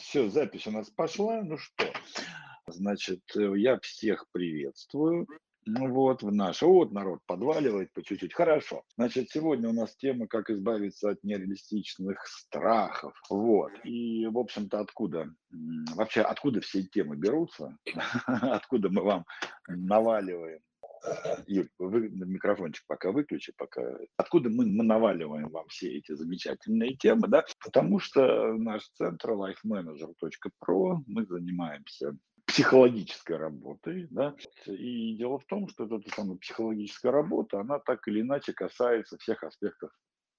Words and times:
все, 0.00 0.28
запись 0.28 0.66
у 0.66 0.70
нас 0.70 0.90
пошла. 0.90 1.42
Ну 1.42 1.58
что, 1.58 1.84
значит, 2.66 3.20
э, 3.36 3.52
я 3.56 3.78
всех 3.80 4.26
приветствую. 4.32 5.26
Ну 5.66 5.92
вот, 5.92 6.22
в 6.22 6.32
наш, 6.32 6.62
вот 6.62 6.90
народ 6.90 7.20
подваливает 7.26 7.92
по 7.92 8.02
чуть-чуть. 8.02 8.32
Хорошо. 8.32 8.82
Значит, 8.96 9.30
сегодня 9.30 9.68
у 9.68 9.72
нас 9.72 9.94
тема, 9.94 10.26
как 10.26 10.50
избавиться 10.50 11.10
от 11.10 11.22
нереалистичных 11.22 12.26
страхов. 12.26 13.12
Вот. 13.28 13.72
И, 13.84 14.26
в 14.26 14.38
общем-то, 14.38 14.80
откуда, 14.80 15.32
вообще, 15.94 16.22
откуда 16.22 16.60
все 16.62 16.82
темы 16.82 17.16
берутся? 17.16 17.76
Откуда 18.26 18.88
мы 18.88 19.02
вам 19.02 19.26
наваливаем 19.68 20.60
Юль, 21.46 21.68
вы 21.78 22.08
микрофончик 22.08 22.84
пока 22.86 23.10
выключи, 23.10 23.52
пока. 23.56 23.82
Откуда 24.16 24.50
мы, 24.50 24.66
мы 24.66 24.84
наваливаем 24.84 25.48
вам 25.48 25.66
все 25.68 25.96
эти 25.98 26.14
замечательные 26.14 26.96
темы, 26.96 27.28
да? 27.28 27.44
Потому 27.64 27.98
что 27.98 28.52
наш 28.54 28.88
центр 28.90 29.30
lifemanager.pro, 29.30 30.98
мы 31.06 31.26
занимаемся 31.26 32.16
психологической 32.46 33.36
работой, 33.36 34.08
да, 34.10 34.34
и 34.66 35.14
дело 35.16 35.38
в 35.38 35.44
том, 35.46 35.68
что 35.68 35.84
эта 35.84 36.00
самая 36.14 36.36
психологическая 36.36 37.12
работа, 37.12 37.60
она 37.60 37.78
так 37.78 38.06
или 38.08 38.22
иначе 38.22 38.52
касается 38.52 39.18
всех 39.18 39.44
аспектов 39.44 39.90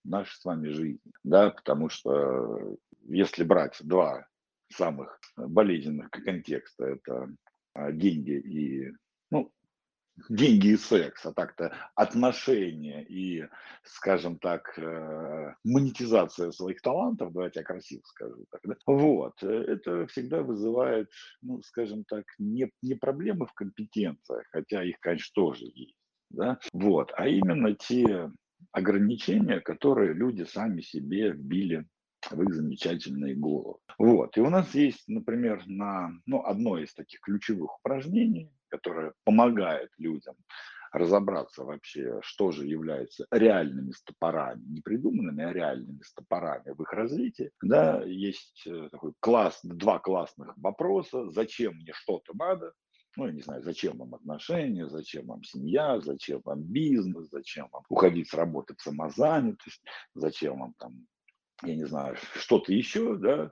нашей 0.04 0.36
с 0.36 0.44
вами 0.44 0.70
жизни, 0.70 1.12
да, 1.24 1.52
потому 1.52 1.88
что 1.90 2.76
если 3.08 3.46
брать 3.46 3.78
два 3.82 4.28
самых 4.74 5.20
болезненных 5.38 6.10
контекста, 6.10 6.86
это 6.86 7.30
а, 7.74 7.92
деньги 7.92 8.32
и 8.32 8.92
деньги 10.30 10.68
и 10.68 10.78
секс, 10.78 11.26
а 11.26 11.34
так-то 11.34 11.76
отношения 11.96 13.04
и, 13.04 13.48
скажем 13.84 14.38
так, 14.38 14.78
э, 14.78 15.54
монетизация 15.64 16.52
своих 16.52 16.82
талантов, 16.82 17.34
давайте 17.34 17.60
я 17.60 17.66
красиво 17.66 18.02
скажу 18.06 18.46
так, 18.52 18.62
да? 18.64 18.76
вот, 18.86 19.42
э, 19.44 19.48
это 19.48 20.08
всегда 20.08 20.42
вызывает, 20.42 21.10
ну, 21.42 21.62
скажем 21.62 22.04
так, 22.06 22.26
не, 22.38 22.72
не 22.82 22.96
проблемы 22.96 23.46
в 23.46 23.54
компетенциях, 23.54 24.46
хотя 24.52 24.84
их, 24.84 25.00
конечно, 25.00 25.32
тоже 25.34 25.66
есть, 25.66 25.98
да, 26.30 26.60
вот, 26.74 27.12
а 27.16 27.28
именно 27.28 27.74
те 27.76 28.32
ограничения, 28.72 29.60
которые 29.60 30.14
люди 30.14 30.44
сами 30.44 30.82
себе 30.82 31.32
вбили 31.32 31.86
в 32.30 32.42
их 32.44 32.54
замечательные 32.54 33.36
головы. 33.36 33.80
Вот. 33.98 34.38
И 34.38 34.42
у 34.42 34.50
нас 34.50 34.74
есть, 34.76 35.08
например, 35.08 35.64
на, 35.66 36.12
ну, 36.26 36.44
одно 36.46 36.78
из 36.78 36.94
таких 36.94 37.20
ключевых 37.22 37.80
упражнений, 37.80 38.52
которое 38.72 39.14
помогает 39.24 39.92
людям 39.98 40.36
разобраться 40.92 41.64
вообще, 41.64 42.20
что 42.22 42.52
же 42.52 42.66
является 42.66 43.26
реальными 43.32 43.92
стопорами, 43.92 44.62
не 44.66 44.82
придуманными, 44.82 45.44
а 45.44 45.54
реальными 45.54 46.02
стопорами 46.04 46.74
в 46.74 46.82
их 46.82 46.92
развитии. 46.92 47.52
Да, 47.62 48.04
есть 48.04 48.64
э, 48.68 48.90
такой 48.92 49.14
класс, 49.20 49.60
два 49.64 50.00
классных 50.00 50.54
вопроса. 50.58 51.30
Зачем 51.32 51.76
мне 51.76 51.94
что-то 51.94 52.36
надо? 52.36 52.74
ну, 53.18 53.28
я 53.28 53.34
не 53.34 53.42
знаю, 53.42 53.62
зачем 53.62 53.98
вам 53.98 54.16
отношения, 54.16 54.88
зачем 54.88 55.28
вам 55.28 55.44
семья, 55.44 56.00
зачем 56.00 56.42
вам 56.46 56.62
бизнес, 56.64 57.30
зачем 57.30 57.68
вам 57.72 57.84
уходить 57.90 58.30
с 58.30 58.34
работы 58.34 58.74
в 58.76 58.82
самозанятость, 58.82 59.84
зачем 60.16 60.60
вам 60.60 60.74
там 60.78 61.08
я 61.64 61.76
не 61.76 61.86
знаю, 61.86 62.16
что-то 62.36 62.74
еще, 62.74 63.16
да, 63.18 63.52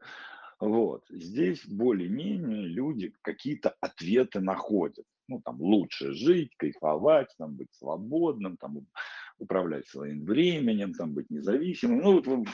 вот. 0.60 1.06
Здесь 1.10 1.66
более-менее 1.66 2.64
люди 2.68 3.14
какие-то 3.22 3.76
ответы 3.80 4.42
находят. 4.42 5.06
Ну, 5.28 5.42
там, 5.42 5.62
лучше 5.62 6.14
жить, 6.14 6.56
кайфовать, 6.58 7.34
там, 7.38 7.56
быть 7.56 7.72
свободным, 7.74 8.58
там, 8.58 8.88
управлять 9.38 9.88
своим 9.88 10.26
временем, 10.26 10.94
там, 10.94 11.14
быть 11.14 11.30
независимым, 11.30 12.00
ну, 12.00 12.46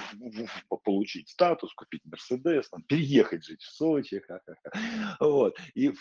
вот, 0.70 0.84
получить 0.84 1.30
статус, 1.30 1.74
купить 1.74 2.02
Мерседес, 2.06 2.70
там, 2.70 2.84
переехать 2.84 3.46
жить 3.46 3.62
в 3.62 3.72
Сочи, 3.72 4.22
вот, 5.20 5.58
и 5.74 5.94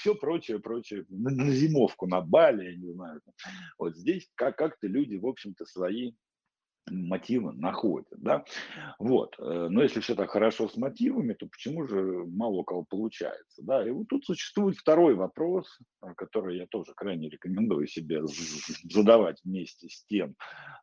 все 0.00 0.14
прочее, 0.14 0.58
прочее, 0.58 1.04
на, 1.10 1.30
на 1.30 1.50
зимовку, 1.50 2.06
на 2.06 2.22
Бали, 2.22 2.64
я 2.64 2.76
не 2.76 2.92
знаю. 2.92 3.20
Вот 3.78 3.96
здесь 3.96 4.28
как- 4.34 4.56
как-то 4.56 4.86
люди, 4.86 5.16
в 5.16 5.26
общем-то, 5.26 5.64
свои 5.66 6.12
мотивы 6.90 7.52
находят, 7.52 8.08
да, 8.16 8.44
вот, 8.98 9.36
э, 9.38 9.68
но 9.70 9.82
если 9.82 10.00
все 10.00 10.14
так 10.14 10.30
хорошо 10.30 10.68
с 10.68 10.76
мотивами, 10.76 11.34
то 11.34 11.46
почему 11.46 11.86
же 11.86 12.24
мало 12.26 12.56
у 12.56 12.64
кого 12.64 12.84
получается, 12.84 13.62
да, 13.62 13.86
и 13.86 13.90
вот 13.90 14.08
тут 14.08 14.24
существует 14.24 14.76
второй 14.76 15.14
вопрос, 15.14 15.66
э, 16.02 16.14
который 16.16 16.58
я 16.58 16.66
тоже 16.66 16.92
крайне 16.94 17.28
рекомендую 17.28 17.86
себе 17.86 18.22
задавать 18.84 19.40
вместе 19.44 19.88
с 19.88 20.04
тем, 20.04 20.36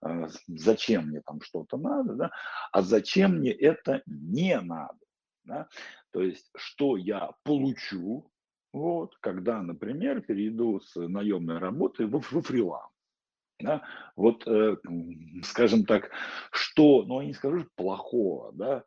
э, 0.06 0.28
зачем 0.48 1.08
мне 1.08 1.22
там 1.22 1.42
что-то 1.42 1.78
надо, 1.78 2.16
да, 2.16 2.32
а 2.72 2.82
зачем 2.82 3.40
мне 3.40 3.52
это 3.52 4.02
не 4.06 4.60
надо, 4.60 5.00
да, 5.46 5.68
то 6.12 6.22
есть 6.22 6.50
что 6.56 6.98
я 6.98 7.32
получу, 7.44 8.30
вот, 8.74 9.16
когда, 9.20 9.62
например, 9.62 10.22
перейду 10.22 10.80
с 10.80 10.96
наемной 10.96 11.60
работы 11.60 12.08
во, 12.08 12.20
во 12.32 12.42
фриланс, 12.42 12.93
да, 13.60 13.84
вот, 14.16 14.48
э, 14.48 14.78
скажем 15.44 15.86
так, 15.86 16.12
что, 16.52 17.04
ну, 17.04 17.22
я 17.22 17.28
не 17.28 17.34
скажу 17.34 17.66
плохого, 17.76 18.52
да, 18.54 18.84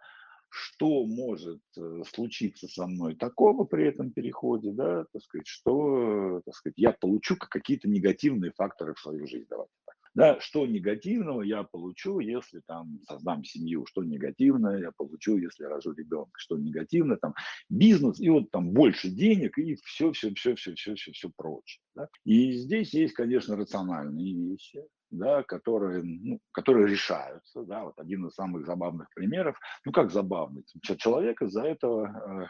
что 0.49 1.07
может 1.07 1.61
э, 1.77 2.03
случиться 2.13 2.67
со 2.69 2.87
мной 2.87 3.15
такого 3.15 3.65
при 3.65 3.87
этом 3.89 4.11
переходе, 4.11 4.73
да, 4.73 5.05
так 5.13 5.23
сказать, 5.23 5.47
что, 5.47 6.41
так 6.45 6.55
сказать, 6.55 6.79
я 6.79 6.93
получу 6.93 7.37
какие-то 7.37 7.89
негативные 7.89 8.53
факторы 8.53 8.95
в 8.95 9.01
свою 9.01 9.27
жизнь, 9.27 9.47
давайте 9.51 9.73
так. 9.87 9.96
Да, 10.17 10.41
что 10.41 10.67
негативного 10.67 11.43
я 11.43 11.63
получу, 11.63 12.21
если 12.21 12.63
там 12.67 13.01
создам 13.07 13.45
семью, 13.45 13.85
что 13.85 14.03
негативное 14.03 14.81
я 14.81 14.91
получу, 14.97 15.37
если 15.37 15.65
рожу 15.65 15.93
ребенка, 15.93 16.33
что 16.39 16.57
негативное, 16.57 17.19
там 17.19 17.35
бизнес, 17.69 18.19
и 18.19 18.31
вот 18.31 18.51
там 18.51 18.71
больше 18.71 19.11
денег, 19.11 19.59
и 19.59 19.77
все, 19.85 20.13
все, 20.13 20.33
все, 20.33 20.55
все, 20.55 20.75
все, 20.75 20.95
все, 20.95 21.13
все 21.13 21.31
прочее. 21.37 21.83
Да? 21.95 22.09
И 22.25 22.53
здесь 22.53 22.95
есть, 22.95 23.13
конечно, 23.13 23.57
рациональные 23.57 24.35
вещи, 24.35 24.81
да, 25.11 25.43
которые, 25.43 26.03
ну, 26.03 26.41
которые 26.53 26.89
решаются. 26.89 27.63
Да, 27.63 27.85
вот 27.85 27.99
один 27.99 28.27
из 28.27 28.35
самых 28.35 28.67
забавных 28.67 29.09
примеров. 29.15 29.59
Ну, 29.85 29.93
как 29.93 30.11
забавный? 30.11 30.65
Человек 30.99 31.43
из-за 31.43 31.63
этого 31.63 32.49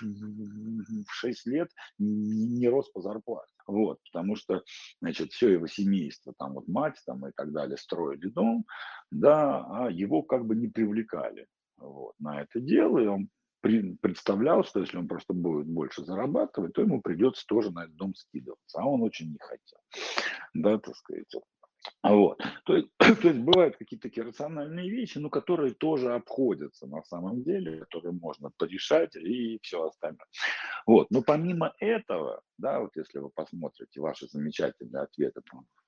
э, 0.00 0.04
в 0.04 1.12
6 1.12 1.46
лет 1.46 1.70
не 1.98 2.68
рос 2.68 2.90
по 2.90 3.00
зарплате. 3.00 3.52
Вот, 3.66 3.98
потому 4.12 4.36
что, 4.36 4.62
значит, 5.00 5.32
все 5.32 5.50
его 5.50 5.66
семейство, 5.66 6.32
там 6.38 6.54
вот 6.54 6.68
мать 6.68 7.00
там 7.04 7.26
и 7.26 7.32
так 7.34 7.52
далее, 7.52 7.76
строили 7.76 8.28
дом, 8.28 8.64
да, 9.10 9.64
а 9.68 9.90
его 9.90 10.22
как 10.22 10.46
бы 10.46 10.54
не 10.54 10.68
привлекали 10.68 11.46
вот, 11.76 12.14
на 12.20 12.42
это 12.42 12.60
дело, 12.60 12.98
и 12.98 13.06
он 13.06 13.28
представлял, 14.00 14.62
что 14.64 14.80
если 14.80 14.96
он 14.96 15.08
просто 15.08 15.34
будет 15.34 15.66
больше 15.66 16.04
зарабатывать, 16.04 16.74
то 16.74 16.82
ему 16.82 17.00
придется 17.00 17.44
тоже 17.46 17.72
на 17.72 17.84
этот 17.84 17.96
дом 17.96 18.14
скидываться, 18.14 18.78
а 18.78 18.84
он 18.84 19.02
очень 19.02 19.32
не 19.32 19.38
хотел, 19.40 19.80
да, 20.54 20.78
так 20.78 20.94
сказать, 20.94 21.34
вот. 22.02 22.40
То, 22.64 22.76
есть, 22.76 22.88
то 22.98 23.28
есть 23.28 23.40
бывают 23.40 23.76
какие-то 23.76 24.08
такие 24.08 24.26
рациональные 24.26 24.90
вещи, 24.90 25.18
но 25.18 25.30
которые 25.30 25.74
тоже 25.74 26.14
обходятся 26.14 26.86
на 26.86 27.02
самом 27.02 27.42
деле, 27.42 27.80
которые 27.80 28.12
можно 28.12 28.50
порешать 28.56 29.16
и 29.16 29.58
все 29.62 29.84
остальное. 29.84 30.26
Вот. 30.86 31.10
Но 31.10 31.22
помимо 31.22 31.72
этого, 31.78 32.40
да, 32.58 32.80
вот 32.80 32.96
если 32.96 33.18
вы 33.18 33.30
посмотрите 33.30 34.00
ваши 34.00 34.26
замечательные 34.28 35.02
ответы, 35.02 35.40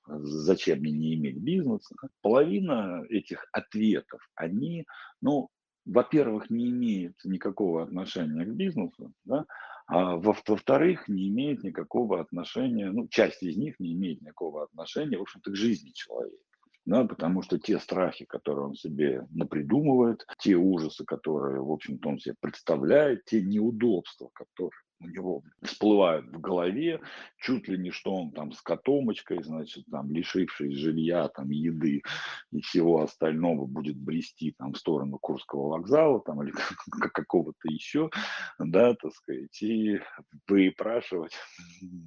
зачем 0.06 0.80
мне 0.80 0.92
не 0.92 1.14
иметь 1.14 1.38
бизнеса, 1.38 1.94
половина 2.22 3.04
этих 3.08 3.46
ответов, 3.52 4.20
они, 4.34 4.86
ну, 5.20 5.50
во-первых, 5.88 6.50
не 6.50 6.68
имеют 6.68 7.16
никакого 7.24 7.82
отношения 7.82 8.44
к 8.44 8.54
бизнесу, 8.54 9.12
да, 9.24 9.46
а 9.86 10.16
во-вторых, 10.16 11.08
не 11.08 11.28
имеет 11.28 11.64
никакого 11.64 12.20
отношения, 12.20 12.90
ну, 12.90 13.08
часть 13.08 13.42
из 13.42 13.56
них 13.56 13.80
не 13.80 13.94
имеет 13.94 14.20
никакого 14.20 14.64
отношения, 14.64 15.16
в 15.16 15.22
общем-то, 15.22 15.50
к 15.50 15.56
жизни 15.56 15.90
человека. 15.90 16.36
Да, 16.84 17.04
потому 17.04 17.42
что 17.42 17.58
те 17.58 17.78
страхи, 17.78 18.24
которые 18.24 18.66
он 18.66 18.74
себе 18.74 19.26
напридумывает, 19.30 20.24
те 20.38 20.54
ужасы, 20.54 21.04
которые, 21.04 21.60
в 21.60 21.70
общем-то, 21.70 22.08
он 22.08 22.18
себе 22.18 22.34
представляет, 22.40 23.26
те 23.26 23.42
неудобства, 23.42 24.30
которые 24.32 24.70
у 25.00 25.08
него 25.08 25.42
всплывают 25.62 26.26
в 26.26 26.40
голове, 26.40 27.00
чуть 27.38 27.68
ли 27.68 27.78
не 27.78 27.90
что 27.90 28.14
он 28.14 28.32
там 28.32 28.52
с 28.52 28.60
котомочкой, 28.60 29.42
значит, 29.42 29.84
там, 29.90 30.10
лишившись 30.10 30.74
жилья, 30.74 31.28
там, 31.28 31.50
еды 31.50 32.02
и 32.50 32.60
всего 32.60 33.02
остального, 33.02 33.66
будет 33.66 33.96
брести 33.96 34.54
там 34.58 34.72
в 34.72 34.78
сторону 34.78 35.18
Курского 35.18 35.68
вокзала, 35.68 36.20
там, 36.20 36.42
или 36.42 36.52
какого-то 37.12 37.68
еще, 37.68 38.10
да, 38.58 38.94
так 38.94 39.12
сказать, 39.12 39.62
и 39.62 40.00
выпрашивать 40.48 41.34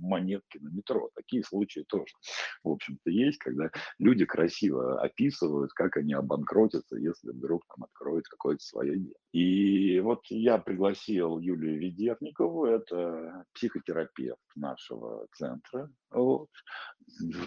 монетки 0.01 0.57
на 0.59 0.69
метро. 0.69 1.09
Такие 1.15 1.43
случаи 1.43 1.85
тоже, 1.87 2.13
в 2.63 2.69
общем-то, 2.69 3.09
есть, 3.09 3.37
когда 3.37 3.69
люди 3.99 4.25
красиво 4.25 5.01
описывают, 5.01 5.71
как 5.73 5.97
они 5.97 6.13
обанкротятся, 6.13 6.97
если 6.97 7.29
вдруг 7.29 7.65
там 7.67 7.85
откроют 7.85 8.27
какое-то 8.27 8.63
свое 8.63 8.97
дело. 8.97 9.15
И 9.31 9.99
вот 10.01 10.25
я 10.27 10.57
пригласил 10.57 11.39
Юлию 11.39 11.79
Ведерникову, 11.79 12.65
это 12.81 13.45
психотерапевт 13.53 14.39
нашего 14.55 15.27
центра, 15.33 15.89
вот, 16.09 16.49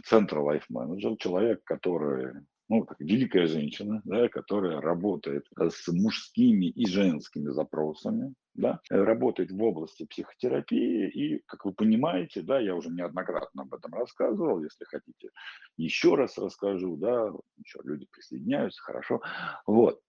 центра 0.04 0.40
Life 0.40 0.64
Manager, 0.72 1.16
человек, 1.18 1.62
который 1.64 2.34
ну, 2.68 2.84
так, 2.86 2.98
великая 2.98 3.46
женщина, 3.46 4.00
да, 4.04 4.28
которая 4.28 4.80
работает 4.80 5.46
с 5.58 5.86
мужскими 5.88 6.66
и 6.66 6.86
женскими 6.86 7.50
запросами, 7.50 8.34
да, 8.54 8.80
работает 8.88 9.50
в 9.50 9.62
области 9.62 10.06
психотерапии, 10.06 11.08
и, 11.10 11.42
как 11.46 11.64
вы 11.64 11.72
понимаете, 11.72 12.42
да, 12.42 12.58
я 12.58 12.74
уже 12.74 12.88
неоднократно 12.88 13.62
об 13.62 13.74
этом 13.74 13.92
рассказывал, 13.92 14.62
если 14.62 14.84
хотите, 14.84 15.30
еще 15.76 16.14
раз 16.14 16.38
расскажу, 16.38 16.96
да, 16.96 17.30
еще 17.58 17.80
люди 17.84 18.06
присоединяются, 18.10 18.82
хорошо, 18.82 19.20
вот, 19.66 20.00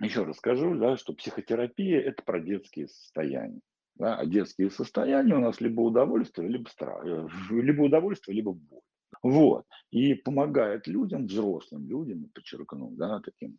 еще 0.00 0.24
расскажу, 0.24 0.76
да, 0.76 0.96
что 0.96 1.12
психотерапия– 1.12 2.00
это 2.00 2.22
про 2.22 2.40
детские 2.40 2.88
состояния. 2.88 3.60
Да, 4.00 4.16
а 4.16 4.24
детские 4.24 4.70
состояния 4.70 5.34
у 5.34 5.40
нас 5.40 5.60
либо 5.60 5.82
удовольствие, 5.82 6.48
либо 6.48 6.70
страх, 6.70 7.04
э, 7.04 7.28
либо 7.50 7.82
удовольствие, 7.82 8.34
либо 8.34 8.54
боль. 8.54 8.80
Вот. 9.22 9.66
И 9.90 10.14
помогает 10.14 10.86
людям, 10.86 11.26
взрослым 11.26 11.86
людям, 11.86 12.30
подчеркну, 12.34 12.92
да, 12.92 13.20
таким 13.20 13.58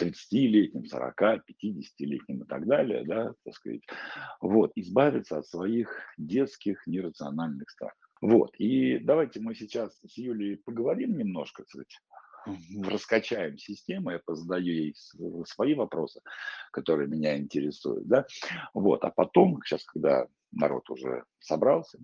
30-летним, 0.00 0.86
40, 0.86 1.42
50-летним 1.44 2.42
и 2.44 2.46
так 2.46 2.68
далее, 2.68 3.04
да, 3.04 3.34
так 3.44 3.54
сказать, 3.54 3.82
вот, 4.40 4.70
избавиться 4.76 5.38
от 5.38 5.48
своих 5.48 5.92
детских 6.16 6.86
нерациональных 6.86 7.68
страхов. 7.68 7.98
Вот, 8.20 8.54
и 8.58 9.00
давайте 9.00 9.40
мы 9.40 9.56
сейчас 9.56 9.98
с 10.06 10.16
Юлей 10.16 10.56
поговорим 10.58 11.18
немножко, 11.18 11.64
сказать, 11.66 11.98
раскачаем 12.82 13.58
систему, 13.58 14.10
я 14.10 14.20
позадаю 14.24 14.64
ей 14.64 14.94
свои 15.46 15.74
вопросы, 15.74 16.20
которые 16.72 17.08
меня 17.08 17.38
интересуют, 17.38 18.06
да, 18.06 18.26
вот, 18.74 19.04
а 19.04 19.10
потом, 19.10 19.60
сейчас, 19.64 19.84
когда 19.84 20.26
народ 20.52 20.88
уже 20.90 21.24
собрался, 21.40 21.98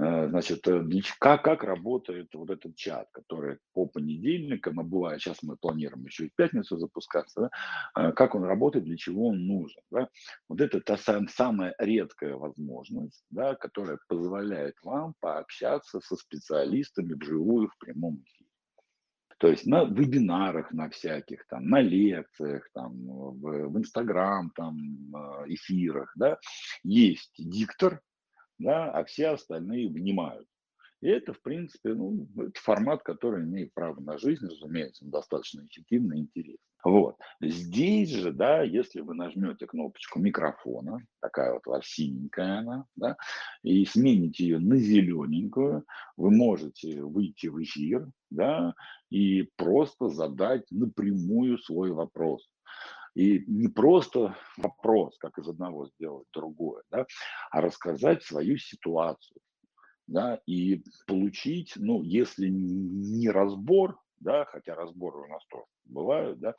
Э, 0.00 0.28
значит, 0.28 0.66
э, 0.68 0.84
как, 1.18 1.42
как 1.42 1.64
работает 1.64 2.32
вот 2.34 2.50
этот 2.50 2.76
чат, 2.76 3.08
который 3.10 3.58
по 3.72 3.86
понедельникам, 3.86 4.78
а 4.78 4.84
бывает, 4.84 5.20
сейчас 5.20 5.42
мы 5.42 5.56
планируем 5.56 6.04
еще 6.04 6.26
и 6.26 6.28
в 6.28 6.34
пятницу 6.36 6.78
запускаться, 6.78 7.40
да, 7.40 8.08
э, 8.08 8.12
как 8.12 8.36
он 8.36 8.44
работает, 8.44 8.84
для 8.84 8.96
чего 8.96 9.28
он 9.28 9.46
нужен. 9.46 9.82
Да? 9.90 10.08
Вот 10.48 10.60
это 10.60 10.80
та 10.80 10.96
сам, 10.96 11.26
самая 11.28 11.74
редкая 11.78 12.36
возможность, 12.36 13.24
да, 13.30 13.56
которая 13.56 13.98
позволяет 14.08 14.76
вам 14.82 15.14
пообщаться 15.20 16.00
со 16.00 16.14
специалистами 16.14 17.14
вживую 17.14 17.68
в 17.68 17.78
прямом 17.78 18.22
эфире. 18.22 18.47
То 19.38 19.48
есть 19.48 19.66
на 19.66 19.84
вебинарах, 19.84 20.72
на 20.72 20.90
всяких, 20.90 21.46
там, 21.46 21.68
на 21.68 21.80
лекциях, 21.80 22.68
там, 22.74 22.92
в, 22.92 23.68
в 23.68 23.78
Инстаграм, 23.78 24.50
там, 24.54 24.76
эфирах, 25.46 26.12
да, 26.16 26.38
есть 26.82 27.34
диктор, 27.38 28.00
да, 28.58 28.90
а 28.90 29.04
все 29.04 29.28
остальные 29.28 29.88
внимают. 29.88 30.46
И 31.00 31.08
это, 31.08 31.32
в 31.32 31.40
принципе, 31.42 31.94
ну, 31.94 32.26
это 32.36 32.60
формат, 32.60 33.02
который 33.02 33.44
имеет 33.44 33.72
право 33.72 34.00
на 34.00 34.18
жизнь, 34.18 34.46
разумеется, 34.46 35.04
он 35.04 35.10
достаточно 35.10 35.64
эффективный 35.64 36.18
и 36.18 36.20
интересный. 36.22 36.58
Вот. 36.84 37.16
Здесь 37.40 38.10
же, 38.10 38.32
да, 38.32 38.62
если 38.62 39.00
вы 39.00 39.14
нажмете 39.14 39.66
кнопочку 39.66 40.20
микрофона, 40.20 40.98
такая 41.20 41.52
вот 41.52 41.66
у 41.66 41.70
вас 41.70 41.84
синенькая 41.86 42.58
она, 42.58 42.84
да, 42.96 43.16
и 43.62 43.84
смените 43.84 44.44
ее 44.44 44.58
на 44.58 44.76
зелененькую, 44.76 45.84
вы 46.16 46.30
можете 46.30 47.02
выйти 47.02 47.46
в 47.48 47.62
эфир, 47.62 48.08
да, 48.30 48.74
и 49.10 49.42
просто 49.56 50.08
задать 50.08 50.64
напрямую 50.70 51.58
свой 51.58 51.92
вопрос. 51.92 52.48
И 53.14 53.44
не 53.48 53.68
просто 53.68 54.36
вопрос, 54.56 55.16
как 55.18 55.38
из 55.38 55.48
одного 55.48 55.88
сделать 55.88 56.28
другое, 56.32 56.82
да, 56.90 57.06
а 57.50 57.60
рассказать 57.60 58.22
свою 58.22 58.56
ситуацию, 58.58 59.40
да, 60.08 60.40
и 60.46 60.82
получить, 61.06 61.74
ну, 61.76 62.02
если 62.02 62.48
не 62.48 63.30
разбор, 63.30 63.98
да, 64.20 64.44
хотя 64.46 64.74
разборы 64.74 65.20
у 65.20 65.26
нас 65.28 65.44
тоже 65.46 65.64
бывают, 65.84 66.38
да, 66.40 66.54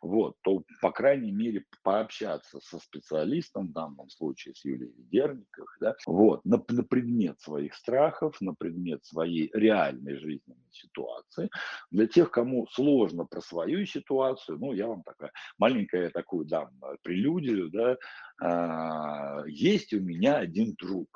вот, 0.00 0.36
то, 0.42 0.64
по 0.80 0.90
крайней 0.90 1.30
мере, 1.30 1.64
пообщаться 1.82 2.58
со 2.60 2.78
специалистом, 2.78 3.68
в 3.68 3.72
данном 3.72 4.08
случае 4.08 4.54
с 4.54 4.64
Юлией 4.64 4.94
Ведерниковой, 4.96 5.68
да, 5.80 5.94
вот, 6.06 6.44
на, 6.44 6.62
на 6.68 6.82
предмет 6.82 7.40
своих 7.40 7.74
страхов, 7.74 8.40
на 8.40 8.54
предмет 8.54 9.04
своей 9.04 9.50
реальной 9.52 10.16
жизненной 10.16 10.70
ситуации. 10.70 11.50
Для 11.90 12.06
тех, 12.06 12.30
кому 12.30 12.66
сложно 12.68 13.24
про 13.24 13.40
свою 13.40 13.84
ситуацию, 13.84 14.58
ну, 14.58 14.72
я 14.72 14.86
вам 14.86 15.02
такая 15.02 15.32
маленькая 15.58 16.10
такую 16.10 16.46
дам 16.46 16.70
прелюдию, 17.02 17.70
да, 17.70 17.96
а, 18.40 19.44
есть 19.46 19.92
у 19.92 20.00
меня 20.00 20.36
один 20.38 20.74
друг, 20.74 21.08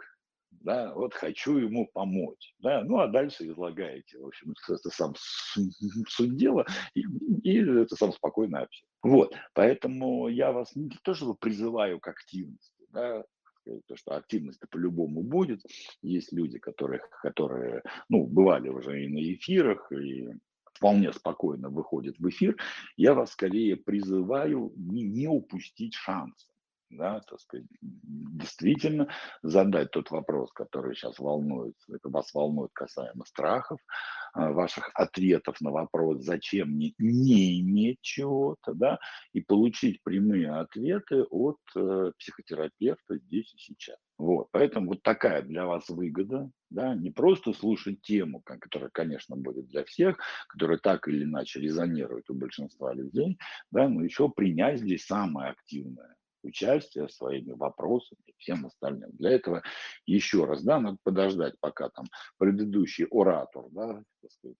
да, 0.50 0.92
вот 0.94 1.14
хочу 1.14 1.58
ему 1.58 1.88
помочь, 1.92 2.54
да, 2.58 2.82
ну 2.82 2.98
а 2.98 3.08
дальше 3.08 3.46
излагаете, 3.46 4.18
в 4.18 4.26
общем, 4.26 4.54
это 4.68 4.90
сам 4.90 5.14
суть 6.08 6.36
дела, 6.36 6.66
и, 6.94 7.02
и 7.42 7.58
это 7.58 7.94
сам 7.96 8.12
спокойно 8.12 8.62
общается. 8.62 8.92
Вот, 9.02 9.34
поэтому 9.54 10.28
я 10.28 10.52
вас 10.52 10.74
не 10.74 10.90
то, 11.02 11.14
что 11.14 11.34
призываю 11.34 12.00
к 12.00 12.08
активности, 12.08 12.84
да, 12.90 13.24
то, 13.86 13.96
что 13.96 14.16
активность 14.16 14.60
по-любому 14.70 15.22
будет. 15.22 15.60
Есть 16.02 16.32
люди, 16.32 16.58
которые, 16.58 17.00
которые, 17.22 17.82
ну, 18.08 18.24
бывали 18.24 18.68
уже 18.68 19.04
и 19.04 19.08
на 19.08 19.18
эфирах, 19.34 19.90
и 19.92 20.28
вполне 20.72 21.12
спокойно 21.12 21.68
выходят 21.68 22.16
в 22.18 22.28
эфир. 22.28 22.56
Я 22.96 23.14
вас 23.14 23.32
скорее 23.32 23.76
призываю 23.76 24.72
не, 24.76 25.02
не 25.02 25.26
упустить 25.26 25.94
шанс 25.94 26.46
да, 26.90 27.20
так 27.20 27.40
сказать, 27.40 27.66
действительно 27.80 29.08
задать 29.42 29.90
тот 29.90 30.10
вопрос, 30.10 30.52
который 30.52 30.94
сейчас 30.94 31.18
волнует, 31.18 31.74
вас 32.04 32.32
волнует 32.32 32.70
касаемо 32.72 33.24
страхов, 33.24 33.78
а, 34.32 34.52
ваших 34.52 34.90
ответов 34.94 35.60
на 35.60 35.70
вопрос, 35.70 36.22
зачем 36.22 36.70
мне 36.70 36.94
не 36.98 37.60
иметь 37.60 38.00
чего-то, 38.02 38.74
да, 38.74 38.98
и 39.32 39.40
получить 39.40 40.02
прямые 40.02 40.52
ответы 40.52 41.24
от 41.24 41.58
э, 41.74 42.12
психотерапевта 42.18 43.18
здесь 43.18 43.52
и 43.54 43.58
сейчас. 43.58 43.96
Вот, 44.18 44.48
поэтому 44.50 44.88
вот 44.88 45.02
такая 45.02 45.42
для 45.42 45.66
вас 45.66 45.88
выгода, 45.88 46.50
да, 46.70 46.94
не 46.94 47.10
просто 47.10 47.52
слушать 47.52 48.00
тему, 48.02 48.42
которая, 48.42 48.90
конечно, 48.90 49.36
будет 49.36 49.66
для 49.68 49.84
всех, 49.84 50.18
которая 50.48 50.78
так 50.78 51.06
или 51.08 51.24
иначе 51.24 51.60
резонирует 51.60 52.30
у 52.30 52.34
большинства 52.34 52.94
людей, 52.94 53.38
да, 53.70 53.88
но 53.88 54.02
еще 54.02 54.28
принять 54.28 54.80
здесь 54.80 55.04
самое 55.04 55.50
активное 55.50 56.16
участие 56.46 57.08
своими 57.08 57.52
вопросами 57.52 58.20
и 58.26 58.34
всем 58.38 58.66
остальным. 58.66 59.10
Для 59.12 59.32
этого 59.32 59.62
еще 60.06 60.44
раз, 60.44 60.62
да, 60.62 60.80
надо 60.80 60.98
подождать, 61.02 61.54
пока 61.60 61.88
там 61.90 62.06
предыдущий 62.38 63.06
оратор, 63.10 63.64
да, 63.70 64.02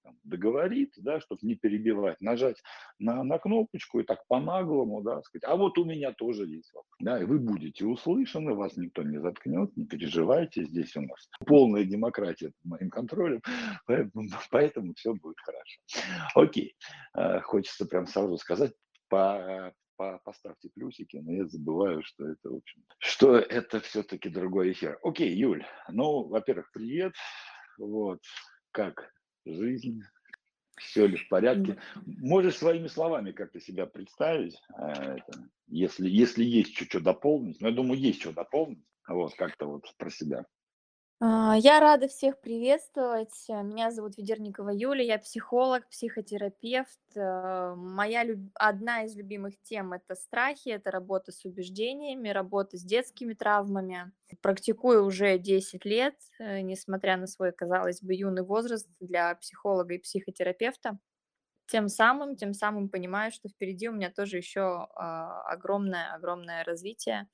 там, 0.02 0.16
договорит, 0.24 0.92
да, 0.96 1.20
чтобы 1.20 1.40
не 1.42 1.54
перебивать, 1.54 2.20
нажать 2.20 2.62
на, 2.98 3.22
на 3.24 3.38
кнопочку 3.38 4.00
и 4.00 4.04
так 4.04 4.20
по-наглому, 4.28 5.02
да, 5.02 5.22
сказать, 5.22 5.44
а 5.44 5.56
вот 5.56 5.78
у 5.78 5.84
меня 5.84 6.12
тоже 6.12 6.46
есть 6.46 6.72
вопрос. 6.72 6.96
Да, 7.00 7.20
и 7.20 7.24
вы 7.24 7.38
будете 7.38 7.84
услышаны, 7.84 8.54
вас 8.54 8.76
никто 8.76 9.02
не 9.02 9.20
заткнет, 9.20 9.76
не 9.76 9.86
переживайте, 9.86 10.64
здесь 10.64 10.96
у 10.96 11.02
нас 11.02 11.28
полная 11.46 11.84
демократия 11.84 12.52
под 12.62 12.64
моим 12.64 12.90
контролем, 12.90 13.42
поэтому, 13.86 14.28
поэтому 14.50 14.94
все 14.94 15.14
будет 15.14 15.36
хорошо. 15.40 15.80
Окей, 16.34 16.76
э, 17.14 17.40
хочется 17.40 17.86
прям 17.86 18.06
сразу 18.06 18.36
сказать, 18.38 18.72
по, 19.08 19.72
по, 19.96 20.18
поставьте 20.24 20.70
плюсики, 20.70 21.16
но 21.16 21.32
я 21.32 21.46
забываю, 21.46 22.02
что 22.02 22.28
это, 22.28 22.50
в 22.50 22.56
общем, 22.56 22.82
что 22.98 23.36
это 23.36 23.80
все-таки 23.80 24.28
другой 24.28 24.72
эфир. 24.72 24.98
Окей, 25.02 25.34
Юль, 25.34 25.64
ну, 25.88 26.24
во-первых, 26.24 26.70
привет, 26.72 27.14
вот, 27.78 28.22
как 28.70 29.12
жизнь, 29.44 30.02
все 30.78 31.06
ли 31.06 31.16
в 31.16 31.28
порядке? 31.28 31.78
Можешь 32.04 32.56
своими 32.56 32.86
словами 32.86 33.32
как-то 33.32 33.60
себя 33.60 33.86
представить, 33.86 34.60
э, 34.78 35.16
это, 35.16 35.48
если, 35.68 36.08
если 36.08 36.44
есть 36.44 36.76
что-то 36.76 37.00
дополнить, 37.00 37.60
но 37.60 37.68
я 37.68 37.74
думаю, 37.74 37.98
есть 37.98 38.20
что 38.20 38.32
дополнить, 38.32 38.84
вот, 39.08 39.34
как-то 39.34 39.66
вот 39.66 39.84
про 39.96 40.10
себя. 40.10 40.44
А, 41.18 41.54
я 41.56 41.80
рада 41.80 42.08
всех 42.08 42.40
приветствовать. 42.42 43.32
Меня 43.48 43.90
зовут 43.90 44.18
Ведерникова 44.18 44.68
Юлия, 44.68 45.06
я 45.06 45.18
психолог, 45.18 45.88
психотерапевт. 45.88 47.00
Э, 47.14 47.74
моя 47.74 48.22
люб... 48.22 48.50
одна 48.54 49.04
из 49.04 49.16
любимых 49.16 49.54
тем– 49.62 49.94
это 49.94 50.14
страхи, 50.14 50.68
это 50.68 50.90
работа 50.90 51.32
с 51.32 51.46
убеждениями, 51.46 52.28
работа 52.28 52.76
с 52.76 52.82
детскими 52.82 53.32
травмами. 53.32 54.12
Практикую 54.42 55.06
уже 55.06 55.38
10 55.38 55.86
лет, 55.86 56.16
э, 56.38 56.60
несмотря 56.60 57.16
на 57.16 57.26
свой, 57.26 57.52
казалось 57.52 58.02
бы, 58.02 58.14
юный 58.14 58.42
возраст 58.42 58.86
для 59.00 59.34
психолога 59.36 59.94
и 59.94 59.98
психотерапевта. 59.98 60.98
Тем 61.66 61.88
самым, 61.88 62.36
тем 62.36 62.52
самым 62.54 62.88
понимаю, 62.90 63.32
что 63.32 63.48
впереди 63.48 63.88
у 63.88 63.92
меня 63.92 64.10
тоже 64.10 64.36
еще 64.36 64.86
огромное-огромное 64.94 66.62
развитие 66.62 67.22
а, 67.22 67.26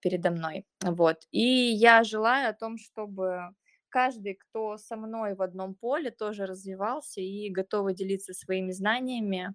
передо 0.00 0.30
мной. 0.30 0.66
Вот. 0.82 1.26
И 1.30 1.40
я 1.40 2.04
желаю 2.04 2.50
о 2.50 2.54
том, 2.54 2.76
чтобы 2.78 3.50
каждый, 3.94 4.34
кто 4.34 4.76
со 4.76 4.96
мной 4.96 5.34
в 5.36 5.42
одном 5.42 5.76
поле, 5.76 6.10
тоже 6.10 6.46
развивался 6.46 7.20
и 7.20 7.48
готовы 7.48 7.94
делиться 7.94 8.34
своими 8.34 8.72
знаниями 8.72 9.54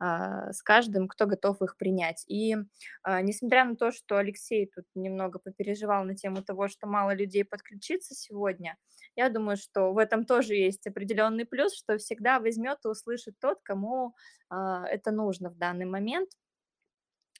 а, 0.00 0.52
с 0.52 0.62
каждым, 0.62 1.06
кто 1.06 1.26
готов 1.26 1.62
их 1.62 1.76
принять. 1.76 2.24
И 2.26 2.56
а, 3.04 3.22
несмотря 3.22 3.64
на 3.64 3.76
то, 3.76 3.92
что 3.92 4.18
Алексей 4.18 4.66
тут 4.66 4.84
немного 4.96 5.38
попереживал 5.38 6.04
на 6.04 6.16
тему 6.16 6.42
того, 6.42 6.66
что 6.66 6.88
мало 6.88 7.14
людей 7.14 7.44
подключится 7.44 8.14
сегодня, 8.16 8.76
я 9.14 9.28
думаю, 9.28 9.56
что 9.56 9.92
в 9.92 9.98
этом 9.98 10.24
тоже 10.24 10.54
есть 10.54 10.86
определенный 10.88 11.46
плюс, 11.46 11.72
что 11.76 11.98
всегда 11.98 12.40
возьмет 12.40 12.78
и 12.84 12.88
услышит 12.88 13.34
тот, 13.40 13.58
кому 13.62 14.14
это 14.50 15.12
нужно 15.12 15.50
в 15.50 15.56
данный 15.56 15.86
момент– 15.86 16.30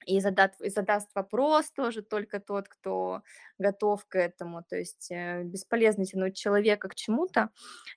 и 0.07 0.21
задат 0.21 0.55
и 0.61 0.71
задаст 0.71 1.11
вопрос 1.15 1.71
тоже 1.73 2.03
только 2.03 2.41
тот, 2.41 2.69
кто 2.69 3.23
готов 3.59 4.05
к 4.07 4.17
этому. 4.19 4.63
То 4.69 4.77
есть, 4.77 5.11
э, 5.11 5.43
бесполезно 5.45 6.05
тянуть 6.05 6.37
человека 6.37 6.89
к 6.89 6.95
чему-то, 6.95 7.51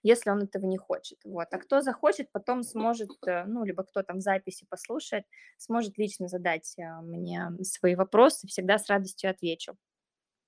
если 0.04 0.30
он 0.32 0.44
этого 0.44 0.66
не 0.66 0.78
хочет. 0.78 1.20
Вот. 1.24 1.48
А 1.52 1.58
кто 1.58 1.82
захочет, 1.82 2.32
потом 2.32 2.64
сможет, 2.64 3.10
э, 3.28 3.46
ну, 3.46 3.64
либо 3.64 3.84
кто 3.84 4.04
там 4.04 4.18
в 4.18 4.22
записи 4.22 4.66
послушает, 4.70 5.26
сможет 5.58 5.98
лично 5.98 6.28
задать, 6.28 6.76
а, 6.80 7.02
мне 7.02 7.50
свои 7.64 7.96
вопросы, 7.96 8.48
всегда 8.48 8.78
с 8.78 8.88
радостью 8.90 9.30
отвечу. 9.30 9.78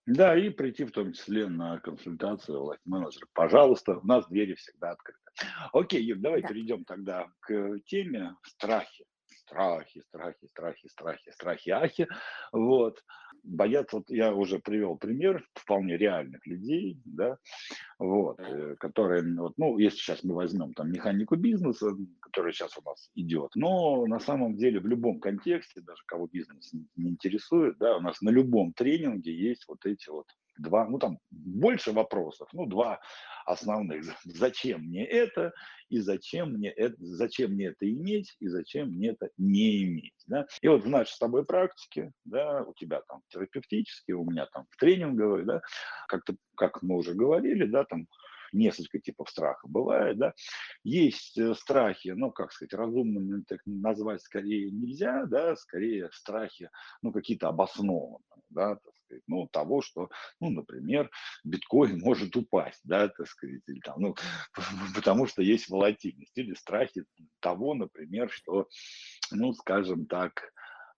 Да, 0.06 0.38
и 0.38 0.50
прийти 0.50 0.84
в 0.84 0.92
том 0.92 1.14
числе 1.14 1.48
на 1.48 1.80
консультацию 1.80 2.62
лайф-менеджера. 2.64 3.26
Пожалуйста, 3.34 3.98
у 4.00 4.06
нас 4.06 4.28
двери 4.28 4.54
всегда 4.56 4.92
открыты. 4.92 5.20
Окей, 5.72 6.04
Юр, 6.04 6.20
давай 6.20 6.42
Да. 6.42 6.48
перейдем 6.48 6.84
тогда 6.84 7.28
к 7.40 7.80
теме 7.86 8.36
страхи. 8.44 9.06
Страхи, 9.54 10.02
страхи, 10.02 10.48
страхи, 10.48 10.88
страхи, 10.88 11.30
страхи, 11.32 11.70
ахи. 11.70 12.08
Вот. 12.52 13.04
Боятся, 13.44 13.98
вот 13.98 14.10
я 14.10 14.34
уже 14.34 14.58
привел 14.60 14.98
пример 14.98 15.46
вполне 15.54 15.98
реальных 15.98 16.48
людей, 16.48 17.02
да, 17.04 17.38
вот, 18.00 18.40
э, 18.40 18.76
которые, 18.80 19.24
вот, 19.38 19.54
ну, 19.58 19.78
если 19.80 19.98
сейчас 19.98 20.24
мы 20.24 20.36
возьмем 20.36 20.74
там 20.74 20.92
механику 20.92 21.36
бизнеса, 21.36 21.88
м, 21.88 22.16
которая 22.22 22.54
сейчас 22.54 22.78
у 22.78 22.82
нас 22.84 23.12
идет, 23.16 23.52
но 23.56 24.06
на 24.08 24.20
самом 24.20 24.56
деле 24.56 24.80
в 24.80 24.88
любом 24.88 25.20
контексте, 25.20 25.82
даже 25.82 26.04
кого 26.08 26.28
бизнес 26.28 26.74
не 26.74 26.88
не 26.96 27.12
интересует, 27.12 27.78
да, 27.80 27.98
у 27.98 28.02
нас 28.02 28.22
на 28.22 28.30
любом 28.30 28.74
тренинге 28.74 29.36
есть 29.36 29.66
вот 29.68 29.86
эти 29.86 30.10
вот 30.10 30.28
два, 30.58 30.86
ну 30.88 31.00
там 31.00 31.20
больше 31.32 31.92
вопросов, 31.92 32.50
ну 32.54 32.66
два 32.66 33.00
основных. 33.46 34.06
Зачем 34.26 34.82
мне 34.82 35.06
это 35.06 35.54
и 35.90 36.00
зачем 36.00 36.54
мне 36.54 36.70
это, 36.70 36.96
зачем 36.98 37.52
мне 37.52 37.68
это 37.68 37.88
иметь 37.88 38.36
и 38.40 38.48
зачем 38.48 38.90
мне 38.90 39.10
это 39.10 39.30
не 39.38 39.84
иметь, 39.84 40.24
да? 40.26 40.48
И 40.62 40.68
вот 40.68 40.84
в 40.84 40.90
нашей 40.90 41.12
с 41.12 41.20
тобой 41.20 41.46
практике, 41.46 42.12
да, 42.26 42.64
у 42.64 42.74
тебя 42.74 43.02
там 43.08 43.22
терапевтически, 43.28 44.12
у 44.12 44.24
меня 44.24 44.48
там 44.48 44.66
в 44.72 44.78
тренинговой, 44.78 45.46
да, 45.46 45.62
как-то, 46.08 46.36
как 46.56 46.82
мы 46.82 46.96
уже 46.96 47.14
говорили, 47.14 47.66
да, 47.66 47.84
там 47.84 48.08
несколько 48.54 49.00
типов 49.00 49.30
страха 49.30 49.68
бывает, 49.68 50.18
да. 50.18 50.34
Есть 50.84 51.38
э, 51.38 51.54
страхи, 51.56 52.10
ну, 52.10 52.32
как 52.32 52.52
сказать, 52.52 52.74
разумными 52.74 53.44
так 53.48 53.60
назвать 53.66 54.22
скорее 54.22 54.72
нельзя, 54.72 55.26
да, 55.26 55.56
скорее 55.56 56.10
страхи, 56.12 56.70
ну, 57.02 57.12
какие-то 57.12 57.50
обоснованные, 57.50 58.20
да, 58.50 58.76
так 58.76 58.94
сказать, 59.04 59.24
ну, 59.28 59.48
того, 59.52 59.82
что, 59.82 60.10
ну, 60.40 60.50
например, 60.50 61.10
биткоин 61.44 62.00
может 62.00 62.36
упасть, 62.36 62.82
да, 62.84 63.08
так 63.10 63.28
сказать, 63.28 63.62
или 63.68 63.80
там, 63.80 64.00
ну, 64.00 64.16
потому 64.96 65.28
что 65.28 65.42
есть 65.42 65.70
волатильность, 65.70 66.38
или 66.38 66.54
страхи 66.54 67.04
того, 67.40 67.74
например, 67.74 68.30
что, 68.32 68.68
ну, 69.32 69.54
скажем 69.54 70.06
так, 70.06 70.53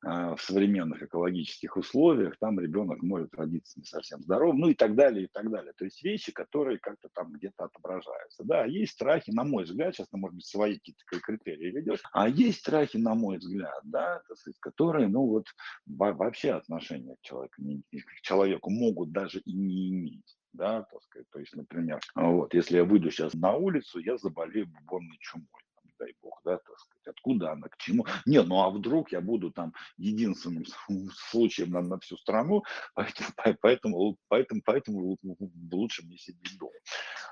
в 0.05 0.37
современных 0.39 1.01
экологических 1.01 1.77
условиях, 1.77 2.37
там 2.39 2.59
ребенок 2.59 3.01
может 3.01 3.33
родиться 3.33 3.79
не 3.79 3.85
совсем 3.85 4.21
здоровым, 4.21 4.59
ну 4.59 4.69
и 4.69 4.75
так 4.75 4.95
далее, 4.95 5.25
и 5.25 5.29
так 5.31 5.49
далее. 5.49 5.73
То 5.73 5.85
есть 5.85 6.03
вещи, 6.03 6.31
которые 6.31 6.77
как-то 6.77 7.09
там 7.13 7.31
где-то 7.31 7.65
отображаются. 7.65 8.43
Да, 8.43 8.65
есть 8.65 8.93
страхи, 8.93 9.31
на 9.31 9.43
мой 9.43 9.63
взгляд, 9.63 9.95
сейчас 9.95 10.07
может 10.11 10.35
быть, 10.35 10.45
свои 10.45 10.75
какие-то 10.75 11.03
кри- 11.07 11.19
критерии 11.19 11.71
ведешь, 11.71 12.01
а 12.13 12.29
есть 12.29 12.59
страхи, 12.59 12.97
на 12.97 13.15
мой 13.15 13.37
взгляд, 13.37 13.81
да, 13.83 14.21
сказать, 14.35 14.59
которые, 14.59 15.07
ну 15.07 15.25
вот, 15.25 15.47
во- 15.87 16.13
вообще 16.13 16.51
отношения 16.51 17.15
к 17.15 17.21
человеку, 17.21 17.55
к 17.61 18.21
человеку 18.21 18.69
могут 18.69 19.11
даже 19.11 19.39
и 19.39 19.53
не 19.53 19.89
иметь. 19.89 20.37
Да, 20.53 20.83
так 20.83 21.03
сказать, 21.03 21.27
то 21.31 21.39
есть, 21.39 21.53
например, 21.53 21.99
вот, 22.15 22.53
если 22.53 22.77
я 22.77 22.85
выйду 22.85 23.11
сейчас 23.11 23.33
на 23.33 23.53
улицу, 23.55 23.99
я 23.99 24.17
заболею 24.17 24.67
бубонной 24.67 25.17
чумой, 25.19 25.47
там, 25.75 25.91
дай 25.99 26.15
бог, 26.21 26.39
да, 26.45 26.57
так 26.57 26.79
сказать, 26.79 26.94
откуда 27.07 27.51
она, 27.51 27.67
к 27.67 27.77
чему. 27.77 28.05
Не, 28.25 28.41
ну 28.43 28.61
а 28.61 28.69
вдруг 28.69 29.11
я 29.11 29.21
буду 29.21 29.51
там 29.51 29.73
единственным 29.97 30.65
случаем 31.29 31.71
на, 31.71 31.81
на 31.81 31.99
всю 31.99 32.17
страну, 32.17 32.63
поэтому, 32.95 33.29
по- 33.35 33.57
поэтому, 33.61 34.17
поэтому, 34.27 34.61
поэтому 34.65 35.11
лу- 35.13 35.17
лу- 35.23 35.51
лучше 35.71 36.05
мне 36.05 36.17
сидеть 36.17 36.57
дома. 36.57 36.71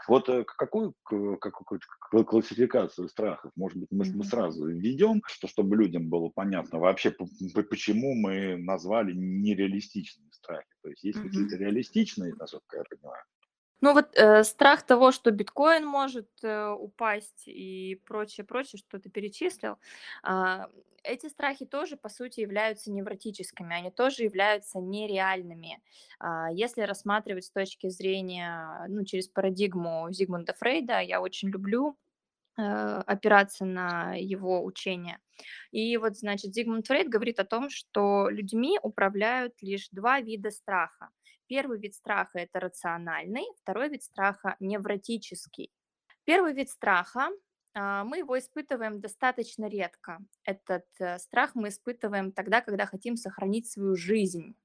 Вот 0.08 0.28
э, 0.30 0.44
какую, 0.44 0.94
какую 1.04 2.26
классификацию 2.26 3.08
страхов, 3.08 3.52
может 3.56 3.78
быть, 3.78 3.90
мы, 3.92 4.06
мы 4.14 4.24
сразу 4.26 4.68
введем, 4.68 5.22
что, 5.28 5.48
чтобы 5.48 5.78
людям 5.78 6.10
было 6.10 6.30
понятно 6.30 6.80
вообще, 6.80 7.12
почему 7.70 8.14
мы 8.14 8.58
назвали 8.58 9.14
нереалистичными 9.14 10.30
страхи. 10.32 10.68
То 10.82 10.90
есть 10.90 11.04
есть 11.04 11.22
какие-то 11.22 11.56
реалистичные, 11.56 12.34
насколько 12.36 12.78
я 12.78 12.84
понимаю. 12.84 13.24
Ну 13.84 13.92
вот, 13.94 14.16
э, 14.16 14.46
страх 14.46 14.84
того, 14.84 15.12
что 15.12 15.30
биткоин 15.32 15.86
может, 15.86 16.30
э, 16.42 16.70
упасть 16.70 17.44
и 17.48 18.00
прочее, 18.06 18.46
прочее, 18.46 18.80
что 18.80 18.98
ты 18.98 19.10
перечислил. 19.10 19.76
А, 20.24 20.70
эти 21.04 21.28
страхи 21.28 21.66
тоже, 21.66 21.98
по 21.98 22.08
сути, 22.08 22.40
являются 22.40 22.92
невротическими, 22.94 23.76
они 23.76 23.92
тоже 23.92 24.24
являются 24.24 24.80
нереальными. 24.80 25.82
А, 26.20 26.50
если 26.54 26.84
рассматривать 26.84 27.44
с 27.44 27.52
точки 27.52 27.90
зрения, 27.90 28.86
ну, 28.88 29.04
через 29.04 29.28
парадигму 29.28 30.08
Зигмунда 30.12 30.54
Фрейда, 30.54 31.02
я 31.02 31.20
очень 31.20 31.50
люблю, 31.50 31.98
э, 32.58 32.62
опираться 33.08 33.66
на 33.66 34.14
его 34.16 34.64
учение. 34.64 35.20
И 35.72 35.98
вот, 35.98 36.18
значит, 36.18 36.54
Зигмунд 36.54 36.88
Фрейд 36.88 37.10
говорит 37.10 37.40
о 37.40 37.46
том, 37.46 37.70
что 37.70 38.30
людьми 38.30 38.80
управляют 38.82 39.56
лишь 39.62 39.90
два 39.92 40.22
вида 40.22 40.52
страха. 40.52 41.10
Первый 41.48 41.80
вид 41.80 41.94
страха– 41.96 42.40
это 42.40 42.60
рациональный, 42.60 43.46
второй 43.62 43.90
вид 43.90 44.04
страха– 44.04 44.56
невротический. 44.60 45.72
Первый 46.26 46.54
вид 46.54 46.70
страха, 46.70 47.30
а, 47.76 48.04
мы 48.04 48.20
его 48.20 48.38
испытываем 48.38 49.02
достаточно 49.02 49.68
редко. 49.68 50.20
Этот 50.44 50.86
э, 51.00 51.18
страх 51.18 51.56
мы 51.56 51.70
испытываем 51.70 52.32
тогда, 52.32 52.62
когда 52.62 52.86
хотим 52.86 53.18
сохранить 53.18 53.70
свою 53.70 53.96
жизнь. 53.96 54.56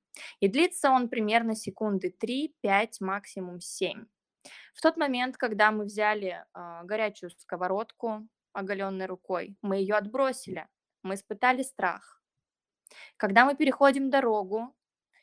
И 0.40 0.48
длится 0.48 0.90
он 0.90 1.08
примерно 1.08 1.54
секунды 1.54 2.14
3-5, 2.22 2.96
максимум 3.00 3.60
7. 3.60 4.06
В 4.74 4.80
тот 4.80 4.96
момент, 4.96 5.36
когда 5.36 5.70
мы 5.70 5.84
взяли 5.84 6.44
а, 6.52 6.84
горячую 6.84 7.30
сковородку 7.30 8.28
оголенной 8.52 9.06
рукой, 9.06 9.56
мы 9.62 9.76
ее 9.76 9.94
отбросили, 9.96 10.68
мы 11.02 11.14
испытали 11.14 11.62
страх. 11.62 12.22
Когда 13.16 13.44
мы 13.44 13.56
переходим 13.56 14.10
дорогу 14.10 14.74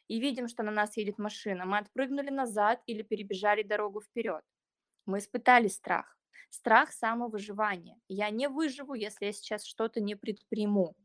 и 0.07 0.19
видим, 0.19 0.47
что 0.47 0.63
на 0.63 0.71
нас 0.71 0.97
едет 0.97 1.17
машина, 1.17 1.65
мы 1.65 1.77
отпрыгнули 1.79 2.29
назад 2.29 2.81
или 2.85 3.01
перебежали 3.03 3.63
дорогу 3.63 4.01
вперед. 4.01 4.43
Мы 5.05 5.19
испытали 5.19 5.67
страх. 5.67 6.17
Страх 6.50 6.91
самовыживания. 6.91 7.97
Я 8.07 8.29
не 8.29 8.50
выживу, 8.50 8.93
если 8.93 9.25
я 9.25 9.33
сейчас 9.33 9.65
что-то 9.65 10.01
не 10.01 10.15
предприму, 10.15 10.95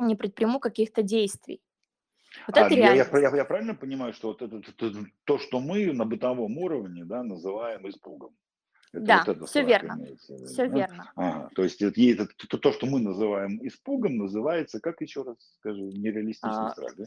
не 0.00 0.16
предприму 0.16 0.60
каких-то 0.60 1.02
действий. 1.02 1.62
Вот 2.46 2.56
А 2.56 2.66
это 2.66 2.74
я, 2.74 2.92
я, 2.94 3.04
я- 3.20 3.36
я 3.36 3.44
правильно 3.44 3.74
понимаю, 3.74 4.12
что 4.12 4.28
вот 4.28 4.42
это, 4.42 4.56
это- 4.58 4.86
это 4.86 5.06
то, 5.24 5.38
что 5.38 5.60
мы 5.60 5.92
на 5.92 6.04
бытовом 6.04 6.58
уровне 6.58 7.04
да, 7.04 7.22
называем 7.22 7.88
испугом? 7.88 8.36
Это 8.92 9.04
Да, 9.04 9.24
вот 9.26 9.28
это 9.36 9.46
все 9.46 9.62
верно. 9.62 9.94
имеется 9.94 10.38
Все 10.46 10.66
да? 10.66 10.74
верно. 10.74 11.12
Ага, 11.16 11.50
то 11.54 11.62
есть 11.64 11.82
это, 11.82 12.00
это 12.00 12.26
то, 12.48 12.58
то, 12.58 12.72
что 12.72 12.86
мы 12.86 13.00
называем 13.00 13.58
испугом, 13.66 14.16
называется, 14.16 14.80
как 14.80 15.00
еще 15.02 15.22
раз 15.22 15.36
скажи, 15.58 15.80
нереалистичный 15.82 16.50
А, 16.50 16.70
страх, 16.72 16.96
да? 16.96 17.04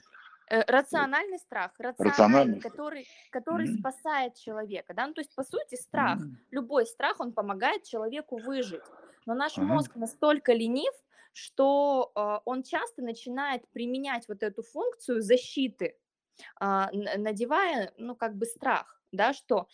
Э, 0.49 0.63
Рациональный 0.67 1.37
страх, 1.39 1.73
рациональный, 1.79 2.57
Рациональный 2.57 2.59
который, 2.59 3.07
который 3.29 3.67
Мгм. 3.67 3.67
спасает 3.67 4.35
человека, 4.35 4.93
да, 4.93 5.07
ну, 5.07 5.13
то 5.13 5.21
есть, 5.21 5.33
по 5.35 5.43
сути, 5.43 5.75
страх, 5.75 6.19
М, 6.19 6.39
любой 6.51 6.85
страх, 6.87 7.19
он 7.19 7.33
помогает 7.33 7.83
человеку 7.83 8.39
выжить, 8.39 8.91
но 9.25 9.35
наш 9.35 9.59
Ага. 9.63 9.79
мозг 9.79 9.95
настолько 9.95 10.53
ленив, 10.53 10.93
что 11.33 12.11
э, 12.15 12.39
он 12.45 12.63
часто 12.63 13.03
начинает 13.03 13.69
применять 13.69 14.27
вот 14.27 14.41
эту 14.41 14.63
функцию 14.63 15.21
защиты, 15.21 15.97
н- 16.61 17.23
надевая, 17.23 17.93
ну, 17.97 18.15
как 18.15 18.35
бы 18.37 18.45
страх, 18.45 19.01
да, 19.11 19.33
что 19.33 19.67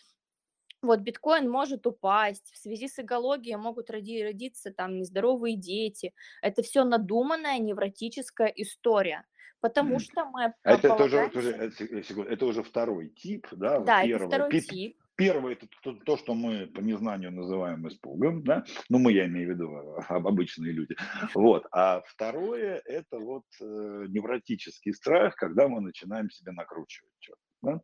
вот 0.81 0.99
биткоин 0.99 1.49
может 1.49 1.87
упасть, 1.87 2.51
в 2.53 2.57
связи 2.57 2.87
с 2.87 2.99
экологией 2.99 3.55
могут 3.57 3.89
роди- 3.89 4.23
родиться 4.23 4.71
там 4.71 4.97
нездоровые 4.97 5.57
дети. 5.57 6.13
Это 6.41 6.61
все 6.61 6.83
надуманная 6.83 7.57
невротическая 7.59 8.47
история, 8.49 9.25
потому 9.61 9.99
что 9.99 10.25
мы 10.25 10.53
А 10.63 10.71
Это, 10.73 10.89
по- 10.89 10.93
это, 10.93 11.03
уже, 11.05 11.17
это, 11.17 11.29
полагаемся... 11.31 11.83
уже, 11.83 11.95
это, 12.21 12.21
это 12.33 12.45
уже 12.45 12.63
второй 12.63 13.09
тип, 13.09 13.47
да, 13.51 13.79
Да, 13.79 13.99
это 13.99 14.07
первое. 14.07 14.27
второй 14.27 14.61
тип. 14.61 14.97
Первое 15.17 15.53
это 15.53 15.67
то, 15.81 15.93
то, 15.93 16.17
что 16.17 16.33
мы 16.33 16.67
по 16.67 16.81
незнанию 16.81 17.31
называем 17.31 17.87
испугом, 17.87 18.43
да, 18.43 18.65
ну 18.89 18.99
мы, 18.99 19.13
я 19.13 19.27
имею 19.27 19.47
в 19.47 19.51
виду 19.51 19.73
а, 19.73 20.15
об- 20.17 20.27
обычные 20.27 20.73
люди, 20.73 20.93
вот, 21.33 21.65
а 21.71 22.01
второе 22.05 22.81
это 22.83 23.17
вот 23.19 23.43
э, 23.61 23.63
невротический 24.09 24.93
страх, 24.93 25.35
когда 25.35 25.69
мы 25.69 25.79
начинаем 25.79 26.29
себя 26.29 26.51
накручивать, 26.51 27.11
да? 27.61 27.79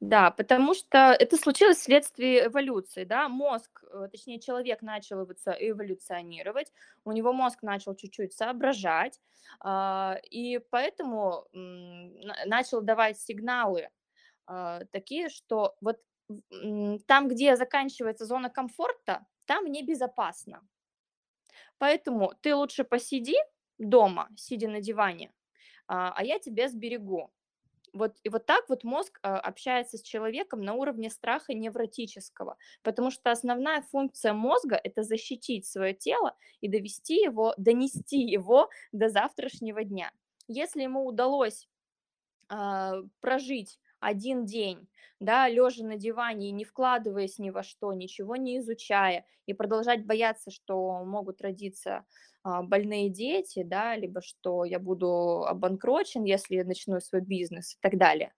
Да, 0.00 0.30
потому 0.30 0.74
что 0.74 1.16
это 1.18 1.36
случилось 1.36 1.78
вследствие 1.78 2.46
эволюции, 2.46 3.04
да, 3.04 3.28
мозг, 3.28 3.82
э, 3.90 4.08
точнее 4.10 4.40
человек 4.40 4.82
начал 4.82 5.24
эволюционировать, 5.24 6.72
у 7.04 7.12
него 7.12 7.32
мозг 7.32 7.62
начал 7.62 7.94
чуть-чуть 7.94 8.32
соображать, 8.34 9.20
а, 9.60 10.18
и 10.30 10.58
поэтому 10.70 11.46
начал 11.52 12.80
давать 12.82 13.18
сигналы 13.20 13.88
а, 14.46 14.84
такие, 14.92 15.28
что 15.30 15.76
вот 15.80 15.98
там, 17.06 17.28
где 17.28 17.56
заканчивается 17.56 18.26
зона 18.26 18.50
комфорта, 18.50 19.26
там 19.46 19.66
небезопасно. 19.66 20.62
Поэтому 21.78 22.32
ты 22.40 22.54
лучше 22.54 22.84
посиди 22.84 23.36
дома, 23.78 24.28
сидя 24.36 24.68
на 24.68 24.80
диване, 24.80 25.30
а, 25.88 26.12
а 26.16 26.24
я 26.24 26.38
тебя 26.38 26.68
сберегу. 26.68 27.30
Вот, 27.96 28.16
и 28.24 28.28
вот 28.28 28.44
так 28.44 28.68
вот 28.68 28.84
мозг 28.84 29.18
а, 29.22 29.40
общается 29.40 29.96
с 29.96 30.02
человеком 30.02 30.60
на 30.60 30.74
уровне 30.74 31.08
страха 31.08 31.54
невротического, 31.54 32.58
потому 32.82 33.10
что 33.10 33.30
основная 33.30 33.80
функция 33.80 34.34
мозга– 34.34 34.78
это 34.82 35.02
защитить 35.02 35.66
свое 35.66 35.94
тело 35.94 36.36
и 36.60 36.68
довести 36.68 37.14
его, 37.14 37.54
донести 37.56 38.18
его 38.18 38.68
до 38.92 39.08
завтрашнего 39.08 39.82
дня. 39.82 40.12
Если 40.46 40.82
ему 40.82 41.06
удалось 41.06 41.68
а, 42.48 42.96
прожить 43.20 43.80
один 44.06 44.44
день, 44.46 44.88
да, 45.20 45.48
лежа 45.48 45.84
на 45.84 45.96
диване 45.96 46.48
и 46.48 46.52
не 46.52 46.64
вкладываясь 46.64 47.38
ни 47.38 47.50
во 47.50 47.62
что, 47.62 47.92
ничего 47.92 48.36
не 48.36 48.58
изучая, 48.58 49.24
и 49.46 49.52
продолжать 49.54 50.04
бояться, 50.06 50.50
что 50.50 51.04
могут 51.04 51.40
родиться 51.42 52.04
а, 52.42 52.62
больные 52.62 53.08
дети, 53.10 53.62
да, 53.62 53.96
либо 53.96 54.20
что 54.22 54.64
я 54.64 54.78
буду 54.78 55.44
обанкрочен, 55.46 56.24
если 56.24 56.56
я 56.56 56.64
начну 56.64 57.00
свой 57.00 57.22
бизнес 57.22 57.74
и 57.74 57.78
так 57.80 57.96
далее, 57.98 58.32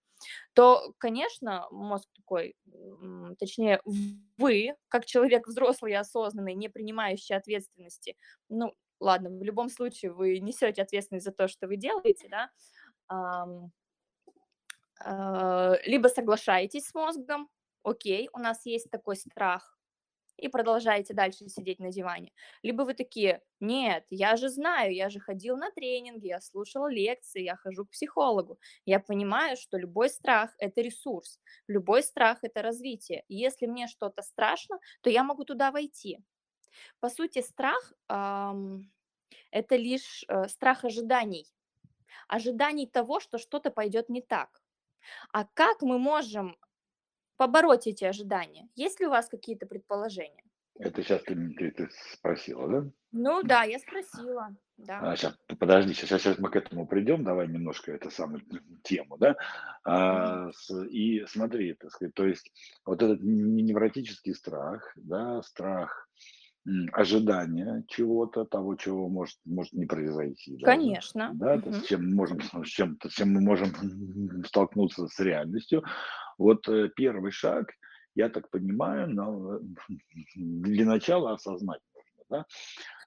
то, 0.55 0.95
конечно, 0.99 1.67
мозг 1.71 2.09
такой, 2.17 2.57
точнее, 3.39 3.81
вы, 4.39 4.75
как 4.89 5.07
человек 5.07 5.47
взрослый 5.47 5.93
и 5.93 5.97
осознанный, 5.97 6.55
не 6.55 6.69
принимающий 6.69 7.37
ответственности, 7.37 8.17
ну, 8.49 8.75
ладно, 9.01 9.31
в 9.31 9.43
любом 9.43 9.69
случае 9.69 10.13
вы 10.13 10.39
несете 10.41 10.83
ответственность 10.83 11.27
за 11.27 11.33
то, 11.33 11.49
что 11.49 11.67
вы 11.69 11.77
делаете, 11.77 12.29
да, 12.31 12.51
либо 15.05 16.09
соглашаетесь 16.09 16.89
с 16.89 16.95
мозгом, 16.95 17.49
окей, 17.83 18.29
у 18.33 18.39
нас 18.39 18.67
есть 18.67 18.91
такой 18.91 19.17
страх, 19.17 19.79
и 20.39 20.49
продолжаете 20.49 21.15
дальше 21.15 21.49
сидеть 21.49 21.81
на 21.81 21.91
диване. 21.91 22.33
Либо 22.63 22.83
вы 22.83 22.95
такие, 22.95 23.43
нет, 23.61 24.07
я 24.09 24.37
же 24.37 24.49
знаю, 24.49 24.95
я 24.95 25.11
же 25.11 25.19
ходил 25.19 25.57
на 25.57 25.71
тренинги, 25.71 26.29
я 26.29 26.41
слушал 26.41 26.87
лекции, 26.87 27.43
я 27.43 27.57
хожу 27.57 27.85
к 27.85 27.91
психологу. 27.91 28.59
Я 28.87 29.01
понимаю, 29.01 29.57
что 29.57 29.77
любой 29.77 30.09
страх– 30.09 30.55
это 30.59 30.81
ресурс, 30.81 31.41
любой 31.67 32.03
страх– 32.03 32.39
это 32.43 32.63
развитие. 32.63 33.25
И 33.29 33.35
если 33.35 33.67
мне 33.67 33.89
что-то 33.89 34.23
страшно, 34.23 34.79
то 35.01 35.11
я 35.11 35.25
могу 35.25 35.45
туда 35.45 35.73
войти. 35.73 36.21
По 37.01 37.09
сути, 37.09 37.43
страх 37.43 37.93
эм,– 38.09 38.93
это 39.51 39.75
лишь 39.75 40.25
э, 40.29 40.47
страх 40.49 40.85
ожиданий. 40.85 41.47
Ожиданий 42.29 42.87
того, 42.87 43.19
что 43.19 43.39
что-то 43.39 43.71
пойдет 43.71 44.09
не 44.09 44.23
так. 44.23 44.63
А 45.33 45.45
как 45.55 45.83
мы 45.83 45.99
можем 45.99 46.57
побороть 47.37 47.87
эти 47.87 48.05
ожидания? 48.05 48.69
Есть 48.75 49.01
ли 49.01 49.07
у 49.07 49.11
вас 49.11 49.29
какие-то 49.29 49.67
предположения? 49.67 50.45
Это 50.79 51.03
сейчас 51.03 51.23
ты, 51.23 51.35
ты, 51.55 51.71
ты 51.73 51.89
спросила, 52.13 52.69
да? 52.69 52.91
Ну 53.11 53.43
да, 53.43 53.65
я 53.65 53.79
спросила. 53.79 54.55
Да. 54.77 55.01
А, 55.01 55.17
сейчас, 55.17 55.37
подожди, 55.59 55.93
сейчас, 55.93 56.23
сейчас 56.23 56.39
мы 56.39 56.51
к 56.51 56.57
этому 56.57 56.87
придем, 56.87 57.25
давай 57.25 57.49
немножко 57.49 57.91
это 57.91 58.11
самую 58.11 58.43
тему, 58.85 59.17
да? 59.19 59.37
А, 59.83 60.53
с, 60.53 60.71
и 60.85 61.25
смотри, 61.27 61.75
так 61.75 61.91
сказать, 61.91 62.15
то 62.15 62.25
есть 62.25 62.53
вот 62.85 63.03
этот 63.03 63.21
невротический 63.23 64.35
страх, 64.35 64.93
да, 64.95 65.43
страх 65.43 66.09
ожидания 66.93 67.85
чего-то, 67.89 68.45
того, 68.45 68.77
чего 68.77 69.09
может, 69.09 69.39
может 69.45 69.73
не 69.73 69.87
произойти. 69.87 70.53
Даже, 70.53 70.65
Конечно. 70.65 71.31
Да, 71.35 71.55
угу. 71.55 71.73
с 71.73 71.85
чем, 71.85 72.15
можем, 72.15 72.41
с, 72.41 72.69
чем, 72.69 72.99
с 73.03 73.13
чем 73.13 73.33
мы 73.33 73.41
можем 73.41 73.73
столкнуться 74.45 75.07
с 75.09 75.19
реальностью. 75.21 75.83
Вот 76.37 76.69
э, 76.69 76.91
первый 76.95 77.31
шаг, 77.31 77.73
я 78.15 78.29
так 78.29 78.51
понимаю, 78.51 79.09
но 79.11 79.61
для 80.37 80.85
начала 80.85 81.33
осознать 81.33 81.81
нужно, 81.95 82.25
да, 82.29 82.47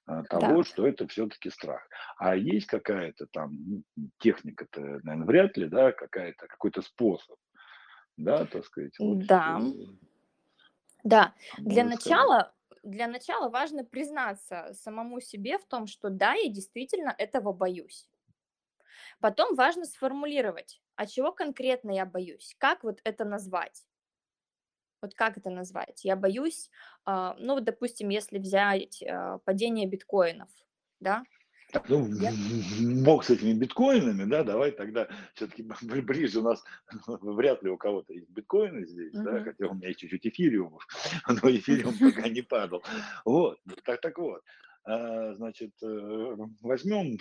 а, 0.06 0.24
того, 0.24 0.58
да. 0.58 0.64
что 0.64 0.88
это 0.88 1.08
все-таки 1.08 1.50
страх. 1.50 1.88
А 2.18 2.36
есть 2.36 2.68
какая-то 2.68 3.28
там 3.28 3.52
ну, 3.66 3.84
техника-то, 4.20 4.82
наверное, 5.04 5.26
вряд 5.26 5.58
ли, 5.58 5.68
да, 5.68 5.92
какая-то, 5.92 6.48
какой-то 6.48 6.82
способ, 6.82 7.38
да, 8.18 8.46
так 8.46 8.66
сказать. 8.66 8.94
Вот, 9.00 9.26
да. 9.26 9.60
Э, 9.62 9.72
да. 11.04 11.34
Для 11.58 11.84
начала 11.84 12.54
для 12.84 13.08
начала 13.08 13.50
важно 13.50 13.84
признаться 13.84 14.72
самому 14.74 15.20
себе 15.22 15.58
в 15.58 15.66
том, 15.66 15.88
что 15.88 16.10
да, 16.10 16.34
я 16.34 16.50
действительно 16.50 17.14
этого 17.18 17.54
боюсь. 17.54 18.10
Потом 19.20 19.56
важно 19.56 19.86
сформулировать, 19.86 20.82
а 20.96 21.06
чего 21.06 21.32
конкретно 21.32 21.92
я 21.92 22.06
боюсь, 22.06 22.56
как 22.58 22.84
вот 22.84 23.00
это 23.04 23.24
назвать. 23.24 23.86
Вот 25.02 25.16
как 25.16 25.38
это 25.38 25.50
назвать? 25.50 26.04
Я 26.06 26.16
боюсь, 26.16 26.70
а, 27.06 27.36
ну, 27.40 27.60
допустим, 27.60 28.10
если 28.10 28.38
взять 28.38 29.02
а, 29.04 29.40
падение 29.40 29.88
биткоинов, 29.88 30.50
да, 31.00 31.24
ну, 31.88 32.08
Я... 32.16 32.32
бог 33.04 33.24
с 33.24 33.30
этими 33.30 33.54
биткоинами, 33.54 34.24
да, 34.26 34.44
давай 34.44 34.72
тогда 34.72 35.08
все-таки 35.34 35.64
ближе 36.02 36.40
у 36.40 36.44
нас, 36.44 36.64
вряд 37.08 37.64
ли 37.64 37.70
у 37.70 37.78
кого-то 37.78 38.14
есть 38.14 38.30
биткоины 38.30 38.86
здесь, 38.86 39.14
uh-huh. 39.14 39.24
да, 39.24 39.44
хотя 39.44 39.68
у 39.68 39.74
меня 39.76 39.90
есть 39.90 40.00
чуть-чуть 40.00 40.28
эфириумов, 40.28 40.86
но 41.28 41.50
эфириум 41.50 41.96
пока 42.00 42.28
не 42.30 42.42
падал. 42.42 42.84
Вот, 43.26 43.60
так, 43.84 44.02
так 44.02 44.18
вот, 44.18 44.42
значит, 44.86 45.72
э, 45.84 46.36
возьмем 46.62 47.18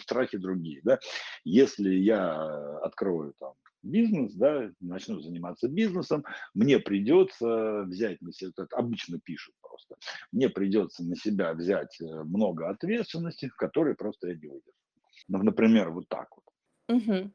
страхи 0.00 0.38
другие, 0.38 0.80
да, 0.84 0.98
если 1.44 1.90
я 1.90 2.78
открою 2.78 3.34
там 3.38 3.54
бизнес, 3.82 4.34
да, 4.34 4.70
начну 4.80 5.20
заниматься 5.20 5.68
бизнесом, 5.68 6.24
мне 6.54 6.78
придется 6.78 7.82
взять 7.82 8.20
на 8.20 8.32
себя, 8.32 8.52
обычно 8.72 9.18
пишут 9.18 9.54
просто, 9.60 9.96
мне 10.30 10.48
придется 10.48 11.04
на 11.04 11.16
себя 11.16 11.52
взять 11.52 12.00
э, 12.00 12.04
много 12.04 12.68
ответственности, 12.68 13.50
которые 13.56 13.96
просто 13.96 14.28
я 14.28 14.34
не 14.34 14.46
выдержу. 14.46 14.72
Ну, 15.28 15.42
например, 15.42 15.90
вот 15.90 16.08
так 16.08 16.28
вот. 16.36 16.96
Угу. 16.96 17.30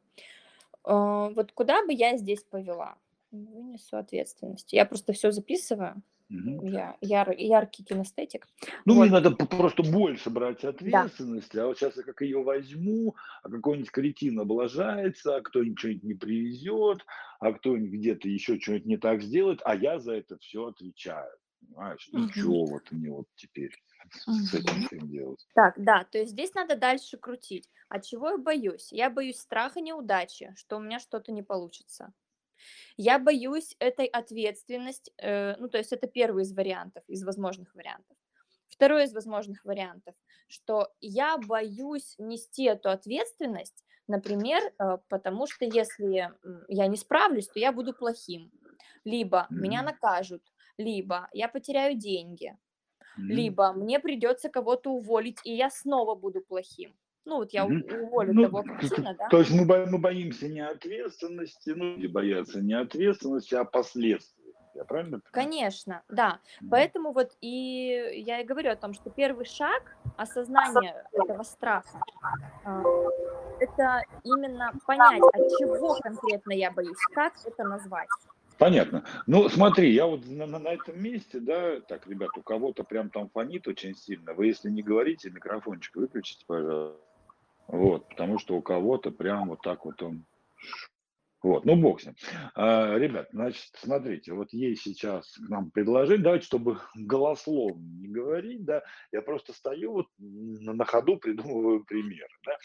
Вот 0.83 1.51
куда 1.51 1.85
бы 1.85 1.93
я 1.93 2.17
здесь 2.17 2.43
повела? 2.43 2.97
Вынесу 3.31 3.97
ответственность. 3.97 4.71
Я 4.71 4.85
просто 4.85 5.13
все 5.13 5.31
записываю. 5.31 6.01
Угу. 6.29 6.67
Я 6.67 6.97
яр, 7.01 7.31
яркий 7.31 7.83
кинестетик. 7.83 8.47
Ну, 8.85 8.95
вот. 8.95 9.03
мне 9.03 9.11
надо 9.11 9.31
просто 9.31 9.81
больше 9.81 10.29
брать 10.29 10.63
ответственности, 10.65 11.55
да. 11.55 11.63
а 11.63 11.67
вот 11.67 11.77
сейчас 11.77 11.95
я 11.95 12.03
как 12.03 12.21
ее 12.21 12.43
возьму, 12.43 13.15
а 13.43 13.49
какой-нибудь 13.49 13.91
кретин 13.91 14.39
облажается, 14.39 15.37
а 15.37 15.41
кто-нибудь 15.41 15.79
что-нибудь 15.79 16.03
не 16.03 16.13
привезет, 16.15 17.05
а 17.39 17.53
кто-нибудь 17.53 17.99
где-то 17.99 18.27
еще 18.27 18.59
что-нибудь 18.59 18.85
не 18.85 18.97
так 18.97 19.21
сделает, 19.21 19.61
а 19.63 19.75
я 19.75 19.99
за 19.99 20.13
это 20.13 20.37
все 20.37 20.67
отвечаю. 20.67 21.31
Понимаешь? 21.61 22.09
Угу. 22.11 22.23
И 22.23 22.31
что 22.31 22.65
вот 22.65 22.91
мне 22.91 23.09
вот 23.09 23.27
теперь 23.35 23.71
с 24.09 24.53
этим 24.53 24.81
всем 24.87 25.09
делать? 25.09 25.47
Так, 25.55 25.75
да, 25.77 26.03
то 26.11 26.17
есть 26.17 26.31
здесь 26.31 26.53
надо 26.53 26.75
дальше 26.75 27.17
крутить. 27.17 27.69
А 27.89 28.01
чего 28.01 28.31
я 28.31 28.37
боюсь? 28.37 28.91
Я 28.91 29.09
боюсь 29.09 29.39
страха 29.39 29.79
неудачи, 29.79 30.53
что 30.57 30.75
у 30.75 30.81
меня 30.81 30.99
что-то 30.99 31.31
не 31.31 31.41
получится. 31.41 32.13
Я 32.97 33.19
боюсь 33.19 33.75
этой 33.79 34.05
ответственности, 34.05 35.11
э, 35.17 35.55
ну, 35.57 35.69
то 35.69 35.77
есть 35.77 35.93
это 35.93 36.07
первый 36.07 36.43
из 36.43 36.53
вариантов, 36.53 37.03
из 37.07 37.23
возможных 37.23 37.73
вариантов. 37.75 38.17
Второй 38.69 39.05
из 39.05 39.13
возможных 39.13 39.63
вариантов, 39.65 40.15
что 40.47 40.93
я 41.01 41.37
боюсь 41.37 42.15
нести 42.17 42.65
эту 42.65 42.89
ответственность, 42.89 43.83
например, 44.07 44.61
э, 44.79 44.97
потому 45.09 45.47
что 45.47 45.65
если 45.65 46.31
я 46.67 46.87
не 46.87 46.97
справлюсь, 46.97 47.47
то 47.47 47.59
я 47.59 47.71
буду 47.71 47.93
плохим. 47.93 48.51
Либо 49.03 49.47
mm-hmm. 49.49 49.55
меня 49.55 49.81
накажут, 49.83 50.43
либо 50.77 51.27
я 51.31 51.47
потеряю 51.47 51.97
деньги, 51.97 52.57
mm-hmm. 53.17 53.23
либо 53.23 53.73
мне 53.73 53.99
придется 53.99 54.49
кого-то 54.49 54.91
уволить, 54.91 55.39
и 55.43 55.55
я 55.55 55.69
снова 55.69 56.15
буду 56.15 56.41
плохим. 56.41 56.95
Ну, 57.27 57.39
вот 57.39 57.51
я 57.51 57.65
уволю 57.65 58.33
ну, 58.33 58.43
того 58.43 58.63
кретина, 58.63 59.13
да? 59.13 59.27
То 59.27 59.39
есть 59.39 59.51
мы, 59.51 59.65
мы 59.65 59.97
боимся 59.97 60.47
не 60.47 60.61
ответственности, 60.61 61.71
ну, 61.71 61.97
люди 61.97 62.07
боятся 62.07 62.61
не 62.61 62.73
ответственности, 62.73 63.53
а 63.53 63.65
последствий. 63.65 64.55
Я 64.73 64.85
правильно 64.85 65.19
понимаю? 65.19 65.31
Конечно, 65.33 66.03
да. 66.07 66.39
Mm. 66.61 66.67
Поэтому 66.71 67.11
вот 67.11 67.33
и 67.41 68.23
я 68.25 68.39
и 68.39 68.45
говорю 68.45 68.71
о 68.71 68.77
том, 68.77 68.93
что 68.93 69.09
первый 69.09 69.43
шаг 69.43 69.97
осознания 70.15 71.05
этого 71.11 71.43
страха 71.43 71.99
а, 72.63 72.81
это 73.59 74.03
именно 74.23 74.71
понять, 74.85 75.21
от 75.21 75.49
чего 75.59 75.95
конкретно 75.95 76.53
я 76.53 76.71
боюсь, 76.71 76.95
как 77.13 77.33
это 77.43 77.65
назвать. 77.65 78.07
Понятно. 78.57 79.03
Ну, 79.25 79.49
смотри, 79.49 79.91
я 79.91 80.05
вот 80.05 80.25
на, 80.27 80.45
на, 80.45 80.59
на 80.59 80.69
этом 80.69 80.97
месте, 81.01 81.41
да, 81.41 81.81
так, 81.81 82.07
ребят, 82.07 82.29
у 82.37 82.41
кого-то 82.41 82.85
прям 82.85 83.09
там 83.09 83.29
фонит 83.29 83.67
очень 83.67 83.95
сильно. 83.95 84.33
Вы, 84.33 84.47
если 84.47 84.69
не 84.69 84.81
говорите, 84.81 85.29
микрофончик 85.29 85.97
выключите, 85.97 86.45
пожалуйста. 86.47 87.06
Вот, 87.67 88.07
потому 88.09 88.39
что 88.39 88.55
у 88.55 88.61
кого-то 88.61 89.11
прям 89.11 89.49
вот 89.49 89.61
так 89.61 89.85
вот 89.85 90.01
он 90.01 90.25
Вот, 91.47 91.63
ну 91.63 91.77
бог 91.77 92.01
с 92.01 92.05
ним. 92.05 92.15
А, 92.55 92.97
ребят, 92.97 93.29
значит, 93.31 93.69
смотрите, 93.73 94.33
вот 94.33 94.51
есть 94.51 94.81
сейчас 94.81 95.31
к 95.37 95.49
нам 95.49 95.71
предложение, 95.71 96.21
давайте, 96.21 96.45
чтобы 96.45 96.79
голословно 96.93 97.81
не 98.01 98.09
говорить, 98.09 98.65
да, 98.65 98.83
я 99.13 99.21
просто 99.21 99.53
стою 99.53 99.93
вот 99.93 100.07
на, 100.17 100.73
на 100.73 100.83
ходу 100.83 101.15
придумываю 101.21 101.85
примеры, 101.85 102.33
да, 102.45 102.57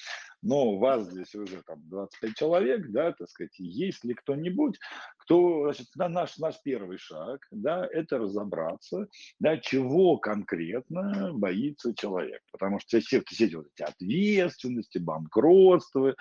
но 0.42 0.78
вас 0.78 1.08
здесь 1.08 1.32
уже 1.36 1.62
там 1.62 1.80
25 1.90 2.34
человек, 2.34 2.90
да, 2.90 3.12
так 3.12 3.28
сказать, 3.28 3.56
есть 3.58 4.04
ли 4.04 4.14
кто-нибудь, 4.14 4.80
кто, 5.18 5.62
значит, 5.62 5.86
на 5.94 6.08
наш, 6.08 6.38
наш 6.38 6.60
первый 6.64 6.98
шаг, 6.98 7.46
да, 7.52 7.86
это 7.88 8.18
разобраться, 8.18 9.06
да, 9.38 9.58
чего 9.58 10.18
конкретно 10.18 11.30
боится 11.34 11.94
человек, 11.94 12.42
потому 12.50 12.80
что 12.80 12.98
все, 12.98 13.22
все 13.28 13.46
эти 13.46 13.54
вот 13.54 13.68
эти 13.76 13.88
ответственности, 13.88 14.98
банкротства, 14.98 16.16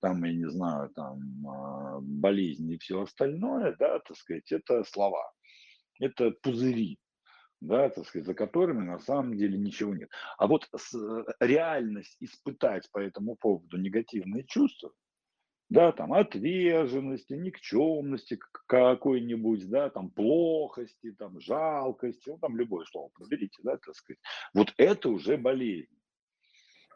там, 0.00 0.24
я 0.24 0.32
не 0.32 0.48
знаю, 0.50 0.90
там, 0.90 1.46
а, 1.46 2.00
болезни 2.00 2.74
и 2.74 2.78
все 2.78 3.02
остальное, 3.02 3.76
да, 3.78 4.00
так 4.00 4.16
сказать, 4.16 4.50
это 4.52 4.84
слова, 4.84 5.32
это 6.00 6.30
пузыри, 6.42 6.98
да, 7.60 7.90
так 7.90 8.06
сказать, 8.06 8.26
за 8.26 8.34
которыми 8.34 8.84
на 8.84 8.98
самом 8.98 9.36
деле 9.36 9.58
ничего 9.58 9.94
нет. 9.94 10.10
А 10.38 10.46
вот 10.46 10.68
э, 10.72 11.24
реальность 11.40 12.16
испытать 12.20 12.90
по 12.90 12.98
этому 12.98 13.36
поводу 13.36 13.76
негативные 13.76 14.44
чувства, 14.44 14.92
да, 15.68 15.92
там, 15.92 16.12
отверженности, 16.12 17.34
никчемности 17.34 18.38
какой-нибудь, 18.66 19.68
да, 19.68 19.90
там, 19.90 20.10
плохости, 20.10 21.12
там, 21.12 21.38
жалкости, 21.40 22.28
ну, 22.28 22.38
там, 22.38 22.56
любое 22.56 22.84
слово 22.86 23.10
подберите, 23.14 23.60
да, 23.62 23.76
так 23.76 23.94
сказать. 23.94 24.18
Вот 24.52 24.74
это 24.78 25.10
уже 25.10 25.36
болезнь. 25.36 25.99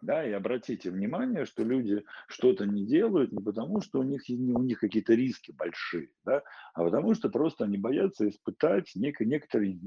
Да, 0.04 0.22
и 0.22 0.32
обратите 0.32 0.90
внимание, 0.90 1.46
что 1.46 1.62
люди 1.62 2.04
что-то 2.28 2.66
не 2.66 2.84
делают 2.84 3.32
не 3.32 3.42
потому, 3.42 3.80
что 3.80 4.00
у 4.00 4.02
них, 4.02 4.20
у 4.28 4.62
них 4.62 4.78
какие-то 4.78 5.14
риски 5.14 5.50
большие, 5.52 6.10
да, 6.24 6.42
а 6.74 6.84
потому 6.84 7.14
что 7.14 7.30
просто 7.30 7.64
они 7.64 7.78
боятся 7.78 8.28
испытать 8.28 8.94
нек- 8.96 9.24
некоторые 9.24 9.78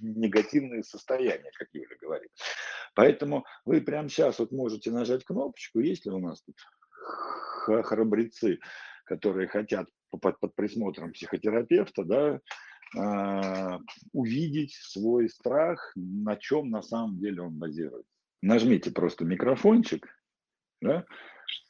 негативные 0.00 0.82
состояния, 0.82 1.52
как 1.56 1.68
Юля 1.72 1.94
говорит. 2.00 2.30
Поэтому 2.96 3.44
вы 3.64 3.80
прямо 3.80 4.08
сейчас 4.08 4.40
вот 4.40 4.50
можете 4.50 4.90
нажать 4.90 5.24
кнопочку, 5.24 5.78
есть 5.78 6.04
ли 6.04 6.10
у 6.10 6.18
нас 6.18 6.42
тут 6.42 6.56
храбрецы, 7.84 8.58
которые 9.04 9.46
хотят 9.46 9.88
под, 10.10 10.40
под 10.40 10.52
присмотром 10.56 11.12
психотерапевта, 11.12 12.02
да, 12.04 12.40
э, 12.98 13.78
увидеть 14.12 14.72
свой 14.72 15.28
страх, 15.28 15.92
на 15.94 16.34
чем 16.34 16.70
на 16.70 16.82
самом 16.82 17.20
деле 17.20 17.42
он 17.42 17.56
базируется 17.56 18.10
нажмите 18.42 18.90
просто 18.90 19.24
микрофончик, 19.24 20.06
да, 20.80 21.06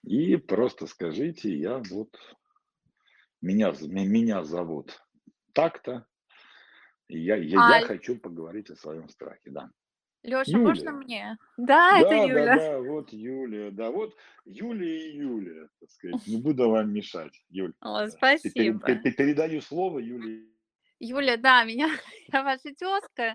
и 0.02 0.36
просто 0.36 0.86
скажите, 0.86 1.54
я 1.54 1.82
вот, 1.90 2.16
меня, 3.40 3.72
меня 3.82 4.42
зовут 4.42 5.00
так-то, 5.52 6.06
и 7.08 7.18
я, 7.18 7.36
я, 7.36 7.58
А, 7.60 7.78
я 7.78 7.82
хочу 7.82 8.18
поговорить 8.18 8.70
о 8.70 8.76
своем 8.76 9.08
страхе, 9.08 9.50
да. 9.50 9.70
Можно 10.24 10.50
Юлия. 10.50 10.90
мне? 10.92 11.38
Да, 11.56 12.00
это 12.00 12.10
Да, 12.10 12.16
да, 12.16 12.26
Юля. 12.26 12.54
да, 12.56 12.80
вот 12.80 13.12
Юлия, 13.12 13.70
да, 13.70 13.90
вот 13.90 14.16
Юлия 14.44 15.10
и 15.10 15.16
Юлия, 15.16 15.68
так 15.80 15.90
сказать, 15.90 16.26
не 16.26 16.40
буду 16.40 16.70
вам 16.70 16.92
мешать, 16.92 17.44
Юль. 17.50 17.74
О, 17.80 18.04
э, 18.04 18.10
спасибо. 18.10 18.78
пе- 18.86 18.96
пе- 18.96 19.10
Передаю 19.12 19.60
слово 19.60 19.98
Юлии. 19.98 20.48
Юля, 21.00 21.36
да, 21.36 21.64
меня, 21.64 21.88
я 22.32 22.42
ваша 22.44 22.72
тезка. 22.74 23.34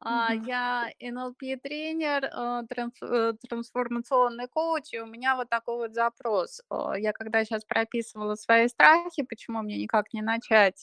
А. 0.00 0.34
Я 0.34 0.90
NLP-тренер, 1.00 2.28
а, 2.32 2.62
э, 3.02 3.32
трансформационный 3.48 4.48
коуч, 4.48 4.92
и 4.92 5.00
у 5.00 5.06
меня 5.06 5.36
вот 5.36 5.48
такой 5.48 5.76
вот 5.76 5.94
запрос. 5.94 6.60
А, 6.68 6.94
Я 6.98 7.12
когда 7.12 7.44
сейчас 7.44 7.64
прописывала 7.64 8.34
свои 8.34 8.68
страхи, 8.68 9.22
почему 9.22 9.62
мне 9.62 9.78
никак 9.78 10.12
не 10.12 10.22
начать 10.22 10.82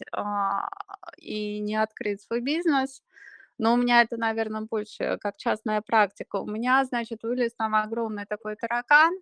и 1.17 1.59
не 1.59 1.75
открыть 1.75 2.21
свой 2.21 2.41
бизнес, 2.41 3.03
но 3.59 3.73
у 3.73 3.77
меня 3.77 4.01
это, 4.01 4.17
наверное, 4.17 4.61
больше 4.61 5.17
как 5.21 5.37
частная 5.37 5.81
практика. 5.81 6.37
У 6.37 6.47
меня, 6.47 6.83
значит, 6.85 7.23
вылез 7.23 7.53
там 7.55 7.75
огромный 7.75 8.25
такой 8.27 8.55
таракан 8.55 9.13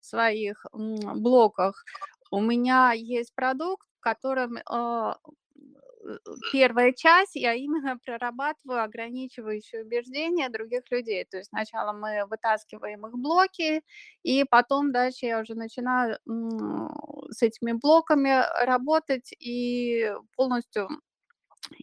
в 0.00 0.06
своих 0.06 0.66
блоках. 0.72 1.84
У 2.30 2.40
меня 2.40 2.92
есть 2.94 3.34
продукт, 3.34 3.88
э, 4.70 5.12
первая 6.52 6.92
часть, 6.92 7.36
я 7.36 7.54
именно 7.54 7.98
прорабатываю 8.04 8.82
ограничивающие 8.82 9.82
убеждения 9.82 10.48
других 10.48 10.82
людей. 10.90 11.24
То 11.24 11.38
есть 11.38 11.50
сначала 11.50 11.92
мы 11.92 12.26
вытаскиваем 12.26 13.06
их 13.06 13.12
блоки, 13.14 13.82
и 14.22 14.44
потом 14.44 14.92
дальше 14.92 15.26
я 15.26 15.40
уже 15.40 15.54
начинаю 15.54 16.18
с 17.30 17.42
этими 17.42 17.72
блоками 17.72 18.42
работать 18.64 19.32
и 19.38 20.12
полностью 20.36 20.88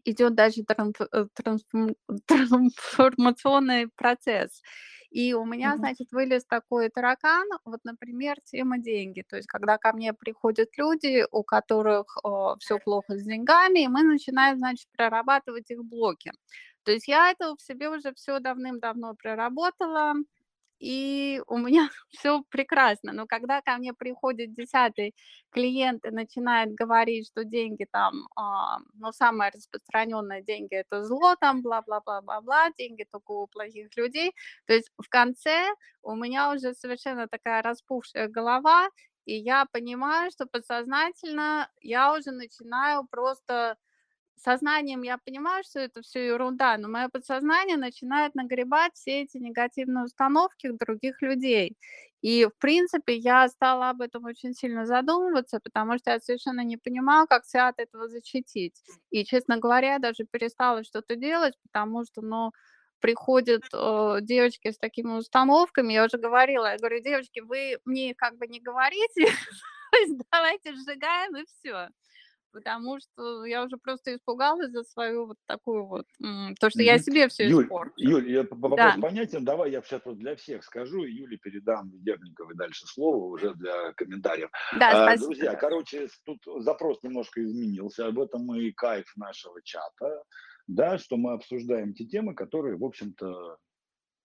идет 0.05 0.35
дальше 0.35 0.61
э, 0.61 1.25
трансформ- 1.35 1.95
трансформационный 2.25 3.87
процесс. 3.95 4.61
И 5.11 5.33
у 5.33 5.45
меня, 5.45 5.75
Мгм. 5.75 5.77
значит, 5.77 6.11
вылез 6.13 6.45
такой 6.45 6.89
таракан, 6.89 7.47
вот, 7.65 7.81
например, 7.83 8.37
тема 8.45 8.79
деньги. 8.79 9.23
То 9.27 9.35
есть, 9.37 9.47
когда 9.47 9.77
ко 9.77 9.93
мне 9.93 10.13
приходят 10.13 10.69
люди, 10.77 11.25
у 11.31 11.43
которых 11.43 12.17
все 12.59 12.79
плохо 12.79 13.17
с 13.17 13.23
деньгами, 13.23 13.81
и 13.83 13.87
мы 13.89 14.03
начинаем, 14.03 14.57
значит, 14.57 14.87
прорабатывать 14.97 15.69
их 15.71 15.83
блоки. 15.83 16.31
То 16.83 16.91
есть 16.91 17.07
я 17.07 17.31
это 17.31 17.55
в 17.55 17.61
себе 17.61 17.89
уже 17.89 18.13
все 18.15 18.39
давным-давно 18.39 19.13
проработала, 19.15 20.13
и 20.81 21.41
у 21.47 21.57
меня 21.57 21.89
все 22.09 22.41
прекрасно. 22.49 23.13
Но 23.13 23.27
когда 23.27 23.61
ко 23.61 23.77
мне 23.77 23.93
приходит 23.93 24.53
десятый 24.53 25.13
клиент 25.51 26.05
и 26.05 26.09
начинает 26.11 26.73
говорить, 26.73 27.27
что 27.27 27.43
деньги 27.45 27.85
там, 27.91 28.13
а, 28.35 28.79
ну, 28.95 29.11
самое 29.11 29.51
распространенное 29.51 30.41
деньги 30.41 30.75
это 30.75 31.03
зло, 31.03 31.35
там, 31.39 31.61
бла-бла-бла-бла-бла, 31.61 32.71
деньги 32.77 33.05
только 33.11 33.31
у 33.31 33.47
плохих 33.47 33.95
людей. 33.97 34.33
То 34.65 34.73
есть 34.73 34.89
в 34.97 35.07
конце 35.09 35.67
у 36.01 36.15
меня 36.15 36.51
уже 36.51 36.73
совершенно 36.73 37.27
такая 37.27 37.61
распухшая 37.61 38.27
голова, 38.27 38.89
и 39.25 39.35
я 39.35 39.65
понимаю, 39.71 40.31
что 40.31 40.45
подсознательно 40.47 41.69
я 41.81 42.13
уже 42.13 42.31
начинаю 42.31 43.05
просто 43.09 43.77
сознанием 44.41 45.01
я 45.03 45.17
понимаю, 45.17 45.63
что 45.63 45.79
это 45.79 46.01
все 46.01 46.25
ерунда, 46.27 46.77
но 46.77 46.87
мое 46.87 47.09
подсознание 47.09 47.77
начинает 47.77 48.35
нагребать 48.35 48.93
все 48.95 49.21
эти 49.21 49.37
негативные 49.37 50.05
установки 50.05 50.69
других 50.71 51.21
людей. 51.21 51.77
И, 52.21 52.45
в 52.45 52.51
принципе, 52.59 53.15
я 53.15 53.47
стала 53.47 53.89
об 53.89 54.01
этом 54.01 54.25
очень 54.25 54.53
сильно 54.53 54.85
задумываться, 54.85 55.59
потому 55.63 55.97
что 55.97 56.11
я 56.11 56.19
совершенно 56.19 56.61
не 56.63 56.77
понимала, 56.77 57.25
как 57.25 57.45
себя 57.45 57.69
от 57.69 57.79
этого 57.79 58.07
защитить. 58.09 58.83
И, 59.09 59.25
честно 59.25 59.57
говоря, 59.57 59.93
я 59.93 59.99
даже 59.99 60.25
перестала 60.29 60.83
что-то 60.83 61.15
делать, 61.15 61.55
потому 61.63 62.05
что, 62.05 62.21
ну, 62.21 62.51
приходят 62.99 63.63
э, 63.73 64.17
девочки 64.21 64.71
с 64.71 64.77
такими 64.77 65.11
установками, 65.17 65.93
я 65.93 66.05
уже 66.05 66.17
говорила, 66.17 66.67
я 66.71 66.77
говорю, 66.77 67.01
девочки, 67.01 67.39
вы 67.39 67.79
мне 67.85 68.13
как 68.15 68.37
бы 68.37 68.47
не 68.47 68.59
говорите, 68.59 69.27
давайте 70.31 70.73
сжигаем 70.73 71.35
и 71.37 71.45
все 71.45 71.89
потому 72.51 72.99
что 72.99 73.45
я 73.45 73.63
уже 73.63 73.77
просто 73.77 74.15
испугалась 74.15 74.71
за 74.71 74.83
свою 74.83 75.27
вот 75.27 75.37
такую 75.47 75.85
вот, 75.85 76.05
то, 76.59 76.69
что 76.69 76.81
я 76.81 76.97
себе 76.97 77.27
все 77.27 77.47
Юль, 77.49 77.65
испорчу. 77.65 77.93
Юль, 77.97 78.31
я 78.31 78.43
по- 78.43 78.55
Да, 78.55 78.67
вопрос 78.67 79.01
понятен. 79.01 79.45
Давай 79.45 79.71
я 79.71 79.81
сейчас 79.81 80.01
вот 80.05 80.17
для 80.17 80.35
всех 80.35 80.63
скажу, 80.63 81.03
и 81.03 81.11
Юле 81.11 81.37
передам 81.37 81.89
Ведерниковой 81.89 82.55
дальше 82.55 82.85
слово 82.87 83.25
уже 83.25 83.53
для 83.55 83.93
комментариев. 83.93 84.49
да, 84.79 84.89
А, 84.91 85.03
спасибо. 85.07 85.25
Друзья, 85.27 85.55
короче, 85.55 86.07
тут 86.25 86.39
запрос 86.63 87.01
немножко 87.03 87.43
изменился. 87.43 88.07
Об 88.07 88.19
этом 88.19 88.53
и 88.55 88.71
кайф 88.71 89.11
нашего 89.15 89.61
чата, 89.63 90.23
да, 90.67 90.97
что 90.97 91.17
мы 91.17 91.33
обсуждаем 91.33 91.93
те 91.93 92.05
темы, 92.05 92.35
которые, 92.35 92.77
в 92.77 92.83
общем-то, 92.83 93.57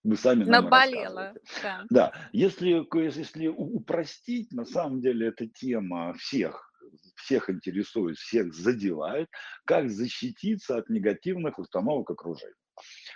вы 0.05 0.17
сами 0.17 0.45
нам 0.45 0.65
Наболела, 0.65 1.35
да. 1.63 1.85
Да, 1.91 2.13
если, 2.33 2.87
если 3.03 3.49
упростить, 3.49 4.53
на 4.53 4.65
самом 4.65 5.01
деле 5.01 5.29
эта 5.29 5.49
тема 5.49 6.15
всех, 6.15 6.71
всех 7.17 7.51
интересует, 7.51 8.17
всех 8.19 8.55
задевает, 8.55 9.29
как 9.65 9.91
защититься 9.91 10.77
от 10.77 10.89
негативных 10.89 11.59
установок 11.59 12.11
окружения. 12.11 12.55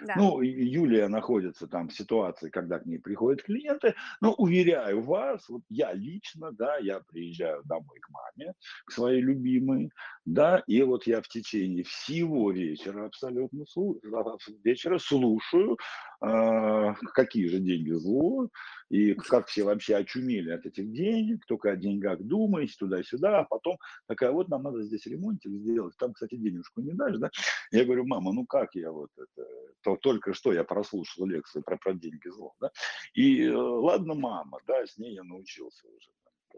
Да. 0.07 0.15
Ну, 0.17 0.41
Юлия 0.41 1.09
находится 1.09 1.67
там 1.67 1.89
в 1.89 1.93
ситуации, 1.93 2.49
когда 2.49 2.79
к 2.79 2.87
ней 2.87 2.99
приходят 2.99 3.43
клиенты, 3.43 3.95
но 4.21 4.33
уверяю 4.35 5.03
вас, 5.03 5.49
вот 5.49 5.63
я 5.69 5.93
лично, 5.93 6.53
да, 6.53 6.79
я 6.79 7.01
приезжаю 7.01 7.63
домой 7.65 7.99
к 8.01 8.09
маме, 8.09 8.55
к 8.87 8.93
своей 8.93 9.21
любимой, 9.21 9.91
да, 10.25 10.63
и 10.67 10.83
вот 10.83 11.07
я 11.07 11.21
в 11.21 11.29
течение 11.29 11.85
всего 11.85 12.51
вечера 12.53 13.07
абсолютно 13.07 13.65
слу- 13.65 14.01
а, 14.15 14.37
вечера 14.65 14.99
слушаю, 14.99 15.77
а, 16.23 16.95
какие 17.15 17.47
же 17.49 17.59
деньги 17.59 17.93
зло, 17.93 18.49
и 18.91 19.15
как 19.15 19.47
все 19.47 19.63
вообще 19.63 19.97
очумели 19.97 20.51
от 20.51 20.67
этих 20.67 20.93
денег, 20.93 21.47
только 21.47 21.71
о 21.71 21.77
деньгах 21.77 22.21
думаете, 22.21 22.75
туда-сюда, 22.79 23.41
а 23.41 23.45
потом 23.45 23.79
такая, 24.07 24.33
вот 24.33 24.49
нам 24.49 24.65
надо 24.65 24.83
здесь 24.83 25.07
ремонтик 25.07 25.53
сделать, 25.53 25.97
там, 25.97 26.13
кстати, 26.13 26.35
денежку 26.35 26.81
не 26.81 26.93
дашь, 26.93 27.17
да? 27.19 27.31
Я 27.71 27.85
говорю, 27.85 28.05
мама, 28.05 28.33
ну 28.33 28.45
как 28.45 28.75
я 28.75 28.91
вот 28.91 29.11
это, 29.17 29.49
то 29.83 29.97
только 29.97 30.35
что 30.35 30.53
я 30.53 30.65
прослушал 30.65 31.27
лекцию 31.27 31.63
про, 31.63 31.77
про 31.77 31.95
деньги 31.95 32.29
зло, 32.29 32.53
да? 32.61 32.71
И 33.15 33.45
э, 33.45 33.55
ладно, 33.55 34.15
мама, 34.15 34.59
да, 34.67 34.85
с 34.85 34.99
ней 34.99 35.15
я 35.15 35.23
научился 35.23 35.87
уже. 35.87 36.11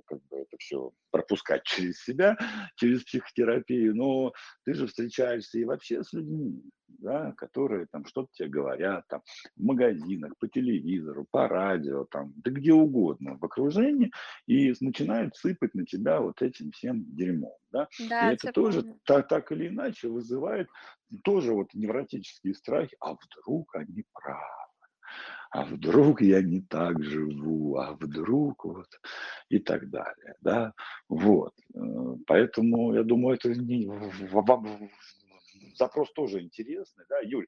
Как 0.07 0.19
бы 0.29 0.39
это 0.39 0.57
все 0.59 0.93
пропускать 1.11 1.63
через 1.65 2.03
себя, 2.03 2.37
через 2.77 3.05
психотерапию, 3.05 3.95
но 3.95 4.33
ты 4.65 4.75
же 4.75 4.87
встречаешься 4.87 5.59
и 5.59 5.65
вообще 5.65 6.03
с 6.03 6.13
людьми, 6.13 6.63
да, 6.89 7.33
которые 7.33 7.87
там 7.91 8.05
что-то 8.07 8.29
тебе 8.33 8.49
говорят, 8.49 9.05
там, 9.09 9.23
в 9.57 9.63
магазинах, 9.63 10.33
по 10.39 10.49
телевизору, 10.49 11.27
по 11.31 11.49
радио, 11.49 12.05
там, 12.05 12.33
да 12.37 12.51
где 12.51 12.73
угодно 12.73 13.39
в 13.39 13.45
окружении, 13.45 14.11
и 14.47 14.73
начинают 14.81 15.37
сыпать 15.37 15.75
на 15.75 15.85
тебя 15.85 16.21
вот 16.21 16.43
этим 16.43 16.71
всем 16.73 17.05
дерьмом, 17.15 17.57
да. 17.71 17.89
Да, 17.99 18.31
и 18.31 18.35
это 18.35 18.53
тоже 18.53 18.85
так, 19.05 19.29
так 19.29 19.53
или 19.53 19.69
иначе 19.69 20.09
вызывает 20.09 20.69
тоже 21.25 21.53
вот 21.53 21.69
невротические 21.75 22.55
страхи, 22.55 22.97
а 23.01 23.15
вдруг 23.15 23.75
они 23.77 24.05
правы 24.13 24.63
а 25.53 25.65
вдруг 25.65 26.23
я 26.23 26.43
не 26.43 26.63
так 26.63 27.03
живу, 27.03 27.77
а 27.77 27.93
вдруг 27.93 28.65
вот 28.65 28.89
и 29.51 29.59
так 29.59 29.91
далее, 29.91 30.35
да, 30.41 30.73
вот, 31.09 31.53
э, 31.75 31.79
поэтому 32.27 32.95
я 32.95 33.03
думаю, 33.03 33.37
это 33.37 33.51
не, 33.51 33.87
вам 34.31 34.91
запрос 35.77 36.11
тоже 36.15 36.41
интересный, 36.41 37.05
да, 37.09 37.19
Юль, 37.21 37.47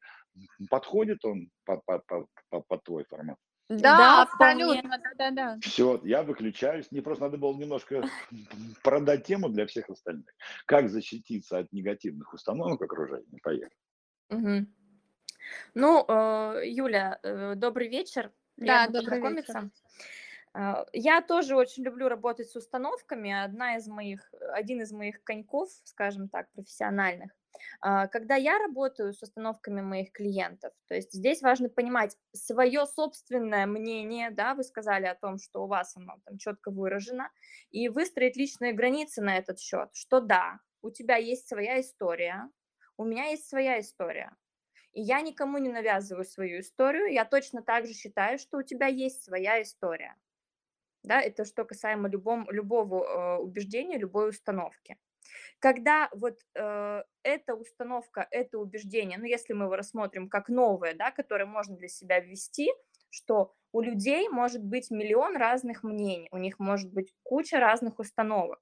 подходит 0.68 1.24
он 1.24 1.48
по, 1.64 1.78
по, 1.86 1.98
по, 2.00 2.26
по, 2.50 2.60
по 2.60 2.78
твой 2.78 3.04
формат? 3.04 3.38
Да, 3.70 3.96
да 3.96 4.22
абсолютно, 4.22 4.98
да, 4.98 5.10
да, 5.16 5.30
да. 5.30 5.58
Все, 5.62 5.98
я 6.04 6.22
выключаюсь. 6.22 6.90
Мне 6.90 7.00
просто 7.00 7.24
надо 7.24 7.38
было 7.38 7.56
немножко 7.56 8.04
продать 8.82 9.24
тему 9.26 9.48
для 9.48 9.66
всех 9.66 9.88
остальных. 9.88 10.26
Как 10.66 10.90
защититься 10.90 11.58
от 11.58 11.72
негативных 11.72 12.34
установок 12.34 12.82
окружения? 12.82 13.38
Поехали. 13.42 13.72
Угу. 14.28 14.66
Ну, 15.74 16.04
э, 16.06 16.62
Юля, 16.64 17.18
э, 17.22 17.54
добрый 17.56 17.88
вечер. 17.88 18.32
Да, 18.56 18.86
добрый 18.88 19.20
вечер. 19.20 19.70
Э, 20.54 20.84
я 20.92 21.20
тоже 21.20 21.56
очень 21.56 21.84
люблю 21.84 22.08
работать 22.08 22.48
с 22.48 22.56
установками. 22.56 23.32
Одна 23.32 23.76
из 23.76 23.88
моих, 23.88 24.32
один 24.52 24.82
из 24.82 24.92
моих 24.92 25.22
коньков, 25.24 25.68
скажем 25.84 26.28
так, 26.28 26.50
профессиональных. 26.52 27.30
Когда 27.80 28.34
я 28.34 28.58
работаю 28.58 29.12
с 29.12 29.22
установками 29.22 29.80
моих 29.80 30.10
клиентов, 30.10 30.72
то 30.88 30.96
есть 30.96 31.12
здесь 31.12 31.40
важно 31.40 31.68
понимать 31.68 32.16
свое 32.32 32.84
собственное 32.84 33.64
мнение, 33.66 34.32
да, 34.32 34.54
вы 34.54 34.64
сказали 34.64 35.06
о 35.06 35.14
том, 35.14 35.38
что 35.38 35.62
у 35.62 35.68
вас 35.68 35.96
оно 35.96 36.14
там 36.24 36.36
четко 36.36 36.72
выражено, 36.72 37.30
и 37.70 37.88
выстроить 37.88 38.36
личные 38.36 38.72
границы 38.72 39.22
на 39.22 39.38
этот 39.38 39.60
счет, 39.60 39.90
что 39.92 40.20
да, 40.20 40.58
у 40.82 40.90
тебя 40.90 41.16
есть 41.16 41.46
своя 41.46 41.80
история, 41.80 42.50
у 42.96 43.04
меня 43.04 43.26
есть 43.26 43.48
своя 43.48 43.78
история. 43.78 44.32
И 44.94 45.02
я 45.02 45.20
никому 45.20 45.58
не 45.58 45.68
навязываю 45.68 46.24
свою 46.24 46.60
историю, 46.60 47.12
я 47.12 47.24
точно 47.24 47.62
так 47.62 47.86
же 47.86 47.92
считаю, 47.92 48.38
что 48.38 48.58
у 48.58 48.62
тебя 48.62 48.86
есть 48.86 49.24
своя 49.24 49.60
история. 49.60 50.16
Да, 51.02 51.20
это 51.20 51.44
что 51.44 51.64
касаемо 51.64 52.08
любом, 52.08 52.48
любого 52.50 53.04
э, 53.04 53.38
убеждения, 53.38 53.98
любой 53.98 54.30
установки. 54.30 54.96
Когда 55.58 56.08
вот 56.12 56.38
э, 56.54 57.02
эта 57.22 57.54
установка, 57.54 58.26
это 58.30 58.58
убеждение, 58.58 59.18
ну 59.18 59.24
если 59.24 59.52
мы 59.52 59.64
его 59.64 59.76
рассмотрим 59.76 60.28
как 60.28 60.48
новое, 60.48 60.94
да, 60.94 61.10
которое 61.10 61.46
можно 61.46 61.76
для 61.76 61.88
себя 61.88 62.20
ввести, 62.20 62.70
что 63.10 63.54
у 63.72 63.80
людей 63.80 64.28
может 64.28 64.62
быть 64.64 64.90
миллион 64.90 65.36
разных 65.36 65.82
мнений, 65.82 66.28
у 66.30 66.38
них 66.38 66.58
может 66.58 66.92
быть 66.92 67.12
куча 67.22 67.58
разных 67.58 67.98
установок. 67.98 68.60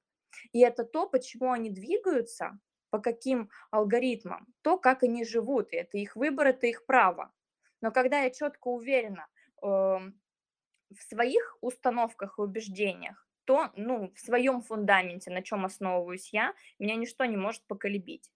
И 0.53 0.61
это 0.61 0.85
то, 0.85 1.07
почему 1.07 1.53
они 1.53 1.71
двигаются, 1.71 2.59
по 2.92 2.98
каким 2.98 3.48
алгоритмам, 3.70 4.46
то, 4.61 4.76
как 4.76 5.02
они 5.02 5.24
живут, 5.24 5.72
и 5.72 5.76
это 5.76 5.96
их 5.96 6.14
выбор, 6.14 6.48
это 6.48 6.66
их 6.66 6.85
право. 6.85 7.33
Но 7.81 7.90
когда 7.90 8.20
я 8.20 8.31
четко 8.31 8.68
уверена 8.68 9.26
э, 9.62 9.66
в 9.66 10.12
своих 11.09 11.57
установках 11.62 12.38
и 12.38 12.42
убеждениях, 12.42 13.26
то, 13.46 13.70
ну, 13.76 14.12
в 14.14 14.20
своем 14.20 14.61
фундаменте, 14.61 15.31
на 15.31 15.42
чем 15.42 15.64
основываюсь 15.64 16.35
я, 16.35 16.52
меня 16.78 16.94
ничто 16.96 17.24
не 17.24 17.38
может 17.38 17.62
поколебить. 17.66 18.31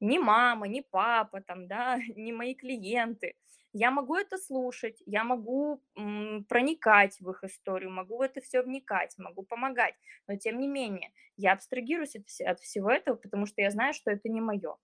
Ни 0.00 0.16
мама, 0.16 0.66
ни 0.66 0.80
папа, 0.80 1.42
там, 1.42 1.68
да, 1.68 1.98
ни 2.16 2.32
мои 2.32 2.54
клиенты. 2.54 3.34
Я 3.74 3.90
могу 3.90 4.14
это 4.16 4.38
слушать, 4.38 5.02
я 5.04 5.24
могу 5.24 5.82
м, 5.96 6.44
проникать 6.44 7.20
в 7.20 7.28
их 7.30 7.44
историю, 7.44 7.90
могу 7.90 8.16
в 8.18 8.20
это 8.22 8.40
все 8.40 8.62
вникать, 8.62 9.14
могу 9.18 9.42
помогать, 9.42 9.96
но 10.28 10.36
тем 10.36 10.58
не 10.60 10.68
менее 10.68 11.12
я 11.36 11.52
абстрагируюсь 11.52 12.16
от, 12.16 12.22
от 12.46 12.60
всего 12.60 12.90
этого, 12.90 13.16
потому 13.16 13.46
что 13.46 13.60
я 13.62 13.70
знаю, 13.70 13.92
что 13.92 14.10
это 14.12 14.28
не 14.30 14.40
мое. 14.40 14.76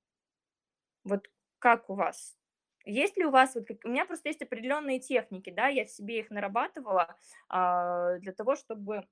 Вот 1.04 1.28
как 1.58 1.90
у 1.90 1.94
вас? 1.94 2.36
Есть 2.84 3.16
ли 3.18 3.24
у 3.26 3.30
вас, 3.30 3.54
вот, 3.54 3.66
у 3.84 3.88
меня 3.88 4.06
просто 4.06 4.28
есть 4.30 4.40
определенные 4.42 5.00
техники, 5.00 5.50
да, 5.50 5.68
я 5.68 5.84
в 5.84 5.90
себе 5.90 6.20
их 6.20 6.30
нарабатывала 6.30 7.14
а, 7.48 8.18
для 8.18 8.32
того, 8.32 8.56
чтобы 8.56 9.06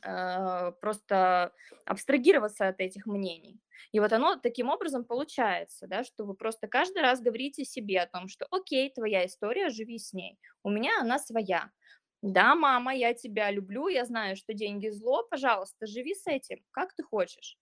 просто 0.00 1.52
абстрагироваться 1.86 2.68
от 2.68 2.80
этих 2.80 3.06
мнений. 3.06 3.60
И 3.92 4.00
вот 4.00 4.12
оно 4.12 4.36
таким 4.36 4.70
образом 4.70 5.04
получается, 5.04 5.86
да, 5.86 6.04
что 6.04 6.24
вы 6.24 6.34
просто 6.34 6.66
каждый 6.68 7.02
раз 7.02 7.20
говорите 7.20 7.64
себе 7.64 8.00
о 8.00 8.06
том, 8.06 8.28
что 8.28 8.46
окей, 8.50 8.90
твоя 8.90 9.26
история, 9.26 9.70
живи 9.70 9.98
с 9.98 10.12
ней, 10.12 10.38
у 10.62 10.70
меня 10.70 10.92
она 11.00 11.18
своя. 11.18 11.70
Да, 12.22 12.54
мама, 12.54 12.94
я 12.94 13.12
тебя 13.12 13.50
люблю, 13.50 13.88
я 13.88 14.06
знаю, 14.06 14.36
что 14.36 14.54
деньги 14.54 14.88
зло, 14.88 15.26
пожалуйста, 15.30 15.86
живи 15.86 16.14
с 16.14 16.26
этим, 16.26 16.58
как 16.70 16.94
ты 16.94 17.02
хочешь. 17.02 17.58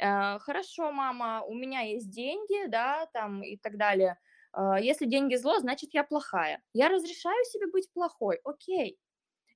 Э, 0.00 0.38
хорошо, 0.40 0.92
мама, 0.92 1.42
у 1.42 1.54
меня 1.54 1.80
есть 1.82 2.10
деньги, 2.10 2.66
да, 2.68 3.06
там 3.12 3.42
и 3.42 3.56
так 3.56 3.76
далее. 3.76 4.18
Э, 4.56 4.76
если 4.80 5.06
деньги 5.06 5.36
зло, 5.36 5.58
значит 5.60 5.90
я 5.94 6.04
плохая. 6.04 6.62
Я 6.72 6.88
разрешаю 6.88 7.44
себе 7.44 7.66
быть 7.68 7.92
плохой, 7.92 8.40
окей. 8.44 8.98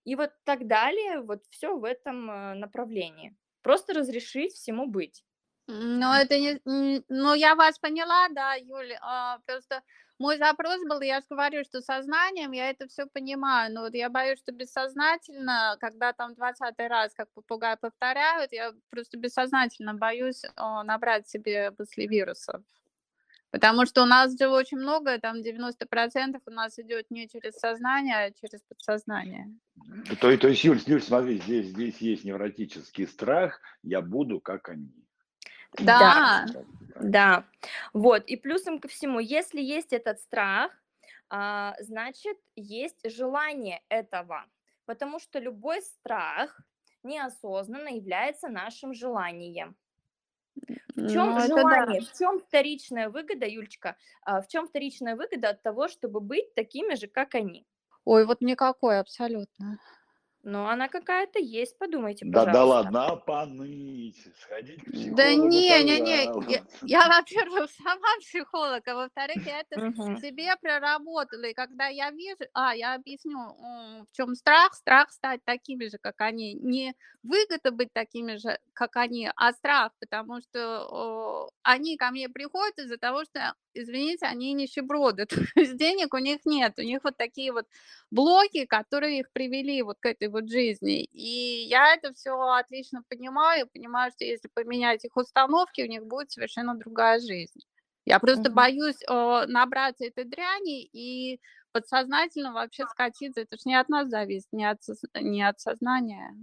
И 0.04 0.16
вот 0.16 0.30
так 0.44 0.66
далее, 0.66 1.20
вот 1.20 1.42
все 1.50 1.76
в 1.76 1.84
этом 1.84 2.30
э, 2.30 2.54
направлении. 2.54 3.36
Просто 3.62 3.94
разрешить 3.94 4.52
всему 4.52 4.86
быть. 4.86 5.24
Ну, 5.66 6.12
это 6.12 6.38
не... 6.38 6.60
Ну, 7.08 7.34
я 7.34 7.54
вас 7.54 7.78
поняла, 7.78 8.28
да, 8.28 8.54
Юля. 8.54 8.98
А, 9.00 9.38
просто 9.46 9.82
мой 10.18 10.38
запрос 10.38 10.80
был, 10.88 11.00
я 11.00 11.20
же 11.20 11.26
говорю, 11.30 11.64
что 11.64 11.80
сознанием 11.80 12.52
я 12.52 12.70
это 12.70 12.86
все 12.86 13.06
понимаю, 13.06 13.72
но 13.72 13.80
вот 13.80 13.94
я 13.94 14.10
боюсь, 14.10 14.38
что 14.38 14.52
бессознательно, 14.52 15.76
когда 15.80 16.12
там 16.12 16.34
20 16.34 16.78
раз, 16.78 17.14
как 17.14 17.28
попугай 17.34 17.76
повторяют, 17.76 18.52
я 18.52 18.72
просто 18.90 19.16
бессознательно 19.16 19.94
боюсь 19.94 20.42
о, 20.56 20.84
набрать 20.84 21.28
себе 21.28 21.72
мысли 21.78 22.06
вирусов. 22.06 22.62
Потому 23.54 23.86
что 23.86 24.02
у 24.02 24.04
нас 24.04 24.36
же 24.36 24.48
очень 24.48 24.78
много, 24.78 25.20
там 25.20 25.36
90% 25.36 26.40
у 26.44 26.50
нас 26.50 26.76
идет 26.80 27.08
не 27.08 27.28
через 27.28 27.54
сознание, 27.54 28.16
а 28.16 28.32
через 28.32 28.60
подсознание. 28.62 29.46
То, 30.20 30.36
то 30.36 30.48
есть, 30.48 30.64
Юль, 30.64 30.80
Юль, 30.86 31.00
смотри, 31.00 31.38
здесь, 31.38 31.66
здесь 31.66 31.98
есть 31.98 32.24
невротический 32.24 33.06
страх, 33.06 33.60
я 33.84 34.00
буду 34.00 34.40
как 34.40 34.70
они. 34.70 34.92
Да. 35.78 36.46
да, 36.48 36.64
да. 37.00 37.44
Вот, 37.92 38.24
и 38.26 38.34
плюсом 38.36 38.80
ко 38.80 38.88
всему, 38.88 39.20
если 39.20 39.60
есть 39.60 39.92
этот 39.92 40.18
страх, 40.18 40.72
а, 41.30 41.76
значит, 41.78 42.36
есть 42.56 43.08
желание 43.08 43.82
этого, 43.88 44.46
потому 44.84 45.20
что 45.20 45.38
любой 45.38 45.80
страх 45.82 46.60
неосознанно 47.04 47.90
является 47.90 48.48
нашим 48.48 48.94
желанием. 48.94 49.76
В 50.94 51.12
чем 51.12 51.34
ну, 51.34 51.40
желание, 51.40 52.00
да. 52.00 52.06
в 52.06 52.18
чем 52.18 52.40
вторичная 52.40 53.08
выгода, 53.08 53.46
Юлечка, 53.46 53.96
а, 54.22 54.40
в 54.40 54.48
чем 54.48 54.68
вторичная 54.68 55.16
выгода 55.16 55.50
от 55.50 55.62
того, 55.62 55.88
чтобы 55.88 56.20
быть 56.20 56.54
такими 56.54 56.94
же, 56.94 57.08
как 57.08 57.34
они? 57.34 57.66
Ой, 58.04 58.24
вот 58.26 58.40
никакой 58.40 59.00
абсолютно. 59.00 59.78
Но 60.44 60.68
она 60.68 60.88
какая-то 60.88 61.38
есть, 61.38 61.78
подумайте, 61.78 62.26
Да, 62.26 62.44
да 62.44 62.64
ладно, 62.64 63.07
а 63.07 63.16
поныть, 63.16 64.28
сходить 64.38 64.83
к 64.83 64.92
психологу. 64.92 65.16
Да 65.16 65.35
не, 65.35 65.83
не, 65.85 66.00
не, 66.00 66.52
я, 66.52 66.62
я, 66.83 67.09
во-первых, 67.09 67.70
сама 67.70 68.18
психолог, 68.20 68.87
а 68.87 68.94
во-вторых, 68.94 69.38
я 69.46 69.61
это 69.61 69.76
себе 70.20 70.54
проработала, 70.61 71.44
и 71.44 71.54
когда 71.54 71.87
я 71.87 72.11
вижу, 72.11 72.44
а, 72.52 72.74
я 72.74 72.94
объясню, 72.94 73.38
в 73.38 74.12
чем 74.12 74.35
страх, 74.35 74.74
страх 74.74 75.11
стать 75.12 75.42
такими 75.44 75.87
же, 75.88 75.96
как 75.98 76.20
они, 76.20 76.52
не 76.54 76.94
выгода 77.22 77.70
быть 77.70 77.92
такими 77.94 78.37
же, 78.37 78.59
как 78.74 78.96
они, 78.96 79.30
а 79.35 79.52
страх, 79.52 79.92
потому 79.98 80.42
что 80.42 81.48
они 81.62 81.96
ко 81.96 82.11
мне 82.11 82.28
приходят 82.28 82.78
из-за 82.78 82.98
того, 82.98 83.24
что 83.24 83.54
извините, 83.74 84.26
они 84.26 84.52
нищеброды, 84.52 85.26
то 85.26 85.37
есть 85.57 85.76
денег 85.76 86.14
у 86.14 86.18
них 86.18 86.40
нет, 86.44 86.74
у 86.78 86.83
них 86.83 87.00
вот 87.02 87.16
такие 87.16 87.52
вот 87.52 87.66
блоки, 88.11 88.66
которые 88.66 89.20
их 89.20 89.30
привели 89.33 89.83
вот 89.83 89.98
к 90.00 90.07
этой 90.07 90.28
вот 90.35 90.51
жизни. 90.51 91.05
И 91.05 91.66
я 91.68 91.94
это 91.94 92.12
все 92.12 92.38
отлично 92.38 93.03
понимаю, 93.09 93.68
понимаю, 93.73 94.12
что 94.12 94.25
если 94.25 94.49
поменять 94.49 95.05
их 95.05 95.16
установки, 95.16 95.81
у 95.83 95.87
них 95.87 96.05
будет 96.05 96.31
совершенно 96.31 96.75
другая 96.75 97.20
жизнь. 97.20 97.61
Я 98.05 98.18
просто 98.18 98.49
угу. 98.51 98.57
боюсь 98.57 99.01
э, 99.09 99.44
набраться 99.47 100.05
этой 100.05 100.25
дряни 100.25 100.85
и 100.85 101.40
подсознательно 101.73 102.53
вообще 102.53 102.85
скатиться. 102.87 103.40
Это 103.40 103.57
же 103.57 103.62
не 103.64 103.81
от 103.81 103.88
нас 103.88 104.09
зависит, 104.09 104.49
не 104.53 104.70
от, 104.70 104.81
не 105.14 105.42
от 105.42 105.59
сознания. 105.61 106.37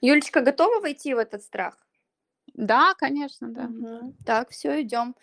Юлечка, 0.00 0.40
готова 0.40 0.80
войти 0.80 1.12
в 1.12 1.18
этот 1.18 1.42
страх? 1.42 1.76
Да, 2.54 2.94
конечно, 2.94 3.48
да. 3.48 3.64
Угу. 3.64 4.14
Так, 4.24 4.50
все, 4.50 4.82
идем. 4.82 5.14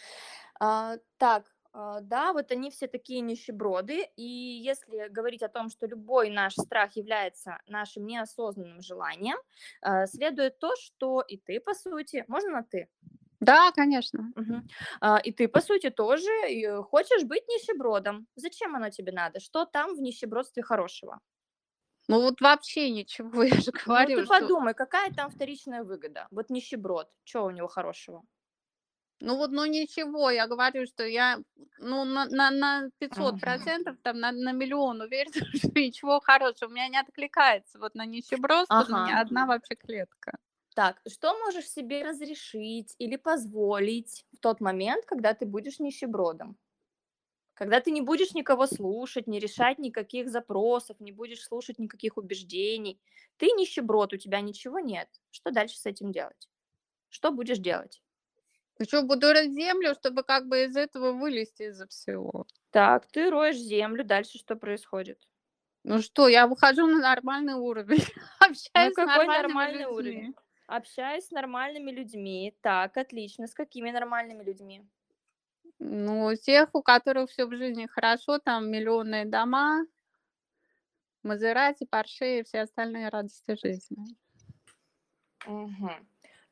А, 0.59 0.97
так, 1.17 1.45
да, 2.01 2.33
вот 2.33 2.51
они 2.51 2.71
все 2.71 2.87
такие 2.87 3.21
нищеброды, 3.21 4.07
и 4.15 4.23
если 4.23 5.07
говорить 5.09 5.43
о 5.43 5.49
том, 5.49 5.69
что 5.69 5.85
любой 5.87 6.29
наш 6.29 6.53
страх 6.55 6.95
является 6.95 7.59
нашим 7.67 8.05
неосознанным 8.05 8.81
желанием, 8.81 9.37
а, 9.81 10.07
следует 10.07 10.59
то, 10.59 10.75
что 10.75 11.21
и 11.21 11.37
ты, 11.37 11.59
по 11.59 11.73
сути, 11.73 12.23
можно 12.27 12.49
на 12.51 12.63
ты? 12.63 12.89
Да, 13.39 13.71
конечно. 13.71 14.33
А, 15.01 15.19
И 15.23 15.31
ты, 15.31 15.47
по 15.47 15.61
сути, 15.61 15.89
тоже 15.89 16.29
э, 16.47 16.81
хочешь 16.83 17.23
быть 17.23 17.47
нищебродом. 17.47 18.27
Зачем 18.35 18.75
оно 18.75 18.89
тебе 18.89 19.11
надо? 19.11 19.39
Что 19.39 19.65
там 19.65 19.95
в 19.95 20.01
нищебродстве 20.01 20.63
хорошего? 20.63 21.19
Ну 22.09 22.21
вот 22.21 22.41
вообще 22.41 22.89
ничего, 22.89 23.43
я 23.43 23.61
же 23.61 23.71
Ну, 23.71 23.81
говорю, 23.85 24.15
ты 24.15 24.25
что... 24.25 24.27
подумай, 24.39 24.73
какая 24.73 25.11
там 25.11 25.29
вторичная 25.31 25.83
выгода? 25.83 26.27
Вот 26.31 26.49
нищеброд, 26.49 27.09
что 27.23 27.43
у 27.45 27.51
него 27.51 27.67
хорошего? 27.67 28.23
Ну 29.19 29.35
вот, 29.37 29.49
ну 29.51 29.65
ничего, 29.65 30.29
я 30.29 30.45
говорю, 30.47 30.85
что 30.85 31.03
я, 31.05 31.39
ну, 31.79 32.05
на, 32.05 32.25
на, 32.25 32.51
на 32.51 32.89
500 32.99 33.39
Мгм. 33.45 33.71
процентов, 33.79 33.97
там, 34.03 34.19
на, 34.19 34.31
на 34.31 34.51
миллион 34.51 35.01
уверена, 35.01 35.33
что 35.57 35.69
ничего 35.79 36.19
хорошего. 36.19 36.69
У 36.69 36.73
меня 36.73 36.87
не 36.87 36.97
откликается 36.99 37.79
вот 37.79 37.95
на 37.95 38.05
нищебродство, 38.05 38.83
у 38.83 38.89
меня 38.89 39.19
Ага. 39.19 39.19
одна 39.19 39.47
вообще 39.47 39.75
клетка. 39.75 40.37
Так, 40.75 41.01
что 41.07 41.37
можешь 41.39 41.67
себе 41.69 42.03
разрешить 42.03 42.95
или 42.99 43.15
позволить 43.15 44.25
в 44.31 44.39
тот 44.39 44.61
момент, 44.61 45.05
когда 45.05 45.33
ты 45.33 45.45
будешь 45.45 45.79
нищебродом? 45.79 46.57
Когда 47.55 47.81
ты 47.81 47.91
не 47.91 48.01
будешь 48.01 48.33
никого 48.33 48.67
слушать, 48.67 49.27
не 49.27 49.39
решать 49.39 49.79
никаких 49.79 50.29
запросов, 50.29 50.99
не 50.99 51.11
будешь 51.11 51.43
слушать 51.43 51.79
никаких 51.79 52.17
убеждений. 52.17 53.01
Ты 53.37 53.47
нищеброд, 53.47 54.13
у 54.13 54.17
тебя 54.17 54.41
ничего 54.41 54.79
нет. 54.79 55.09
Что 55.31 55.51
дальше 55.51 55.77
с 55.77 55.85
этим 55.85 56.11
делать? 56.11 56.49
Что 57.09 57.31
будешь 57.31 57.59
делать? 57.59 58.03
Еще 58.79 59.01
буду 59.01 59.31
рыть 59.31 59.53
землю, 59.53 59.95
чтобы 59.95 60.23
как 60.23 60.47
бы 60.47 60.63
из 60.63 60.75
этого 60.75 61.11
вылезти 61.11 61.63
из-за 61.63 61.87
всего. 61.87 62.45
Так, 62.71 63.07
ты 63.07 63.29
роешь 63.29 63.57
землю, 63.57 64.03
дальше 64.03 64.37
что 64.37 64.55
происходит? 64.55 65.19
Ну 65.83 66.01
что, 66.01 66.27
я 66.27 66.47
выхожу 66.47 66.85
на 66.85 66.99
нормальный 66.99 67.53
уровень, 67.55 68.03
общаюсь 68.39 68.67
Ну 68.75 68.91
с 68.91 68.95
какой 68.95 69.25
нормальными 69.25 69.47
нормальный 69.47 69.79
людьми. 69.85 69.93
уровень? 69.93 70.35
Общаюсь 70.67 71.25
с 71.25 71.31
нормальными 71.31 71.91
людьми. 71.91 72.55
Так, 72.61 72.97
отлично. 72.97 73.47
С 73.47 73.53
какими 73.53 73.89
нормальными 73.89 74.43
людьми? 74.43 74.85
Ну, 75.79 76.35
тех, 76.35 76.69
у 76.73 76.81
которых 76.81 77.29
все 77.29 77.45
в 77.45 77.55
жизни 77.55 77.87
хорошо, 77.87 78.39
там 78.39 78.69
миллионные 78.69 79.25
дома, 79.25 79.85
Мазерати, 81.23 81.85
Порше 81.85 82.39
и 82.39 82.43
все 82.43 82.61
остальные 82.61 83.09
радости 83.09 83.57
жизни. 83.61 84.05
Мгм. 85.45 86.07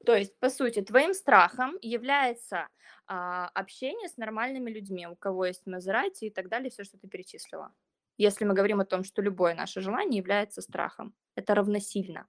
То 0.05 0.15
есть, 0.15 0.37
по 0.39 0.49
сути, 0.49 0.81
твоим 0.81 1.13
страхом 1.13 1.77
является 1.81 2.67
а, 3.07 3.47
общение 3.49 4.07
с 4.07 4.17
нормальными 4.17 4.69
людьми, 4.69 5.07
у 5.07 5.15
кого 5.15 5.45
есть 5.45 5.65
Мазерати 5.65 6.25
и 6.25 6.29
так 6.29 6.47
далее, 6.47 6.69
все, 6.69 6.83
что 6.83 6.97
ты 6.97 7.07
перечислила. 7.07 7.73
Если 8.17 8.45
мы 8.45 8.53
говорим 8.53 8.79
о 8.79 8.85
том, 8.85 9.03
что 9.03 9.21
любое 9.21 9.55
наше 9.55 9.81
желание 9.81 10.19
является 10.19 10.61
страхом, 10.61 11.13
это 11.35 11.55
равносильно. 11.55 12.27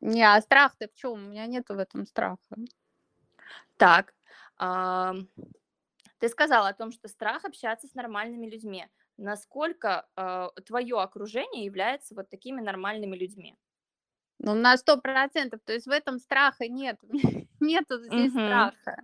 Не, 0.00 0.22
а 0.24 0.40
страх-то 0.40 0.88
в 0.88 0.94
чем? 0.94 1.12
У 1.12 1.16
меня 1.16 1.46
нету 1.46 1.74
в 1.74 1.78
этом 1.78 2.04
страха. 2.06 2.38
Так, 3.76 4.14
ам, 4.56 5.28
ты 6.18 6.28
сказала 6.28 6.68
о 6.68 6.74
том, 6.74 6.92
что 6.92 7.08
страх 7.08 7.44
общаться 7.44 7.86
с 7.86 7.94
нормальными 7.94 8.46
людьми. 8.46 8.86
Насколько 9.16 10.06
твое 10.66 11.00
окружение 11.00 11.64
является 11.64 12.14
вот 12.14 12.28
такими 12.28 12.60
нормальными 12.60 13.16
людьми? 13.16 13.56
Ну, 14.38 14.54
на 14.54 14.76
сто 14.76 14.96
процентов. 14.98 15.60
То 15.64 15.72
есть 15.72 15.86
в 15.86 15.90
этом 15.90 16.18
страха 16.18 16.68
нет. 16.68 16.98
Нету 17.60 18.02
здесь 18.02 18.32
Мгм. 18.34 18.38
страха. 18.38 19.02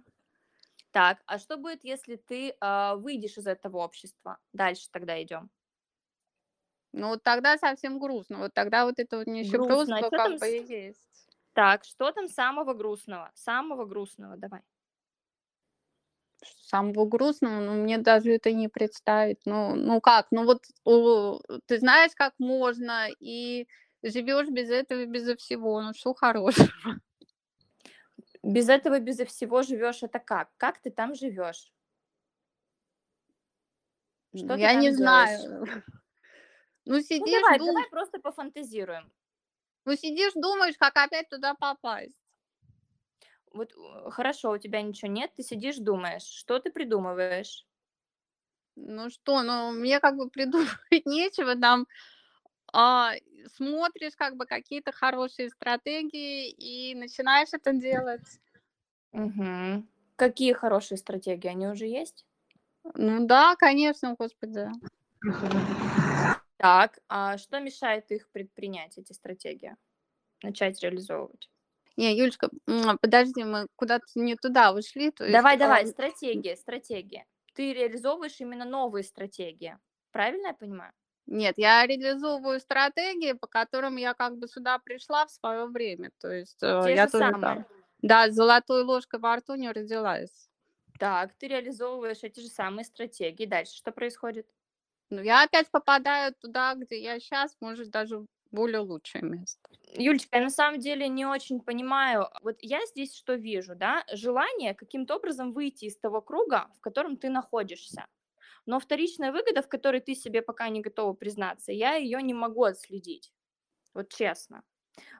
Так, 0.92 1.22
а 1.26 1.38
что 1.38 1.56
будет, 1.56 1.84
если 1.84 2.16
ты 2.16 2.54
а, 2.60 2.96
выйдешь 2.96 3.38
из 3.38 3.46
этого 3.46 3.78
общества? 3.78 4.38
Дальше 4.52 4.88
тогда 4.92 5.22
идем. 5.22 5.50
Ну, 6.92 7.08
вот 7.08 7.22
тогда 7.22 7.56
совсем 7.58 7.98
грустно. 7.98 8.38
Вот 8.38 8.54
тогда 8.54 8.84
вот 8.86 8.98
это 8.98 9.18
вот 9.18 9.26
Грустно. 9.26 9.96
А 9.98 10.02
нищебродство 10.02 10.02
чё 10.02 10.10
как 10.10 10.22
там 10.24 10.38
бы 10.38 10.46
с- 10.46 10.56
и 10.58 10.62
есть. 10.62 11.28
Так, 11.54 11.84
что 11.84 12.10
там 12.12 12.28
самого 12.28 12.72
грустного? 12.74 13.30
Самого 13.34 13.84
грустного, 13.84 14.36
давай. 14.36 14.62
Самого 16.60 17.04
грустного, 17.06 17.60
ну, 17.60 17.74
мне 17.82 17.98
даже 17.98 18.32
это 18.32 18.52
не 18.52 18.68
представить. 18.68 19.38
Ну, 19.44 19.74
ну 19.76 20.00
как, 20.00 20.26
ну 20.30 20.44
вот 20.44 20.64
о, 20.84 21.40
ты 21.66 21.78
знаешь, 21.78 22.12
как 22.16 22.34
можно, 22.38 23.08
и 23.20 23.66
живешь 24.02 24.48
без 24.48 24.70
этого, 24.70 25.04
безо 25.06 25.36
всего. 25.36 25.80
Ну, 25.82 25.94
что 25.94 26.14
хорошего. 26.14 26.68
Без 28.42 28.68
этого, 28.68 28.98
безо 28.98 29.24
всего 29.24 29.62
живешь 29.62 30.02
это 30.02 30.18
как? 30.18 30.50
Как 30.56 30.78
ты 30.80 30.90
там 30.90 31.14
живешь? 31.14 31.72
Что 34.34 34.46
Ну, 34.46 34.56
я 34.56 34.74
не 34.74 34.90
делаешь? 34.90 35.40
знаю. 35.40 35.66
Ну, 36.84 36.96
Ну 36.96 37.00
сидишь, 37.00 37.42
давай, 37.42 37.58
дум- 37.58 37.68
давай 37.68 37.88
просто 37.90 38.18
пофантазируем. 38.18 39.12
ну, 39.84 39.94
сидишь, 39.94 40.32
думаешь, 40.34 40.76
как 40.76 40.96
опять 40.96 41.28
туда 41.28 41.54
попасть. 41.54 42.16
Вот 43.52 43.72
э, 43.72 44.10
хорошо, 44.10 44.50
у 44.50 44.58
тебя 44.58 44.82
ничего 44.82 45.08
нет, 45.08 45.30
ты 45.36 45.44
сидишь, 45.44 45.76
думаешь, 45.76 46.24
что 46.24 46.58
ты 46.58 46.72
придумываешь? 46.72 47.66
Ну 48.74 49.10
что, 49.10 49.42
ну 49.42 49.70
мне 49.70 50.00
как 50.00 50.16
бы 50.16 50.28
придумывать 50.28 50.72
нечего, 51.06 51.54
там 51.54 51.86
смотришь 53.56 54.16
как 54.16 54.36
бы 54.36 54.46
какие-то 54.46 54.92
хорошие 54.92 55.50
стратегии 55.50 56.48
и 56.50 56.94
начинаешь 56.94 57.48
это 57.52 57.72
делать. 57.72 58.40
Мгм. 59.12 59.88
Какие 60.16 60.52
хорошие 60.52 60.98
стратегии? 60.98 61.48
Они 61.48 61.66
уже 61.66 61.86
есть? 61.86 62.24
Ну 62.94 63.26
да, 63.26 63.56
конечно, 63.56 64.14
господи. 64.18 64.68
Так, 66.56 66.98
а 67.08 67.38
что 67.38 67.58
мешает 67.60 68.10
их 68.12 68.28
предпринять, 68.30 68.96
эти 68.96 69.12
стратегии? 69.12 69.76
Начать 70.42 70.80
реализовывать? 70.80 71.50
Не, 71.96 72.16
Юлечка, 72.16 72.50
подожди, 73.00 73.44
мы 73.44 73.66
куда-то 73.76 74.06
не 74.14 74.36
туда 74.36 74.72
ушли. 74.72 75.10
То 75.10 75.24
есть, 75.24 75.34
Давай, 75.34 75.56
а, 75.56 75.58
давай, 75.58 75.86
стратегия, 75.86 76.56
стратегия. 76.56 77.26
Ты 77.54 77.74
реализовываешь 77.74 78.40
именно 78.40 78.64
новые 78.64 79.04
стратегии. 79.04 79.76
Правильно 80.10 80.48
я 80.48 80.54
понимаю? 80.54 80.92
Нет, 81.26 81.54
я 81.56 81.86
реализовываю 81.86 82.60
стратегии, 82.60 83.32
по 83.32 83.46
которым 83.46 83.96
я 83.96 84.14
как 84.14 84.38
бы 84.38 84.48
сюда 84.48 84.78
пришла 84.78 85.26
в 85.26 85.30
свое 85.30 85.66
время. 85.66 86.10
То 86.20 86.30
есть 86.30 86.58
э, 86.62 86.82
Те 86.84 86.94
я 86.94 87.06
же 87.06 87.08
тоже 87.08 87.32
самые. 87.32 87.40
там, 87.40 87.66
да, 88.02 88.28
с 88.28 88.34
золотой 88.34 88.82
ложкой 88.82 89.20
во 89.20 89.36
рту 89.36 89.54
не 89.54 89.70
родилась. 89.70 90.48
Так, 90.98 91.34
ты 91.34 91.48
реализовываешь 91.48 92.22
эти 92.22 92.40
же 92.40 92.48
самые 92.48 92.84
стратегии. 92.84 93.46
Дальше 93.46 93.76
что 93.76 93.92
происходит? 93.92 94.46
Ну, 95.10 95.20
я 95.22 95.42
опять 95.44 95.70
попадаю 95.70 96.34
туда, 96.34 96.74
где 96.74 97.00
я 97.00 97.20
сейчас, 97.20 97.56
может, 97.60 97.90
даже 97.90 98.26
более 98.50 98.80
лучшее 98.80 99.22
место. 99.22 99.70
Юлечка, 99.94 100.36
я 100.38 100.44
на 100.44 100.50
самом 100.50 100.80
деле 100.80 101.08
не 101.08 101.26
очень 101.26 101.60
понимаю. 101.60 102.28
Вот 102.42 102.56
я 102.60 102.84
здесь 102.86 103.14
что 103.16 103.34
вижу, 103.34 103.74
да? 103.74 104.04
Желание 104.12 104.74
каким-то 104.74 105.16
образом 105.16 105.52
выйти 105.52 105.86
из 105.86 105.96
того 105.98 106.20
круга, 106.20 106.68
в 106.76 106.80
котором 106.80 107.16
ты 107.16 107.30
находишься. 107.30 108.06
Но 108.66 108.78
вторичная 108.78 109.32
выгода, 109.32 109.62
в 109.62 109.68
которой 109.68 110.00
ты 110.00 110.14
себе 110.14 110.42
пока 110.42 110.68
не 110.68 110.80
готова 110.80 111.14
признаться, 111.14 111.72
я 111.72 111.94
ее 111.94 112.22
не 112.22 112.34
могу 112.34 112.64
отследить. 112.64 113.32
Вот 113.94 114.08
честно. 114.08 114.62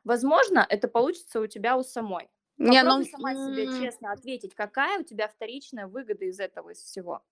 Возможно, 0.05 0.66
это 0.68 0.88
получится 0.88 1.40
у 1.40 1.46
тебя 1.46 1.76
у 1.76 1.83
самой. 1.83 2.31
Не, 2.59 2.83
ну, 2.83 3.02
Попробуй 3.02 3.07
сама 3.07 3.35
себе 3.35 3.66
честно 3.81 4.12
ответить, 4.12 4.55
какая 4.55 5.00
у 5.00 5.02
тебя 5.02 5.28
вторичная 5.28 5.87
выгода 5.87 6.24
из 6.24 6.38
этого, 6.38 6.70
из 6.70 6.78
всего. 6.78 7.24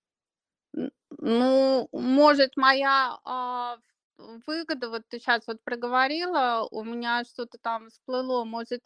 Ну, 0.73 1.89
может, 1.93 2.57
моя 2.57 3.19
а, 3.25 3.79
выгода, 4.47 4.89
вот 4.89 5.03
ты 5.09 5.19
сейчас 5.19 5.47
вот 5.47 5.63
проговорила, 5.63 6.67
у 6.71 6.85
меня 6.85 7.25
что-то 7.25 7.59
там 7.59 7.91
всплыло, 7.91 8.45
может, 8.45 8.83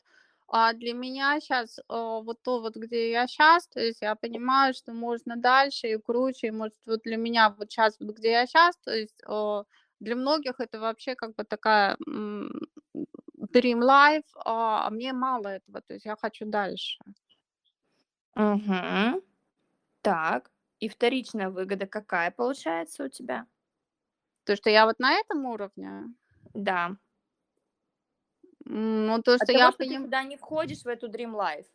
а 0.56 0.72
для 0.72 0.94
меня 0.94 1.40
сейчас 1.40 1.80
вот 1.88 2.40
то 2.42 2.60
вот, 2.60 2.76
где 2.76 3.10
я 3.10 3.26
сейчас, 3.26 3.66
то 3.66 3.80
есть 3.80 4.02
я 4.02 4.14
понимаю, 4.14 4.72
что 4.72 4.92
можно 4.92 5.36
дальше 5.36 5.88
и 5.88 5.96
круче, 5.98 6.46
и 6.46 6.50
может, 6.52 6.76
вот 6.86 7.00
для 7.02 7.16
меня 7.16 7.50
вот 7.50 7.72
сейчас 7.72 7.96
вот, 7.98 8.16
где 8.16 8.30
я 8.30 8.46
сейчас, 8.46 8.76
то 8.84 8.92
есть 8.92 9.20
а, 9.26 9.64
для 9.98 10.14
многих 10.14 10.60
это 10.60 10.78
вообще 10.78 11.16
как 11.16 11.34
бы 11.34 11.42
такая 11.42 11.96
dream 12.06 13.80
life, 13.80 14.22
а 14.44 14.88
мне 14.90 15.12
мало 15.12 15.48
этого, 15.48 15.80
то 15.80 15.94
есть 15.94 16.06
я 16.06 16.14
хочу 16.14 16.46
дальше. 16.46 16.98
Угу. 18.36 19.22
Так. 20.02 20.50
И 20.78 20.88
вторичная 20.88 21.50
выгода 21.50 21.86
какая 21.86 22.30
получается 22.30 23.04
у 23.04 23.08
тебя? 23.08 23.46
То, 24.44 24.54
что 24.54 24.70
я 24.70 24.86
вот 24.86 25.00
на 25.00 25.14
этом 25.14 25.46
уровне, 25.46 26.14
Да. 26.54 26.96
Ну, 28.64 29.22
то, 29.22 29.34
От 29.34 29.42
что 29.42 29.46
того, 29.46 29.58
я 29.58 29.72
что 29.72 29.84
ты 29.84 29.96
туда 29.96 30.22
не 30.22 30.36
входишь 30.36 30.82
в 30.82 30.88
эту 30.88 31.08
dream 31.08 31.32
life. 31.34 31.66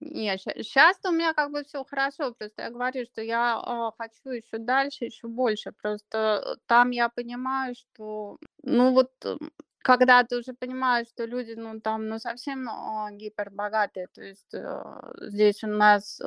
Нет, 0.00 0.40
сейчас 0.40 0.96
у 1.04 1.10
меня 1.10 1.34
как 1.34 1.50
бы 1.50 1.62
все 1.62 1.84
хорошо, 1.84 2.32
просто 2.32 2.62
я 2.62 2.70
говорю, 2.70 3.04
что 3.04 3.20
я 3.20 3.60
а, 3.62 3.92
хочу 3.98 4.30
еще 4.30 4.56
дальше, 4.58 5.04
еще 5.04 5.28
больше. 5.28 5.72
Просто 5.72 6.42
э, 6.42 6.56
там 6.66 6.90
я 6.90 7.10
понимаю, 7.10 7.74
что, 7.74 8.38
ну 8.62 8.94
вот, 8.94 9.10
м, 9.24 9.38
когда 9.82 10.24
ты 10.24 10.38
уже 10.38 10.54
понимаешь, 10.54 11.08
что 11.08 11.26
люди, 11.26 11.52
ну, 11.54 11.80
там, 11.80 12.08
ну, 12.08 12.18
совсем 12.18 12.68
а, 12.70 13.10
гипербогатые, 13.12 14.06
то 14.14 14.22
есть 14.22 14.54
э, 14.54 14.82
здесь 15.20 15.62
у 15.64 15.68
нас 15.68 16.18
э, 16.20 16.24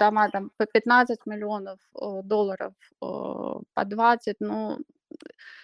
дома 0.00 0.28
там 0.30 0.50
по 0.56 0.66
15 0.66 1.24
миллионов 1.26 1.78
э, 1.94 2.22
долларов, 2.24 2.74
э, 3.00 3.04
по 3.74 3.84
20, 3.84 4.36
ну, 4.40 4.78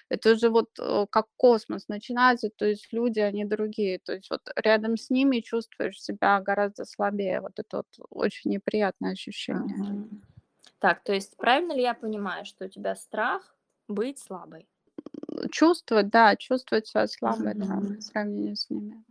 это 0.09 0.32
уже 0.32 0.49
вот 0.49 0.68
э, 0.80 1.07
как 1.11 1.26
космос 1.36 1.88
начинается, 1.88 2.51
то 2.51 2.64
есть 2.66 2.88
люди, 2.92 3.20
они 3.20 3.44
другие, 3.44 3.99
то 3.99 4.14
есть 4.14 4.30
вот 4.30 4.40
рядом 4.57 4.96
с 4.96 5.11
ними 5.11 5.40
чувствуешь 5.40 6.01
себя 6.01 6.40
гораздо 6.40 6.84
слабее, 6.84 7.40
вот 7.40 7.59
это 7.59 7.78
вот 7.78 8.07
очень 8.11 8.51
неприятное 8.51 9.12
ощущение. 9.12 9.76
Мгм. 9.76 10.22
Так, 10.78 11.03
то 11.03 11.12
есть 11.12 11.36
правильно 11.36 11.72
ли 11.72 11.82
я 11.82 11.94
понимаю, 11.94 12.44
что 12.44 12.64
у 12.64 12.68
тебя 12.68 12.94
страх 12.94 13.55
быть 13.88 14.18
слабой? 14.18 14.68
Чувствовать, 15.51 16.09
да, 16.09 16.36
чувствовать 16.36 16.86
себя 16.86 17.07
слабой, 17.07 17.55
да, 17.55 17.64
Мгм. 17.66 17.96
по 17.96 18.01
сравнению 18.01 18.57
с 18.57 18.70
ними. 18.70 19.03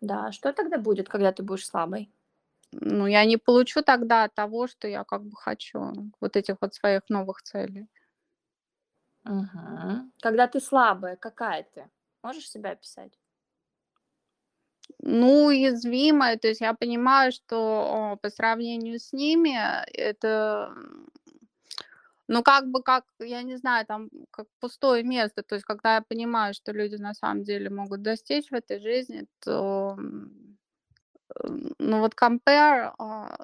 Да, 0.00 0.32
что 0.32 0.52
тогда 0.52 0.78
будет, 0.78 1.08
когда 1.08 1.32
ты 1.32 1.42
будешь 1.42 1.66
слабой? 1.66 2.10
Ну, 2.72 3.06
я 3.06 3.24
не 3.24 3.36
получу 3.36 3.82
тогда 3.82 4.28
того, 4.28 4.66
что 4.66 4.88
я 4.88 5.04
как 5.04 5.22
бы 5.24 5.36
хочу, 5.36 5.92
вот 6.20 6.36
этих 6.36 6.56
вот 6.60 6.74
своих 6.74 7.02
новых 7.08 7.42
целей. 7.42 7.86
Мгм. 9.24 10.12
Когда 10.20 10.46
ты 10.48 10.60
слабая, 10.60 11.16
какая 11.16 11.64
ты? 11.74 11.88
Можешь 12.22 12.50
себя 12.50 12.70
описать? 12.70 13.12
Ну, 15.00 15.46
уязвимая, 15.46 16.36
то 16.38 16.48
есть 16.48 16.60
я 16.60 16.74
понимаю, 16.74 17.32
что 17.32 17.56
о, 18.12 18.16
по 18.16 18.30
сравнению 18.30 18.98
с 18.98 19.12
ними 19.12 19.56
это, 19.92 20.74
ну, 22.28 22.42
как 22.42 22.66
бы, 22.70 22.82
как, 22.82 23.04
я 23.18 23.42
не 23.42 23.56
знаю, 23.56 23.84
там, 23.86 24.08
как 24.30 24.46
пустое 24.60 25.02
место, 25.02 25.42
то 25.42 25.54
есть 25.56 25.64
когда 25.64 25.96
я 25.96 26.02
понимаю, 26.02 26.54
что 26.54 26.72
люди 26.72 26.96
на 26.96 27.14
самом 27.14 27.42
деле 27.44 27.68
могут 27.70 28.02
достичь 28.02 28.50
в 28.50 28.54
этой 28.54 28.80
жизни, 28.80 29.26
то, 29.40 29.96
ну, 31.78 32.00
вот 32.00 32.14
compare, 32.14 32.94
а, 32.98 33.36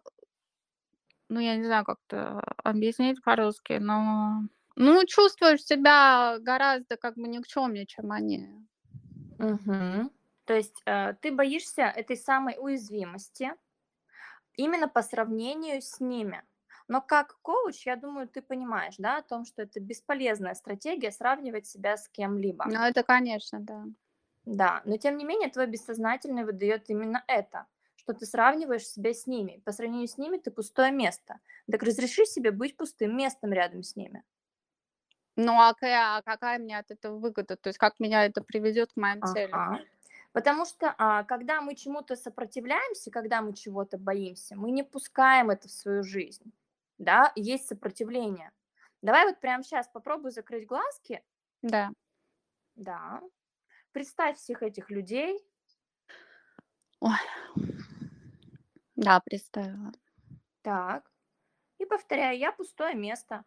ну, 1.29 1.41
я 1.41 1.57
не 1.57 1.65
знаю, 1.65 1.85
как 1.85 1.99
это 2.09 2.41
объяснить 2.65 3.23
по-русски, 3.23 3.75
но, 3.81 4.43
ну, 4.79 5.05
чувствуешь 5.07 5.65
себя 5.65 6.39
гораздо 6.41 6.97
как 6.97 7.17
бы 7.17 7.29
никчемнее, 7.29 7.87
чем 7.87 8.13
они. 8.13 8.49
Мгм. 9.39 10.11
То 10.45 10.55
есть 10.55 10.81
э, 10.87 11.15
ты 11.21 11.33
боишься 11.33 11.83
этой 11.83 12.17
самой 12.17 12.57
уязвимости 12.59 13.53
именно 14.57 14.89
по 14.89 15.03
сравнению 15.03 15.83
с 15.83 16.01
ними. 16.01 16.43
Но 16.87 17.03
как 17.03 17.39
коуч, 17.43 17.87
я 17.87 17.97
думаю, 17.97 18.29
ты 18.29 18.41
понимаешь, 18.41 18.95
да, 18.99 19.19
о 19.19 19.23
том, 19.23 19.45
что 19.45 19.63
это 19.63 19.81
бесполезная 19.81 20.55
стратегия 20.55 21.11
сравнивать 21.11 21.67
себя 21.67 21.97
с 21.97 22.09
кем-либо. 22.09 22.65
Ну, 22.67 22.81
это, 22.81 23.03
конечно, 23.03 23.61
да. 23.61 23.85
Да, 24.47 24.83
но 24.87 24.97
тем 24.97 25.19
не 25.19 25.25
менее 25.25 25.51
твой 25.51 25.67
бессознательный 25.67 26.45
выдает 26.45 26.89
именно 26.89 27.23
это, 27.27 27.67
что 27.97 28.15
ты 28.15 28.25
сравниваешь 28.25 28.87
себя 28.87 29.13
с 29.13 29.27
ними. 29.27 29.61
По 29.65 29.73
сравнению 29.73 30.09
с 30.09 30.17
ними 30.17 30.39
ты 30.39 30.51
пустое 30.51 30.93
место. 30.93 31.41
Так 31.71 31.83
разреши 31.83 32.25
себе 32.25 32.53
быть 32.53 32.77
пустым 32.77 33.17
местом 33.17 33.53
рядом 33.53 33.83
с 33.83 33.97
ними. 33.97 34.23
Ну, 35.41 35.53
а 35.53 35.73
какая, 35.73 36.17
а 36.17 36.23
какая 36.23 36.59
мне 36.59 36.77
от 36.77 36.91
этого 36.91 37.17
выгода? 37.17 37.57
То 37.57 37.69
есть 37.69 37.79
как 37.79 38.01
меня 38.01 38.25
это 38.25 38.43
приведет 38.43 38.93
к 38.93 38.97
моим 38.97 39.23
целям? 39.23 39.55
Ага. 39.55 39.85
Потому 40.33 40.67
что 40.67 40.93
а, 40.99 41.23
когда 41.23 41.61
мы 41.61 41.77
чему-то 41.77 42.17
сопротивляемся, 42.17 43.13
когда 43.13 43.41
мы 43.41 43.55
чего-то 43.55 43.99
боимся, 43.99 44.57
мы 44.57 44.73
не 44.73 44.83
пускаем 44.83 45.51
это 45.51 45.69
в 45.69 45.71
свою 45.71 46.03
жизнь. 46.03 46.53
Да, 46.99 47.33
есть 47.37 47.69
сопротивление. 47.69 48.51
Давай 49.01 49.27
вот 49.27 49.39
прямо 49.39 49.63
сейчас 49.63 49.87
попробуй 49.87 50.33
закрыть 50.33 50.67
глазки. 50.67 51.23
Да. 51.63 51.91
Да. 52.75 53.21
Представь 53.93 54.39
всех 54.39 54.65
этих 54.65 54.91
людей. 54.91 55.39
Ой. 56.99 57.15
Да, 58.97 59.21
представила. 59.21 59.93
Так. 60.63 61.09
И 61.79 61.85
повторяй, 61.85 62.39
я 62.39 62.51
пустое 62.51 62.97
место. 62.97 63.45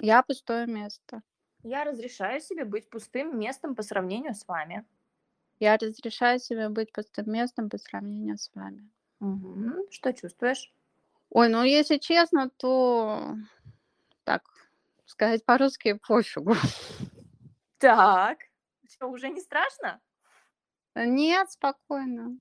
Я 0.00 0.22
пустое 0.22 0.66
место. 0.66 1.22
Я 1.62 1.84
разрешаю 1.84 2.40
себе 2.40 2.64
быть 2.64 2.90
пустым 2.90 3.38
местом 3.38 3.74
по 3.74 3.82
сравнению 3.82 4.34
с 4.34 4.46
вами. 4.46 4.84
Я 5.60 5.76
разрешаю 5.76 6.38
себе 6.40 6.68
быть 6.68 6.92
пустым 6.92 7.30
местом 7.30 7.70
по 7.70 7.78
сравнению 7.78 8.36
с 8.36 8.50
вами. 8.54 8.90
Мгм. 9.20 9.90
Что 9.90 10.12
чувствуешь? 10.12 10.72
Ой, 11.30 11.48
ну 11.48 11.62
если 11.62 11.98
честно, 11.98 12.50
то 12.50 13.36
так 14.24 14.42
сказать 15.06 15.44
по-русски 15.44 15.98
пофигу. 16.06 16.54
Так. 17.78 18.38
Что, 18.88 19.06
уже 19.08 19.30
не 19.30 19.40
страшно? 19.40 20.00
Нет, 20.94 21.50
спокойно. 21.50 22.38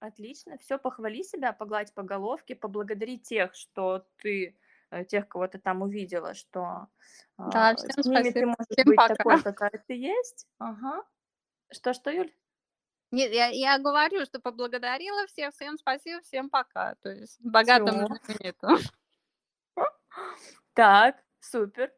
Отлично. 0.00 0.58
Все, 0.58 0.78
похвали 0.78 1.22
себя, 1.22 1.52
погладь 1.52 1.92
по 1.94 2.02
головке, 2.02 2.54
поблагодари 2.54 3.18
тех, 3.18 3.54
что 3.54 4.06
ты, 4.18 4.56
тех, 5.04 5.28
кого 5.28 5.46
ты 5.48 5.58
там 5.58 5.82
увидела, 5.82 6.34
что 6.34 6.88
Да, 7.38 7.70
а, 7.70 7.76
всем 7.76 8.02
с 8.02 8.06
ними 8.06 8.30
ты 8.30 8.30
спасибо. 8.30 8.46
можешь 8.46 8.66
Всем 8.70 8.86
быть 8.86 8.96
пока. 8.96 9.14
такой, 9.14 9.42
какая 9.42 9.84
ты 9.86 9.94
есть. 9.94 10.46
Ага. 10.58 11.04
Что, 11.72 11.92
что, 11.94 12.10
Юль? 12.10 12.32
Нет, 13.12 13.32
я, 13.32 13.46
я 13.48 13.78
говорю, 13.78 14.24
что 14.24 14.40
поблагодарила 14.40 15.26
всех, 15.26 15.54
всем 15.54 15.76
спасибо, 15.78 16.20
всем 16.22 16.50
пока. 16.50 16.94
То 17.02 17.10
есть 17.10 17.38
Всё. 17.38 17.52
знаменитым. 17.64 18.78
Так, 20.74 21.24
супер. 21.40 21.92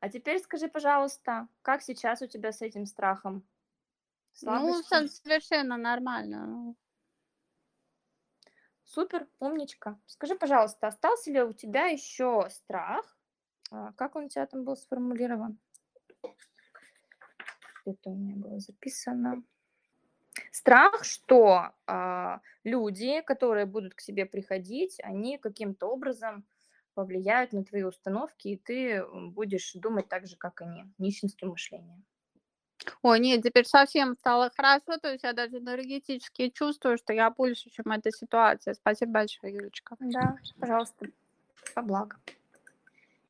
А 0.00 0.08
теперь 0.08 0.38
скажи, 0.40 0.68
пожалуйста, 0.68 1.48
как 1.62 1.82
сейчас 1.82 2.22
у 2.22 2.26
тебя 2.26 2.52
с 2.52 2.62
этим 2.62 2.86
страхом? 2.86 3.46
Ну, 4.42 4.82
Слабостью? 4.82 4.84
со- 4.84 5.08
совершенно 5.08 5.76
нормально. 5.76 6.74
Супер, 8.86 9.26
умничка. 9.40 9.98
Скажи, 10.06 10.36
пожалуйста, 10.36 10.86
остался 10.86 11.30
ли 11.30 11.42
у 11.42 11.52
тебя 11.52 11.86
еще 11.86 12.46
страх? 12.50 13.18
А, 13.70 13.92
Как 13.92 14.14
он 14.14 14.24
у 14.24 14.28
тебя 14.28 14.46
там 14.46 14.64
был 14.64 14.76
сформулирован? 14.76 15.58
Это 17.84 18.10
у 18.10 18.14
меня 18.14 18.36
было 18.36 18.58
записано. 18.60 19.42
Страх, 20.52 21.04
что 21.04 21.72
а, 21.86 22.40
люди, 22.62 23.20
которые 23.22 23.66
будут 23.66 23.94
к 23.94 24.00
себе 24.00 24.24
приходить, 24.24 24.98
они 25.02 25.36
каким-то 25.38 25.88
образом 25.88 26.46
повлияют 26.94 27.52
на 27.52 27.64
твои 27.64 27.82
установки, 27.82 28.48
и 28.48 28.56
ты 28.56 29.04
будешь 29.30 29.72
думать 29.74 30.08
так 30.08 30.26
же, 30.26 30.36
как 30.36 30.62
они, 30.62 30.84
нищенским 30.98 31.48
мышлением. 31.48 32.04
Ой, 33.02 33.20
нет, 33.20 33.42
теперь 33.42 33.66
совсем 33.66 34.16
стало 34.16 34.50
хорошо, 34.56 34.98
то 35.00 35.10
есть 35.10 35.24
я 35.24 35.32
даже 35.32 35.58
энергетически 35.58 36.50
чувствую, 36.50 36.98
что 36.98 37.12
я 37.12 37.30
больше, 37.30 37.70
чем 37.70 37.90
эта 37.92 38.10
ситуация. 38.10 38.74
Спасибо 38.74 39.12
большое, 39.12 39.54
Юлечка. 39.54 39.96
Да, 40.00 40.36
пожалуйста, 40.58 41.06
по 41.74 41.82
благу. 41.82 42.14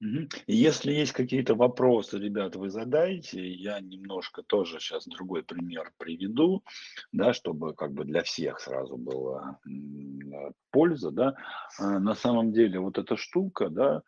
Мгм. 0.00 0.28
Если 0.46 0.92
есть 0.92 1.12
какие-то 1.12 1.54
вопросы, 1.54 2.18
ребята, 2.18 2.58
вы 2.58 2.68
задайте. 2.68 3.48
Я 3.48 3.80
немножко 3.80 4.42
тоже 4.42 4.78
сейчас 4.78 5.06
другой 5.06 5.42
пример 5.42 5.90
приведу, 5.96 6.62
да, 7.12 7.32
чтобы 7.32 7.74
как 7.74 7.92
бы 7.92 8.04
для 8.04 8.22
всех 8.22 8.60
сразу 8.60 8.98
была 8.98 9.58
польза, 10.70 11.10
да. 11.10 11.34
А, 11.78 11.98
На 11.98 12.14
самом 12.14 12.52
деле 12.52 12.78
вот 12.78 12.98
эта 12.98 13.16
штука, 13.16 13.70
да, 13.70 14.02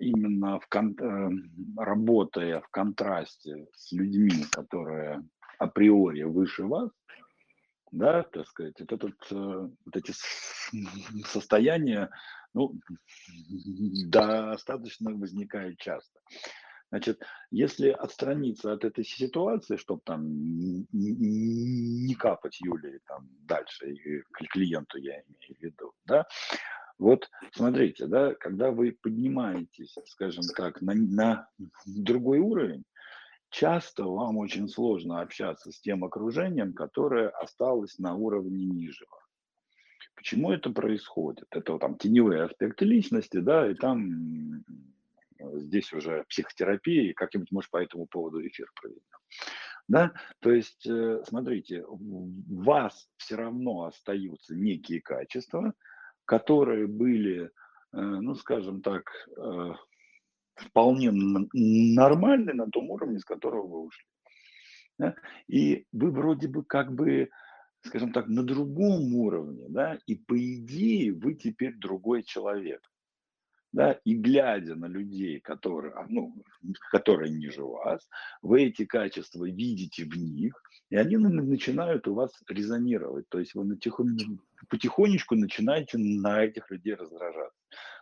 именно 0.00 0.58
в 0.58 0.66
кон- 0.68 0.96
э, 0.98 1.30
работая 1.76 2.60
в 2.60 2.68
контрасте 2.68 3.66
с 3.74 3.92
людьми, 3.92 4.44
которые 4.52 5.22
априори 5.58 6.22
выше 6.22 6.64
вас, 6.64 6.90
да, 7.92 8.22
так 8.24 8.46
сказать, 8.46 8.78
вот, 8.80 8.92
этот, 8.92 9.14
э, 9.30 9.34
вот 9.34 9.96
эти 9.96 10.12
состояния, 11.26 12.10
ну, 12.54 12.78
достаточно 14.08 15.12
возникают 15.12 15.78
часто. 15.78 16.20
Значит, 16.90 17.20
если 17.50 17.88
отстраниться 17.88 18.72
от 18.72 18.84
этой 18.84 19.04
ситуации, 19.04 19.76
чтобы 19.76 20.02
там 20.04 20.24
не 20.92 22.14
капать 22.14 22.60
Юлии 22.60 23.00
там 23.06 23.28
дальше, 23.42 23.90
и 23.92 24.22
клиенту 24.52 24.98
я 24.98 25.20
имею 25.22 25.56
в 25.58 25.62
виду, 25.62 25.92
да, 26.04 26.26
вот 26.98 27.28
смотрите, 27.52 28.06
да, 28.06 28.34
когда 28.34 28.70
вы 28.70 28.92
поднимаетесь, 28.92 29.96
скажем 30.06 30.44
так, 30.56 30.80
на, 30.80 30.94
на 30.94 31.48
другой 31.84 32.38
уровень, 32.38 32.84
часто 33.50 34.04
вам 34.04 34.38
очень 34.38 34.68
сложно 34.68 35.20
общаться 35.20 35.70
с 35.72 35.80
тем 35.80 36.04
окружением, 36.04 36.72
которое 36.72 37.28
осталось 37.28 37.98
на 37.98 38.14
уровне 38.14 38.64
ниже. 38.64 39.06
Почему 40.14 40.50
это 40.50 40.70
происходит? 40.70 41.46
Это 41.50 41.78
там 41.78 41.98
теневые 41.98 42.44
аспекты 42.44 42.86
личности, 42.86 43.36
да, 43.38 43.70
и 43.70 43.74
там 43.74 44.00
м, 44.00 44.64
здесь 45.60 45.92
уже 45.92 46.24
психотерапия, 46.30 47.10
и 47.10 47.12
как-нибудь, 47.12 47.52
может, 47.52 47.70
по 47.70 47.82
этому 47.82 48.06
поводу 48.06 48.44
эфир 48.46 48.66
проведем. 48.80 49.02
Да? 49.88 50.12
То 50.40 50.50
есть, 50.50 50.86
э, 50.86 51.22
смотрите, 51.28 51.84
в 51.86 52.64
вас 52.64 53.08
все 53.18 53.36
равно 53.36 53.84
остаются 53.84 54.56
некие 54.56 55.00
качества, 55.02 55.74
которые 56.26 56.86
были, 56.86 57.44
э, 57.44 57.48
ну, 57.92 58.34
скажем 58.34 58.82
так, 58.82 59.10
э, 59.36 59.72
вполне 60.54 61.10
нормальны 61.12 62.52
на 62.52 62.66
том 62.70 62.90
уровне, 62.90 63.18
с 63.18 63.24
которого 63.24 63.66
вы 63.66 63.80
ушли. 63.86 64.06
Да? 64.98 65.14
И 65.46 65.86
вы 65.92 66.10
вроде 66.10 66.48
бы 66.48 66.64
как 66.64 66.92
бы, 66.92 67.30
скажем 67.82 68.12
так, 68.12 68.28
на 68.28 68.42
другом 68.42 69.14
уровне, 69.14 69.66
да, 69.68 69.98
и 70.06 70.14
по 70.14 70.36
идее 70.38 71.12
вы 71.12 71.34
теперь 71.34 71.74
другой 71.76 72.22
человек 72.22 72.80
да, 73.76 73.92
и 74.04 74.14
глядя 74.14 74.74
на 74.74 74.86
людей, 74.86 75.38
которые, 75.38 75.92
а, 75.92 76.06
ну, 76.08 76.34
которые 76.90 77.30
ниже 77.30 77.62
вас, 77.62 78.08
вы 78.40 78.62
эти 78.62 78.86
качества 78.86 79.44
видите 79.44 80.04
в 80.06 80.16
них, 80.16 80.54
и 80.88 80.96
они 80.96 81.18
начинают 81.18 82.08
у 82.08 82.14
вас 82.14 82.30
резонировать. 82.48 83.28
То 83.28 83.38
есть 83.38 83.54
вы 83.54 83.78
потихонечку 84.70 85.34
начинаете 85.34 85.98
на 85.98 86.42
этих 86.42 86.70
людей 86.70 86.94
раздражаться. 86.94 87.58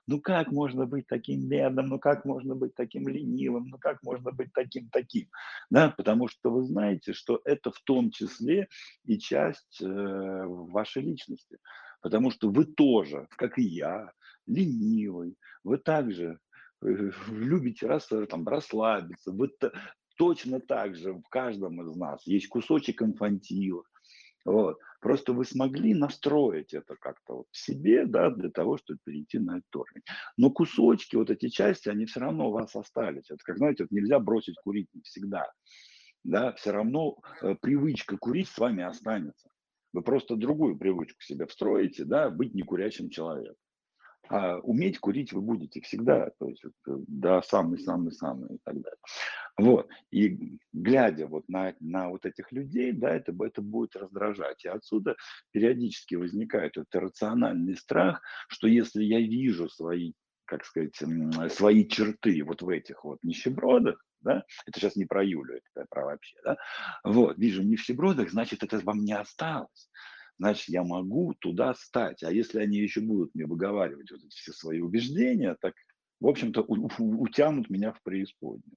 Ну 0.06 0.20
как 0.20 0.52
можно 0.52 0.86
быть 0.86 1.08
таким 1.08 1.48
бедным, 1.48 1.88
ну 1.88 1.98
как 1.98 2.24
можно 2.24 2.54
быть 2.54 2.76
таким 2.76 3.08
ленивым, 3.08 3.66
ну 3.66 3.78
как 3.78 4.00
можно 4.04 4.30
быть 4.30 4.52
таким 4.52 4.88
таким, 4.90 5.28
да, 5.70 5.90
потому 5.90 6.28
что 6.28 6.50
вы 6.50 6.62
знаете, 6.62 7.14
что 7.14 7.40
это 7.44 7.72
в 7.72 7.80
том 7.80 8.12
числе 8.12 8.68
и 9.06 9.18
часть 9.18 9.82
э, 9.82 9.86
вашей 9.88 11.02
личности, 11.02 11.58
потому 12.00 12.30
что 12.30 12.48
вы 12.48 12.64
тоже, 12.64 13.26
как 13.36 13.58
и 13.58 13.62
я, 13.62 14.12
ленивый, 14.46 15.36
вы 15.62 15.78
также 15.78 16.38
э, 16.82 17.10
любите 17.28 17.86
рас, 17.86 18.08
там, 18.28 18.46
расслабиться, 18.46 19.32
вы 19.32 19.50
точно 20.16 20.60
так 20.60 20.96
же 20.96 21.14
в 21.14 21.28
каждом 21.28 21.82
из 21.82 21.96
нас 21.96 22.26
есть 22.26 22.48
кусочек 22.48 23.02
инфантила. 23.02 23.84
Вот. 24.44 24.78
Просто 25.00 25.32
вы 25.32 25.44
смогли 25.44 25.94
настроить 25.94 26.74
это 26.74 26.96
как-то 26.96 27.36
вот 27.36 27.46
в 27.50 27.56
себе, 27.56 28.06
да, 28.06 28.30
для 28.30 28.50
того, 28.50 28.76
чтобы 28.76 29.00
перейти 29.04 29.38
на 29.38 29.58
этот 29.58 29.76
уровень. 29.76 30.02
Но 30.36 30.50
кусочки, 30.50 31.16
вот 31.16 31.30
эти 31.30 31.48
части, 31.48 31.88
они 31.88 32.06
все 32.06 32.20
равно 32.20 32.48
у 32.48 32.52
вас 32.52 32.74
остались. 32.76 33.30
Это 33.30 33.40
как, 33.42 33.58
знаете, 33.58 33.84
вот 33.84 33.90
нельзя 33.90 34.18
бросить 34.18 34.56
курить 34.62 34.88
навсегда. 34.92 35.50
Да, 36.24 36.52
все 36.54 36.72
равно 36.72 37.18
э, 37.42 37.54
привычка 37.60 38.16
курить 38.16 38.48
с 38.48 38.58
вами 38.58 38.82
останется. 38.82 39.50
Вы 39.92 40.02
просто 40.02 40.36
другую 40.36 40.76
привычку 40.76 41.20
себе 41.22 41.46
встроите, 41.46 42.04
да, 42.04 42.30
быть 42.30 42.54
некурящим 42.54 43.10
человеком. 43.10 43.56
А 44.28 44.58
уметь 44.58 44.98
курить 44.98 45.32
вы 45.32 45.42
будете 45.42 45.80
всегда, 45.82 46.30
то 46.38 46.48
есть 46.48 46.62
да, 46.86 47.42
самый-самый-самый 47.42 48.56
и 48.56 48.58
так 48.64 48.80
далее. 48.80 48.98
Вот, 49.56 49.88
и 50.10 50.58
глядя 50.72 51.26
вот 51.26 51.48
на, 51.48 51.74
на 51.80 52.08
вот 52.08 52.26
этих 52.26 52.50
людей, 52.50 52.92
да, 52.92 53.14
это, 53.14 53.32
это 53.44 53.62
будет 53.62 53.94
раздражать. 53.96 54.64
И 54.64 54.68
отсюда 54.68 55.16
периодически 55.52 56.14
возникает 56.14 56.76
этот 56.76 56.94
рациональный 56.94 57.76
страх, 57.76 58.22
что 58.48 58.66
если 58.66 59.04
я 59.04 59.20
вижу 59.20 59.68
свои, 59.68 60.12
как 60.46 60.64
сказать, 60.64 61.00
свои 61.52 61.86
черты 61.86 62.42
вот 62.44 62.62
в 62.62 62.68
этих 62.68 63.04
вот 63.04 63.18
нищебродах, 63.22 64.02
да, 64.22 64.42
это 64.66 64.80
сейчас 64.80 64.96
не 64.96 65.04
про 65.04 65.22
Юлю, 65.22 65.60
это 65.74 65.86
про 65.90 66.06
вообще, 66.06 66.36
да, 66.44 66.56
вот, 67.04 67.36
вижу 67.38 67.62
нищебродах, 67.62 68.30
значит, 68.30 68.62
это 68.62 68.80
вам 68.80 69.04
не 69.04 69.12
осталось 69.12 69.90
значит, 70.38 70.68
я 70.68 70.82
могу 70.82 71.34
туда 71.34 71.74
стать. 71.74 72.22
А 72.22 72.32
если 72.32 72.60
они 72.60 72.78
еще 72.78 73.00
будут 73.00 73.34
мне 73.34 73.46
выговаривать 73.46 74.10
вот 74.10 74.20
эти 74.22 74.34
все 74.34 74.52
свои 74.52 74.80
убеждения, 74.80 75.56
так, 75.60 75.74
в 76.20 76.26
общем-то, 76.26 76.62
утянут 76.62 77.70
меня 77.70 77.92
в 77.92 78.02
преисподнюю. 78.02 78.76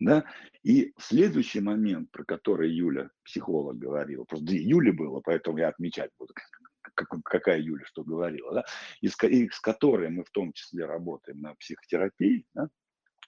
Да? 0.00 0.24
И 0.62 0.92
следующий 0.98 1.60
момент, 1.60 2.10
про 2.10 2.24
который 2.24 2.70
Юля, 2.70 3.10
психолог, 3.24 3.78
говорила, 3.78 4.24
просто 4.24 4.46
две 4.46 4.60
Юли 4.62 4.90
было, 4.90 5.20
поэтому 5.20 5.58
я 5.58 5.68
отмечать 5.68 6.10
буду, 6.18 6.34
какая 7.24 7.60
Юля 7.60 7.84
что 7.84 8.02
говорила, 8.02 8.54
да? 8.54 8.64
и, 9.00 9.08
с, 9.08 9.16
и 9.24 9.48
с 9.48 9.60
которой 9.60 10.10
мы 10.10 10.24
в 10.24 10.30
том 10.30 10.52
числе 10.52 10.86
работаем 10.86 11.40
на 11.40 11.54
психотерапии, 11.54 12.46
да? 12.54 12.68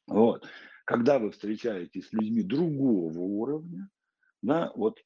вот. 0.09 0.49
когда 0.85 1.19
вы 1.21 1.31
встречаетесь 1.31 2.09
с 2.09 2.13
людьми 2.13 2.43
другого 2.43 3.19
уровня, 3.19 3.89
да, 4.43 4.73
вот 4.75 4.99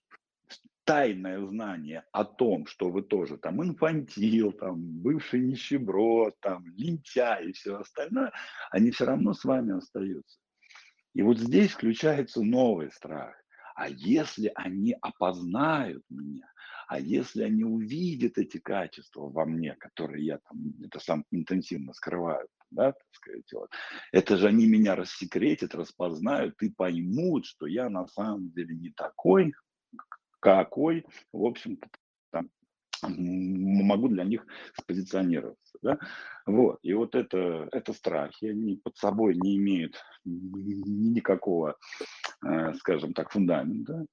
тайное 0.89 1.45
знание 1.45 2.05
о 2.13 2.25
том, 2.25 2.65
что 2.65 2.91
вы 2.91 3.03
тоже 3.03 3.37
там 3.37 3.63
инфантил, 3.63 4.53
там 4.53 4.81
бывший 4.81 5.41
нищеброд, 5.41 6.35
там 6.41 6.65
лентяй 6.79 7.51
и 7.51 7.53
все 7.53 7.77
остальное, 7.77 8.33
они 8.71 8.91
все 8.91 9.05
равно 9.05 9.35
с 9.35 9.45
вами 9.45 9.77
остаются. 9.77 10.39
И 11.13 11.21
вот 11.21 11.39
здесь 11.39 11.73
включается 11.73 12.43
новый 12.43 12.91
страх. 12.91 13.35
А 13.75 13.91
если 13.91 14.51
они 14.55 14.97
опознают 15.03 16.03
меня, 16.09 16.51
а 16.87 16.99
если 16.99 17.43
они 17.43 17.65
увидят 17.65 18.39
эти 18.39 18.57
качества 18.57 19.29
во 19.29 19.45
мне, 19.45 19.75
которые 19.75 20.25
я 20.25 20.39
там 20.39 20.73
это 20.83 21.01
сам 21.01 21.27
интенсивно 21.31 21.93
скрываю, 21.93 22.49
да, 22.71 22.93
так 22.93 23.07
сказать, 23.13 23.53
вот, 23.53 23.71
это 24.11 24.39
же 24.39 24.49
они 24.49 24.67
меня 24.67 24.97
рассекретят, 24.97 25.75
распознают 25.75 26.63
и 26.63 26.71
поймут, 26.71 27.45
что 27.45 27.67
я 27.67 27.91
на 27.91 28.07
самом 28.07 28.51
деле 28.53 28.75
не 28.75 28.91
такой, 28.91 29.53
какой, 30.41 31.05
в 31.33 31.45
общем-то, 31.45 31.89
могу 33.03 34.09
для 34.09 34.25
них 34.25 34.45
спозиционироваться. 34.75 35.79
Да? 35.83 35.99
Вот. 36.47 36.79
И 36.83 36.93
вот 36.95 37.15
это, 37.15 37.69
это 37.73 37.93
страхи, 37.93 38.47
они 38.47 38.77
под 38.77 38.97
собой 38.97 39.37
не 39.37 39.57
имеют 39.57 39.97
никакого, 40.25 41.77
э, 42.45 42.75
скажем 42.75 43.13
так, 43.13 43.31
фундамента. 43.31 44.05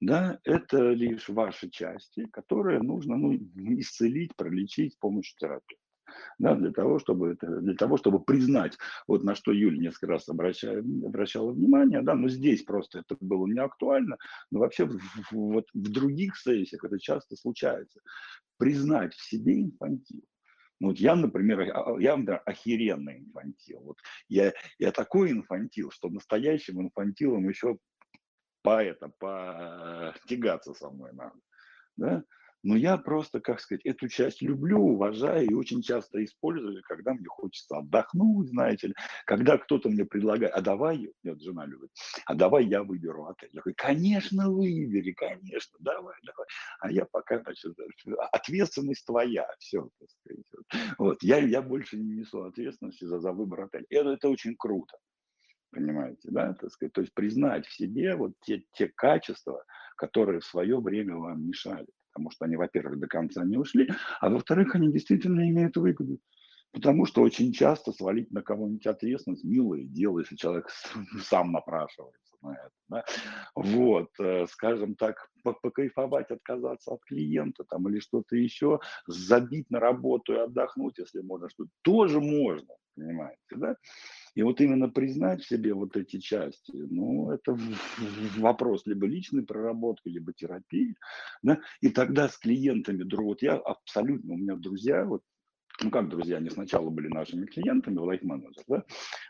Да, 0.00 0.38
это 0.44 0.90
лишь 0.90 1.28
ваши 1.28 1.68
части, 1.70 2.26
которые 2.26 2.80
нужно 2.80 3.16
ну, 3.16 3.34
исцелить, 3.34 4.36
пролечить 4.36 4.92
с 4.92 4.96
помощью 4.96 5.36
терапии 5.38 5.78
да, 6.38 6.54
для 6.54 6.72
того, 6.72 6.98
чтобы 6.98 7.32
это, 7.32 7.46
для 7.60 7.74
того, 7.74 7.96
чтобы 7.96 8.22
признать, 8.22 8.78
вот 9.06 9.24
на 9.24 9.34
что 9.34 9.52
Юля 9.52 9.78
несколько 9.78 10.06
раз 10.12 10.28
обращала, 10.28 10.78
обращала 10.78 11.52
внимание, 11.52 12.02
да, 12.02 12.14
но 12.14 12.28
здесь 12.28 12.62
просто 12.62 13.00
это 13.00 13.16
было 13.20 13.46
не 13.46 13.60
актуально, 13.60 14.16
но 14.50 14.60
вообще 14.60 14.84
в, 14.84 14.98
в, 14.98 15.32
вот 15.32 15.66
в 15.74 15.90
других 15.90 16.36
сессиях 16.36 16.84
это 16.84 16.98
часто 16.98 17.36
случается. 17.36 18.00
Признать 18.58 19.14
в 19.14 19.22
себе 19.22 19.62
инфантил. 19.62 20.22
Ну, 20.80 20.88
вот 20.88 20.98
я, 20.98 21.16
например, 21.16 21.60
а, 21.74 21.94
а, 21.94 22.00
я, 22.00 22.16
например, 22.16 22.42
охеренный 22.46 23.18
инфантил. 23.18 23.80
Вот 23.80 23.98
я, 24.28 24.52
я 24.78 24.92
такой 24.92 25.32
инфантил, 25.32 25.90
что 25.90 26.08
настоящим 26.08 26.80
инфантилом 26.80 27.48
еще 27.48 27.78
по 28.62 28.82
это, 28.82 29.10
по 29.18 30.14
тягаться 30.26 30.74
со 30.74 30.90
мной 30.90 31.12
надо. 31.12 31.36
Да? 31.96 32.24
Но 32.64 32.76
я 32.76 32.96
просто, 32.96 33.40
как 33.40 33.60
сказать, 33.60 33.84
эту 33.84 34.08
часть 34.08 34.42
люблю, 34.42 34.78
уважаю 34.78 35.46
и 35.46 35.54
очень 35.54 35.80
часто 35.80 36.22
использую, 36.24 36.82
когда 36.82 37.14
мне 37.14 37.26
хочется 37.28 37.78
отдохнуть, 37.78 38.48
знаете 38.48 38.88
ли, 38.88 38.94
когда 39.26 39.58
кто-то 39.58 39.88
мне 39.88 40.04
предлагает, 40.04 40.52
а 40.54 40.60
давай, 40.60 41.08
нет, 41.22 41.40
жена 41.40 41.66
любит, 41.66 41.90
а 42.26 42.34
давай 42.34 42.66
я 42.66 42.82
выберу 42.82 43.26
отель. 43.26 43.50
Я 43.52 43.60
говорю, 43.60 43.76
конечно, 43.78 44.50
выбери, 44.50 45.12
конечно, 45.12 45.76
давай, 45.78 46.16
давай. 46.24 46.46
А 46.80 46.90
я 46.90 47.06
пока, 47.06 47.40
значит, 47.40 47.74
ответственность 48.32 49.06
твоя, 49.06 49.48
все, 49.58 49.88
так 49.98 50.08
сказать. 50.10 50.44
Вот, 50.98 51.22
я, 51.22 51.38
я 51.38 51.62
больше 51.62 51.96
не 51.96 52.16
несу 52.16 52.42
ответственности 52.42 53.04
за, 53.04 53.20
за 53.20 53.32
выбор 53.32 53.62
отеля. 53.62 53.86
Это, 53.90 54.10
это 54.10 54.28
очень 54.28 54.56
круто 54.56 54.96
понимаете, 55.70 56.30
да, 56.30 56.54
так 56.54 56.70
сказать, 56.70 56.94
то 56.94 57.02
есть 57.02 57.12
признать 57.12 57.66
в 57.66 57.74
себе 57.74 58.16
вот 58.16 58.32
те, 58.40 58.64
те 58.72 58.88
качества, 58.88 59.62
которые 59.96 60.40
в 60.40 60.46
свое 60.46 60.80
время 60.80 61.16
вам 61.16 61.46
мешали 61.46 61.86
потому 62.18 62.32
что 62.32 62.44
они, 62.46 62.56
во-первых, 62.56 62.98
до 62.98 63.06
конца 63.06 63.44
не 63.44 63.56
ушли, 63.56 63.88
а 64.20 64.28
во-вторых, 64.28 64.74
они 64.74 64.92
действительно 64.92 65.48
имеют 65.48 65.76
выгоду. 65.76 66.18
Потому 66.72 67.06
что 67.06 67.22
очень 67.22 67.52
часто 67.52 67.92
свалить 67.92 68.30
на 68.32 68.42
кого-нибудь 68.42 68.86
ответственность– 68.86 69.44
милое 69.44 69.84
дело, 69.84 70.18
если 70.18 70.36
человек 70.36 70.68
сам 71.22 71.52
напрашивается 71.52 72.36
на 72.42 72.54
это. 72.54 72.70
Да? 72.88 73.04
Вот, 73.54 74.10
э, 74.20 74.46
скажем 74.48 74.96
так, 74.96 75.30
покайфовать, 75.62 76.30
отказаться 76.30 76.92
от 76.92 77.00
клиента 77.04 77.64
там, 77.64 77.88
или 77.88 78.00
что-то 78.00 78.36
еще, 78.36 78.80
забить 79.06 79.70
на 79.70 79.80
работу 79.80 80.34
и 80.34 80.38
отдохнуть, 80.38 80.98
если 80.98 81.20
можно, 81.20 81.48
что 81.48 81.66
тоже 81.82 82.20
можно, 82.20 82.74
понимаете, 82.96 83.56
да? 83.56 83.76
И 84.38 84.42
вот 84.42 84.60
именно 84.60 84.88
признать 84.88 85.42
в 85.42 85.48
себе 85.48 85.74
вот 85.74 85.96
эти 85.96 86.20
части, 86.20 86.70
ну, 86.70 87.32
это 87.32 87.58
вопрос 88.36 88.86
либо 88.86 89.04
личной 89.04 89.44
проработки, 89.44 90.08
либо 90.08 90.32
терапии, 90.32 90.94
да, 91.42 91.58
и 91.80 91.88
тогда 91.88 92.28
с 92.28 92.38
клиентами, 92.38 93.02
вот 93.16 93.42
я 93.42 93.54
абсолютно, 93.54 94.34
у 94.34 94.36
меня 94.36 94.54
друзья, 94.54 95.04
вот, 95.04 95.22
ну 95.82 95.90
как 95.90 96.08
друзья, 96.08 96.36
они 96.36 96.50
сначала 96.50 96.88
были 96.88 97.08
нашими 97.08 97.46
клиентами, 97.46 97.98
лайф 97.98 98.22
менеджер, 98.22 98.62
да, 98.68 98.84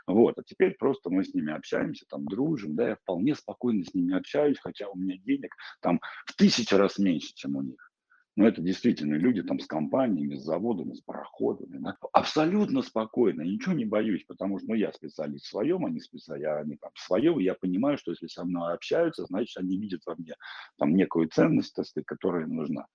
вот, 0.06 0.38
а 0.38 0.42
теперь 0.42 0.76
просто 0.78 1.09
мы 1.09 1.24
с 1.24 1.32
ними 1.32 1.54
общаемся, 1.54 2.04
там, 2.11 2.26
дружим, 2.26 2.76
да, 2.76 2.90
я 2.90 2.96
вполне 2.96 3.34
спокойно 3.34 3.84
с 3.84 3.94
ними 3.94 4.14
общаюсь, 4.14 4.59
хотя 4.59 4.90
у 4.90 4.98
меня 4.98 5.16
денег 5.16 5.54
там 5.80 6.02
в 6.26 6.36
тысячу 6.36 6.76
раз 6.76 6.98
меньше, 6.98 7.32
чем 7.34 7.56
у 7.56 7.62
них. 7.62 7.90
Но 8.39 8.47
это 8.47 8.62
действительно 8.62 9.16
люди 9.16 9.43
там 9.43 9.59
с 9.59 9.66
компаниями, 9.66 10.36
с 10.36 10.45
заводами, 10.45 10.95
с 10.95 11.01
пароходами. 11.01 11.78
Да? 11.78 11.97
Абсолютно 12.12 12.82
спокойно, 12.82 13.43
ничего 13.43 13.74
не 13.74 13.84
боюсь, 13.84 14.22
потому 14.28 14.61
что 14.61 14.68
ну, 14.68 14.74
я 14.74 14.93
специалист 14.93 15.47
в 15.47 15.49
своем, 15.49 15.84
они 15.84 15.99
специалисты, 15.99 16.49
они 16.49 16.76
там 16.76 16.93
в 16.95 17.01
своем, 17.01 17.41
я 17.41 17.55
понимаю, 17.55 17.99
что 17.99 18.12
если 18.12 18.28
со 18.28 18.45
мной 18.45 18.74
общаются, 18.74 19.26
значит, 19.26 19.57
они 19.57 19.76
видят 19.76 20.03
во 20.07 20.14
мне 20.14 20.36
там 20.78 20.95
некую 20.95 21.28
ценность, 21.28 21.74
так 21.74 21.84
сказать, 21.84 22.07
которая 22.07 22.47
нужна. 22.47 22.86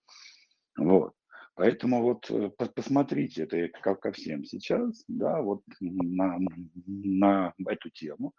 Вот. 0.77 1.11
Поэтому 1.55 2.03
вот 2.03 2.31
э, 2.31 2.49
посмотрите, 2.73 3.43
это 3.43 3.67
как 3.81 3.99
ко 3.99 4.13
всем 4.13 4.45
сейчас, 4.45 5.03
да, 5.09 5.41
вот 5.41 5.61
на, 5.81 6.39
на 7.17 7.53
эту 7.67 7.89
тему, 7.89 8.31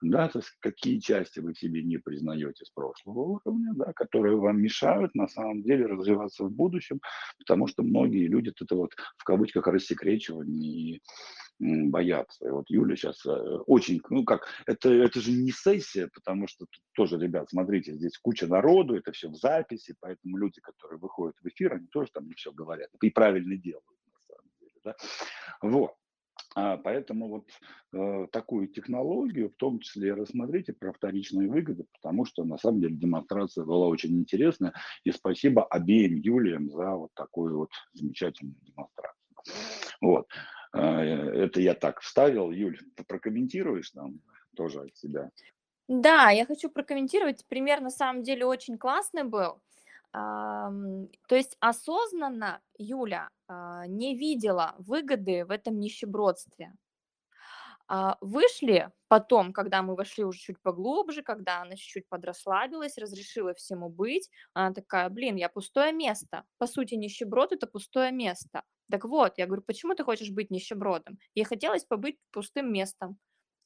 да, 0.00 0.28
то 0.28 0.38
есть 0.38 0.50
какие 0.60 0.98
части 0.98 1.40
вы 1.40 1.54
себе 1.54 1.82
не 1.82 1.98
признаете 1.98 2.64
с 2.64 2.70
прошлого 2.70 3.40
уровня, 3.44 3.72
да, 3.74 3.92
которые 3.92 4.36
вам 4.36 4.60
мешают 4.60 5.14
на 5.14 5.28
самом 5.28 5.62
деле 5.62 5.86
развиваться 5.86 6.44
в 6.44 6.52
будущем, 6.52 7.00
потому 7.38 7.66
что 7.66 7.82
многие 7.82 8.26
люди 8.26 8.52
это 8.58 8.74
вот 8.74 8.94
в 9.16 9.24
кавычках 9.24 9.66
рассекречивание 9.66 10.96
и 10.96 11.02
боятся. 11.60 12.46
И 12.46 12.50
вот 12.50 12.64
Юля 12.68 12.96
сейчас 12.96 13.24
э, 13.26 13.30
очень, 13.66 14.00
ну 14.08 14.24
как, 14.24 14.46
это, 14.66 14.90
это 14.90 15.20
же 15.20 15.32
не 15.32 15.52
сессия, 15.52 16.08
потому 16.14 16.48
что 16.48 16.64
тоже, 16.94 17.18
ребят, 17.18 17.50
смотрите, 17.50 17.94
здесь 17.94 18.16
куча 18.18 18.46
народу, 18.46 18.96
это 18.96 19.12
все 19.12 19.28
в 19.28 19.34
записи, 19.34 19.94
поэтому 20.00 20.38
люди, 20.38 20.60
которые 20.62 20.98
выходят 20.98 21.36
в 21.42 21.46
эфир, 21.46 21.74
они 21.74 21.86
тоже 21.88 22.10
там 22.12 22.26
не 22.26 22.34
все 22.34 22.50
говорят 22.50 22.88
и 23.02 23.10
правильно 23.10 23.56
делают, 23.56 23.84
да. 24.82 24.96
Вот. 25.60 25.99
А, 26.54 26.76
поэтому 26.76 27.28
вот 27.28 27.48
э, 27.92 28.26
такую 28.32 28.68
технологию 28.68 29.50
в 29.50 29.54
том 29.54 29.78
числе 29.78 30.14
рассмотрите 30.14 30.72
про 30.72 30.92
вторичные 30.92 31.48
выгоды, 31.48 31.84
потому 31.92 32.24
что 32.24 32.44
на 32.44 32.58
самом 32.58 32.80
деле 32.80 32.96
демонстрация 32.96 33.64
была 33.64 33.86
очень 33.86 34.18
интересная. 34.18 34.72
И 35.04 35.12
спасибо 35.12 35.64
обеим 35.64 36.16
Юлиям 36.16 36.70
за 36.70 36.90
вот 36.90 37.10
такую 37.14 37.58
вот 37.58 37.70
замечательную 37.92 38.56
демонстрацию. 38.62 39.14
Вот. 40.00 40.28
А, 40.72 41.02
это 41.02 41.60
я 41.60 41.74
так 41.74 42.00
вставил. 42.00 42.50
Юль, 42.50 42.80
ты 42.96 43.04
прокомментируешь 43.04 43.94
нам 43.94 44.20
тоже 44.56 44.80
от 44.80 44.96
себя? 44.96 45.30
Да, 45.86 46.30
я 46.30 46.46
хочу 46.46 46.68
прокомментировать. 46.68 47.44
Пример 47.48 47.80
на 47.80 47.90
самом 47.90 48.22
деле 48.22 48.44
очень 48.44 48.78
классный 48.78 49.24
был. 49.24 49.60
То 50.12 51.36
есть 51.36 51.56
осознанно 51.60 52.60
Юля 52.78 53.30
а, 53.46 53.86
не 53.86 54.16
видела 54.16 54.74
выгоды 54.78 55.44
в 55.44 55.50
этом 55.50 55.78
нищебродстве. 55.78 56.72
А, 57.92 58.16
вышли 58.20 58.90
потом, 59.08 59.52
когда 59.52 59.82
мы 59.82 59.96
вошли 59.96 60.24
уже 60.24 60.38
чуть 60.38 60.60
поглубже, 60.62 61.22
когда 61.22 61.62
она 61.62 61.74
чуть-чуть 61.74 62.08
подрасслабилась, 62.08 62.98
разрешила 62.98 63.52
всему 63.54 63.88
быть, 63.88 64.30
она 64.54 64.72
такая, 64.72 65.08
блин, 65.08 65.34
я 65.34 65.48
пустое 65.48 65.92
место. 65.92 66.44
По 66.58 66.68
сути, 66.68 66.94
нищеброд– 66.94 67.52
это 67.52 67.66
пустое 67.66 68.12
место. 68.12 68.62
Так 68.90 69.04
вот, 69.04 69.38
я 69.38 69.46
говорю, 69.46 69.62
почему 69.62 69.94
ты 69.94 70.04
хочешь 70.04 70.30
быть 70.30 70.50
нищебродом? 70.50 71.18
Ей 71.34 71.44
хотелось 71.44 71.84
побыть 71.84 72.18
пустым 72.30 72.72
местом. 72.72 73.18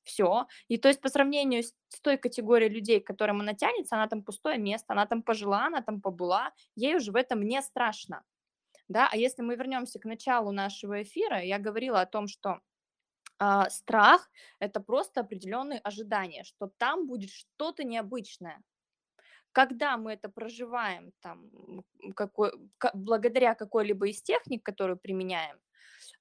Все. 0.05 0.47
И 0.69 0.77
то 0.79 0.89
есть 0.89 1.01
по 1.01 1.09
сравнению 1.09 1.63
с 1.63 2.01
той 2.03 2.19
категорией 2.19 2.71
людей, 2.71 3.01
к 3.01 3.07
которым 3.07 3.41
она 3.41 3.55
тянется, 3.55 3.97
она 3.97 4.07
там 4.07 4.23
пустое 4.23 4.59
место, 4.59 4.93
она 4.93 5.07
там 5.07 5.23
пожила, 5.23 5.67
она 5.67 5.83
там 5.83 6.01
побыла, 6.01 6.53
ей 6.77 6.97
уже 6.97 7.11
в 7.11 7.17
этом 7.17 7.43
не 7.43 7.61
страшно. 7.63 8.23
Да? 8.89 9.09
А 9.11 9.17
если 9.17 9.43
мы 9.43 9.57
вернемся 9.57 9.99
к 9.99 10.05
началу 10.05 10.53
нашего 10.53 11.03
эфира, 11.03 11.41
я 11.41 11.59
говорила 11.59 12.03
о 12.03 12.07
том, 12.07 12.29
что 12.29 12.61
а, 13.39 13.71
страх– 13.71 14.31
это 14.59 14.81
просто 14.81 15.21
определенные 15.21 15.81
ожидания, 15.81 16.45
что 16.45 16.71
там 16.77 17.07
будет 17.07 17.31
что-то 17.31 17.83
необычное. 17.83 18.63
Когда 19.53 19.97
мы 19.97 20.13
это 20.13 20.29
проживаем 20.29 21.13
там, 21.21 21.51
какой, 22.15 22.53
благодаря 22.93 23.55
какой-либо 23.55 24.09
из 24.09 24.21
техник, 24.21 24.65
которую 24.65 24.99
применяем, 24.99 25.59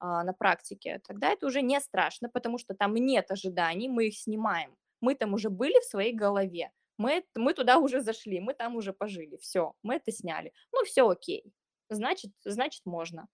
на 0.04 0.34
практике, 0.34 0.99
тогда 1.08 1.30
это 1.30 1.47
уже 1.47 1.62
не 1.62 1.80
страшно, 1.80 2.30
потому 2.30 2.58
что 2.58 2.74
там 2.74 2.93
нет 2.95 3.32
ожиданий, 3.32 3.88
мы 3.88 4.08
их 4.08 4.18
снимаем. 4.18 4.76
Мы 5.01 5.16
там 5.16 5.34
уже 5.34 5.49
были 5.49 5.80
в 5.80 5.86
своей 5.86 6.14
голове, 6.14 6.72
мы, 6.97 7.24
мы 7.36 7.54
туда 7.54 7.78
уже 7.78 8.01
зашли, 8.01 8.39
мы 8.39 8.54
там 8.54 8.76
уже 8.76 8.93
пожили, 8.93 9.38
все, 9.38 9.74
мы 9.84 9.95
это 9.95 10.12
сняли. 10.12 10.54
Ну, 10.72 10.84
все 10.86 11.08
окей, 11.10 11.43
значит, 11.89 12.32
значит 12.45 12.86
можно. 12.86 13.28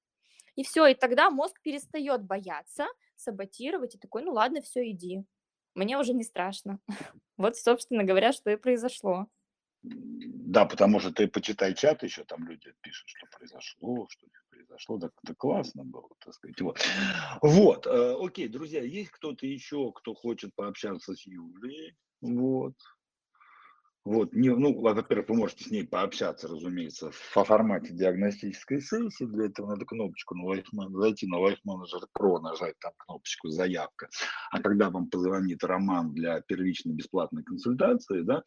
И 0.56 0.64
все, 0.64 0.88
и 0.88 0.94
тогда 0.94 1.30
мозг 1.30 1.62
перестает 1.62 2.24
бояться, 2.24 2.88
саботировать, 3.16 3.96
и 3.96 4.00
такой, 4.00 4.24
ну 4.24 4.34
ладно, 4.34 4.62
все, 4.62 4.90
иди. 4.90 5.24
Мне 5.76 5.98
уже 5.98 6.14
не 6.14 6.24
страшно. 6.24 6.80
Вот, 7.38 7.56
собственно 7.56 8.04
говоря, 8.04 8.34
что 8.34 8.52
и 8.52 8.58
произошло. 8.58 9.28
Да, 9.82 10.66
потому 10.66 11.00
что 11.00 11.14
ты 11.14 11.26
почитай 11.28 11.74
чат, 11.74 12.04
еще 12.04 12.26
там 12.26 12.46
люди 12.46 12.74
пишут, 12.82 13.08
что 13.08 13.28
произошло, 13.28 14.08
что 14.10 14.26
не 14.26 14.39
произошло. 14.70 14.98
Да, 14.98 15.10
да 15.24 15.34
классно 15.36 15.84
было, 15.84 16.10
так 16.24 16.34
сказать. 16.34 16.60
Вот, 16.62 16.80
вот 17.42 17.88
э, 17.88 18.16
окей, 18.20 18.48
друзья, 18.48 18.84
есть 18.84 19.12
кто-то 19.12 19.46
еще, 19.46 19.92
кто 19.94 20.14
хочет 20.14 20.54
пообщаться 20.56 21.16
с 21.16 21.26
Юлей? 21.26 21.96
Вот. 22.22 22.76
Вот, 24.06 24.34
не, 24.34 24.50
ну, 24.50 24.80
во-первых, 24.80 25.30
вы 25.30 25.36
можете 25.36 25.66
с 25.66 25.72
ней 25.72 25.86
пообщаться, 25.86 26.48
разумеется, 26.48 27.12
в 27.12 27.16
формате 27.16 27.94
диагностической 27.94 28.82
сессии. 28.82 29.26
Для 29.26 29.48
этого 29.48 29.68
надо 29.72 29.86
кнопочку 29.86 30.36
на 30.36 30.52
Life 30.52 30.66
зайти 31.02 31.28
на 31.28 31.36
Life 31.36 31.60
Manager 31.68 32.06
Pro, 32.18 32.40
нажать 32.40 32.76
там 32.80 32.94
кнопочку 32.98 33.50
«Заявка». 33.50 34.10
А 34.52 34.62
когда 34.62 34.90
вам 34.90 35.10
позвонит 35.10 35.64
Роман 35.64 36.14
для 36.14 36.42
первичной 36.42 36.94
бесплатной 36.94 37.44
консультации, 37.44 38.22
да, 38.22 38.44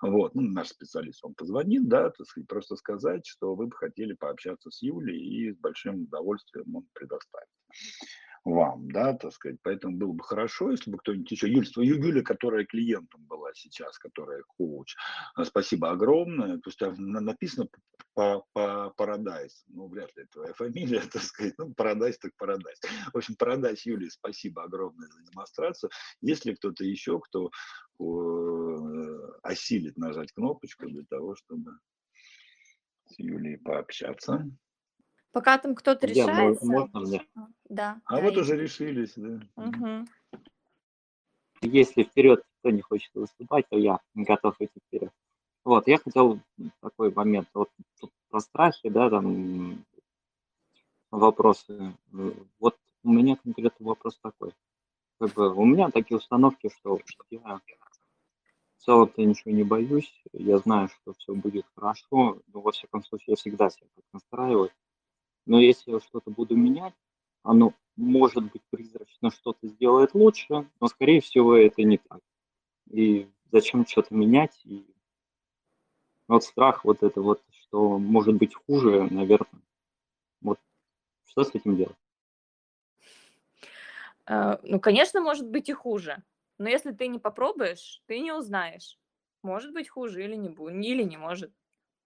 вот, 0.00 0.34
ну, 0.34 0.42
наш 0.42 0.68
специалист 0.68 1.22
вам 1.22 1.34
позвонит, 1.34 1.88
да, 1.88 2.10
так 2.10 2.26
сказать, 2.26 2.48
просто 2.48 2.76
сказать, 2.76 3.26
что 3.26 3.54
вы 3.56 3.66
бы 3.66 3.76
хотели 3.76 4.14
пообщаться 4.14 4.70
с 4.70 4.80
Юлей, 4.80 5.18
и 5.18 5.52
с 5.52 5.58
большим 5.58 6.04
удовольствием 6.04 6.74
он 6.74 6.86
предоставит 6.94 7.48
вам, 8.44 8.90
да, 8.90 9.14
так 9.14 9.32
сказать. 9.32 9.58
Поэтому 9.62 9.96
было 9.96 10.12
бы 10.12 10.22
хорошо, 10.22 10.70
если 10.70 10.90
бы 10.90 10.98
кто-нибудь 10.98 11.30
еще, 11.30 11.48
Юль, 11.48 11.66
Юля, 11.76 12.22
которая 12.22 12.64
клиентом 12.64 13.24
была 13.26 13.52
сейчас, 13.54 13.98
которая 13.98 14.42
коуч, 14.56 14.94
э, 15.38 15.44
спасибо 15.44 15.90
огромное. 15.90 16.58
То 16.58 16.70
есть 16.70 16.80
написано 16.98 17.68
по, 18.14 18.44
по 18.52 18.90
Парадайс, 18.96 19.64
ну, 19.68 19.88
вряд 19.88 20.14
ли 20.16 20.26
твоя 20.26 20.52
фамилия, 20.52 21.00
так 21.12 21.22
сказать, 21.22 21.54
ну, 21.58 21.72
Парадайс 21.74 22.18
так 22.18 22.32
Парадайс. 22.36 22.80
В 23.12 23.16
общем, 23.16 23.34
Парадайс 23.36 23.86
Юлии, 23.86 24.08
спасибо 24.08 24.64
огромное 24.64 25.08
за 25.08 25.22
демонстрацию. 25.22 25.90
Если 26.20 26.54
кто-то 26.54 26.84
еще, 26.84 27.18
кто 27.20 27.50
э, 27.98 29.38
осилит 29.42 29.96
нажать 29.96 30.32
кнопочку 30.32 30.86
для 30.86 31.04
того, 31.04 31.34
чтобы 31.34 31.78
с 33.06 33.18
Юлией 33.18 33.58
пообщаться. 33.58 34.50
Пока 35.34 35.58
там 35.58 35.74
кто-то 35.74 36.06
Я, 36.06 36.26
решается. 36.26 36.64
можно 36.64 37.00
мне? 37.00 37.26
А, 37.34 37.40
Да, 37.68 38.00
А 38.04 38.16
да, 38.16 38.22
вот 38.22 38.36
и- 38.36 38.40
уже 38.40 38.56
решились, 38.56 39.14
да. 39.16 39.40
Мгм. 39.56 40.06
Если 41.60 42.04
вперед 42.04 42.44
кто 42.60 42.70
не 42.70 42.82
хочет 42.82 43.10
выступать, 43.14 43.68
то 43.68 43.76
я 43.76 43.98
готов 44.14 44.54
идти 44.60 44.78
вперед. 44.86 45.10
Вот, 45.64 45.88
я 45.88 45.98
хотел 45.98 46.38
такой 46.80 47.12
момент, 47.12 47.48
вот 47.52 47.68
тут 48.00 48.12
про 48.30 48.38
страхи, 48.40 48.88
да, 48.88 49.10
там 49.10 49.84
вопросы. 51.10 51.94
Вот 52.60 52.76
у 53.02 53.12
меня 53.12 53.34
конкретно 53.34 53.86
вопрос 53.88 54.16
такой. 54.22 54.52
Как 55.18 55.32
бы 55.32 55.52
у 55.52 55.64
меня 55.64 55.90
такие 55.90 56.16
установки, 56.18 56.70
что 56.78 57.00
я 57.30 57.60
в 58.76 58.82
целом-то 58.84 59.20
ничего 59.20 59.50
не 59.50 59.64
боюсь, 59.64 60.12
я 60.32 60.58
знаю, 60.58 60.88
что 60.90 61.12
все 61.14 61.34
будет 61.34 61.66
хорошо, 61.74 62.38
но 62.52 62.60
во 62.60 62.70
всяком 62.70 63.02
случае 63.02 63.32
я 63.32 63.36
всегда 63.36 63.68
себя 63.70 63.88
так 63.96 64.04
настраиваю. 64.12 64.70
Но 65.46 65.60
если 65.60 65.92
я 65.92 66.00
что-то 66.00 66.30
буду 66.30 66.56
менять, 66.56 66.94
оно, 67.42 67.74
может 67.96 68.50
быть, 68.52 68.62
призрачно 68.70 69.30
что-то 69.30 69.66
сделает 69.68 70.14
лучше, 70.14 70.68
но, 70.80 70.88
скорее 70.88 71.20
всего, 71.20 71.54
это 71.56 71.82
не 71.82 71.98
так. 71.98 72.20
И 72.90 73.28
зачем 73.52 73.86
что-то 73.86 74.14
менять? 74.14 74.58
И 74.64 74.84
вот 76.28 76.44
страх 76.44 76.84
вот 76.84 77.02
это 77.02 77.20
вот, 77.20 77.42
что 77.50 77.98
может 77.98 78.34
быть 78.36 78.54
хуже, 78.54 79.06
наверное. 79.10 79.62
Вот 80.40 80.58
что 81.26 81.44
с 81.44 81.54
этим 81.54 81.76
делать? 81.76 81.96
Э, 84.26 84.56
Ну, 84.62 84.80
конечно, 84.80 85.20
может 85.20 85.46
быть 85.48 85.68
и 85.68 85.72
хуже. 85.72 86.22
Но 86.58 86.68
если 86.68 86.92
ты 86.92 87.08
не 87.08 87.18
попробуешь, 87.18 88.02
ты 88.06 88.20
не 88.20 88.32
узнаешь. 88.32 88.98
Может 89.42 89.72
быть 89.72 89.88
хуже 89.88 90.24
или 90.24 90.36
не, 90.36 90.48
бу- 90.48 90.72
или 90.72 91.02
не 91.02 91.16
может. 91.16 91.52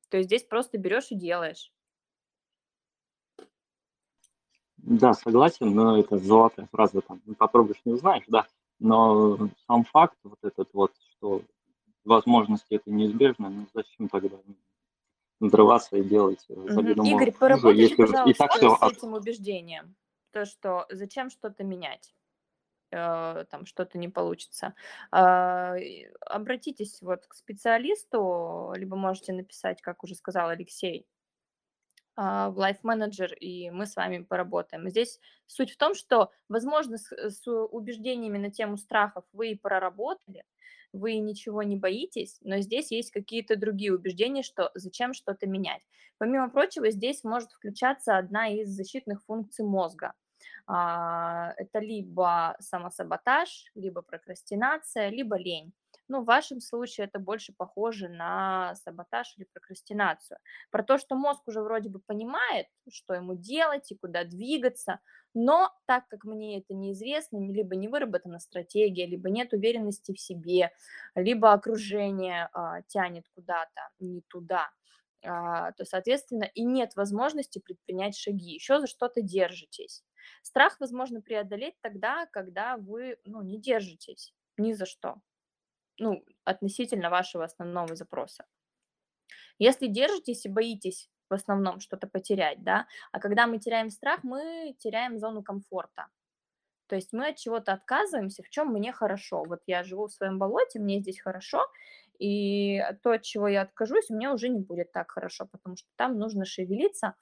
То 0.09 0.16
есть 0.16 0.28
здесь 0.28 0.43
просто 0.43 0.78
берешь 0.78 1.12
и 1.12 1.14
делаешь. 1.14 1.72
Да, 4.89 5.12
согласен, 5.12 5.74
но 5.74 5.99
это 5.99 6.16
золотая 6.16 6.66
фраза, 6.72 7.03
там, 7.03 7.20
«Ну, 7.26 7.34
попробуешь, 7.34 7.80
не 7.84 7.93
узнаешь, 7.93 8.24
да. 8.26 8.47
Но 8.78 9.51
сам 9.66 9.84
факт 9.84 10.16
вот 10.24 10.39
этот 10.43 10.70
вот, 10.72 10.93
что 11.11 11.43
возможности 12.05 12.74
это 12.74 12.91
неизбежно, 12.91 13.51
ну 13.51 13.66
зачем 13.74 14.09
тогда 14.09 14.36
надрываться 15.41 15.97
и 15.97 16.03
делать 16.03 16.45
э, 16.49 16.55
заведомо 16.55 17.09
Игорь, 17.09 17.32
хуже, 17.32 17.39
поработайте, 17.39 17.82
если 17.82 17.95
и 17.95 18.07
пожалуйста, 18.07 18.39
так 18.39 18.53
все 18.53 18.76
с 18.76 18.82
этим 18.93 19.12
убеждением. 19.12 19.95
То, 20.32 20.47
что 20.47 20.86
зачем 20.91 21.28
что-то 21.28 21.64
менять, 21.64 22.14
э, 22.91 23.45
там 23.51 23.66
что-то 23.66 23.99
не 23.99 24.09
получится. 24.09 24.74
А, 25.11 25.76
и 25.76 26.09
Обратитесь 26.20 27.03
вот 27.03 27.26
к 27.26 27.34
специалисту, 27.34 28.72
либо 28.74 28.97
можете 28.97 29.34
написать, 29.34 29.82
как 29.82 30.03
уже 30.03 30.14
сказал 30.14 30.49
Алексей, 30.49 31.07
Life 32.19 32.81
Manager, 32.83 33.33
и 33.35 33.71
мы 33.71 33.87
с 33.87 33.97
вами 33.97 34.19
поработаем. 34.19 34.89
Здесь 34.91 35.21
суть 35.47 35.71
в 35.71 35.77
том, 35.77 35.95
что, 35.95 36.33
возможно, 36.49 36.99
с, 36.99 37.11
с 37.12 37.47
убеждениями 37.49 38.39
на 38.39 38.51
тему 38.51 38.77
страхов 38.77 39.25
вы 39.33 39.53
и 39.53 39.55
проработали, 39.55 40.45
вы 40.93 41.19
ничего 41.19 41.62
не 41.62 41.77
боитесь, 41.77 42.39
но 42.43 42.59
здесь 42.61 42.91
есть 42.91 43.11
какие-то 43.11 43.57
другие 43.57 43.95
убеждения, 43.95 44.43
что 44.43 44.71
зачем 44.75 45.12
что-то 45.12 45.47
менять. 45.47 45.83
Помимо 46.19 46.51
прочего, 46.51 46.91
здесь 46.91 47.23
может 47.25 47.53
включаться 47.53 48.16
одна 48.16 48.49
из 48.49 48.69
защитных 48.71 49.23
функций 49.25 49.64
мозга. 49.64 50.14
А, 50.66 51.53
это 51.57 51.79
либо 51.79 52.57
самосаботаж, 52.61 53.71
либо 53.75 54.03
прокрастинация, 54.03 55.09
либо 55.09 55.37
лень. 55.37 55.73
Ну, 56.09 56.23
в 56.23 56.25
вашем 56.25 56.61
случае 56.61 57.07
это 57.07 57.19
больше 57.19 57.53
похоже 57.53 58.09
на 58.09 58.75
саботаж 58.77 59.35
или 59.37 59.45
прокрастинацию. 59.53 60.39
Про 60.71 60.83
то, 60.83 60.97
что 60.97 61.17
мозг 61.17 61.43
уже 61.47 61.61
вроде 61.61 61.91
бы 61.91 62.01
понимает, 62.01 62.67
что 62.91 63.13
ему 63.13 63.35
делать 63.35 63.93
и 63.93 63.97
куда 63.97 64.25
двигаться, 64.25 65.01
но 65.35 65.71
так 65.87 66.09
как 66.09 66.25
мне 66.25 66.59
это 66.61 66.73
неизвестно, 66.75 67.39
либо 67.39 67.77
не 67.77 67.89
выработана 67.89 68.39
стратегия, 68.39 69.07
либо 69.07 69.29
нет 69.29 69.53
уверенности 69.53 70.13
в 70.15 70.19
себе, 70.21 70.71
либо 71.15 71.53
окружение 71.53 72.49
а, 72.55 72.81
тянет 72.83 73.29
куда-то 73.35 73.91
не 73.99 74.23
туда, 74.23 74.71
а, 75.23 75.73
то, 75.73 75.85
соответственно, 75.85 76.45
и 76.45 76.65
нет 76.65 76.97
возможности 76.97 77.59
предпринять 77.59 78.17
шаги, 78.17 78.55
еще 78.55 78.81
за 78.81 78.87
что-то 78.87 79.21
держитесь. 79.21 80.05
Страх 80.43 80.81
возможно 80.81 81.21
преодолеть 81.21 81.75
тогда, 81.83 82.27
когда 82.33 82.79
вы 82.79 83.19
ну, 83.27 83.43
не 83.43 83.61
держитесь 83.61 84.33
ни 84.57 84.73
за 84.73 84.87
что 84.87 85.17
ну, 85.99 86.25
относительно 86.45 87.11
вашего 87.11 87.45
основного 87.45 87.95
запроса. 87.95 88.45
Если 89.59 89.87
держитесь 89.87 90.47
и 90.47 90.49
боитесь 90.49 91.11
в 91.29 91.35
основном 91.35 91.81
что-то 91.81 92.07
потерять, 92.07 92.63
да, 92.63 92.87
а 93.13 93.21
когда 93.21 93.47
мы 93.47 93.59
теряем 93.59 93.91
страх, 93.91 94.23
мы 94.23 94.75
теряем 94.79 95.19
зону 95.19 95.43
комфорта. 95.43 96.07
То 96.87 96.97
есть 96.97 97.13
мы 97.13 97.29
от 97.29 97.37
чего-то 97.37 97.73
отказываемся, 97.73 98.43
в 98.43 98.49
чем 98.49 98.69
мне 98.69 98.93
хорошо. 98.93 99.45
Вот 99.45 99.61
я 99.67 99.83
живу 99.85 100.07
в 100.07 100.13
своем 100.13 100.39
болоте, 100.39 100.79
мне 100.79 101.01
здесь 101.01 101.21
хорошо, 101.21 101.67
и 102.19 102.83
то, 103.03 103.13
от 103.13 103.23
чего 103.23 103.47
я 103.47 103.63
откажусь, 103.63 104.09
мне 104.09 104.31
уже 104.31 104.49
не 104.49 104.61
будет 104.61 104.91
так 104.93 105.11
хорошо, 105.11 105.47
потому 105.47 105.77
что 105.77 105.89
там 105.97 106.19
нужно 106.19 106.45
шевелиться 106.45 107.15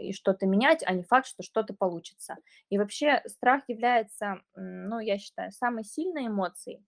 и 0.00 0.12
что-то 0.12 0.46
менять, 0.46 0.82
а 0.84 0.92
не 0.92 1.04
факт, 1.04 1.28
что 1.28 1.44
что-то 1.44 1.74
получится. 1.74 2.36
И 2.68 2.78
вообще 2.78 3.22
страх 3.26 3.62
является, 3.68 4.40
ну, 4.56 4.98
я 4.98 5.18
считаю, 5.18 5.52
самой 5.52 5.84
сильной 5.84 6.26
эмоцией, 6.26 6.84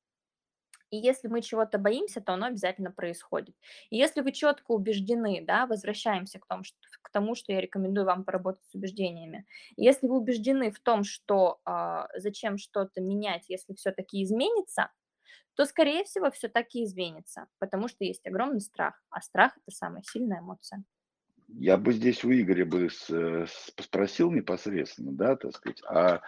и 0.91 0.97
если 0.97 1.29
мы 1.29 1.43
чего-то 1.43 1.79
боимся, 1.79 2.21
то 2.21 2.33
оно 2.35 2.47
обязательно 2.47 2.91
происходит. 2.91 3.57
И 3.91 3.97
если 3.97 4.21
вы 4.21 4.33
четко 4.33 4.73
убеждены, 4.73 5.43
да, 5.45 5.67
возвращаемся 5.67 6.39
к 6.39 6.47
тому, 6.47 6.65
что, 6.65 6.79
к 7.03 7.11
тому, 7.11 7.35
что 7.35 7.53
я 7.53 7.61
рекомендую 7.61 8.07
вам 8.07 8.25
поработать 8.25 8.65
с 8.71 8.75
убеждениями. 8.75 9.47
если 9.77 10.07
вы 10.07 10.17
убеждены 10.17 10.71
в 10.71 10.81
том, 10.81 11.05
что 11.05 11.61
э, 11.67 12.07
зачем 12.17 12.59
что-то 12.59 13.01
менять, 13.01 13.45
если 13.49 13.75
все-таки 13.75 14.23
изменится, 14.23 14.91
то, 15.55 15.65
скорее 15.65 16.05
всего, 16.05 16.31
все-таки 16.31 16.85
изменится, 16.85 17.49
потому 17.59 17.89
что 17.89 18.05
есть 18.05 18.27
огромный 18.27 18.61
страх, 18.61 19.03
а 19.11 19.21
страх– 19.23 19.57
это 19.67 19.75
самая 19.75 20.03
сильная 20.03 20.41
эмоция. 20.41 20.85
Я 21.49 21.77
бы 21.77 21.93
здесь 21.93 22.25
у 22.25 22.33
Игоря 22.33 22.67
бы 22.67 22.89
э, 22.89 23.47
спросил 23.81 24.33
непосредственно, 24.33 25.13
да, 25.13 25.37
так 25.37 25.55
сказать, 25.55 25.81
а 25.89 26.21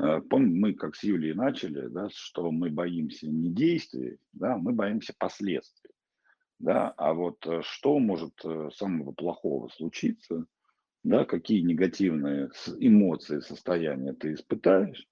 э, 0.00 0.20
помню, 0.28 0.56
мы 0.56 0.74
как 0.74 0.96
с 0.96 1.04
Юлией 1.04 1.34
начали, 1.34 1.86
да, 1.86 2.08
что 2.10 2.50
мы 2.50 2.70
боимся 2.70 3.28
не 3.28 3.50
действий, 3.50 4.18
да, 4.32 4.56
мы 4.56 4.72
боимся 4.72 5.14
последствий, 5.16 5.90
да, 6.58 6.92
а 6.96 7.14
вот 7.14 7.46
э, 7.46 7.62
что 7.62 7.98
может 8.00 8.34
самого 8.74 9.12
плохого 9.12 9.68
случиться, 9.68 10.44
да, 11.04 11.24
какие 11.24 11.60
негативные 11.60 12.50
эмоции, 12.78 13.40
состояния 13.40 14.12
ты 14.12 14.34
испытаешь, 14.34 15.08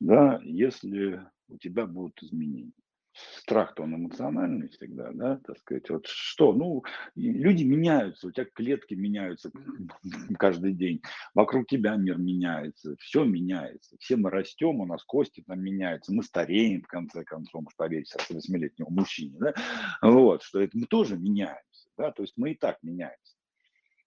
да, 0.00 0.40
если 0.42 1.20
у 1.48 1.58
тебя 1.58 1.86
будут 1.86 2.22
изменения 2.22 2.72
страх-то 3.12 3.82
он 3.82 3.94
эмоциональный 3.94 4.68
всегда, 4.68 5.10
да, 5.12 5.38
так 5.44 5.58
сказать, 5.58 5.88
вот 5.90 6.06
что, 6.06 6.52
ну, 6.52 6.82
люди 7.14 7.62
меняются, 7.62 8.28
у 8.28 8.30
тебя 8.30 8.46
клетки 8.52 8.94
меняются 8.94 9.50
каждый 10.38 10.72
день, 10.72 11.02
вокруг 11.34 11.66
тебя 11.66 11.96
мир 11.96 12.18
меняется, 12.18 12.96
все 12.98 13.24
меняется, 13.24 13.96
все 13.98 14.16
мы 14.16 14.30
растем, 14.30 14.80
у 14.80 14.86
нас 14.86 15.04
кости 15.04 15.42
там 15.46 15.60
меняются, 15.60 16.12
мы 16.12 16.22
стареем, 16.22 16.82
в 16.82 16.88
конце 16.88 17.24
концов, 17.24 17.62
может, 17.62 17.76
поверьте, 17.76 18.16
48-летнего 18.18 18.88
мужчине, 18.88 19.36
да, 19.38 19.54
вот, 20.00 20.42
что 20.42 20.60
это 20.60 20.76
мы 20.76 20.86
тоже 20.86 21.16
меняемся, 21.16 21.88
да, 21.96 22.12
то 22.12 22.22
есть 22.22 22.34
мы 22.36 22.52
и 22.52 22.54
так 22.54 22.78
меняемся, 22.82 23.36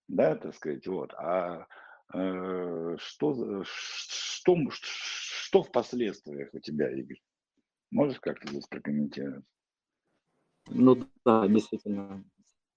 да, 0.08 0.36
так 0.36 0.56
сказать, 0.56 0.88
вот, 0.88 1.14
а 1.14 1.68
э, 2.14 2.98
что, 3.00 3.64
что, 3.66 4.58
что 4.72 5.64
в 5.64 5.72
последствиях 5.72 6.50
у 6.54 6.60
тебя, 6.60 6.92
Игорь? 6.92 7.20
Можешь 7.92 8.20
как-то 8.20 8.48
здесь 8.50 8.68
прокомментировать? 8.68 9.46
Ну 10.68 11.08
да, 11.24 11.48
действительно, 11.48 12.24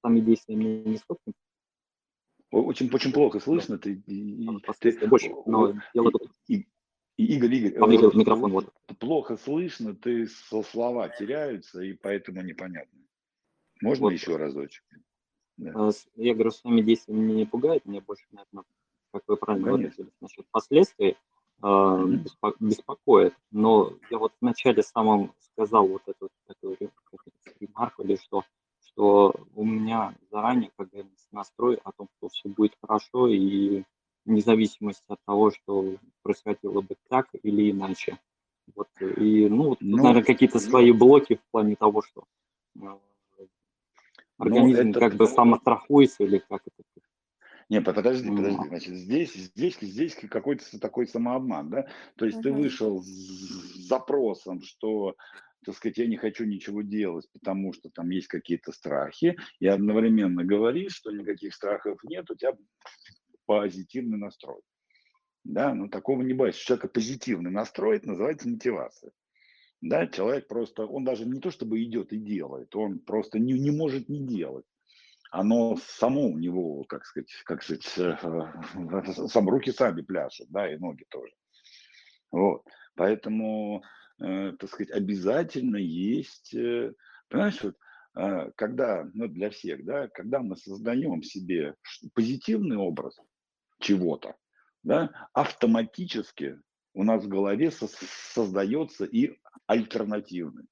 сами 0.02 0.20
действия 0.20 0.56
мне 0.56 0.82
не 0.84 0.96
столько. 0.98 1.32
Очень, 2.50 2.90
очень 2.92 3.12
плохо 3.12 3.40
слышно. 3.40 3.78
Ты, 3.78 3.96
ты, 3.96 5.06
больше, 5.06 5.30
но 5.46 5.74
дело 5.94 6.10
тут... 6.10 6.30
И, 6.46 6.66
и, 7.16 7.36
Игорь, 7.36 7.54
Игорь, 7.54 7.78
Павел, 7.78 8.12
микрофон, 8.14 8.52
вот. 8.52 8.72
плохо 8.98 9.36
слышно, 9.36 9.94
ты 9.94 10.26
слова 10.26 11.08
теряются, 11.08 11.80
и 11.82 11.92
поэтому 11.92 12.42
непонятно. 12.42 12.98
Можно 13.82 14.04
вот. 14.04 14.12
еще 14.12 14.36
разочек? 14.36 14.84
Да. 15.56 15.72
А, 15.74 15.90
я 16.14 16.34
говорю, 16.34 16.52
сами 16.52 16.80
действия 16.80 17.14
меня 17.14 17.34
не 17.34 17.46
пугают, 17.46 17.84
мне 17.84 18.00
больше, 18.00 18.24
наверное, 18.30 18.64
как 19.12 19.24
вы 19.26 19.36
правильно 19.36 19.68
говорите, 19.68 20.06
насчет 20.20 20.46
последствий 20.50 21.10
э, 21.10 21.14
беспокоит. 21.60 23.34
Но 23.50 23.92
я 24.10 24.18
вот 24.18 24.32
вначале 24.40 24.82
самом 24.82 25.32
сказал 25.52 25.86
вот 25.88 26.02
эту 26.06 26.28
такую 26.46 26.76
ремарку, 27.60 28.02
или 28.02 28.16
что, 28.16 28.44
что 28.80 29.34
у 29.54 29.64
меня 29.64 30.14
заранее 30.30 30.70
как 30.76 30.90
бы 30.90 31.06
настрой 31.32 31.80
о 31.84 31.92
том, 31.92 32.08
что 32.16 32.28
все 32.28 32.48
будет 32.48 32.76
хорошо, 32.80 33.28
и 33.28 33.82
вне 34.24 34.40
зависимости 34.40 35.04
от 35.08 35.18
того, 35.26 35.50
что 35.50 35.96
происходило 36.22 36.80
бы 36.80 36.96
так 37.08 37.28
или 37.42 37.70
иначе. 37.70 38.18
Вот, 38.76 38.88
и, 39.00 39.48
ну, 39.48 39.70
вот, 39.70 39.78
ну, 39.80 39.96
наверное, 39.96 40.22
какие-то 40.22 40.58
свои 40.58 40.92
блоки 40.92 41.36
в 41.36 41.50
плане 41.50 41.74
того, 41.74 42.02
что 42.02 42.24
э, 42.76 42.80
ну, 42.80 43.00
организм 44.36 44.82
ну, 44.82 44.90
это... 44.90 45.00
как 45.00 45.14
бы 45.14 45.26
самострахуется 45.26 46.24
или 46.24 46.38
как 46.38 46.62
это 46.66 46.82
не, 47.68 47.82
подожди, 47.82 48.30
подожди. 48.30 48.68
Значит, 48.68 48.94
здесь, 48.94 49.34
здесь, 49.34 49.78
здесь 49.78 50.14
какой-то 50.14 50.64
такой 50.78 51.06
самообман, 51.06 51.68
да? 51.68 51.86
То 52.16 52.24
есть 52.24 52.40
ты 52.40 52.50
вышел 52.50 53.02
с 53.02 53.06
запросом, 53.88 54.62
что 54.62 55.16
так 55.64 55.74
сказать, 55.74 55.98
я 55.98 56.06
не 56.06 56.16
хочу 56.16 56.44
ничего 56.46 56.80
делать, 56.80 57.28
потому 57.32 57.74
что 57.74 57.90
там 57.90 58.08
есть 58.08 58.28
какие-то 58.28 58.72
страхи, 58.72 59.36
и 59.60 59.66
одновременно 59.66 60.44
говоришь, 60.44 60.94
что 60.94 61.10
никаких 61.10 61.54
страхов 61.54 61.98
нет, 62.04 62.30
у 62.30 62.36
тебя 62.36 62.56
позитивный 63.44 64.18
настрой. 64.18 64.62
Да, 65.44 65.74
но 65.74 65.88
такого 65.88 66.22
не 66.22 66.32
бывает. 66.32 66.54
У 66.54 66.58
человека 66.58 66.88
позитивный 66.88 67.50
настрой, 67.50 67.96
это 67.96 68.08
называется 68.08 68.48
мотивация. 68.48 69.12
Да, 69.82 70.06
человек 70.06 70.48
просто, 70.48 70.86
он 70.86 71.04
даже 71.04 71.26
не 71.26 71.40
то 71.40 71.50
чтобы 71.50 71.82
идет 71.82 72.12
и 72.12 72.18
делает, 72.18 72.74
он 72.74 73.00
просто 73.00 73.38
не, 73.38 73.52
не 73.58 73.70
может 73.70 74.08
не 74.08 74.26
делать 74.26 74.64
оно 75.30 75.76
само 75.76 76.28
у 76.28 76.38
него, 76.38 76.84
как 76.84 77.04
сказать, 77.04 77.30
как 77.44 77.62
сказать, 77.62 77.98
э, 77.98 78.16
сам 79.28 79.48
руки 79.48 79.72
сами 79.72 80.02
пляшут, 80.02 80.48
да, 80.50 80.72
и 80.72 80.78
ноги 80.78 81.04
тоже. 81.08 81.32
Вот, 82.30 82.64
поэтому, 82.94 83.82
э, 84.20 84.52
так 84.58 84.68
сказать, 84.68 84.90
обязательно 84.90 85.76
есть, 85.76 86.54
э, 86.54 86.92
понимаешь, 87.28 87.62
вот, 87.62 87.76
э, 88.16 88.50
когда, 88.56 89.08
ну, 89.14 89.28
для 89.28 89.50
всех, 89.50 89.84
да, 89.84 90.08
когда 90.08 90.40
мы 90.40 90.56
создаем 90.56 91.22
себе 91.22 91.74
позитивный 92.14 92.76
образ 92.76 93.18
чего-то, 93.80 94.36
да, 94.82 95.28
автоматически 95.32 96.60
у 96.94 97.04
нас 97.04 97.24
в 97.24 97.28
голове 97.28 97.70
со 97.70 97.86
создается 97.86 99.04
и 99.04 99.38
альтернативный. 99.66 100.66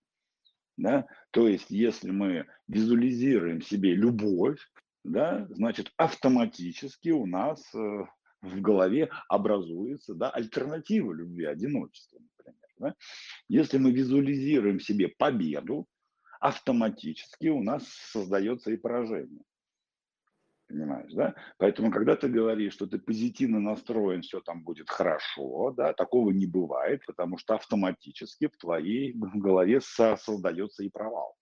Да? 0.77 1.07
То 1.31 1.49
есть, 1.49 1.71
если 1.71 2.11
мы 2.11 2.47
визуализируем 2.69 3.63
себе 3.63 3.95
любовь, 3.95 4.59
да, 5.05 5.47
значит, 5.51 5.93
автоматически 5.97 7.11
у 7.11 7.27
нас 7.27 7.63
э, 7.75 8.07
в 8.43 8.61
голове 8.61 9.09
образуется 9.29 10.15
да, 10.15 10.31
альтернатива 10.31 11.13
любви, 11.13 11.45
одиночества, 11.45 12.19
например. 12.19 12.69
Да? 12.79 12.95
Если 13.49 13.79
мы 13.79 13.93
визуализируем 13.93 14.81
себе 14.81 15.09
победу, 15.09 15.87
автоматически 16.41 17.49
у 17.49 17.63
нас 17.63 17.87
создается 17.87 18.71
и 18.71 18.77
поражение. 18.77 19.43
Понимаешь, 20.69 21.13
да? 21.13 21.35
Поэтому, 21.59 21.93
когда 21.93 22.17
ты 22.17 22.29
говоришь, 22.29 22.73
что 22.73 22.87
ты 22.87 22.99
позитивно 22.99 23.61
настроен, 23.61 24.23
все 24.23 24.41
там 24.41 24.63
будет 24.63 24.91
хорошо, 24.91 25.71
да, 25.71 25.93
такого 25.93 26.31
не 26.33 26.47
бывает, 26.47 27.03
потому 27.07 27.39
что 27.39 27.55
автоматически 27.55 28.49
в 28.49 28.57
твоей 28.57 29.13
голове 29.15 29.81
создается 29.81 30.83
и 30.83 30.89
провал. 30.89 31.37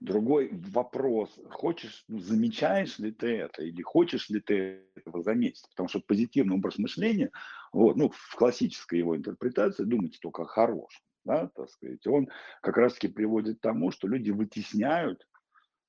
Другой 0.00 0.50
вопрос, 0.52 1.38
хочешь, 1.50 2.04
ну, 2.08 2.18
замечаешь 2.18 2.98
ли 2.98 3.12
ты 3.12 3.36
это 3.36 3.62
или 3.62 3.82
хочешь 3.82 4.30
ли 4.30 4.40
ты 4.40 4.86
этого 4.94 5.22
заметить? 5.22 5.66
Потому 5.70 5.88
что 5.88 6.00
позитивный 6.00 6.56
образ 6.56 6.78
мышления, 6.78 7.30
вот, 7.72 7.96
ну, 7.96 8.10
в 8.10 8.34
классической 8.36 8.98
его 8.98 9.16
интерпретации, 9.16 9.84
думайте 9.84 10.18
только 10.20 10.42
о 10.42 10.46
хорошем, 10.46 11.02
да, 11.24 11.50
так 11.54 11.68
сказать, 11.70 12.06
он 12.06 12.28
как 12.62 12.76
раз-таки 12.76 13.08
приводит 13.08 13.58
к 13.58 13.62
тому, 13.62 13.90
что 13.90 14.08
люди 14.08 14.30
вытесняют 14.30 15.26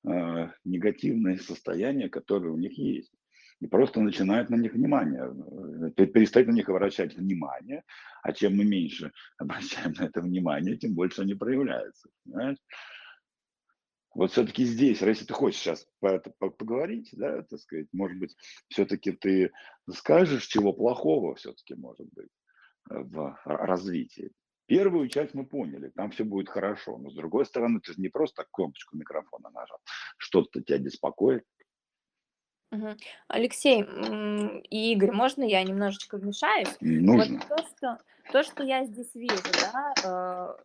Э, 0.04 0.48
негативные 0.64 1.38
состояния, 1.38 2.08
которые 2.08 2.52
у 2.52 2.58
них 2.58 2.76
есть. 2.76 3.12
и 3.60 3.68
просто 3.68 4.00
начинает 4.00 4.50
на 4.50 4.56
них 4.56 4.72
внимание, 4.72 5.32
э, 5.96 6.06
перестает 6.06 6.48
на 6.48 6.52
них 6.52 6.68
обращать 6.68 7.14
внимание, 7.16 7.84
а 8.24 8.32
чем 8.32 8.56
мы 8.56 8.64
меньше 8.64 9.12
обращаем 9.38 9.92
на 9.92 10.06
это 10.06 10.20
внимание, 10.20 10.76
тем 10.76 10.94
больше 10.94 11.22
они 11.22 11.34
проявляются. 11.34 12.08
Понимаешь? 12.24 12.58
Вот 14.12 14.32
все-таки 14.32 14.64
здесь, 14.64 15.00
если 15.00 15.24
ты 15.24 15.34
хочешь 15.34 15.60
сейчас 15.60 15.86
по 16.00 16.08
это 16.08 16.32
поговорить, 16.36 17.10
да, 17.12 17.42
так 17.42 17.60
сказать, 17.60 17.86
может 17.92 18.18
быть, 18.18 18.36
все-таки 18.66 19.12
ты 19.12 19.52
скажешь, 19.88 20.46
чего 20.46 20.72
плохого 20.72 21.36
все-таки 21.36 21.74
может 21.74 22.08
быть 22.12 22.30
э, 22.90 22.98
в 22.98 23.40
развитии. 23.44 24.32
Первую 24.72 25.06
часть 25.08 25.34
мы 25.34 25.44
поняли, 25.44 25.90
там 25.90 26.10
все 26.12 26.24
будет 26.24 26.48
хорошо, 26.48 26.96
но 26.96 27.10
с 27.10 27.14
другой 27.14 27.44
стороны, 27.44 27.78
ты 27.80 27.92
же 27.92 28.00
не 28.00 28.08
просто 28.08 28.46
кнопочку 28.50 28.96
микрофона 28.96 29.50
нажал, 29.50 29.76
что-то 30.16 30.62
тебя 30.62 30.78
беспокоит. 30.78 31.44
Алексей 33.28 33.82
и 34.70 34.92
Игорь, 34.92 35.12
можно 35.12 35.42
я 35.44 35.62
немножечко 35.62 36.16
вмешаюсь? 36.16 36.74
Нужно. 36.80 37.38
Вот 37.38 37.48
то, 37.48 37.66
что, 37.66 37.98
то, 38.32 38.42
что 38.42 38.62
я 38.62 38.86
здесь 38.86 39.14
вижу, 39.14 39.42
да, 39.60 40.56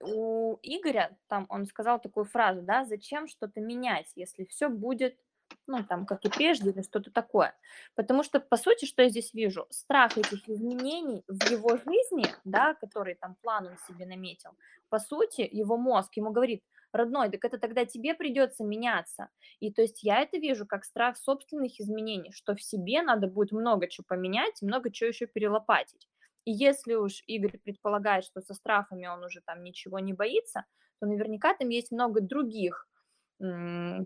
э, 0.00 0.06
у 0.06 0.56
Игоря, 0.62 1.14
там 1.26 1.44
он 1.50 1.66
сказал 1.66 2.00
такую 2.00 2.24
фразу, 2.24 2.62
да, 2.62 2.86
зачем 2.86 3.28
что-то 3.28 3.60
менять, 3.60 4.10
если 4.16 4.46
все 4.46 4.70
будет, 4.70 5.18
ну, 5.66 5.84
там, 5.84 6.06
как 6.06 6.24
и 6.24 6.28
прежде, 6.28 6.70
или 6.70 6.82
что-то 6.82 7.10
такое. 7.10 7.54
Потому 7.94 8.22
что, 8.22 8.40
по 8.40 8.56
сути, 8.56 8.84
что 8.84 9.02
я 9.02 9.08
здесь 9.08 9.34
вижу, 9.34 9.66
страх 9.70 10.18
этих 10.18 10.48
изменений 10.48 11.24
в 11.28 11.50
его 11.50 11.76
жизни, 11.76 12.26
да, 12.44 12.74
который 12.74 13.14
там 13.14 13.36
план 13.42 13.66
он 13.66 13.76
себе 13.86 14.06
наметил, 14.06 14.50
по 14.88 14.98
сути, 14.98 15.48
его 15.50 15.76
мозг 15.76 16.16
ему 16.16 16.30
говорит, 16.30 16.62
родной, 16.92 17.30
так 17.30 17.44
это 17.44 17.58
тогда 17.58 17.84
тебе 17.84 18.14
придется 18.14 18.64
меняться. 18.64 19.28
И 19.60 19.72
то 19.72 19.82
есть 19.82 20.02
я 20.02 20.20
это 20.20 20.36
вижу 20.38 20.66
как 20.66 20.84
страх 20.84 21.16
собственных 21.16 21.80
изменений, 21.80 22.32
что 22.32 22.54
в 22.54 22.62
себе 22.62 23.02
надо 23.02 23.26
будет 23.26 23.52
много 23.52 23.88
чего 23.88 24.04
поменять, 24.06 24.60
много 24.62 24.90
чего 24.90 25.08
еще 25.08 25.26
перелопатить. 25.26 26.08
И 26.44 26.52
если 26.52 26.94
уж 26.94 27.22
Игорь 27.26 27.58
предполагает, 27.58 28.24
что 28.24 28.40
со 28.40 28.54
страхами 28.54 29.06
он 29.06 29.24
уже 29.24 29.40
там 29.42 29.62
ничего 29.62 29.98
не 30.00 30.12
боится, 30.12 30.64
то 31.00 31.06
наверняка 31.06 31.54
там 31.54 31.68
есть 31.68 31.92
много 31.92 32.20
других 32.20 32.88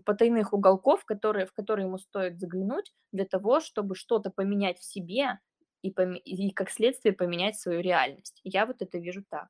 потайных 0.05 0.53
уголков, 0.53 1.05
которые, 1.05 1.45
в 1.45 1.53
которые 1.53 1.85
ему 1.85 1.97
стоит 1.99 2.39
заглянуть 2.39 2.93
для 3.11 3.25
того, 3.25 3.59
чтобы 3.59 3.95
что-то 3.95 4.31
поменять 4.31 4.79
в 4.79 4.83
себе 4.83 5.39
и, 5.83 5.91
пом- 5.91 6.17
и 6.17 6.51
как 6.51 6.71
следствие 6.71 7.13
поменять 7.13 7.59
свою 7.59 7.81
реальность. 7.81 8.41
Я 8.43 8.65
вот 8.65 8.81
это 8.81 8.97
вижу 8.97 9.23
так. 9.29 9.47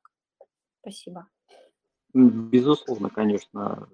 Спасибо. 0.81 1.27
Безусловно, 2.13 3.09
конечно, 3.09 3.87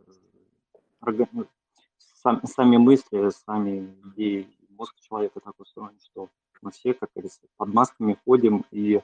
сами 2.45 2.77
мысли, 2.77 3.29
сами 3.45 3.95
идеи, 4.05 4.47
мозг 4.69 4.95
человека 4.99 5.39
так 5.41 5.59
устроен, 5.59 5.99
что 5.99 6.29
мы 6.61 6.71
все, 6.71 6.93
как 6.93 7.09
говорится, 7.13 7.41
под 7.57 7.73
масками 7.73 8.17
ходим 8.25 8.65
и 8.71 9.01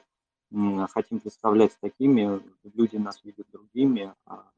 хотим 0.90 1.20
представлять 1.20 1.76
такими, 1.80 2.40
люди 2.64 2.96
нас 2.96 3.22
видят 3.22 3.46
другими, 3.52 4.12
а 4.26 4.50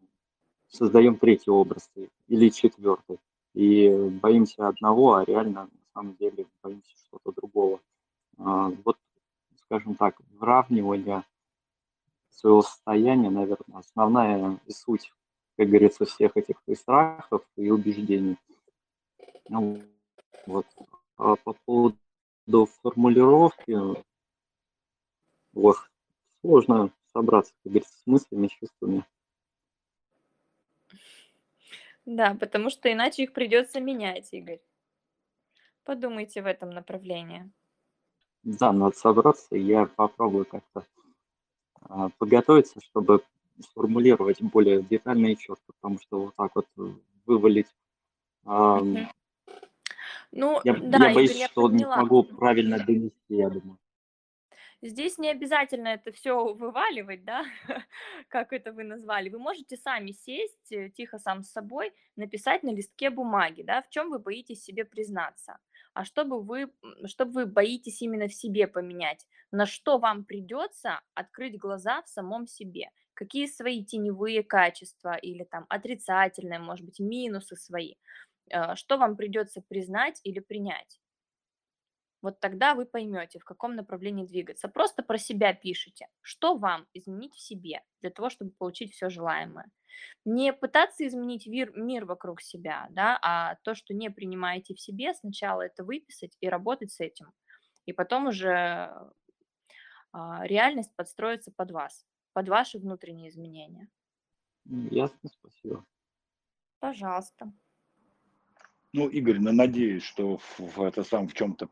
создаем 0.73 1.17
третий 1.17 1.51
образ 1.51 1.89
или 2.29 2.49
четвертый. 2.49 3.19
И 3.55 3.91
боимся 4.23 4.69
одного, 4.69 5.15
а 5.15 5.25
реально 5.25 5.65
на 5.65 5.87
самом 5.93 6.17
деле 6.17 6.47
боимся 6.63 6.97
что-то 7.07 7.33
другого. 7.33 7.81
А, 8.39 8.71
вот, 8.85 8.97
скажем 9.57 9.95
так, 9.95 10.17
выравнивание 10.31 11.25
своего 12.31 12.63
состояния, 12.63 13.29
наверное, 13.29 13.79
основная 13.79 14.59
и 14.67 14.73
суть, 14.73 15.13
как 15.57 15.69
говорится, 15.69 16.07
всех 16.07 16.37
этих 16.37 16.57
и 16.67 16.75
страхов, 16.75 17.43
и 17.57 17.71
убеждений. 17.71 18.39
Ну, 19.51 19.83
вот. 20.47 20.67
А 21.19 21.37
по 21.37 21.53
поводу 21.67 21.99
формулировки 22.83 23.77
ох, 25.55 25.91
сложно 26.41 26.91
собраться, 27.13 27.53
как 27.63 27.73
говорится, 27.73 27.99
с 27.99 28.07
мыслями, 28.07 28.47
чувствами. 28.47 29.05
Да, 32.05 32.35
потому 32.39 32.71
что 32.71 32.93
иначе 32.93 33.25
их 33.25 33.33
придется 33.33 33.81
менять, 33.81 34.33
Игорь. 34.33 34.61
Подумайте 35.85 36.43
в 36.43 36.47
этом 36.47 36.71
направлении. 36.71 37.51
Да, 38.43 38.73
надо 38.73 38.97
собраться, 38.97 39.57
я 39.57 39.87
попробую 39.87 40.45
как-то 40.45 40.85
а, 41.81 42.09
подготовиться, 42.19 42.81
чтобы 42.81 43.23
сформулировать 43.61 44.41
более 44.43 44.83
детально 44.83 45.29
и 45.29 45.37
четко, 45.37 45.73
потому 45.81 46.01
что 46.01 46.25
вот 46.25 46.37
так 46.37 46.55
вот 46.57 46.67
вывалить 47.25 47.69
а, 48.45 48.81
ну, 50.33 50.61
я, 50.65 50.75
да, 50.75 51.09
я 51.09 51.15
боюсь, 51.15 51.31
Игорь, 51.31 51.41
я 51.41 51.49
что 51.49 51.71
не 51.71 51.79
поняла. 51.79 51.97
смогу 51.97 52.23
правильно 52.25 52.79
донести, 52.79 53.15
я 53.29 53.51
думаю. 53.51 53.79
Здесь 54.85 55.17
не 55.17 55.31
обязательно 55.31 55.89
это 55.89 56.11
все 56.11 56.55
вываливать, 56.55 57.25
да, 57.25 57.45
как 58.29 58.53
это 58.53 58.73
вы 58.73 58.83
назвали. 58.83 59.29
Вы 59.29 59.39
можете 59.39 59.77
сами 59.77 60.11
сесть, 60.11 60.73
э, 60.73 60.91
тихо 60.91 61.19
сам 61.19 61.45
с 61.45 61.53
собой, 61.53 61.93
написать 62.17 62.65
на 62.65 62.71
листке 62.71 63.11
бумаги, 63.11 63.63
да, 63.63 63.83
в 63.83 63.91
чем 63.91 64.11
вы 64.11 64.19
боитесь 64.19 64.65
себе 64.65 64.85
признаться, 64.85 65.59
а 65.95 66.05
чтобы 66.05 66.43
вы, 66.43 66.73
чтобы 67.07 67.33
вы 67.33 67.47
боитесь 67.47 68.03
именно 68.03 68.27
в 68.27 68.35
себе 68.35 68.67
поменять, 68.67 69.25
на 69.53 69.67
что 69.67 69.99
вам 69.99 70.25
придется 70.25 71.01
открыть 71.15 71.59
глаза 71.59 72.03
в 72.03 72.09
самом 72.09 72.49
себе, 72.49 72.91
какие 73.15 73.47
свои 73.47 73.85
теневые 73.85 74.43
качества 74.43 75.15
или 75.15 75.45
там 75.45 75.65
отрицательные, 75.69 76.59
может 76.59 76.85
быть, 76.85 76.99
минусы 76.99 77.55
свои. 77.55 77.95
Э, 78.51 78.75
что 78.75 78.99
вам 78.99 79.17
придется 79.17 79.63
признать 79.63 80.21
или 80.25 80.41
принять. 80.41 81.02
Вот 82.23 82.39
тогда 82.39 82.75
вы 82.75 82.87
поймете, 82.87 83.41
в 83.41 83.45
каком 83.45 83.75
направлении 83.75 84.25
двигаться. 84.25 84.69
Просто 84.69 85.03
про 85.03 85.19
себя 85.19 85.53
пишите, 85.53 86.07
что 86.21 86.57
вам 86.57 86.87
изменить 86.95 87.35
в 87.35 87.41
себе 87.41 87.83
для 88.01 88.11
того, 88.11 88.31
чтобы 88.31 88.53
получить 88.53 88.93
все 88.93 89.09
желаемое. 89.09 89.67
Не 90.25 90.53
пытаться 90.53 91.07
изменить 91.07 91.47
мир, 91.47 91.73
мир 91.77 92.05
вокруг 92.05 92.41
себя, 92.41 92.87
да, 92.91 93.19
а 93.23 93.57
то, 93.65 93.75
что 93.75 93.93
не 93.93 94.09
принимаете 94.11 94.75
в 94.75 94.81
себе, 94.81 95.15
сначала 95.15 95.63
это 95.63 95.85
выписать 95.85 96.37
и 96.41 96.49
работать 96.49 96.93
с 96.93 97.01
этим. 97.01 97.33
И 97.87 97.93
потом 97.93 98.29
уже 98.29 98.91
а, 100.13 100.47
реальность 100.47 100.95
подстроится 100.95 101.53
под 101.55 101.73
вас, 101.73 102.07
под 102.33 102.49
ваши 102.49 102.79
внутренние 102.79 103.31
изменения. 103.31 103.89
Ясно, 104.65 105.29
спасибо. 105.29 105.85
Пожалуйста. 106.79 107.53
Ну, 108.93 109.09
Игорь, 109.09 109.39
ну, 109.41 109.53
надеюсь, 109.53 110.03
что 110.03 110.39
в, 110.39 110.61
в 110.61 110.83
это 110.83 111.03
сам 111.03 111.27
в 111.27 111.35
чем-то 111.35 111.69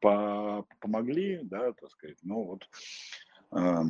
по, 0.00 0.66
помогли, 0.80 1.40
да, 1.42 1.72
так 1.72 1.90
сказать. 1.90 2.18
Но 2.22 2.42
вот 2.44 2.68
э, 3.52 3.82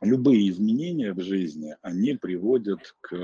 любые 0.00 0.48
изменения 0.50 1.12
в 1.12 1.20
жизни, 1.20 1.76
они 1.82 2.14
приводят 2.14 2.94
к, 3.00 3.16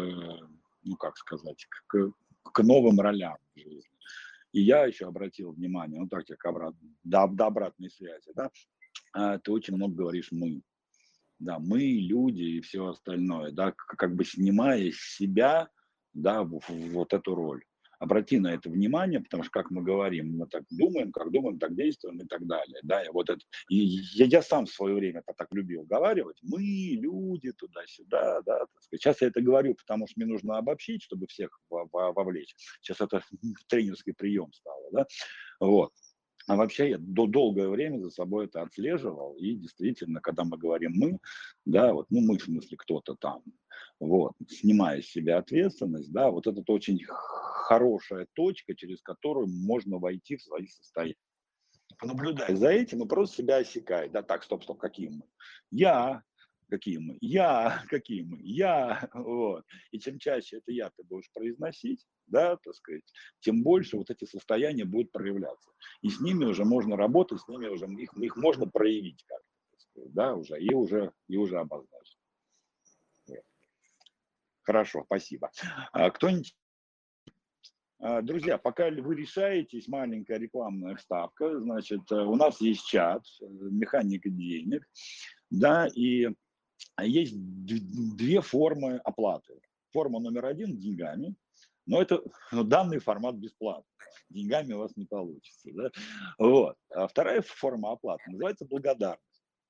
ну, 0.83 0.97
как 0.97 1.17
сказать, 1.17 1.67
к, 1.87 2.13
к 2.43 2.63
новым 2.63 3.01
ролям 3.01 3.37
в 3.55 3.59
жизни. 3.59 3.91
И 4.53 4.61
я 4.61 4.85
еще 4.85 5.07
обратил 5.07 5.53
внимание, 5.53 6.01
ну 6.01 6.09
так 6.09 6.27
как 6.27 6.45
обрат, 6.47 6.75
до, 7.03 7.27
до 7.27 7.47
обратной 7.47 7.91
связи, 7.91 8.31
да, 8.35 8.51
а, 9.13 9.39
ты 9.39 9.51
очень 9.51 9.75
много 9.75 9.95
говоришь 9.95 10.29
«мы». 10.31 10.63
Да, 11.41 11.59
мы, 11.59 11.81
люди 11.81 12.43
и 12.43 12.61
все 12.61 12.87
остальное, 12.87 13.51
да, 13.51 13.73
как 13.73 14.15
бы 14.15 14.25
снимая 14.25 14.93
себя, 14.93 15.69
да, 16.15 16.45
вот 16.45 17.13
эту 17.13 17.35
роль 17.35 17.65
обрати 17.99 18.39
на 18.39 18.55
это 18.55 18.71
внимание, 18.71 19.21
потому 19.21 19.43
что, 19.43 19.53
как 19.53 19.71
мы 19.71 19.83
говорим, 19.83 20.37
мы 20.39 20.47
так 20.47 20.65
думаем, 20.71 21.13
как 21.13 21.31
думаем, 21.31 21.59
так 21.59 21.75
действуем 21.75 22.19
и 22.19 22.27
так 22.27 22.47
далее. 22.47 22.79
Да, 22.83 23.03
и 23.03 23.09
вот 23.11 23.31
это, 23.31 23.41
и 23.69 23.77
я, 23.77 24.27
я 24.27 24.43
сам 24.43 24.67
в 24.67 24.71
свое 24.71 24.95
время 24.95 25.23
так 25.37 25.49
любил 25.53 25.83
говорить, 25.85 26.39
мы, 26.43 26.63
люди, 26.63 27.53
туда-сюда, 27.53 28.43
да. 28.43 28.67
Сейчас 28.91 29.21
я 29.21 29.29
это 29.29 29.41
говорю, 29.41 29.75
потому 29.75 30.07
что 30.07 30.21
мне 30.21 30.27
нужно 30.27 30.59
обобщить, 30.59 31.03
чтобы 31.03 31.27
всех 31.27 31.59
вовлечь. 31.71 32.55
Сейчас 32.81 33.01
это 33.01 33.23
тренерский 33.69 34.15
прием 34.15 34.53
стало, 34.53 34.91
да, 34.93 35.07
вот. 35.61 35.93
А 36.47 36.57
вообще 36.57 36.91
я 36.91 36.99
до 36.99 37.27
долгое 37.27 37.69
время 37.69 37.99
за 37.99 38.11
собой 38.11 38.47
это 38.47 38.61
отслеживал, 38.61 39.35
и 39.35 39.55
действительно, 39.55 40.21
когда 40.21 40.45
мы 40.45 40.59
говорим 40.59 40.93
«мы», 40.95 41.19
да, 41.65 41.95
вот, 41.95 42.07
ну, 42.11 42.21
мы 42.21 42.39
в 42.39 42.43
смысле 42.43 42.77
кто-то 42.77 43.15
там, 43.15 43.43
вот, 43.99 44.33
снимая 44.49 45.01
с 45.01 45.07
себя 45.07 45.39
ответственность, 45.39 46.13
да, 46.13 46.31
вот 46.31 46.47
это 46.47 46.63
очень 46.71 47.03
хорошая 47.07 48.27
точка, 48.35 48.75
через 48.75 49.01
которую 49.01 49.47
можно 49.49 49.99
войти 49.99 50.37
в 50.37 50.43
свои 50.43 50.67
состояния. 50.67 51.17
Понаблюдай 51.99 52.55
за 52.55 52.69
этим 52.69 53.03
и 53.03 53.09
просто 53.09 53.37
себя 53.37 53.57
осекай, 53.59 54.11
да, 54.11 54.23
так, 54.23 54.43
стоп, 54.45 54.65
стоп, 54.65 54.79
какие 54.79 55.09
мы? 55.09 55.23
Я, 55.71 56.23
какие 56.69 56.99
мы, 56.99 57.17
я, 57.23 57.83
какие 57.89 58.23
мы, 58.23 58.39
я, 58.43 59.09
вот. 59.15 59.65
И 59.93 59.99
чем 59.99 60.19
чаще 60.19 60.59
это 60.59 60.73
я 60.73 60.91
ты 60.91 61.05
будешь 61.05 61.31
произносить, 61.33 62.05
да, 62.27 62.57
так 62.57 62.75
сказать, 62.75 63.05
тем 63.41 63.63
больше 63.63 63.97
вот 63.97 64.11
эти 64.11 64.25
состояния 64.25 64.85
будут 64.85 65.13
проявляться. 65.13 65.71
И 66.03 66.11
с 66.11 66.21
ними 66.21 66.45
уже 66.45 66.65
можно 66.65 66.97
работать, 66.97 67.41
с 67.41 67.49
ними 67.49 67.67
уже, 67.67 67.87
их, 67.87 68.13
их 68.17 68.37
можно 68.37 68.67
проявить 68.67 69.25
как-то, 69.25 70.09
да, 70.11 70.35
уже, 70.35 70.61
и 70.61 70.73
уже, 70.75 71.13
и 71.29 71.37
уже 71.37 71.59
обозначить. 71.59 72.19
Хорошо, 74.63 75.05
спасибо. 75.05 75.51
А 75.93 76.11
кто-нибудь 76.11 76.57
А, 78.05 78.21
друзья, 78.21 78.59
пока 78.59 78.91
вы 78.91 79.15
решаетесь, 79.15 79.89
маленькая 79.89 80.39
рекламная 80.39 80.95
вставка, 80.97 81.59
значит, 81.59 82.03
э, 82.13 82.17
у 82.17 82.35
нас 82.35 82.61
есть 82.61 82.87
чат, 82.87 83.23
э, 83.41 83.47
механика 83.47 84.29
денег, 84.29 84.87
да, 85.51 85.89
и 85.95 86.29
есть 87.01 87.35
две 87.35 88.43
формы 88.43 88.99
оплаты. 88.99 89.59
Форма 89.93 90.21
номер 90.21 90.45
один– 90.45 90.77
деньгами, 90.79 91.35
но 91.87 92.01
это 92.01 92.23
ну, 92.53 92.65
данный 92.65 92.99
формат 92.99 93.37
бесплатный. 93.37 93.85
Деньгами 94.31 94.73
у 94.73 94.79
вас 94.79 94.97
не 94.97 95.07
получится. 95.07 95.69
Да? 95.73 95.91
Вот. 96.39 96.77
А 96.91 97.07
вторая 97.07 97.43
форма 97.43 97.93
оплаты 97.93 98.23
называется 98.31 98.65
благодарность. 98.65 99.21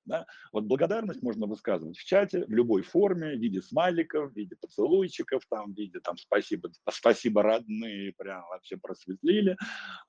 Да? 0.05 0.27
Вот 0.53 0.65
благодарность 0.65 1.23
можно 1.23 1.47
высказывать 1.47 1.97
в 1.97 2.05
чате 2.05 2.45
в 2.45 2.51
любой 2.51 2.83
форме, 2.83 3.37
в 3.37 3.41
виде 3.41 3.63
смайликов, 3.63 4.33
в 4.33 4.37
виде 4.37 4.55
поцелуйчиков, 4.57 5.43
там, 5.49 5.73
в 5.73 5.77
виде 5.77 5.99
там, 6.01 6.19
спасибо, 6.19 6.71
спасибо 6.91 7.43
родные, 7.43 8.13
прям 8.13 8.43
вообще 8.49 8.77
просветлили, 8.77 9.57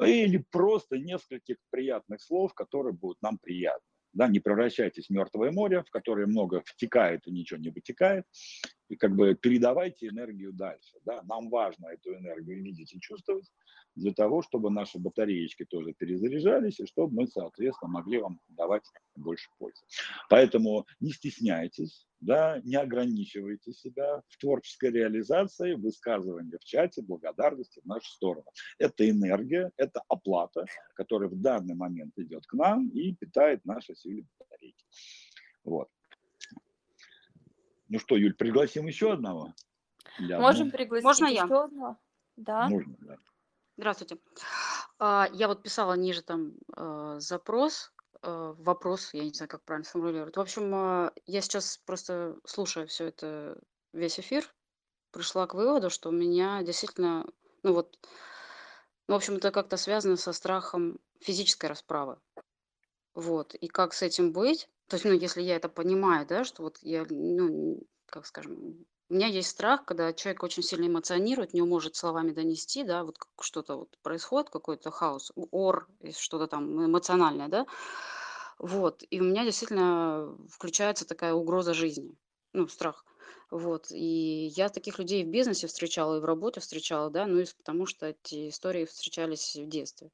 или 0.02 0.46
просто 0.52 0.98
нескольких 0.98 1.58
приятных 1.70 2.22
слов, 2.22 2.54
которые 2.54 2.94
будут 2.94 3.22
нам 3.22 3.38
приятны. 3.38 3.95
Да, 4.16 4.30
не 4.30 4.40
превращайтесь 4.40 5.08
в 5.08 5.10
мертвое 5.10 5.52
море, 5.52 5.84
в 5.84 5.92
которое 5.92 6.26
много 6.26 6.64
втекает 6.66 7.28
и 7.28 7.32
ничего 7.32 7.60
не 7.60 7.70
вытекает. 7.70 8.26
И 8.88 8.96
как 8.96 9.14
бы 9.14 9.36
передавайте 9.36 10.08
энергию 10.08 10.54
дальше. 10.54 10.98
Да. 11.06 11.22
Нам 11.24 11.50
важно 11.50 11.88
эту 11.88 12.16
энергию 12.16 12.64
видеть 12.64 12.94
и 12.94 13.00
чувствовать 13.00 13.52
для 13.96 14.14
того, 14.14 14.42
чтобы 14.42 14.70
наши 14.70 15.00
батареечки 15.00 15.66
тоже 15.66 15.94
перезаряжались, 15.94 16.80
и 16.80 16.86
чтобы 16.86 17.14
мы, 17.14 17.28
соответственно, 17.28 17.92
могли 17.92 18.20
вам 18.20 18.40
давать 18.48 18.84
больше 19.16 19.50
пользы. 19.58 19.82
Поэтому 20.30 20.86
не 21.02 21.12
стесняйтесь, 21.12 22.08
да, 22.26 22.60
не 22.64 22.76
ограничивайте 22.76 23.72
себя 23.72 24.22
в 24.28 24.38
творческой 24.38 24.92
реализации, 24.92 25.76
высказывании 25.76 26.58
в 26.58 26.64
чате 26.64 27.02
благодарности 27.04 27.82
в 27.82 27.86
нашу 27.86 28.10
сторону. 28.12 28.46
Это 28.80 29.08
энергия, 29.10 29.72
это 29.78 30.02
оплата, 30.08 30.66
которая 30.96 31.30
в 31.30 31.40
данный 31.40 31.76
момент 31.76 32.18
идет 32.18 32.46
к 32.48 32.54
нам 32.54 32.90
и 32.90 33.14
питает 33.14 33.64
наши 33.66 33.96
силы 33.96 34.26
батарейки. 34.40 34.86
Вот. 35.64 35.90
Ну 37.90 38.00
что, 38.00 38.18
Юль, 38.18 38.34
пригласим 38.34 38.88
еще 38.88 39.14
одного? 39.14 39.54
Можем 40.20 40.72
пригласить 40.72 41.06
Можно 41.06 41.26
еще 41.26 41.36
я? 41.36 41.44
одного. 41.44 41.98
Да. 42.38 42.70
Можно, 42.70 42.96
да. 43.00 43.18
Здравствуйте. 43.78 44.18
А, 44.98 45.30
Я 45.34 45.48
вот 45.48 45.62
писала 45.62 45.94
ниже 45.94 46.22
там 46.22 46.54
э, 46.76 47.18
запрос, 47.20 47.94
вопрос, 48.22 49.14
я 49.14 49.24
не 49.24 49.34
знаю, 49.34 49.50
как 49.50 49.64
правильно 49.64 49.86
сформулировать. 49.86 50.38
В 50.38 50.40
общем, 50.40 50.74
а, 50.74 51.12
я 51.26 51.42
сейчас 51.42 51.78
просто 51.86 52.38
слушая 52.46 52.86
все 52.88 53.06
это, 53.06 53.60
весь 53.94 54.20
эфир, 54.20 54.54
пришла 55.12 55.48
к 55.48 55.54
выводу, 55.54 55.90
что 55.90 56.10
у 56.10 56.12
меня 56.12 56.62
действительно, 56.64 57.26
ну 57.64 57.74
вот, 57.74 57.98
ну, 59.08 59.14
в 59.14 59.18
общем, 59.18 59.36
это 59.36 59.52
как-то 59.52 59.78
связано 59.78 60.18
со 60.18 60.34
страхом 60.34 61.00
физической 61.22 61.68
расправы. 61.68 62.20
Вот. 63.14 63.56
И 63.56 63.68
как 63.68 63.94
с 63.94 64.02
этим 64.02 64.32
быть? 64.32 64.70
То 64.88 64.96
есть, 64.96 65.06
ну, 65.06 65.14
если 65.14 65.42
я 65.42 65.56
это 65.56 65.70
понимаю, 65.70 66.26
да, 66.28 66.44
что 66.44 66.64
вот 66.64 66.78
я, 66.82 67.06
ну, 67.10 67.82
как 68.08 68.26
скажем, 68.26 68.86
у 69.10 69.14
меня 69.14 69.28
есть 69.28 69.50
страх, 69.50 69.86
когда 69.86 70.14
человек 70.14 70.44
очень 70.44 70.64
сильно 70.64 70.88
эмоционирует, 70.88 71.54
не 71.54 71.62
может 71.62 71.96
словами 71.96 72.32
донести, 72.32 72.84
да, 72.84 73.04
вот 73.04 73.18
что-то 73.42 73.78
вот 73.78 73.98
происходит, 74.02 74.50
какой-то 74.50 74.92
хаос, 74.92 75.32
ор, 75.36 75.88
что-то 76.18 76.48
там 76.48 76.86
эмоциональное, 76.86 77.48
да, 77.48 77.66
вот, 78.58 79.04
и 79.10 79.20
у 79.22 79.24
меня 79.26 79.44
действительно 79.44 80.38
включается 80.50 81.06
такая 81.08 81.34
угроза 81.34 81.74
жизни, 81.74 82.16
ну, 82.54 82.68
страх, 82.68 83.06
вот, 83.52 83.92
и 83.92 84.48
я 84.56 84.70
таких 84.70 84.98
людей 85.00 85.24
в 85.24 85.30
бизнесе 85.30 85.68
встречала 85.68 86.18
и 86.18 86.22
в 86.22 86.26
работе 86.26 86.60
встречала, 86.60 87.10
да, 87.12 87.28
ну, 87.28 87.40
и 87.40 87.46
потому 87.58 87.86
что 87.86 88.08
эти 88.08 88.50
истории 88.50 88.86
встречались 88.86 89.56
в 89.56 89.68
детстве. 89.68 90.12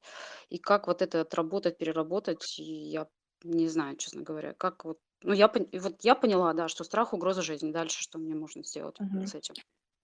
И 0.50 0.58
как 0.58 0.86
вот 0.86 1.02
это 1.02 1.22
отработать, 1.22 1.78
переработать, 1.78 2.58
я 2.58 3.08
не 3.44 3.68
знаю, 3.68 3.96
честно 3.96 4.22
говоря, 4.22 4.54
как 4.54 4.84
вот 4.84 4.98
ну, 5.24 5.32
я, 5.32 5.46
пон- 5.46 5.68
вот 5.78 6.02
я 6.02 6.14
поняла, 6.14 6.52
да, 6.52 6.68
что 6.68 6.84
страх– 6.84 7.12
угроза 7.12 7.42
жизни. 7.42 7.72
Дальше 7.72 8.02
что 8.02 8.18
мне 8.18 8.34
можно 8.34 8.64
сделать 8.64 8.96
Мгм. 8.98 9.26
с 9.26 9.34
этим? 9.34 9.54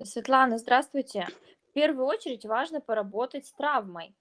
Светлана, 0.03 0.59
здравствуйте. 0.59 1.27
В 1.71 1.73
первую 1.73 2.07
очередь 2.07 2.45
важно 2.45 2.81
поработать 2.81 3.47
с 3.47 3.53
травмой, 3.53 4.14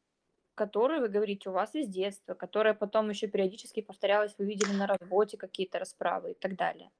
которую 0.56 1.02
вы 1.02 1.08
говорите 1.08 1.50
у 1.50 1.54
вас 1.54 1.76
из 1.76 1.88
детства, 1.88 2.34
которая 2.34 2.74
потом 2.74 3.10
еще 3.10 3.28
периодически 3.28 3.82
повторялась, 3.82 4.36
вы 4.38 4.46
видели 4.46 4.74
на 4.74 4.88
работе 4.88 5.38
какие-то 5.38 5.80
расправы 5.80 6.32
и 6.32 6.34
так 6.34 6.56
далее. 6.56 6.92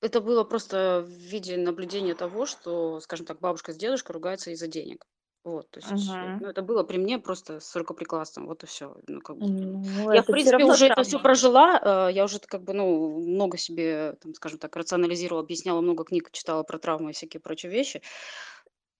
Это 0.00 0.20
было 0.20 0.44
просто 0.44 1.02
в 1.06 1.10
виде 1.10 1.56
наблюдения 1.56 2.14
того, 2.14 2.46
что, 2.46 3.00
скажем 3.00 3.26
так, 3.26 3.40
бабушка 3.40 3.72
с 3.72 3.76
дедушкой 3.76 4.14
ругаются 4.14 4.50
из-за 4.50 4.66
денег. 4.66 5.06
Вот, 5.46 5.70
то 5.70 5.78
есть, 5.78 6.18
Мгм. 6.20 6.40
ну, 6.40 6.48
это 6.48 6.60
было 6.62 6.82
при 6.82 6.98
мне 6.98 7.20
просто 7.20 7.60
с 7.60 7.76
рукоприкладством, 7.76 8.46
вот 8.48 8.64
и 8.64 8.66
все. 8.66 8.96
Ну, 9.06 9.20
как 9.20 9.36
бы. 9.38 9.46
Ну, 9.50 10.10
Я, 10.10 10.22
это 10.22 10.24
в 10.24 10.30
принципе, 10.30 10.64
равно 10.64 10.66
уже 10.66 10.86
это 10.86 11.04
все 11.04 11.18
травма. 11.18 11.20
прожила, 11.20 12.08
э, 12.10 12.12
я 12.14 12.24
уже 12.24 12.40
как 12.40 12.64
бы, 12.64 12.72
ну, 12.72 13.20
много 13.20 13.56
себе, 13.56 14.14
там, 14.20 14.34
скажем 14.34 14.58
так, 14.58 14.74
рационализировала, 14.74 15.44
объясняла, 15.44 15.80
много 15.82 16.02
книг 16.04 16.30
читала 16.32 16.64
про 16.64 16.78
травмы 16.80 17.10
и 17.10 17.14
всякие 17.14 17.40
прочие 17.40 17.70
вещи. 17.70 18.02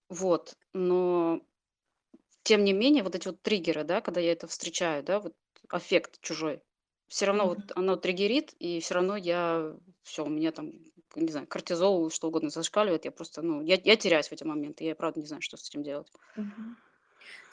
Вот, 0.09 0.57
но 0.73 1.41
тем 2.43 2.65
не 2.65 2.73
менее, 2.73 3.03
вот 3.03 3.15
эти 3.15 3.27
вот 3.29 3.43
триггеры, 3.43 3.85
да, 3.85 4.01
когда 4.01 4.21
я 4.21 4.33
это 4.33 4.47
встречаю, 4.47 5.03
да, 5.03 5.21
вот 5.21 5.35
аффект 5.69 6.21
чужой, 6.21 6.63
все 7.09 7.27
равно 7.27 7.47
вот 7.49 7.61
Мгм. 7.61 7.73
оно 7.75 7.97
триггерит, 7.97 8.55
и 8.59 8.81
все 8.81 8.95
равно 8.95 9.17
я, 9.17 9.77
все, 10.03 10.25
у 10.25 10.29
меня 10.29 10.53
там, 10.53 10.73
не 11.23 11.33
знаю, 11.33 11.47
кортизол, 11.47 12.11
что 12.11 12.29
угодно 12.29 12.51
зашкаливает, 12.51 13.05
я 13.05 13.11
просто, 13.11 13.43
ну, 13.43 13.63
я, 13.63 13.79
я 13.83 13.97
теряюсь 13.97 14.29
в 14.29 14.33
эти 14.33 14.45
моменты, 14.45 14.85
я 14.85 14.95
правда 14.95 15.21
не 15.21 15.27
знаю, 15.27 15.43
что 15.43 15.57
с 15.57 15.69
этим 15.69 15.83
делать. 15.83 16.11
Мгм. 16.37 16.77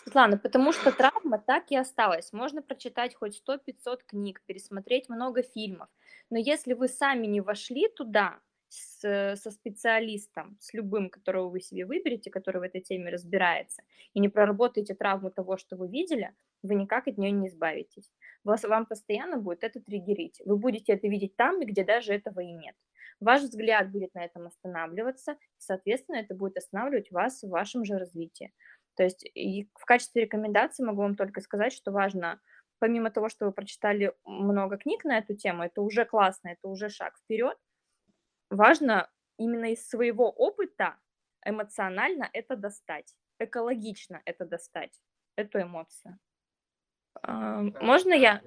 Светлана, 0.03 0.37
потому 0.37 0.73
что 0.73 0.91
травма 0.91 1.39
так 1.39 1.71
и 1.71 1.77
осталась. 1.77 2.33
Можно 2.33 2.61
прочитать 2.61 3.15
хоть 3.15 3.35
100-500 3.35 4.03
книг, 4.03 4.41
пересмотреть 4.45 5.09
много 5.09 5.43
фильмов. 5.43 5.87
Но 6.29 6.37
если 6.37 6.73
вы 6.73 6.89
сами 6.89 7.25
не 7.25 7.41
вошли 7.41 7.87
туда 7.87 8.39
с- 8.67 9.35
со 9.37 9.51
специалистом, 9.51 10.57
с 10.59 10.73
любым, 10.73 11.09
которого 11.09 11.49
вы 11.49 11.61
себе 11.61 11.85
выберете, 11.85 12.29
который 12.31 12.57
в 12.57 12.63
этой 12.63 12.81
теме 12.81 13.11
разбирается, 13.11 13.83
и 14.13 14.19
не 14.19 14.29
проработаете 14.29 14.93
травму 14.93 15.31
того, 15.31 15.57
что 15.57 15.77
вы 15.77 15.87
видели, 15.87 16.33
вы 16.63 16.75
никак 16.75 17.07
от 17.07 17.17
нее 17.17 17.31
не 17.31 17.47
избавитесь. 17.47 18.11
Вас, 18.43 18.63
вам 18.63 18.85
постоянно 18.85 19.37
будет 19.37 19.63
это 19.63 19.79
триггерить. 19.79 20.41
Вы 20.45 20.57
будете 20.57 20.93
это 20.93 21.07
видеть 21.07 21.35
там, 21.35 21.59
где 21.59 21.83
даже 21.83 22.13
этого 22.13 22.39
и 22.41 22.51
нет. 22.51 22.75
Ваш 23.23 23.41
взгляд 23.41 23.91
будет 23.91 24.13
на 24.13 24.23
этом 24.23 24.47
останавливаться, 24.47 25.33
и, 25.33 25.37
соответственно, 25.57 26.17
это 26.17 26.35
будет 26.35 26.57
останавливать 26.57 27.11
вас 27.11 27.41
в 27.41 27.49
вашем 27.49 27.85
же 27.85 27.97
развитии. 27.97 28.53
То 28.95 29.03
есть 29.03 29.25
и 29.33 29.69
в 29.75 29.85
качестве 29.85 30.23
рекомендации 30.23 30.83
могу 30.83 31.01
вам 31.01 31.15
только 31.15 31.41
сказать, 31.41 31.73
что 31.73 31.91
важно, 31.91 32.39
помимо 32.79 33.09
того, 33.09 33.29
что 33.29 33.45
вы 33.45 33.51
прочитали 33.51 34.13
много 34.25 34.77
книг 34.77 35.03
на 35.03 35.17
эту 35.17 35.35
тему, 35.35 35.63
это 35.63 35.81
уже 35.81 36.05
классно, 36.05 36.49
это 36.49 36.67
уже 36.67 36.89
шаг 36.89 37.17
вперед, 37.17 37.57
важно 38.49 39.09
именно 39.37 39.71
из 39.71 39.87
своего 39.87 40.29
опыта 40.29 40.97
эмоционально 41.45 42.29
это 42.33 42.55
достать, 42.55 43.15
экологично 43.39 44.21
это 44.25 44.45
достать, 44.45 44.99
эту 45.35 45.61
эмоцию. 45.61 46.19
А, 47.21 47.61
Можно 47.81 48.13
я? 48.13 48.41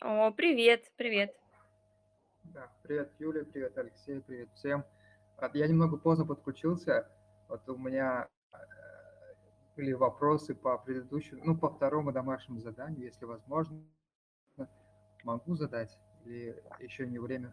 О, 0.00 0.30
привет, 0.30 0.92
привет. 0.96 1.34
Да, 2.56 2.70
привет, 2.82 3.12
Юля, 3.18 3.44
привет, 3.44 3.76
Алексей, 3.76 4.18
привет 4.22 4.48
всем. 4.54 4.82
Я 5.52 5.68
немного 5.68 5.98
поздно 5.98 6.24
подключился. 6.24 7.06
Вот 7.48 7.68
у 7.68 7.76
меня 7.76 8.28
э, 8.50 8.56
были 9.76 9.92
вопросы 9.92 10.54
по 10.54 10.78
предыдущему, 10.78 11.42
ну, 11.44 11.58
по 11.58 11.68
второму 11.68 12.12
домашнему 12.12 12.60
заданию, 12.60 13.04
если 13.04 13.26
возможно. 13.26 13.78
Могу 15.22 15.54
задать 15.56 15.98
или 16.24 16.64
еще 16.80 17.06
не 17.06 17.18
время? 17.18 17.52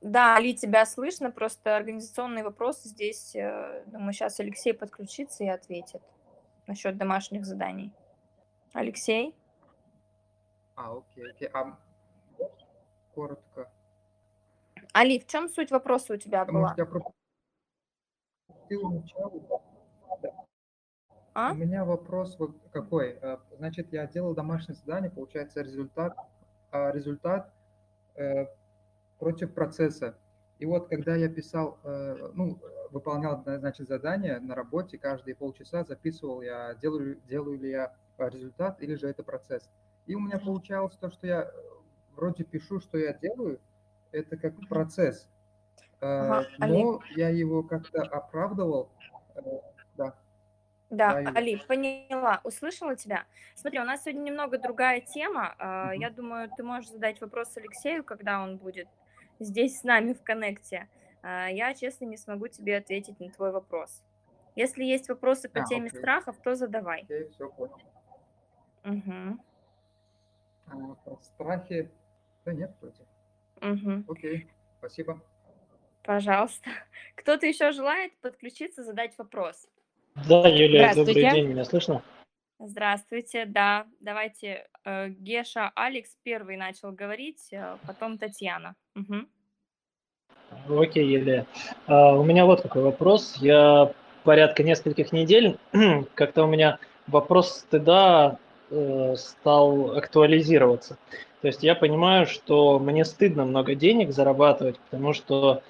Да, 0.00 0.36
Али, 0.36 0.54
тебя 0.54 0.86
слышно, 0.86 1.30
просто 1.30 1.76
организационные 1.76 2.42
вопросы 2.42 2.88
здесь, 2.88 3.36
э, 3.36 3.84
думаю, 3.88 4.14
сейчас 4.14 4.40
Алексей 4.40 4.72
подключится 4.72 5.44
и 5.44 5.48
ответит 5.48 6.00
насчет 6.66 6.96
домашних 6.96 7.44
заданий. 7.44 7.92
Алексей? 8.72 9.36
А, 10.76 10.96
окей, 10.96 11.30
окей. 11.30 11.48
А 11.52 11.78
коротко. 13.14 13.70
Али, 14.92 15.20
в 15.20 15.26
чем 15.26 15.48
суть 15.48 15.70
вопроса 15.70 16.14
у 16.14 16.16
тебя 16.16 16.40
Потому 16.40 16.60
была? 16.60 16.74
я 16.76 16.84
пропустил 16.84 18.90
начало. 18.90 19.32
А? 21.32 21.52
У 21.52 21.54
меня 21.54 21.84
вопрос 21.84 22.36
какой. 22.72 23.18
Э, 23.22 23.38
Значит, 23.56 23.92
я 23.92 24.06
делал 24.06 24.34
домашнее 24.34 24.74
задание, 24.74 25.10
получается 25.10 25.62
результат, 25.62 26.16
а, 26.72 26.90
результат 26.90 27.54
э, 28.16 28.46
против 29.18 29.54
процесса. 29.54 30.18
И 30.58 30.66
вот 30.66 30.88
когда 30.88 31.14
я 31.14 31.28
писал, 31.28 31.78
э, 31.84 32.30
ну, 32.34 32.60
выполнял, 32.90 33.42
значит, 33.44 33.86
задание 33.86 34.40
на 34.40 34.56
работе, 34.56 34.98
каждые 34.98 35.36
полчаса 35.36 35.84
записывал 35.84 36.42
я, 36.42 36.74
делаю, 36.74 37.20
делаю 37.28 37.58
ли 37.58 37.70
я 37.70 37.94
результат 38.18 38.82
или 38.82 38.96
же 38.96 39.08
это 39.08 39.22
процесс. 39.22 39.70
И 40.06 40.14
у 40.14 40.20
меня 40.20 40.38
получалось 40.38 40.96
то, 40.96 41.10
что 41.10 41.26
я 41.26 41.50
вроде 42.16 42.44
пишу, 42.44 42.80
что 42.80 42.98
я 42.98 43.14
делаю, 43.14 43.60
это 44.12 44.36
как 44.36 44.54
процесс. 44.68 45.28
Э, 46.00 46.06
Ага. 46.06 46.46
Но 46.66 47.00
я 47.16 47.28
его 47.28 47.62
как-то 47.62 48.02
оправдывал. 48.02 48.90
Э, 49.34 49.40
Да. 49.96 50.14
Да. 50.88 51.18
Али, 51.18 51.56
поняла, 51.68 52.40
услышала 52.42 52.96
тебя. 52.96 53.24
Смотри, 53.54 53.78
у 53.78 53.84
нас 53.84 54.02
сегодня 54.02 54.22
немного 54.22 54.58
другая 54.58 55.00
тема. 55.00 55.54
Мгм. 55.58 56.00
Я 56.00 56.10
думаю, 56.10 56.50
ты 56.56 56.62
можешь 56.64 56.90
задать 56.90 57.20
вопрос 57.20 57.56
Алексею, 57.56 58.02
когда 58.02 58.42
он 58.42 58.56
будет 58.56 58.88
здесь 59.38 59.78
с 59.78 59.84
нами 59.84 60.14
в 60.14 60.22
коннекте. 60.24 60.88
Я, 61.22 61.74
честно, 61.74 62.06
не 62.06 62.16
смогу 62.16 62.48
тебе 62.48 62.76
ответить 62.78 63.20
на 63.20 63.30
твой 63.30 63.52
вопрос. 63.52 64.02
Если 64.56 64.82
есть 64.82 65.08
вопросы 65.08 65.48
по 65.48 65.60
А, 65.60 65.64
теме 65.64 65.86
окей. 65.88 65.98
страхов, 66.00 66.36
то 66.42 66.56
задавай. 66.56 67.02
Окей, 67.02 67.28
все 67.28 67.48
понял. 67.50 67.78
Мгм, 68.82 69.40
А, 70.66 70.94
про 71.04 71.18
страхи... 71.22 71.90
Да 72.44 72.52
нет, 72.52 72.74
вроде. 72.80 73.04
Мгм. 73.60 74.04
Окей, 74.08 74.46
спасибо. 74.78 75.20
Пожалуйста. 76.02 76.70
Кто-то 77.16 77.46
еще 77.46 77.72
желает 77.72 78.12
подключиться, 78.20 78.82
задать 78.84 79.16
вопрос? 79.18 79.68
Да, 80.28 80.48
Юлия, 80.48 80.94
добрый 80.94 81.14
Здравствуйте. 81.14 81.30
день, 81.30 81.46
меня 81.48 81.64
слышно? 81.64 82.02
Здравствуйте, 82.58 83.46
да, 83.46 83.86
давайте. 84.00 84.66
э, 84.84 85.08
Геша 85.08 85.72
Алекс 85.74 86.16
первый 86.22 86.56
начал 86.56 86.92
говорить, 86.92 87.48
э, 87.52 87.78
потом 87.86 88.18
Татьяна. 88.18 88.76
Мгм. 88.94 89.28
Окей, 90.68 91.06
Юлия. 91.06 91.46
А, 91.86 92.14
у 92.14 92.24
меня 92.24 92.44
вот 92.44 92.60
какой 92.62 92.82
вопрос. 92.82 93.36
Я 93.40 93.92
порядка 94.24 94.62
нескольких 94.62 95.12
недель, 95.12 95.58
как-то 96.14 96.44
у 96.44 96.46
меня 96.46 96.78
вопрос 97.06 97.60
стыда 97.60 98.38
э, 98.70 99.14
стал 99.16 99.96
актуализироваться. 99.96 100.98
То 101.40 101.46
есть 101.46 101.62
я 101.62 101.74
понимаю, 101.74 102.26
что 102.26 102.78
мне 102.78 103.04
стыдно 103.04 103.44
много 103.44 103.74
денег 103.74 104.12
зарабатывать, 104.12 104.78
потому 104.78 105.12
что 105.12 105.62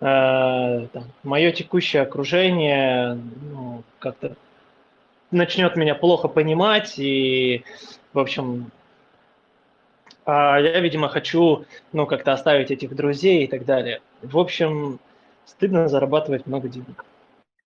мое 0.00 1.52
текущее 1.52 2.02
окружение 2.02 3.14
ну, 3.14 3.82
как-то 3.98 4.36
начнет 5.30 5.76
меня 5.76 5.94
плохо 5.94 6.28
понимать, 6.28 6.98
и, 6.98 7.64
в 8.12 8.18
общем, 8.20 8.70
а 10.24 10.58
я, 10.60 10.78
видимо, 10.80 11.08
хочу, 11.08 11.64
ну, 11.92 12.06
как-то 12.06 12.32
оставить 12.32 12.70
этих 12.70 12.94
друзей 12.94 13.44
и 13.44 13.46
так 13.46 13.64
далее. 13.64 14.00
В 14.22 14.38
общем, 14.38 15.00
стыдно 15.46 15.88
зарабатывать 15.88 16.46
много 16.46 16.68
денег. 16.68 17.04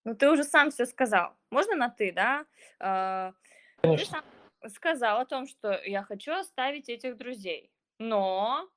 Ну, 0.05 0.15
ты 0.15 0.31
уже 0.31 0.45
сам 0.45 0.71
все 0.71 0.87
сказал. 0.87 1.33
Можно 1.51 1.75
на 1.75 1.89
ты, 1.91 2.13
да? 2.13 2.45
А, 2.81 3.33
Конечно. 3.83 4.05
Ты 4.05 4.11
сам 4.13 4.23
сказал 4.69 5.21
о 5.21 5.27
том, 5.27 5.47
что 5.47 5.81
я 5.85 6.03
хочу 6.03 6.33
оставить 6.33 6.89
этих 6.89 7.17
друзей, 7.17 7.71
но 7.99 8.69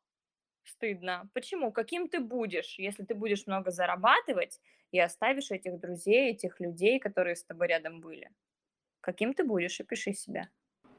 стыдно. 0.64 1.30
Почему? 1.34 1.72
Каким 1.72 2.08
ты 2.08 2.20
будешь, 2.20 2.80
если 2.80 3.04
ты 3.04 3.16
будешь 3.16 3.48
много 3.48 3.72
зарабатывать 3.72 4.60
и 4.92 5.00
оставишь 5.00 5.52
этих 5.52 5.80
друзей, 5.80 6.32
этих 6.32 6.60
людей, 6.60 7.00
которые 7.00 7.36
с 7.36 7.44
тобой 7.44 7.68
рядом 7.68 8.02
были? 8.02 8.30
Каким 9.02 9.34
ты 9.34 9.44
будешь? 9.44 9.80
Опиши 9.80 10.14
себя. 10.14 10.50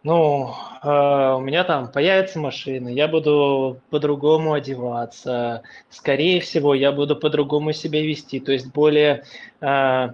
Ну, 0.02 0.54
э, 0.84 1.34
у 1.34 1.40
меня 1.40 1.64
там 1.64 1.90
появится 1.90 2.38
машина, 2.38 2.88
я 2.88 3.08
буду 3.08 3.80
по-другому 3.90 4.52
одеваться, 4.52 5.64
скорее 5.90 6.40
всего, 6.40 6.74
я 6.74 6.92
буду 6.92 7.16
по-другому 7.16 7.72
себя 7.72 8.00
вести, 8.00 8.38
то 8.38 8.52
есть 8.52 8.72
более 8.72 9.24
э, 9.60 10.08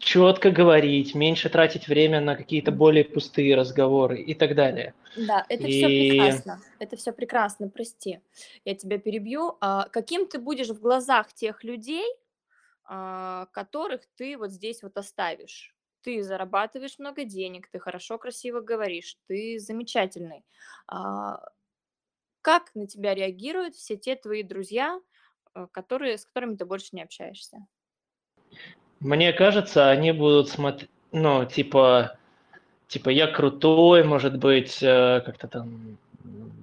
четко 0.00 0.50
говорить, 0.50 1.14
меньше 1.14 1.48
тратить 1.48 1.86
время 1.86 2.20
на 2.20 2.34
какие-то 2.34 2.72
более 2.72 3.04
пустые 3.04 3.54
разговоры 3.54 4.20
и 4.20 4.34
так 4.34 4.54
далее. 4.54 4.94
Да, 5.16 5.44
это 5.48 5.68
И- 5.68 5.70
все 5.70 5.88
прекрасно. 5.88 6.60
Это 6.78 6.96
все 6.96 7.12
прекрасно, 7.12 7.68
прости. 7.68 8.20
Я 8.64 8.74
тебя 8.74 8.98
перебью. 8.98 9.56
А, 9.60 9.88
каким 9.88 10.26
ты 10.26 10.38
будешь 10.38 10.68
в 10.68 10.80
глазах 10.80 11.32
тех 11.32 11.62
людей, 11.64 12.06
а, 12.84 13.46
которых 13.52 14.02
ты 14.16 14.36
вот 14.36 14.50
здесь 14.50 14.82
вот 14.82 14.96
оставишь? 14.96 15.74
Ты 16.02 16.22
зарабатываешь 16.22 16.98
много 16.98 17.24
денег, 17.24 17.68
ты 17.68 17.78
хорошо, 17.78 18.18
красиво 18.18 18.60
говоришь, 18.60 19.18
ты 19.26 19.58
замечательный. 19.58 20.44
А, 20.86 21.40
как 22.42 22.74
на 22.74 22.86
тебя 22.86 23.14
реагируют 23.14 23.74
все 23.74 23.96
те 23.96 24.16
твои 24.16 24.42
друзья, 24.42 24.98
э, 25.54 25.66
которые, 25.72 26.16
с 26.16 26.24
которыми 26.24 26.56
ты 26.56 26.64
больше 26.64 26.88
не 26.92 27.02
общаешься? 27.02 27.66
Мне 29.00 29.32
кажется, 29.32 29.88
они 29.88 30.12
будут 30.12 30.50
смотреть, 30.50 30.90
ну, 31.10 31.46
типа, 31.46 32.16
типа 32.86 33.08
я 33.08 33.26
крутой, 33.26 34.04
может 34.04 34.36
быть, 34.36 34.82
э, 34.82 35.22
как-то 35.24 35.48
там 35.48 35.96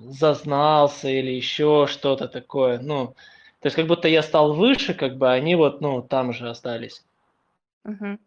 зазнался 0.10 1.10
или 1.10 1.32
еще 1.32 1.88
что-то 1.90 2.28
такое. 2.28 2.80
Ну, 2.80 3.16
то 3.60 3.66
есть 3.66 3.76
как 3.76 3.88
будто 3.88 4.08
я 4.08 4.22
стал 4.22 4.54
выше, 4.54 4.94
как 4.94 5.18
бы, 5.18 5.30
а 5.30 5.34
они 5.34 5.56
вот, 5.56 5.82
ну, 5.82 6.02
там 6.04 6.32
же 6.32 6.50
остались. 6.50 7.04
Мгм. 7.84 8.20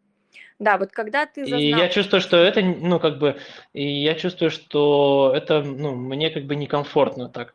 Да, 0.58 0.76
вот 0.76 0.90
когда 0.90 1.24
ты 1.24 1.44
И 1.44 1.50
я 1.50 1.76
зазнал... 1.76 1.88
чувствую, 1.90 2.20
что 2.20 2.36
это, 2.36 2.62
ну, 2.62 2.98
как 2.98 3.18
бы, 3.18 3.38
и 3.72 4.02
я 4.02 4.14
чувствую, 4.14 4.50
что 4.50 5.32
это, 5.34 5.62
ну, 5.62 5.94
мне 5.94 6.30
как 6.30 6.44
бы 6.44 6.56
некомфортно 6.56 7.28
так. 7.28 7.54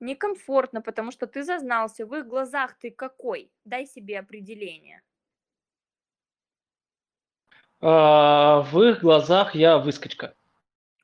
Некомфортно, 0.00 0.82
потому 0.82 1.12
что 1.12 1.26
ты 1.26 1.44
зазнался. 1.44 2.06
В 2.06 2.14
их 2.14 2.26
глазах 2.26 2.76
ты 2.80 2.90
какой? 2.90 3.50
Дай 3.64 3.86
себе 3.86 4.18
определение. 4.18 5.02
А, 7.82 8.62
в 8.70 8.80
их 8.82 9.00
глазах 9.00 9.54
я 9.54 9.78
выскочка. 9.78 10.34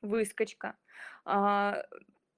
Выскочка. 0.01 0.75
А, 1.25 1.83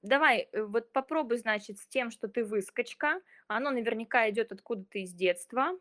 Давай, 0.02 0.50
э, 0.52 0.64
вот 0.64 0.92
попробуй, 0.92 1.38
значит, 1.38 1.78
с 1.78 1.86
тем, 1.86 2.10
что 2.10 2.28
ты 2.28 2.44
выскочка. 2.44 3.22
Оно 3.48 3.70
наверняка 3.70 4.28
идет 4.32 4.52
откуда-то 4.52 4.98
из 4.98 5.14
детства. 5.14 5.74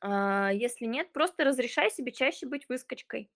А, 0.00 0.50
Если 0.52 0.86
нет, 0.86 1.12
просто 1.12 1.42
разрешай 1.44 1.90
себе 1.90 2.12
чаще 2.12 2.46
быть 2.46 2.68
выскочкой. 2.68 3.28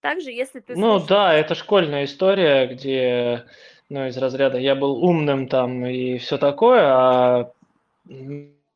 Также, 0.00 0.32
если 0.32 0.58
ты 0.60 0.74
Ну 0.74 0.98
слушаешь- 0.98 1.08
да, 1.08 1.34
это 1.34 1.54
школьная 1.54 2.04
история, 2.04 2.66
где, 2.66 3.46
ну, 3.88 4.06
из 4.08 4.16
разряда 4.18 4.58
я 4.58 4.74
был 4.74 5.02
умным 5.04 5.46
там 5.48 5.86
и 5.86 6.18
все 6.18 6.36
такое, 6.36 6.82
а 6.84 7.52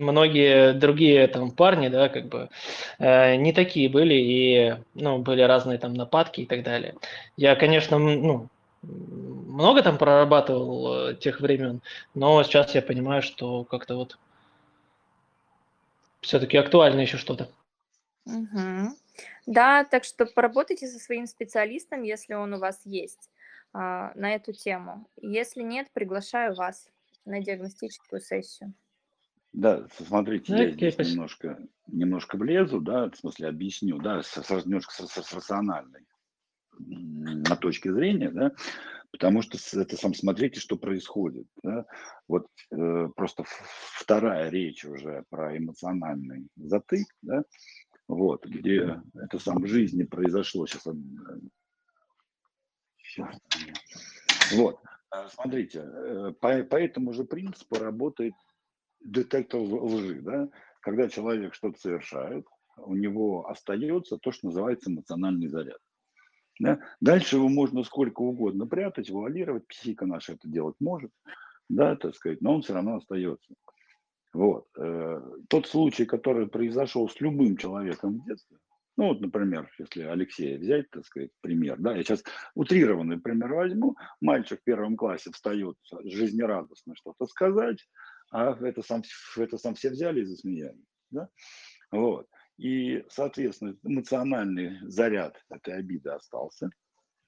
многие 0.00 0.72
другие 0.72 1.28
там 1.28 1.50
парни, 1.50 1.88
да, 1.88 2.08
как 2.08 2.26
бы 2.26 2.48
э, 2.98 3.36
не 3.36 3.52
такие 3.52 3.88
были, 3.88 4.14
и, 4.14 4.76
ну, 4.94 5.18
были 5.18 5.42
разные 5.42 5.78
там 5.78 5.94
нападки 5.94 6.40
и 6.40 6.46
так 6.46 6.62
далее. 6.64 6.94
Я, 7.36 7.54
конечно, 7.54 7.98
ну, 7.98 8.48
много 8.82 9.82
там 9.82 9.98
прорабатывал 9.98 11.10
э, 11.10 11.14
тех 11.14 11.40
времен, 11.40 11.82
но 12.14 12.42
сейчас 12.42 12.74
я 12.74 12.82
понимаю, 12.82 13.22
что 13.22 13.64
как-то 13.64 13.96
вот 13.96 14.18
все-таки 16.22 16.56
актуально 16.56 17.00
еще 17.00 17.18
что-то. 17.18 17.48
Мгм. 18.24 18.96
Да, 19.46 19.84
так 19.84 20.04
что 20.04 20.26
поработайте 20.26 20.86
со 20.86 20.98
своим 20.98 21.26
специалистом, 21.26 22.02
если 22.02 22.34
он 22.34 22.54
у 22.54 22.58
вас 22.58 22.80
есть, 22.84 23.30
а, 23.72 24.12
на 24.14 24.34
эту 24.34 24.52
тему. 24.52 25.06
Если 25.20 25.62
нет, 25.62 25.88
приглашаю 25.92 26.54
вас 26.54 26.88
на 27.24 27.40
диагностическую 27.40 28.20
сессию. 28.20 28.72
Да, 29.52 29.86
смотрите, 30.06 30.52
я 30.56 30.70
здесь 30.70 30.96
немножко, 30.98 31.58
немножко 31.88 32.36
влезу, 32.36 32.80
да, 32.80 33.10
в 33.10 33.16
смысле 33.16 33.48
объясню, 33.48 33.98
да, 33.98 34.22
с, 34.22 34.28
с- 34.28 34.64
немножко 34.66 34.92
с, 34.92 35.08
с- 35.08 35.22
с 35.26 35.32
рациональной 35.34 36.06
на 36.78 37.56
точке 37.56 37.92
зрения, 37.92 38.30
да, 38.30 38.52
потому 39.10 39.42
что 39.42 39.58
это 39.78 39.96
сам 39.96 40.14
смотрите, 40.14 40.60
что 40.60 40.76
происходит, 40.76 41.46
да. 41.62 41.84
Вот 42.28 42.46
э, 42.70 43.08
просто 43.16 43.44
вторая 43.98 44.48
речь 44.50 44.84
уже 44.84 45.24
про 45.30 45.58
эмоциональный 45.58 46.46
затык, 46.56 47.06
да, 47.22 47.42
вот, 48.06 48.46
где 48.46 49.00
это 49.14 49.38
сам 49.40 49.62
в 49.62 49.66
жизни 49.66 50.04
произошло 50.04 50.66
сейчас. 50.66 50.86
Вот, 54.52 54.80
э, 55.14 55.28
смотрите, 55.28 55.80
э, 55.84 56.32
по, 56.40 56.62
по 56.62 56.76
этому 56.76 57.12
же 57.12 57.24
принципу 57.24 57.76
работает 57.78 58.34
детектор 59.00 59.60
лжи, 59.60 60.20
да, 60.20 60.48
когда 60.80 61.08
человек 61.08 61.54
что-то 61.54 61.78
совершает, 61.78 62.46
у 62.76 62.94
него 62.94 63.48
остается 63.48 64.18
то, 64.18 64.32
что 64.32 64.46
называется 64.46 64.90
эмоциональный 64.90 65.48
заряд. 65.48 65.78
Да? 66.58 66.78
Дальше 67.00 67.36
его 67.36 67.48
можно 67.48 67.82
сколько 67.84 68.20
угодно 68.20 68.66
прятать, 68.66 69.10
вуалировать, 69.10 69.66
психика 69.66 70.06
наша 70.06 70.34
это 70.34 70.46
делать 70.48 70.76
может, 70.78 71.10
да, 71.68 71.96
так 71.96 72.14
сказать, 72.14 72.40
но 72.42 72.54
он 72.54 72.62
все 72.62 72.74
равно 72.74 72.96
остается. 72.96 73.54
Вот. 74.32 74.66
э, 74.78 75.22
Тот 75.48 75.66
случай, 75.66 76.04
который 76.04 76.48
произошел 76.48 77.08
с 77.08 77.20
любым 77.20 77.56
человеком 77.56 78.20
в 78.20 78.26
детстве, 78.26 78.58
ну 78.96 79.08
вот, 79.08 79.20
например, 79.20 79.70
если 79.78 80.02
Алексея 80.02 80.58
взять, 80.58 80.90
так 80.90 81.06
сказать, 81.06 81.30
пример, 81.40 81.78
да, 81.78 81.96
я 81.96 82.02
сейчас 82.02 82.22
утрированный 82.54 83.18
пример 83.18 83.54
возьму, 83.54 83.96
мальчик 84.20 84.60
в 84.60 84.64
первом 84.64 84.96
классе 84.96 85.30
встает 85.32 85.76
жизнерадостно 86.04 86.94
что-то 86.94 87.26
сказать, 87.26 87.78
а 88.30 88.56
это 88.64 88.82
сам, 88.82 89.02
это 89.36 89.58
сам 89.58 89.74
все 89.74 89.90
взяли 89.90 90.20
и 90.22 90.24
засмеялись, 90.24 90.86
да, 91.10 91.28
вот. 91.90 92.28
И, 92.56 93.04
соответственно, 93.08 93.74
эмоциональный 93.82 94.78
заряд 94.82 95.42
этой 95.48 95.74
обиды 95.74 96.10
остался, 96.10 96.70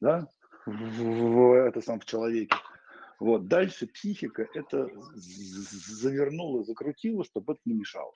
да, 0.01 0.29
в, 0.67 0.71
в- 0.73 1.55
это 1.55 1.81
сам 1.81 2.01
в 2.01 2.05
человеке. 2.05 2.55
Вот, 3.19 3.47
дальше 3.47 3.87
психика 3.87 4.47
это 4.53 4.91
завернула, 5.15 6.65
закрутила, 6.65 7.25
чтобы 7.25 7.55
это 7.55 7.63
не 7.65 7.75
мешало. 7.75 8.13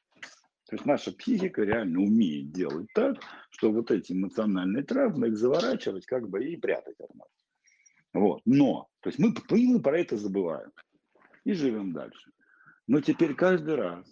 То 0.69 0.75
есть 0.75 0.85
наша 0.85 1.13
психика 1.13 1.63
реально 1.63 2.01
умеет 2.01 2.51
делать 2.51 2.89
так, 2.93 3.17
что 3.51 3.71
вот 3.71 3.93
эти 3.93 4.13
эмоциональные 4.13 4.83
травмы 4.83 5.29
их 5.29 5.39
заворачивать 5.39 6.07
как 6.07 6.29
бы 6.29 6.45
и 6.45 6.57
прятать 6.57 6.99
от 6.99 7.15
нас. 7.15 7.29
Вот. 8.13 8.43
Но, 8.45 8.89
то 9.01 9.09
есть 9.09 9.21
мы, 9.21 9.33
мы 9.51 9.81
про 9.81 10.01
это 10.01 10.17
забываем 10.17 10.73
и 11.45 11.53
живем 11.53 11.93
дальше. 11.93 12.33
Но 12.87 13.01
теперь 13.01 13.35
каждый 13.35 13.75
раз, 13.75 14.07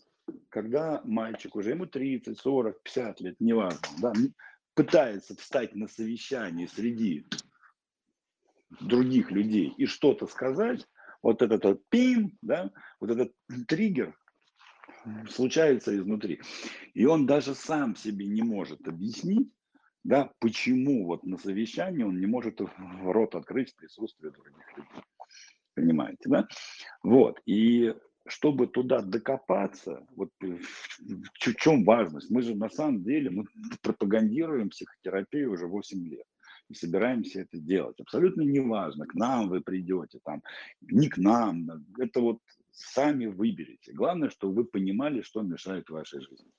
когда 0.49 1.01
мальчик 1.05 1.55
уже 1.57 1.71
ему 1.71 1.87
30, 1.87 2.39
40, 2.39 2.83
50 2.83 3.21
лет, 3.21 3.37
неважно, 3.41 3.89
да, 4.01 4.13
пытается 4.75 5.37
встать 5.37 5.75
на 5.75 5.87
совещание 5.89 6.69
среди 6.69 7.27
других 8.81 9.31
людей 9.31 9.73
и 9.77 9.87
что-то 9.87 10.27
сказать, 10.27 10.87
вот 11.23 11.43
этот 11.43 11.65
вот 11.65 11.83
пим, 11.89 12.37
да, 12.43 12.71
вот 13.01 13.11
этот 13.11 13.33
триггер 13.69 14.19
случается 15.31 15.97
изнутри. 15.97 16.41
И 16.95 17.07
он 17.07 17.27
даже 17.27 17.55
сам 17.55 17.95
себе 17.95 18.27
не 18.27 18.43
может 18.43 18.87
объяснить, 18.89 19.51
да, 20.03 20.31
почему 20.39 21.07
вот 21.07 21.25
на 21.25 21.39
совещании 21.39 22.03
он 22.03 22.19
не 22.19 22.27
может 22.27 22.61
рот 22.61 23.35
открыть 23.35 23.73
в 23.73 23.77
присутствии 23.77 24.31
других 24.31 24.77
людей. 24.77 25.03
Понимаете, 25.75 26.29
да? 26.29 26.47
Вот, 27.03 27.41
и 27.47 27.95
чтобы 28.27 28.67
туда 28.67 29.01
докопаться, 29.03 30.07
вот 30.17 30.31
в 30.41 31.55
чем 31.57 31.85
важность? 31.85 32.31
Мы 32.31 32.43
же 32.43 32.55
на 32.55 32.71
самом 32.71 33.03
деле 33.03 33.31
мы 33.31 33.45
пропагандируем 33.83 34.71
психотерапию 34.71 35.53
уже 35.53 35.67
8 35.67 36.09
лет 36.09 36.27
и 36.71 36.75
собираемся 36.75 37.43
это 37.43 37.59
делать. 37.59 38.01
Абсолютно 38.01 38.43
неважно, 38.43 39.07
к 39.07 39.15
нам 39.15 39.49
вы 39.49 39.61
придете, 39.61 40.19
там, 40.25 40.43
не 40.81 41.09
к 41.09 41.19
нам, 41.19 41.69
это 41.99 42.21
вот 42.21 42.39
сами 42.73 43.27
выберете. 43.27 43.93
Главное, 43.93 44.31
чтобы 44.31 44.55
вы 44.55 44.65
понимали, 44.65 45.23
что 45.23 45.43
мешает 45.43 45.91
вашей 45.91 46.21
жизни. 46.21 46.51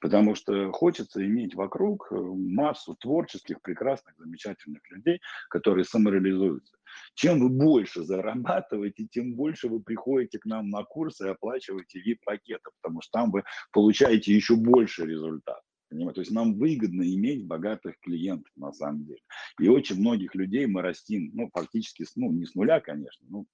Потому 0.00 0.34
что 0.34 0.70
хочется 0.72 1.24
иметь 1.24 1.54
вокруг 1.54 2.08
э, 2.10 2.16
массу 2.16 2.94
творческих, 2.94 3.60
прекрасных, 3.62 4.14
замечательных 4.16 4.88
людей, 4.90 5.20
которые 5.50 5.84
самореализуются. 5.84 6.76
Чем 7.14 7.40
вы 7.40 7.48
больше 7.48 8.04
зарабатываете, 8.04 9.06
тем 9.10 9.34
больше 9.34 9.68
вы 9.68 9.80
приходите 9.80 10.38
к 10.38 10.44
нам 10.44 10.70
на 10.70 10.84
курсы 10.84 11.26
и 11.26 11.30
оплачиваете 11.30 12.00
VIP-пакеты, 12.00 12.70
потому 12.80 13.02
что 13.02 13.10
там 13.12 13.30
вы 13.30 13.44
получаете 13.72 14.34
еще 14.34 14.56
больше 14.56 15.04
результат. 15.04 15.60
То 15.90 16.20
есть 16.20 16.30
нам 16.30 16.54
выгодно 16.58 17.02
иметь 17.02 17.46
богатых 17.46 17.98
клиентов 18.00 18.52
на 18.56 18.72
самом 18.72 19.06
деле. 19.06 19.20
И 19.58 19.68
очень 19.68 19.98
многих 19.98 20.34
людей 20.34 20.66
мы 20.66 20.82
растим, 20.82 21.30
ну, 21.32 21.48
фактически, 21.52 22.04
ну, 22.14 22.30
не 22.30 22.44
с 22.44 22.54
нуля, 22.54 22.80
конечно, 22.80 23.26
ну, 23.30 23.46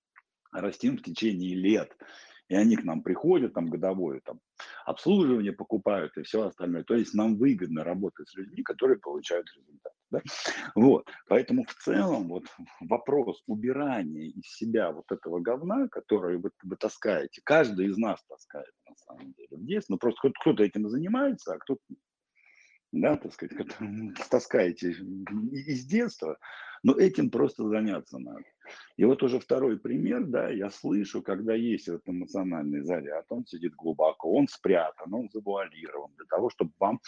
растим 0.52 0.98
в 0.98 1.02
течение 1.02 1.54
лет 1.54 1.96
и 2.48 2.54
они 2.54 2.76
к 2.76 2.84
нам 2.84 3.02
приходят, 3.02 3.54
там 3.54 3.68
годовое 3.68 4.20
там, 4.24 4.40
обслуживание 4.84 5.52
покупают 5.52 6.16
и 6.16 6.22
все 6.22 6.46
остальное. 6.46 6.84
То 6.84 6.94
есть 6.94 7.14
нам 7.14 7.36
выгодно 7.36 7.84
работать 7.84 8.28
с 8.28 8.34
людьми, 8.34 8.62
которые 8.62 8.98
получают 8.98 9.46
результат. 9.56 9.92
Да? 10.10 10.20
Вот. 10.74 11.08
Поэтому 11.28 11.64
в 11.64 11.74
целом 11.74 12.28
вот 12.28 12.44
вопрос 12.80 13.42
убирания 13.46 14.28
из 14.28 14.46
себя 14.54 14.92
вот 14.92 15.10
этого 15.10 15.40
говна, 15.40 15.88
которое 15.88 16.38
вы, 16.38 16.50
вы 16.62 16.76
таскаете, 16.76 17.40
каждый 17.44 17.86
из 17.86 17.96
нас 17.96 18.22
таскает 18.24 18.72
на 18.88 18.96
самом 18.96 19.32
деле 19.32 19.56
в 19.56 19.64
детстве, 19.64 19.94
ну 19.94 19.98
просто 19.98 20.30
кто-то 20.40 20.62
этим 20.62 20.88
занимается, 20.88 21.54
а 21.54 21.58
кто-то 21.58 21.80
да, 22.92 23.16
так 23.16 23.32
сказать, 23.32 23.56
таскаете 24.30 24.90
из 24.90 25.84
детства, 25.84 26.38
но 26.84 26.92
этим 26.92 27.30
просто 27.30 27.66
заняться 27.66 28.18
надо. 28.18 28.44
И 28.96 29.04
вот 29.04 29.22
уже 29.22 29.40
второй 29.40 29.78
пример, 29.78 30.26
да, 30.26 30.50
я 30.50 30.70
слышу, 30.70 31.22
когда 31.22 31.54
есть 31.54 31.88
этот 31.88 32.08
эмоциональный 32.08 32.82
заряд, 32.82 33.24
он 33.30 33.46
сидит 33.46 33.74
глубоко, 33.74 34.32
он 34.32 34.46
спрятан, 34.48 35.12
он 35.12 35.28
завуалирован 35.32 36.12
для 36.16 36.26
того, 36.26 36.50
чтобы 36.50 36.72
вам 36.78 37.00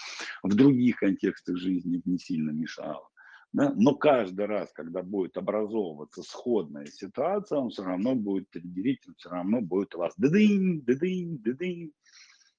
в 0.42 0.54
других 0.54 0.96
контекстах 0.96 1.58
жизни 1.58 2.00
не 2.04 2.18
сильно 2.18 2.50
мешало. 2.50 3.08
Да? 3.52 3.72
Но 3.76 3.94
каждый 3.94 4.46
раз, 4.46 4.72
когда 4.72 5.02
будет 5.02 5.36
образовываться 5.36 6.22
сходная 6.22 6.86
ситуация, 6.86 7.58
он 7.58 7.68
все 7.68 7.84
равно 7.84 8.14
будет 8.14 8.50
триггерить, 8.50 9.06
он 9.06 9.14
все 9.16 9.28
равно 9.28 9.60
будет 9.60 9.94
у 9.94 9.98
вас 9.98 10.14
дыдынь, 10.16 10.82
дыдынь, 10.82 11.38
дыдынь. 11.38 11.92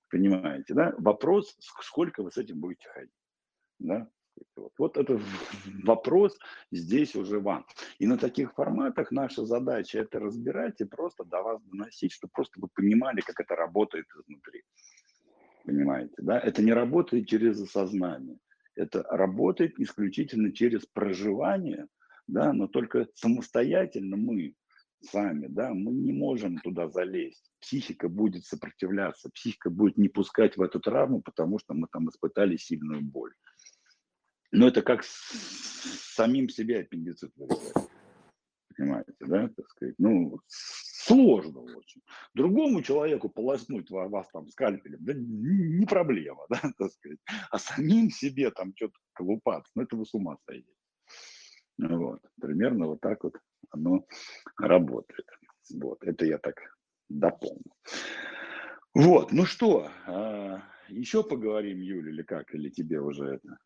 Понимаете, 0.09 0.73
да? 0.73 0.93
Вопрос, 0.99 1.55
сколько 1.81 2.23
вы 2.23 2.31
с 2.31 2.37
этим 2.37 2.59
будете 2.59 2.87
ходить. 2.89 3.11
Да? 3.79 4.07
Вот, 4.55 4.71
вот 4.77 4.97
это 4.97 5.19
вопрос 5.83 6.37
здесь 6.71 7.15
уже 7.15 7.39
вам. 7.39 7.65
И 7.99 8.07
на 8.07 8.17
таких 8.17 8.53
форматах 8.53 9.11
наша 9.11 9.45
задача 9.45 9.99
это 9.99 10.19
разбирать 10.19 10.81
и 10.81 10.85
просто 10.85 11.23
до 11.23 11.41
вас 11.41 11.61
доносить, 11.63 12.11
чтобы 12.11 12.31
просто 12.33 12.59
вы 12.59 12.67
понимали, 12.73 13.21
как 13.21 13.39
это 13.39 13.55
работает 13.55 14.05
изнутри. 14.21 14.63
Понимаете, 15.65 16.15
да? 16.17 16.39
Это 16.39 16.61
не 16.61 16.73
работает 16.73 17.27
через 17.27 17.61
осознание. 17.61 18.37
Это 18.75 19.03
работает 19.03 19.79
исключительно 19.79 20.51
через 20.51 20.85
проживание, 20.85 21.87
да, 22.27 22.53
но 22.53 22.67
только 22.67 23.07
самостоятельно 23.15 24.17
мы 24.17 24.53
сами, 25.01 25.47
да, 25.47 25.73
мы 25.73 25.93
не 25.93 26.13
можем 26.13 26.57
туда 26.59 26.87
залезть. 26.89 27.51
Психика 27.59 28.07
будет 28.07 28.45
сопротивляться, 28.45 29.29
психика 29.33 29.69
будет 29.69 29.97
не 29.97 30.09
пускать 30.09 30.57
в 30.57 30.61
эту 30.61 30.79
травму, 30.79 31.21
потому 31.21 31.59
что 31.59 31.73
мы 31.73 31.87
там 31.91 32.09
испытали 32.09 32.55
сильную 32.57 33.01
боль. 33.01 33.33
Но 34.57 34.69
это 34.69 34.81
как 34.81 35.03
с 35.03 36.15
самим 36.15 36.49
себе 36.49 36.79
аппендицит. 36.79 37.31
Понимаете, 38.75 39.13
да, 39.19 39.49
так 39.55 39.69
сказать, 39.69 39.93
ну, 39.99 40.39
сложно 40.47 41.59
очень. 41.61 42.01
Другому 42.33 42.81
человеку 42.81 43.29
полоснуть 43.29 43.91
вас 43.91 44.27
там 44.33 44.47
скальпелем, 44.49 44.97
да 45.01 45.13
не 45.15 45.85
проблема, 45.85 46.45
да, 46.49 46.59
так 46.75 46.91
сказать. 46.91 47.19
А 47.51 47.59
самим 47.59 48.09
себе 48.09 48.49
там 48.49 48.73
что-то 48.75 48.95
колупаться, 49.13 49.71
ну, 49.75 49.83
это 49.83 49.95
вы 49.95 50.05
с 50.05 50.13
ума 50.15 50.37
сойдете. 50.47 50.73
Вот, 51.77 52.21
примерно 52.41 52.87
вот 52.87 53.01
так 53.01 53.23
вот 53.23 53.35
оно 53.69 54.07
работает. 54.57 55.27
Вот, 55.71 56.03
это 56.03 56.25
я 56.25 56.39
так 56.39 56.55
дополню. 57.09 57.71
Вот, 58.95 59.31
ну 59.31 59.45
что, 59.45 59.91
а, 60.07 60.63
еще 60.87 61.23
поговорим, 61.23 61.79
Юля, 61.79 62.09
или 62.09 62.23
как, 62.23 62.55
или 62.55 62.69
тебе 62.69 62.99
уже 62.99 63.35
это? 63.35 63.59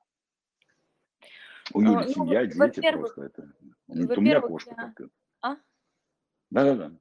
У 1.74 1.82
Юли 1.82 1.96
а, 1.96 2.04
ну, 2.04 2.14
семья, 2.14 2.46
дети 2.46 2.92
просто 2.92 3.24
это. 3.24 3.52
Это 3.88 4.20
у 4.20 4.22
меня 4.22 4.42
кошка 4.42 4.76
я... 4.78 4.84
только. 4.84 5.10
А? 5.42 5.56
Да-да-да. 6.50 6.92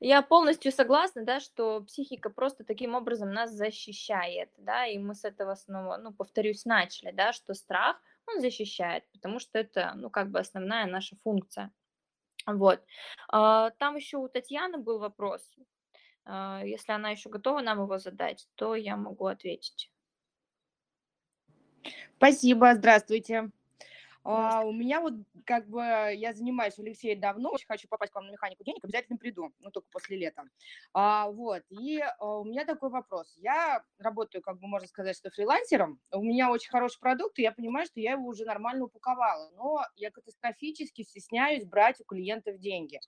Я 0.00 0.22
полностью 0.22 0.72
согласна, 0.72 1.24
да, 1.24 1.40
что 1.40 1.80
психика 1.82 2.30
просто 2.30 2.64
таким 2.64 2.94
образом 2.94 3.32
нас 3.32 3.50
защищает, 3.50 4.50
да, 4.58 4.86
и 4.86 4.98
мы 4.98 5.14
с 5.14 5.24
этого 5.24 5.54
снова, 5.56 5.96
ну, 5.96 6.12
повторюсь, 6.12 6.64
начали, 6.64 7.10
да, 7.10 7.32
что 7.32 7.54
страх, 7.54 8.00
он 8.26 8.40
защищает, 8.40 9.04
потому 9.12 9.40
что 9.40 9.58
это, 9.58 9.92
ну, 9.96 10.10
как 10.10 10.30
бы 10.30 10.38
основная 10.38 10.86
наша 10.86 11.16
функция. 11.24 11.72
Вот. 12.46 12.84
А, 13.28 13.70
там 13.70 13.96
еще 13.96 14.18
у 14.18 14.28
Татьяны 14.28 14.78
был 14.78 14.98
вопрос. 14.98 15.42
А, 16.24 16.62
если 16.64 16.92
она 16.92 17.10
еще 17.10 17.28
готова 17.28 17.60
нам 17.60 17.82
его 17.82 17.98
задать, 17.98 18.48
то 18.54 18.74
я 18.74 18.96
могу 18.96 19.26
ответить. 19.26 19.90
Спасибо, 22.16 22.74
здравствуйте. 22.74 23.50
А, 24.24 24.62
у 24.64 24.72
меня 24.72 25.00
вот 25.00 25.14
как 25.44 25.68
бы 25.68 25.80
я 25.80 26.32
занимаюсь 26.32 26.78
у 26.78 26.82
Алексея 26.82 27.18
давно, 27.18 27.50
очень 27.50 27.66
хочу 27.66 27.88
попасть 27.88 28.10
к 28.10 28.14
вам 28.14 28.26
на 28.26 28.32
механику 28.32 28.64
денег, 28.64 28.82
обязательно 28.82 29.18
приду, 29.18 29.52
ну 29.60 29.70
только 29.70 29.88
после 29.90 30.16
лета. 30.16 30.44
А, 30.94 31.28
вот, 31.30 31.62
и 31.68 32.00
а, 32.00 32.38
у 32.38 32.44
меня 32.44 32.64
такой 32.64 32.88
вопрос. 32.88 33.34
Я 33.36 33.84
работаю, 33.98 34.42
как 34.42 34.58
бы 34.58 34.66
можно 34.66 34.88
сказать, 34.88 35.16
что 35.16 35.30
фрилансером, 35.30 36.00
у 36.10 36.22
меня 36.22 36.50
очень 36.50 36.70
хороший 36.70 36.98
продукт, 37.00 37.38
и 37.38 37.42
я 37.42 37.52
понимаю, 37.52 37.86
что 37.86 38.00
я 38.00 38.12
его 38.12 38.26
уже 38.26 38.44
нормально 38.44 38.84
упаковала, 38.84 39.50
но 39.56 39.82
я 39.96 40.10
катастрофически 40.10 41.02
стесняюсь 41.02 41.64
брать 41.64 42.00
у 42.00 42.04
клиентов 42.04 42.58
деньги. 42.58 43.00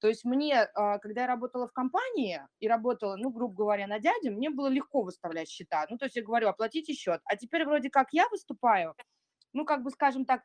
То 0.00 0.08
есть 0.08 0.24
мне, 0.24 0.68
а, 0.74 0.98
когда 0.98 1.22
я 1.22 1.26
работала 1.26 1.66
в 1.66 1.72
компании 1.72 2.40
и 2.60 2.68
работала, 2.68 3.16
ну, 3.16 3.30
грубо 3.30 3.54
говоря, 3.54 3.86
на 3.86 3.98
дяде, 3.98 4.30
мне 4.30 4.50
было 4.50 4.68
легко 4.68 5.02
выставлять 5.02 5.48
счета. 5.48 5.86
Ну, 5.88 5.96
то 5.98 6.06
есть 6.06 6.16
я 6.16 6.22
говорю, 6.22 6.48
оплатите 6.48 6.92
счет. 6.92 7.20
А 7.24 7.36
теперь 7.36 7.64
вроде 7.64 7.90
как 7.90 8.08
я 8.12 8.28
выступаю, 8.28 8.94
ну, 9.54 9.64
как 9.64 9.82
бы, 9.82 9.90
скажем 9.90 10.24
так, 10.26 10.42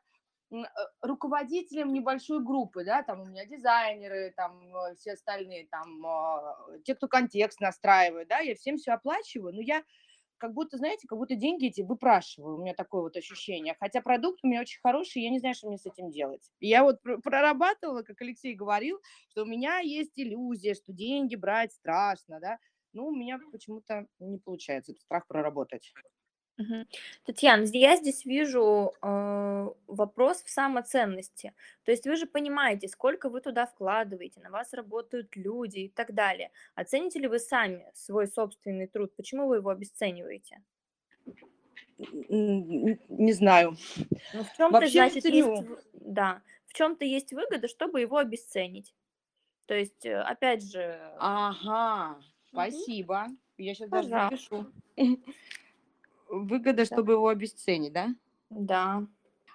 руководителем 1.00 1.92
небольшой 1.92 2.42
группы, 2.42 2.84
да, 2.84 3.02
там 3.02 3.20
у 3.20 3.24
меня 3.26 3.46
дизайнеры, 3.46 4.32
там 4.36 4.74
э, 4.74 4.94
все 4.96 5.12
остальные, 5.12 5.68
там 5.68 6.04
а, 6.04 6.56
те, 6.84 6.94
кто 6.94 7.08
контекст 7.08 7.60
настраивает, 7.60 8.28
да, 8.28 8.40
я 8.40 8.54
всем 8.54 8.76
все 8.76 8.92
оплачиваю, 8.92 9.54
но 9.54 9.60
я 9.60 9.84
как 10.38 10.54
будто, 10.54 10.78
знаете, 10.78 11.06
как 11.06 11.18
будто 11.18 11.34
деньги 11.36 11.66
эти 11.66 11.82
выпрашиваю, 11.82 12.56
у 12.56 12.62
меня 12.62 12.74
такое 12.74 13.02
вот 13.02 13.16
ощущение. 13.16 13.76
Хотя 13.78 14.00
продукт 14.00 14.40
у 14.42 14.48
меня 14.48 14.62
очень 14.62 14.80
хороший, 14.82 15.22
я 15.22 15.30
не 15.30 15.38
знаю, 15.38 15.54
что 15.54 15.68
мне 15.68 15.76
с 15.76 15.86
этим 15.86 16.10
делать. 16.10 16.50
Я 16.60 16.82
вот 16.82 17.00
прорабатывала, 17.02 18.02
как 18.02 18.20
Алексей 18.22 18.54
говорил, 18.54 18.98
что 19.28 19.42
у 19.42 19.46
меня 19.46 19.78
есть 19.80 20.18
иллюзия, 20.18 20.74
что 20.74 20.92
деньги 20.92 21.36
брать 21.36 21.72
страшно, 21.72 22.40
да, 22.40 22.58
ну, 22.92 23.06
у 23.06 23.14
меня 23.14 23.38
почему-то 23.52 24.06
не 24.18 24.38
получается 24.38 24.92
этот 24.92 25.02
страх 25.02 25.26
проработать. 25.28 25.92
Татьяна, 27.24 27.64
я 27.72 27.96
здесь 27.96 28.24
вижу 28.24 28.92
э, 29.02 29.68
вопрос 29.86 30.42
в 30.42 30.50
самоценности. 30.50 31.54
То 31.84 31.90
есть 31.90 32.06
вы 32.06 32.16
же 32.16 32.26
понимаете, 32.26 32.88
сколько 32.88 33.28
вы 33.28 33.40
туда 33.40 33.66
вкладываете, 33.66 34.40
на 34.40 34.50
вас 34.50 34.72
работают 34.72 35.36
люди 35.36 35.80
и 35.80 35.88
так 35.88 36.14
далее. 36.14 36.50
Оцените 36.74 37.18
ли 37.18 37.28
вы 37.28 37.38
сами 37.38 37.90
свой 37.94 38.26
собственный 38.26 38.86
труд? 38.86 39.14
Почему 39.16 39.48
вы 39.48 39.56
его 39.56 39.70
обесцениваете? 39.70 40.62
Не 41.98 43.32
знаю. 43.32 43.76
Ну, 44.32 44.44
в 44.44 44.56
чем-то, 44.56 44.86
значит, 44.86 45.24
есть, 45.24 45.66
да, 45.92 46.42
в 46.66 46.72
чем-то 46.72 47.04
есть 47.04 47.32
выгода, 47.32 47.68
чтобы 47.68 48.00
его 48.00 48.16
обесценить. 48.16 48.94
То 49.66 49.74
есть, 49.74 50.06
э, 50.06 50.20
опять 50.20 50.64
же, 50.64 50.98
Ага, 51.18 52.18
спасибо. 52.48 53.26
Я 53.58 53.74
сейчас 53.74 53.90
даже 53.90 54.08
Пожалуйста. 54.08 54.56
запишу. 54.96 55.22
Выгода, 56.30 56.84
Да. 56.84 56.84
чтобы 56.86 57.14
его 57.14 57.28
обесценить, 57.28 57.92
да? 57.92 58.14
да. 58.50 59.06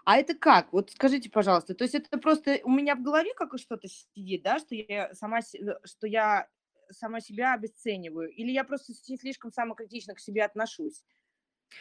А 0.05 0.17
это 0.17 0.35
как? 0.35 0.71
Вот 0.71 0.91
скажите, 0.91 1.29
пожалуйста. 1.29 1.73
То 1.73 1.83
есть 1.83 1.95
это 1.95 2.17
просто 2.19 2.59
у 2.63 2.69
меня 2.69 2.95
в 2.95 3.01
голове 3.01 3.33
как 3.35 3.57
что-то 3.57 3.87
сидит, 3.87 4.43
да, 4.43 4.59
что 4.59 4.75
я 4.75 5.13
сама, 5.13 5.39
э, 5.39 5.43
что 5.83 6.07
я 6.07 6.47
сама 6.91 7.19
себя 7.21 7.53
обесцениваю? 7.53 8.29
Или 8.29 8.51
я 8.51 8.63
просто 8.63 8.93
слишком 8.93 9.51
самокритично 9.51 10.13
к 10.13 10.19
себе 10.19 10.43
отношусь? 10.45 11.03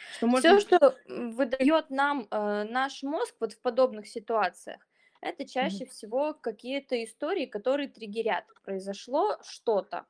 Что 0.09 0.27
Все, 0.33 0.53
можно... 0.53 0.59
что 0.59 0.99
м, 1.07 1.31
выдает 1.31 1.89
нам 1.91 2.27
э, 2.31 2.63
наш 2.65 3.03
мозг 3.03 3.35
вот 3.39 3.53
в 3.53 3.61
подобных 3.61 4.07
ситуациях, 4.07 4.87
это 5.21 5.47
чаще 5.47 5.85
всего 5.85 6.33
какие-то 6.33 7.03
истории, 7.03 7.45
которые 7.45 7.89
триггерят. 7.89 8.45
Произошло 8.63 9.37
что-то, 9.43 10.05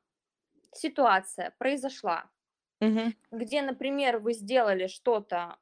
ситуация 0.72 1.54
произошла, 1.58 2.30
Мгм. 2.86 3.12
где, 3.30 3.62
например, 3.62 4.18
вы 4.18 4.32
сделали 4.32 4.86
что-то 4.86 5.58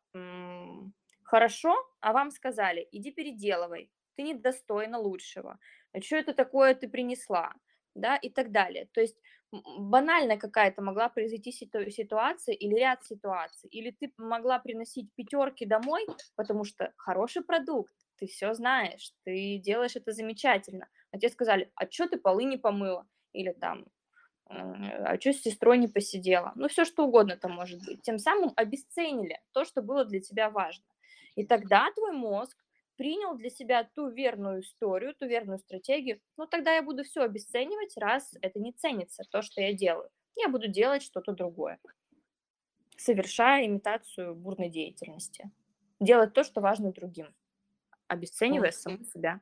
хорошо, 1.22 1.74
а 2.00 2.12
вам 2.12 2.30
сказали, 2.30 2.86
иди 2.92 3.10
переделывай, 3.10 3.90
ты 4.16 4.22
недостойна 4.22 4.98
лучшего, 4.98 5.58
что 6.02 6.16
это 6.16 6.34
такое 6.34 6.74
ты 6.74 6.88
принесла, 6.88 7.54
да, 7.94 8.16
и 8.16 8.28
так 8.30 8.52
далее. 8.52 8.88
То 8.92 9.00
есть 9.00 9.20
банально 9.50 10.36
какая-то 10.36 10.82
могла 10.82 11.08
произойти 11.08 11.50
ситу- 11.52 11.90
ситуация 11.90 12.54
или 12.54 12.74
ряд 12.74 13.04
ситуаций, 13.04 13.68
или 13.70 13.90
ты 13.90 14.12
могла 14.18 14.58
приносить 14.58 15.12
пятерки 15.14 15.64
домой, 15.66 16.06
потому 16.36 16.64
что 16.64 16.92
хороший 16.96 17.42
продукт, 17.44 17.94
ты 18.16 18.26
все 18.26 18.54
знаешь, 18.54 19.12
ты 19.24 19.58
делаешь 19.58 19.96
это 19.96 20.12
замечательно, 20.12 20.88
а 21.10 21.18
тебе 21.18 21.30
сказали, 21.30 21.70
а 21.74 21.90
что 21.90 22.08
ты 22.08 22.18
полы 22.18 22.44
не 22.44 22.56
помыла, 22.56 23.08
или 23.32 23.52
там, 23.52 23.86
а 24.46 25.18
что 25.20 25.32
с 25.32 25.42
сестрой 25.42 25.78
не 25.78 25.88
посидела? 25.88 26.52
Ну, 26.54 26.68
все 26.68 26.84
что 26.84 27.06
угодно 27.06 27.36
там 27.36 27.52
может 27.52 27.84
быть. 27.84 28.02
Тем 28.02 28.18
самым 28.18 28.52
обесценили 28.56 29.40
то, 29.52 29.64
что 29.64 29.82
было 29.82 30.04
для 30.04 30.20
тебя 30.20 30.50
важно. 30.50 30.84
И 31.34 31.44
тогда 31.46 31.90
твой 31.94 32.12
мозг 32.12 32.56
принял 32.96 33.36
для 33.36 33.50
себя 33.50 33.84
ту 33.84 34.08
верную 34.08 34.60
историю, 34.60 35.14
ту 35.14 35.26
верную 35.26 35.58
стратегию. 35.58 36.20
Ну, 36.36 36.46
тогда 36.46 36.74
я 36.74 36.82
буду 36.82 37.02
все 37.04 37.22
обесценивать, 37.22 37.96
раз 37.96 38.34
это 38.40 38.60
не 38.60 38.72
ценится, 38.72 39.24
то, 39.30 39.42
что 39.42 39.60
я 39.60 39.72
делаю. 39.72 40.10
Я 40.36 40.48
буду 40.48 40.68
делать 40.68 41.02
что-то 41.02 41.32
другое, 41.32 41.78
совершая 42.96 43.66
имитацию 43.66 44.34
бурной 44.34 44.68
деятельности. 44.68 45.50
Делать 46.00 46.32
то, 46.32 46.42
что 46.42 46.60
важно 46.60 46.92
другим, 46.92 47.34
обесценивая 48.08 48.72
саму 48.72 49.04
себя. 49.04 49.40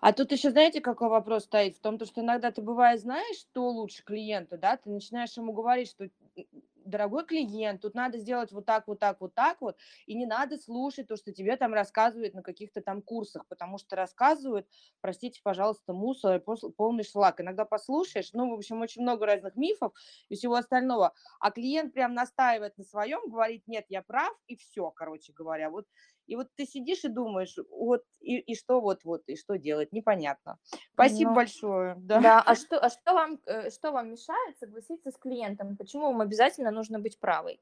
А 0.00 0.12
тут 0.12 0.32
еще, 0.32 0.50
знаете, 0.50 0.80
какой 0.80 1.08
вопрос 1.08 1.44
стоит? 1.44 1.76
В 1.76 1.80
том, 1.80 1.98
то, 1.98 2.06
что 2.06 2.20
иногда 2.20 2.50
ты 2.50 2.62
бывает 2.62 3.00
знаешь, 3.00 3.38
что 3.38 3.68
лучше 3.70 4.04
клиенту, 4.04 4.56
да, 4.58 4.76
ты 4.76 4.90
начинаешь 4.90 5.36
ему 5.36 5.52
говорить, 5.52 5.88
что 5.90 6.04
«М, 6.04 6.44
дорогой 6.84 7.24
клиент, 7.24 7.80
тут 7.80 7.94
надо 7.94 8.18
сделать 8.18 8.52
вот 8.52 8.66
так, 8.66 8.86
вот 8.86 8.98
так, 9.00 9.20
вот 9.20 9.34
так 9.34 9.60
вот, 9.62 9.76
и 10.06 10.14
не 10.14 10.26
надо 10.26 10.58
слушать 10.58 11.08
то, 11.08 11.16
что 11.16 11.32
тебе 11.32 11.56
там 11.56 11.72
рассказывают 11.72 12.34
на 12.34 12.42
каких-то 12.42 12.82
там 12.82 13.00
курсах, 13.00 13.46
потому 13.48 13.78
что 13.78 13.96
рассказывают, 13.96 14.66
простите, 15.00 15.40
пожалуйста, 15.42 15.92
мусор 15.94 16.40
полный 16.76 17.04
шлак. 17.04 17.40
Иногда 17.40 17.64
послушаешь, 17.64 18.30
ну, 18.34 18.50
в 18.50 18.54
общем, 18.58 18.80
очень 18.82 19.00
много 19.02 19.24
разных 19.26 19.56
мифов 19.56 19.92
и 20.28 20.34
всего 20.36 20.54
остального, 20.56 21.14
а 21.40 21.50
клиент 21.50 21.94
прям 21.94 22.12
настаивает 22.14 22.76
на 22.76 22.84
своем, 22.84 23.20
говорит, 23.30 23.62
нет, 23.66 23.86
я 23.88 24.02
прав, 24.02 24.34
и 24.46 24.56
все, 24.56 24.90
короче 24.90 25.32
говоря. 25.32 25.70
Вот 25.70 25.86
и 26.26 26.36
вот 26.36 26.48
ты 26.54 26.66
сидишь 26.66 27.04
и 27.04 27.08
думаешь, 27.08 27.56
вот 27.70 28.04
и, 28.20 28.38
и 28.38 28.54
что 28.54 28.80
вот 28.80 29.04
вот 29.04 29.22
и 29.26 29.36
что 29.36 29.58
делать, 29.58 29.92
непонятно. 29.92 30.58
Спасибо 30.92 31.30
Ну, 31.30 31.36
большое. 31.36 31.94
Да. 31.98 32.20
Да, 32.20 32.42
а 32.42 32.54
что, 32.56 32.78
а 32.78 32.90
что 32.90 33.14
вам, 33.14 33.40
э, 33.46 33.70
что 33.70 33.92
вам 33.92 34.10
мешает 34.10 34.58
согласиться 34.58 35.10
с 35.10 35.16
клиентом? 35.16 35.76
Почему 35.76 36.06
вам 36.06 36.20
обязательно 36.20 36.70
нужно 36.70 36.98
быть 36.98 37.18
правой? 37.18 37.60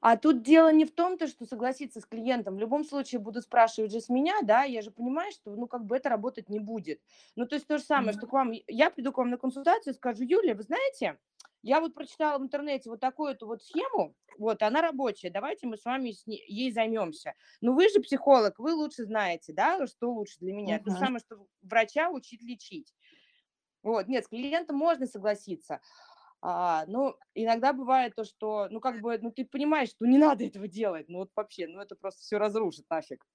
А 0.00 0.16
тут 0.16 0.42
дело 0.42 0.72
не 0.72 0.84
в 0.84 0.92
том, 0.92 1.18
то, 1.18 1.26
что 1.26 1.46
согласиться 1.46 2.00
с 2.00 2.06
клиентом. 2.06 2.56
В 2.56 2.60
любом 2.60 2.84
случае 2.84 3.20
будут 3.20 3.44
спрашивать 3.44 3.92
же 3.92 4.00
с 4.00 4.08
меня, 4.08 4.34
да, 4.42 4.62
я 4.62 4.82
же 4.82 4.90
понимаю, 4.90 5.32
что, 5.32 5.54
ну, 5.54 5.66
как 5.66 5.84
бы 5.84 5.96
это 5.96 6.08
работать 6.08 6.48
не 6.48 6.60
будет. 6.60 7.00
Ну, 7.34 7.46
то 7.46 7.54
есть 7.54 7.66
то 7.66 7.78
же 7.78 7.84
самое, 7.84 8.12
что 8.12 8.26
к 8.26 8.32
вам, 8.32 8.52
я 8.66 8.90
приду 8.90 9.12
к 9.12 9.18
вам 9.18 9.30
на 9.30 9.38
консультацию 9.38 9.94
скажу, 9.94 10.22
Юлия, 10.22 10.54
вы 10.54 10.62
знаете, 10.62 11.18
я 11.66 11.80
вот 11.80 11.94
прочитала 11.94 12.38
в 12.38 12.42
интернете 12.42 12.90
вот 12.90 13.00
такую-то 13.00 13.46
вот 13.46 13.62
схему, 13.62 14.14
вот, 14.38 14.62
она 14.62 14.82
рабочая, 14.82 15.30
давайте 15.30 15.66
мы 15.66 15.76
с 15.78 15.84
вами 15.84 16.12
с 16.12 16.26
ней, 16.26 16.44
ей 16.48 16.72
займемся. 16.72 17.34
Ну, 17.60 17.74
вы 17.74 17.88
же 17.88 18.00
психолог, 18.00 18.58
вы 18.58 18.74
лучше 18.74 19.04
знаете, 19.04 19.52
да, 19.52 19.86
что 19.86 20.10
лучше 20.12 20.36
для 20.40 20.52
меня. 20.54 20.76
Это 20.76 20.90
же 20.90 20.96
Мгм. 20.96 20.96
самое, 20.96 21.20
что 21.20 21.46
врача 21.62 22.10
учить 22.10 22.42
лечить. 22.42 22.94
Вот, 23.82 24.08
нет, 24.08 24.24
с 24.24 24.28
клиентом 24.28 24.76
можно 24.76 25.06
согласиться. 25.06 25.80
А, 26.42 26.84
ну, 26.86 27.16
иногда 27.34 27.72
бывает 27.72 28.14
то, 28.16 28.24
что, 28.24 28.68
ну, 28.70 28.80
как 28.80 29.00
бы, 29.00 29.18
ну, 29.20 29.32
ты 29.32 29.44
понимаешь, 29.46 29.90
что 29.90 30.06
не 30.06 30.18
надо 30.18 30.44
этого 30.44 30.68
делать, 30.68 31.08
ну, 31.08 31.18
вот 31.20 31.30
вообще, 31.36 31.66
ну, 31.68 31.80
это 31.80 31.96
просто 31.96 32.22
все 32.22 32.38
разрушит 32.38 32.86
нафиг. 32.90 33.26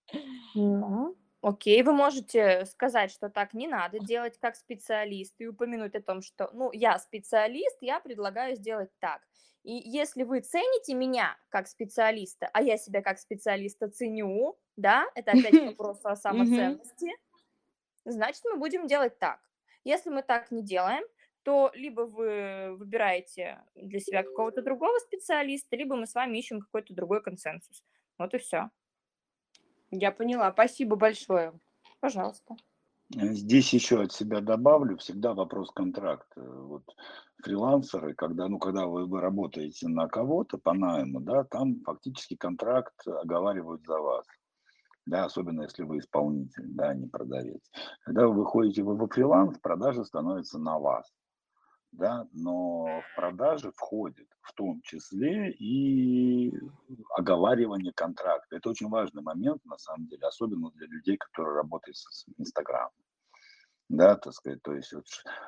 Ну, 0.55 1.17
окей, 1.41 1.81
вы 1.83 1.93
можете 1.93 2.65
сказать, 2.65 3.11
что 3.11 3.29
так 3.29 3.53
не 3.53 3.67
надо 3.67 3.99
делать 3.99 4.37
как 4.39 4.55
специалист 4.55 5.33
и 5.39 5.47
упомянуть 5.47 5.95
о 5.95 6.01
том, 6.01 6.21
что, 6.21 6.49
ну, 6.53 6.71
я 6.71 6.97
специалист, 6.99 7.77
я 7.81 7.99
предлагаю 7.99 8.55
сделать 8.55 8.89
так. 8.99 9.21
И 9.63 9.73
если 9.73 10.23
вы 10.23 10.41
цените 10.41 10.93
меня 10.95 11.37
как 11.49 11.67
специалиста, 11.67 12.49
а 12.53 12.61
я 12.63 12.77
себя 12.77 13.01
как 13.01 13.19
специалиста 13.19 13.89
ценю, 13.89 14.57
да, 14.75 15.05
это 15.15 15.33
опять 15.33 15.59
к 15.59 15.65
вопросу 15.65 16.09
о 16.09 16.15
самоценности, 16.15 17.11
значит, 18.05 18.41
мы 18.45 18.57
будем 18.57 18.87
делать 18.87 19.19
так. 19.19 19.39
Если 19.83 20.09
мы 20.09 20.23
так 20.23 20.51
не 20.51 20.63
делаем, 20.63 21.03
то 21.43 21.71
либо 21.73 22.01
вы 22.01 22.75
выбираете 22.77 23.63
для 23.75 23.99
себя 23.99 24.23
какого-то 24.23 24.61
другого 24.61 24.99
специалиста, 24.99 25.75
либо 25.75 25.95
мы 25.95 26.05
с 26.05 26.13
вами 26.13 26.37
ищем 26.37 26.61
какой-то 26.61 26.93
другой 26.93 27.23
консенсус. 27.23 27.83
Вот 28.17 28.33
и 28.33 28.37
все. 28.37 28.69
Я 29.91 30.11
поняла, 30.11 30.51
спасибо 30.51 30.95
большое. 30.95 31.53
Пожалуйста. 31.99 32.55
Э, 33.15 33.33
Здесь 33.33 33.73
еще 33.73 34.01
от 34.01 34.13
себя 34.13 34.39
добавлю, 34.39 34.97
всегда 34.97 35.33
вопрос 35.33 35.69
контракта. 35.71 36.41
Вот 36.41 36.83
фрилансеры, 37.43 38.13
когда, 38.13 38.47
ну, 38.47 38.57
когда 38.57 38.85
вы, 38.87 39.05
вы 39.05 39.19
работаете 39.19 39.87
на 39.89 40.07
кого-то 40.07 40.57
по 40.57 40.73
найму, 40.73 41.19
да, 41.19 41.43
там 41.43 41.81
фактически 41.83 42.35
контракт 42.35 42.93
оговаривают 43.05 43.85
за 43.85 43.99
вас. 43.99 44.25
Да, 45.05 45.25
особенно 45.25 45.63
если 45.63 45.83
вы 45.83 45.97
исполнитель, 45.97 46.67
да, 46.67 46.89
а 46.89 46.93
не 46.93 47.07
продавец. 47.07 47.61
Когда 48.05 48.27
вы 48.27 48.43
выходите 48.43 48.83
во 48.83 49.07
фриланс, 49.07 49.57
продажа 49.59 50.03
становится 50.05 50.59
на 50.59 50.79
вас. 50.79 51.11
Да, 51.91 52.25
но 52.31 53.01
в 53.01 53.15
продаже 53.15 53.71
входит 53.75 54.27
в 54.41 54.53
том 54.53 54.81
числе 54.81 55.51
и 55.51 56.53
оговаривание 57.15 57.91
контракта. 57.93 58.55
Это 58.55 58.69
очень 58.69 58.89
важный 58.89 59.21
момент, 59.21 59.63
на 59.65 59.77
самом 59.77 60.07
деле, 60.07 60.25
особенно 60.27 60.71
для 60.71 60.87
людей, 60.87 61.17
которые 61.17 61.55
работают 61.55 61.97
с 61.97 62.25
Инстаграмом. 62.37 62.93
Да, 63.89 64.15
так 64.15 64.33
сказать, 64.33 64.61
то 64.61 64.73
есть 64.73 64.93
вот, 64.93 65.05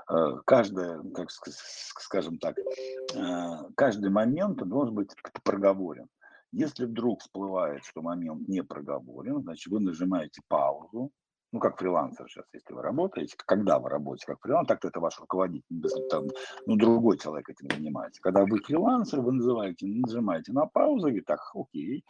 э, 0.10 0.42
каждое, 0.46 1.02
как 1.14 1.30
ск- 1.30 1.48
ск- 1.50 2.00
скажем 2.00 2.38
так, 2.40 2.58
э, 2.60 3.70
каждый 3.78 4.10
момент 4.12 4.58
должен 4.58 4.96
быть 4.96 5.16
проговорен. 5.46 6.10
Если 6.52 6.86
вдруг 6.86 7.22
всплывает, 7.22 7.86
что 7.86 8.02
момент 8.02 8.50
не 8.50 8.62
проговорен, 8.62 9.42
значит, 9.44 9.72
вы 9.72 9.80
нажимаете 9.80 10.42
паузу, 10.50 11.12
ну, 11.54 11.60
как 11.60 11.78
фрилансер 11.78 12.28
сейчас, 12.28 12.46
если 12.52 12.74
вы 12.74 12.82
работаете, 12.82 13.36
когда 13.46 13.78
вы 13.78 13.88
работаете 13.88 14.26
как 14.26 14.42
фрилансер, 14.42 14.68
так-то 14.68 14.88
это 14.88 15.00
ваш 15.00 15.20
руководитель, 15.20 15.64
если 15.70 16.02
там, 16.10 16.26
ну, 16.66 16.76
другой 16.76 17.20
человек 17.20 17.48
этим 17.48 17.70
занимается. 17.70 18.20
Когда 18.22 18.44
вы 18.44 18.58
фрилансер, 18.58 19.22
вы 19.22 19.34
называете, 19.34 19.86
нажимаете 19.86 20.52
на 20.52 20.66
паузу, 20.66 21.10
и 21.10 21.22
так, 21.22 21.40
окей, 21.54 22.04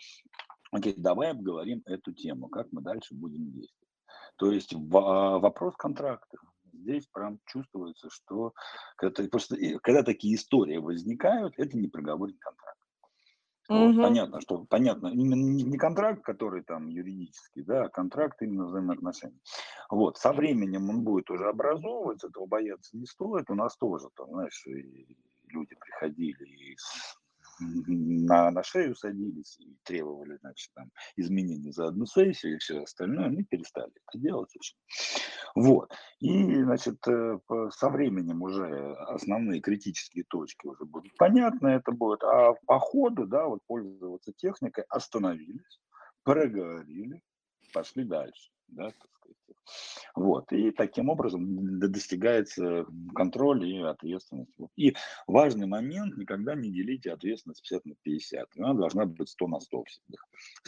окей, 0.72 0.96
давай 0.98 1.32
обговорим 1.32 1.84
эту 1.86 2.14
тему, 2.14 2.48
как 2.48 2.68
мы 2.72 2.82
дальше 2.82 3.14
будем 3.14 3.52
действовать. 3.52 3.90
То 4.38 4.50
есть 4.50 4.74
в- 4.74 5.40
вопрос 5.40 5.76
контракта. 5.76 6.38
Здесь 6.72 7.06
прям 7.08 7.40
чувствуется, 7.46 8.10
что 8.10 8.54
когда, 8.96 9.28
просто, 9.28 9.58
когда 9.82 10.04
такие 10.04 10.36
истории 10.36 10.78
возникают, 10.78 11.54
это 11.58 11.78
не 11.78 11.90
проговорен 11.90 12.38
контракт. 12.40 12.80
Вот, 13.72 13.94
Мгм. 13.94 14.00
понятно, 14.00 14.42
что 14.42 14.66
понятно, 14.70 15.08
именно 15.08 15.36
не, 15.36 15.78
контракт, 15.78 16.24
который 16.24 16.64
там 16.64 16.88
юридический, 16.88 17.64
да, 17.64 17.86
а 17.86 17.90
контракт 17.90 18.42
именно 18.42 18.66
взаимоотношений. 18.66 19.40
Вот, 19.90 20.18
со 20.18 20.34
временем 20.34 20.90
он 20.90 21.04
будет 21.04 21.30
уже 21.30 21.48
образовываться, 21.50 22.28
этого 22.28 22.46
бояться 22.46 22.98
не 22.98 23.06
стоит. 23.06 23.50
У 23.50 23.56
нас 23.56 23.76
тоже 23.78 24.08
там, 24.16 24.30
знаешь, 24.30 24.66
люди 25.48 25.76
приходили 25.80 26.46
и 26.46 26.76
с 26.78 27.16
на, 27.88 28.52
на 28.52 28.64
шею 28.64 28.96
садились 28.96 29.58
и 29.60 29.76
требовали, 29.84 30.38
значит, 30.42 30.72
там, 30.74 30.92
изменений 31.16 31.72
за 31.72 31.88
одну 31.88 32.06
сессию 32.06 32.56
и 32.56 32.58
все 32.60 32.82
остальное, 32.82 33.30
мы 33.30 33.44
перестали 33.44 33.92
это 34.08 34.20
делать. 34.20 34.50
Вот. 35.56 35.92
И, 36.20 36.64
значит, 36.64 36.98
э, 37.08 37.40
со 37.72 37.90
временем 37.90 38.42
уже 38.42 38.94
основные 39.08 39.62
критические 39.62 40.24
точки 40.26 40.66
уже 40.66 40.86
будут 40.86 41.16
понятны, 41.18 41.68
это 41.70 41.92
будет. 41.92 42.24
А 42.24 42.54
по 42.66 42.80
ходу, 42.80 43.28
да, 43.28 43.46
вот 43.46 43.60
пользоваться 43.68 44.34
техникой 44.34 44.86
остановились, 44.90 45.80
проговорили, 46.24 47.22
пошли 47.74 48.04
дальше, 48.04 48.52
да, 48.68 48.86
так 48.86 49.10
сказать. 49.14 49.38
Вот, 50.16 50.52
и 50.52 50.72
таким 50.72 51.10
образом 51.10 51.80
достигается 51.80 52.86
контроль 53.16 53.66
и 53.66 53.82
ответственность. 53.82 54.52
И 54.76 54.96
важный 55.28 55.66
момент, 55.66 56.18
никогда 56.18 56.56
не 56.56 56.72
делите 56.72 57.12
ответственность 57.12 57.62
50 57.62 57.86
на 57.86 57.96
50. 58.04 58.48
Она 58.58 58.74
должна 58.74 59.06
быть 59.06 59.30
100 59.30 59.48
на 59.48 59.60
100 59.60 59.84
всегда. 59.86 60.18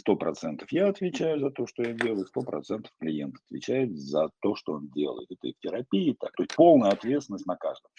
100% 0.08 0.66
я 0.72 0.88
отвечаю 0.90 1.40
за 1.40 1.52
то, 1.52 1.68
что 1.68 1.84
я 1.84 1.94
делаю, 1.94 2.26
100% 2.36 2.88
клиент 3.00 3.36
отвечает 3.46 3.96
за 3.96 4.30
то, 4.40 4.56
что 4.56 4.74
он 4.74 4.90
делает. 4.90 5.30
Это 5.32 5.48
и 5.48 5.54
в 5.54 5.60
терапии, 5.60 6.16
так, 6.20 6.32
то 6.34 6.44
есть 6.44 6.56
полная 6.56 6.92
ответственность 6.92 7.46
на 7.46 7.56
каждом. 7.56 7.92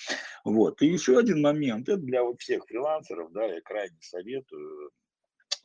Вот, 0.44 0.82
и 0.82 0.86
еще 0.86 1.18
один 1.18 1.43
момент, 1.43 1.89
это 1.89 1.98
для 1.98 2.23
всех 2.39 2.64
фрилансеров, 2.66 3.32
да, 3.32 3.44
я 3.44 3.60
крайне 3.60 3.97
советую 4.01 4.90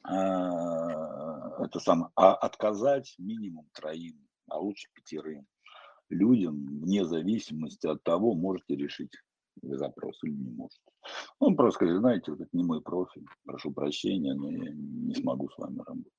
а, 0.03 1.63
это 1.63 1.79
самое, 1.79 2.11
а 2.15 2.33
отказать 2.33 3.13
минимум 3.17 3.67
троим 3.73 4.17
а 4.49 4.59
лучше 4.59 4.87
пятерым 4.93 5.45
людям, 6.09 6.81
вне 6.81 7.05
зависимости 7.05 7.87
от 7.87 8.03
того, 8.03 8.33
можете 8.33 8.75
решить 8.75 9.11
запрос 9.61 10.19
или 10.23 10.33
не 10.33 10.51
можете. 10.51 10.81
Он 11.39 11.55
просто 11.55 11.77
скажет, 11.77 11.99
знаете, 11.99 12.31
вот 12.31 12.41
это 12.41 12.49
не 12.53 12.63
мой 12.63 12.81
профиль, 12.81 13.25
прошу 13.45 13.71
прощения, 13.71 14.33
но 14.33 14.49
я 14.49 14.71
не 14.73 15.15
смогу 15.15 15.49
с 15.49 15.57
вами 15.57 15.79
работать. 15.85 16.13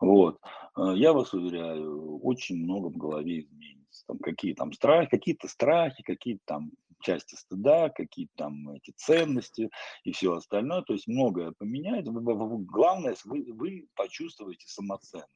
Вот. 0.00 0.38
Э, 0.76 0.92
я 0.96 1.12
вас 1.12 1.32
уверяю, 1.34 2.18
очень 2.20 2.56
много 2.56 2.88
в 2.88 2.96
голове 2.96 3.40
изменится. 3.40 4.04
Там 4.06 4.18
какие 4.18 4.54
там 4.54 4.72
страхи, 4.72 5.10
какие-то 5.10 5.48
страхи, 5.48 6.02
какие-то 6.02 6.42
там 6.46 6.72
части 7.00 7.36
стыда, 7.36 7.90
какие-то 7.90 8.32
там 8.36 8.70
эти 8.70 8.92
ценности 8.96 9.70
и 10.02 10.12
все 10.12 10.32
остальное. 10.34 10.82
То 10.82 10.94
есть 10.94 11.06
многое 11.06 11.52
поменяется. 11.52 12.10
Главное, 12.12 13.14
вы, 13.24 13.52
вы 13.52 13.86
почувствуете 13.94 14.66
самоценность 14.66 15.28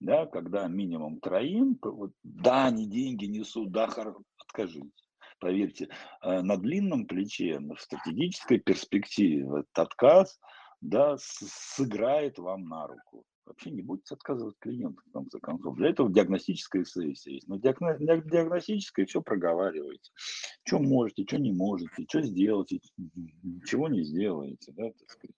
да, 0.00 0.26
когда 0.26 0.66
минимум 0.66 1.20
троим, 1.20 1.78
вот, 1.82 2.12
да, 2.22 2.66
они 2.66 2.86
деньги 2.86 3.26
несут, 3.26 3.70
да, 3.70 3.88
откажите. 4.38 4.90
Поверьте, 5.38 5.88
э, 6.22 6.42
на 6.42 6.56
длинном 6.56 7.06
плече, 7.06 7.58
в 7.60 7.80
стратегической 7.80 8.58
перспективе 8.58 9.44
этот 9.44 9.78
отказ 9.78 10.38
да, 10.80 11.16
сыграет 11.18 12.38
вам 12.38 12.68
на 12.68 12.86
руку. 12.86 13.24
Вообще 13.46 13.70
не 13.70 13.82
будете 13.82 14.14
отказывать 14.14 14.56
клиентам, 14.60 15.02
в 15.08 15.12
конце 15.12 15.38
концов. 15.40 15.76
Для 15.76 15.88
этого 15.88 16.12
диагностическая 16.12 16.84
сессия 16.84 17.34
есть. 17.34 17.48
Но 17.48 17.56
диагно, 17.56 17.96
диагностическая 17.98 19.06
все 19.06 19.22
проговариваете. 19.22 20.10
Что 20.64 20.78
можете, 20.78 21.24
что 21.26 21.38
не 21.38 21.52
можете, 21.52 22.04
что 22.08 22.22
сделаете, 22.22 22.78
чего 23.66 23.88
не 23.88 24.04
сделаете. 24.04 24.72
Да, 24.72 24.84
так 24.84 25.10
сказать. 25.10 25.34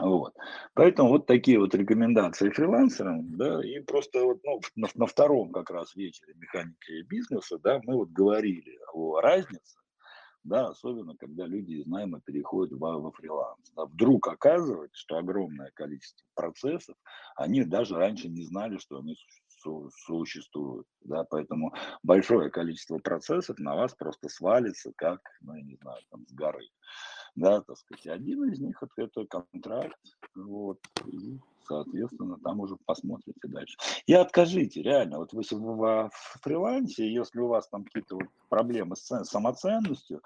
Вот. 0.00 0.34
Поэтому 0.74 1.10
вот 1.10 1.26
такие 1.26 1.58
вот 1.58 1.74
рекомендации 1.74 2.50
фрилансерам, 2.50 3.36
да, 3.36 3.64
и 3.64 3.80
просто 3.80 4.24
вот 4.24 4.38
ну, 4.44 4.60
на, 4.76 4.88
на 4.94 5.06
втором 5.06 5.50
как 5.50 5.70
раз 5.70 5.94
вечере 5.96 6.34
механики 6.36 7.02
бизнеса, 7.08 7.58
да, 7.58 7.80
мы 7.84 7.96
вот 7.96 8.10
говорили 8.10 8.78
о 8.92 9.20
разнице, 9.20 9.80
да, 10.44 10.68
особенно 10.68 11.16
когда 11.16 11.46
люди 11.46 11.72
из 11.72 11.86
найма 11.86 12.20
переходят 12.20 12.78
во, 12.78 12.98
во 12.98 13.10
фриланс. 13.10 13.72
Да, 13.74 13.86
вдруг 13.86 14.28
оказывается, 14.28 14.96
что 14.96 15.18
огромное 15.18 15.72
количество 15.74 16.24
процессов, 16.34 16.94
они 17.34 17.64
даже 17.64 17.96
раньше 17.96 18.28
не 18.28 18.44
знали, 18.44 18.78
что 18.78 18.98
они 18.98 19.16
су- 19.48 19.90
существуют, 20.06 20.86
да, 21.00 21.24
поэтому 21.24 21.74
большое 22.04 22.50
количество 22.50 22.98
процессов 22.98 23.58
на 23.58 23.74
вас 23.74 23.94
просто 23.94 24.28
свалится, 24.28 24.92
как, 24.96 25.20
ну, 25.40 25.54
я 25.54 25.62
не 25.62 25.74
знаю, 25.74 26.00
там, 26.10 26.24
с 26.26 26.32
горы 26.32 26.68
да, 27.38 27.60
так 27.62 27.76
сказать, 27.78 28.06
один 28.06 28.44
из 28.50 28.58
них 28.58 28.82
это, 28.82 29.02
это 29.02 29.24
контракт, 29.26 29.96
вот, 30.34 30.78
и, 31.06 31.38
соответственно, 31.66 32.38
там 32.42 32.60
уже 32.60 32.76
посмотрите 32.84 33.40
дальше. 33.44 33.76
И 34.06 34.12
откажите, 34.12 34.82
реально, 34.82 35.18
вот 35.18 35.32
вы 35.32 35.42
в, 35.50 36.10
в 36.12 36.40
фрилансе, 36.42 37.12
если 37.12 37.38
у 37.38 37.48
вас 37.48 37.68
там 37.68 37.84
какие-то 37.84 38.16
вот 38.16 38.28
проблемы 38.48 38.96
с 38.96 39.24
самоценностью, 39.24 40.20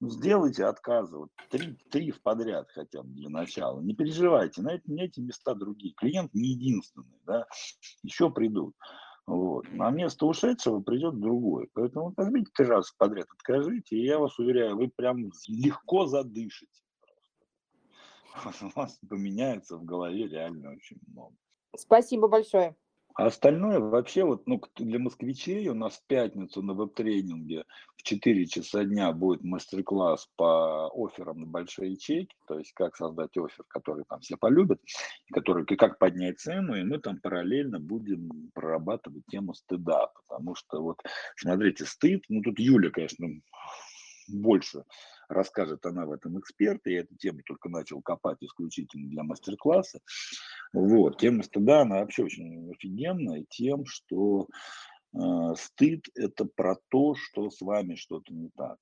ну, 0.00 0.08
сделайте 0.10 0.64
отказы, 0.64 1.16
вот 1.16 1.30
три, 1.50 1.76
три 1.90 2.10
в 2.10 2.22
подряд 2.22 2.68
хотя 2.70 3.02
бы 3.02 3.08
для 3.10 3.28
начала, 3.28 3.80
не 3.80 3.94
переживайте, 3.94 4.62
на 4.62 4.74
эти, 4.74 4.90
на 4.90 5.02
эти 5.02 5.20
места 5.20 5.54
другие, 5.54 5.94
клиент 5.94 6.32
не 6.34 6.50
единственный, 6.50 7.20
да, 7.26 7.46
еще 8.02 8.30
придут. 8.30 8.74
Вот. 9.30 9.70
На 9.70 9.90
место 9.90 10.26
ушедшего 10.26 10.80
придет 10.80 11.20
другой. 11.20 11.68
Поэтому 11.74 12.12
возьмите 12.16 12.50
три 12.52 12.66
раза 12.66 12.90
подряд, 12.98 13.28
откажите, 13.30 13.96
и 13.96 14.04
я 14.04 14.18
вас 14.18 14.36
уверяю, 14.40 14.76
вы 14.76 14.88
прям 14.88 15.30
легко 15.46 16.06
задышите. 16.06 16.82
У 18.62 18.78
вас 18.78 18.98
поменяется 19.08 19.76
в 19.76 19.84
голове 19.84 20.26
реально 20.26 20.72
очень 20.72 20.98
много. 21.06 21.36
Спасибо 21.76 22.26
большое. 22.26 22.74
А 23.14 23.26
остальное 23.26 23.80
вообще 23.80 24.24
вот, 24.24 24.46
ну, 24.46 24.60
для 24.76 24.98
москвичей 24.98 25.68
у 25.68 25.74
нас 25.74 25.94
в 25.94 26.06
пятницу 26.06 26.62
на 26.62 26.74
веб-тренинге 26.74 27.64
в 27.96 28.02
4 28.02 28.46
часа 28.46 28.84
дня 28.84 29.12
будет 29.12 29.42
мастер-класс 29.42 30.28
по 30.36 30.88
офферам 30.94 31.40
на 31.40 31.46
большие 31.46 31.92
ячейки, 31.92 32.34
то 32.46 32.58
есть 32.58 32.72
как 32.72 32.96
создать 32.96 33.36
офер, 33.36 33.64
который 33.68 34.04
там 34.08 34.20
все 34.20 34.36
полюбят, 34.36 34.80
который 35.32 35.66
как 35.66 35.98
поднять 35.98 36.40
цену, 36.40 36.76
и 36.76 36.84
мы 36.84 36.98
там 36.98 37.20
параллельно 37.20 37.80
будем 37.80 38.50
прорабатывать 38.54 39.24
тему 39.26 39.54
стыда, 39.54 40.08
потому 40.14 40.54
что 40.54 40.80
вот, 40.80 41.02
смотрите, 41.36 41.84
стыд, 41.84 42.24
ну 42.28 42.42
тут 42.42 42.58
Юля, 42.58 42.90
конечно, 42.90 43.26
больше 44.28 44.84
расскажет 45.30 45.86
она 45.86 46.06
в 46.06 46.12
этом 46.12 46.38
эксперт, 46.38 46.80
я 46.86 47.00
эту 47.00 47.16
тему 47.16 47.40
только 47.44 47.68
начал 47.68 48.02
копать 48.02 48.38
исключительно 48.40 49.08
для 49.08 49.22
мастер-класса. 49.22 50.00
Вот, 50.72 51.18
тема 51.18 51.42
стыда, 51.42 51.82
она 51.82 52.00
вообще 52.00 52.24
очень 52.24 52.70
офигенная 52.70 53.44
тем, 53.48 53.84
что 53.86 54.48
э, 55.14 55.18
стыд– 55.56 56.06
это 56.14 56.44
про 56.44 56.76
то, 56.88 57.14
что 57.14 57.50
с 57.50 57.60
вами 57.60 57.94
что-то 57.94 58.32
не 58.32 58.50
так. 58.56 58.76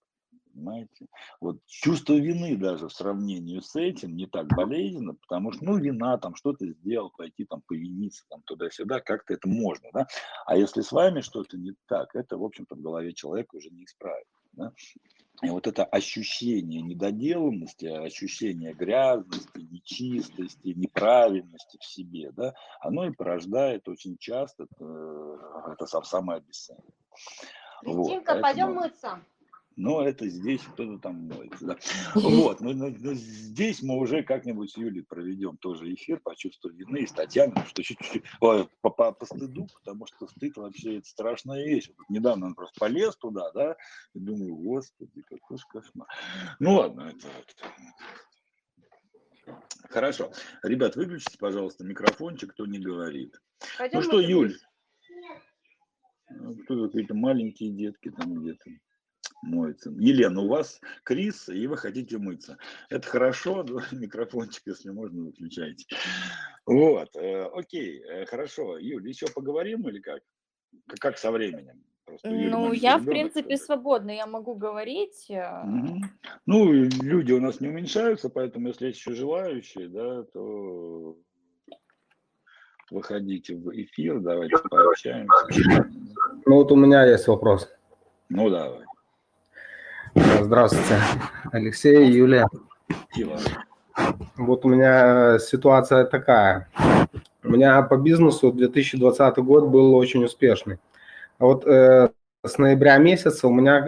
Понимаете? 0.52 1.06
Вот 1.40 1.60
чувство 1.66 2.14
вины 2.14 2.56
даже 2.56 2.88
в 2.88 2.92
сравнении 2.92 3.60
с 3.60 3.76
этим 3.76 4.16
не 4.16 4.26
так 4.26 4.48
болезненно, 4.48 5.14
потому 5.14 5.52
что, 5.52 5.64
ну, 5.64 5.78
вина, 5.78 6.18
там, 6.18 6.34
что-то 6.34 6.66
сделал, 6.66 7.12
пойти 7.16 7.44
там 7.44 7.62
повиниться, 7.66 8.24
там, 8.28 8.42
туда-сюда, 8.42 9.00
как-то 9.00 9.34
это 9.34 9.48
можно, 9.48 9.88
да? 9.92 10.06
А 10.46 10.56
если 10.56 10.80
с 10.80 10.90
вами 10.90 11.20
что-то 11.20 11.56
не 11.56 11.74
так, 11.86 12.14
это, 12.14 12.36
в 12.36 12.44
общем-то, 12.44 12.74
в 12.74 12.80
голове 12.80 13.14
человека 13.14 13.54
уже 13.54 13.70
не 13.70 13.84
исправить, 13.84 14.26
да? 14.52 14.72
И 15.42 15.50
вот 15.50 15.66
это 15.68 15.84
ощущение 15.84 16.82
недоделанности, 16.82 17.86
ощущение 17.86 18.74
грязности, 18.74 19.58
нечистости, 19.58 20.68
неправильности 20.68 21.78
в 21.80 21.84
себе, 21.84 22.32
да, 22.32 22.54
оно 22.80 23.06
и 23.06 23.12
порождает 23.12 23.88
очень 23.88 24.18
часто 24.18 24.66
э, 24.80 25.36
это 25.72 25.86
сам 25.86 26.02
самое 26.02 26.38
обесценивание. 26.38 26.92
Кристинка, 27.82 28.34
вот, 28.34 28.42
пойдем 28.42 28.74
мыться 28.74 29.20
но 29.78 30.02
это 30.02 30.28
здесь 30.28 30.60
кто-то 30.62 30.98
там 30.98 31.28
моется. 31.28 31.64
Да. 31.64 31.76
Вот, 32.14 32.60
но, 32.60 32.72
но, 32.72 32.88
но 32.88 33.14
здесь 33.14 33.80
мы 33.80 33.96
уже 33.96 34.24
как-нибудь 34.24 34.72
с 34.72 34.76
Юлей 34.76 35.04
проведем 35.04 35.56
тоже 35.56 35.94
эфир 35.94 36.20
по 36.20 36.34
чувству 36.34 36.70
вины 36.70 36.98
и 36.98 37.06
с 37.06 37.12
Татьяной, 37.12 37.64
что 37.66 37.84
чуть-чуть 37.84 38.24
по, 38.40 38.68
по, 38.82 39.12
по 39.12 39.24
стыду, 39.24 39.68
потому 39.72 40.06
что 40.06 40.26
стыд 40.26 40.56
вообще 40.56 40.98
это 40.98 41.08
страшная 41.08 41.64
вещь. 41.64 41.90
Вот 41.96 42.10
недавно 42.10 42.46
он 42.46 42.54
просто 42.56 42.78
полез 42.80 43.16
туда, 43.16 43.52
да, 43.52 43.76
и 44.14 44.18
думаю, 44.18 44.56
господи, 44.56 45.22
какой 45.22 45.58
кошмар. 45.68 46.08
Ну 46.58 46.74
ладно, 46.74 47.12
это, 47.16 47.28
это 47.28 47.72
Хорошо. 49.90 50.32
Ребят, 50.64 50.96
выключите, 50.96 51.38
пожалуйста, 51.38 51.84
микрофончик, 51.84 52.52
кто 52.52 52.66
не 52.66 52.80
говорит. 52.80 53.40
Пойдем 53.78 53.98
ну 53.98 54.02
что, 54.02 54.20
Юль? 54.20 54.58
Кто 56.64 56.86
какие-то 56.86 57.14
маленькие 57.14 57.70
детки 57.70 58.10
там 58.10 58.34
где-то 58.34 58.70
моется. 59.42 59.90
Елена, 59.98 60.40
у 60.42 60.48
вас 60.48 60.80
Крис, 61.04 61.48
и 61.48 61.66
вы 61.66 61.76
хотите 61.76 62.18
мыться. 62.18 62.58
Это 62.90 63.06
хорошо, 63.08 63.64
микрофончик, 63.92 64.62
если 64.66 64.90
можно, 64.90 65.24
выключайте. 65.24 65.86
Вот, 66.66 67.14
э, 67.16 67.44
окей, 67.54 68.02
э, 68.02 68.26
хорошо. 68.26 68.78
Юль, 68.78 69.08
еще 69.08 69.26
поговорим 69.34 69.88
или 69.88 70.00
как? 70.00 70.20
Как 71.00 71.18
со 71.18 71.30
временем? 71.30 71.82
Просто 72.04 72.30
ну, 72.30 72.72
я, 72.72 72.94
ребенок, 72.94 73.02
в 73.02 73.10
принципе, 73.10 73.42
тогда. 73.42 73.56
свободна, 73.64 74.10
я 74.10 74.26
могу 74.26 74.54
говорить. 74.54 75.26
Угу. 75.28 76.00
Ну, 76.46 76.72
люди 76.72 77.32
у 77.32 77.40
нас 77.40 77.60
не 77.60 77.68
уменьшаются, 77.68 78.30
поэтому, 78.30 78.68
если 78.68 78.86
есть 78.86 78.98
еще 78.98 79.14
желающие, 79.14 79.88
да, 79.88 80.24
то 80.24 81.18
выходите 82.90 83.54
в 83.54 83.70
эфир, 83.70 84.20
давайте 84.20 84.56
пообщаемся. 84.70 85.90
Ну, 86.46 86.54
вот 86.54 86.72
у 86.72 86.76
меня 86.76 87.04
есть 87.04 87.28
вопрос. 87.28 87.68
Ну, 88.30 88.48
давай. 88.48 88.87
Здравствуйте, 90.40 90.98
Алексей, 91.52 92.06
Юлия. 92.06 92.46
Вот 94.36 94.64
у 94.64 94.68
меня 94.68 95.38
ситуация 95.38 96.04
такая. 96.04 96.68
У 97.42 97.48
меня 97.48 97.82
по 97.82 97.96
бизнесу 97.96 98.52
2020 98.52 99.38
год 99.38 99.68
был 99.68 99.94
очень 99.94 100.24
успешный. 100.24 100.78
А 101.38 101.44
вот 101.46 101.66
э, 101.66 102.10
с 102.44 102.58
ноября 102.58 102.98
месяца 102.98 103.48
у 103.48 103.52
меня, 103.52 103.84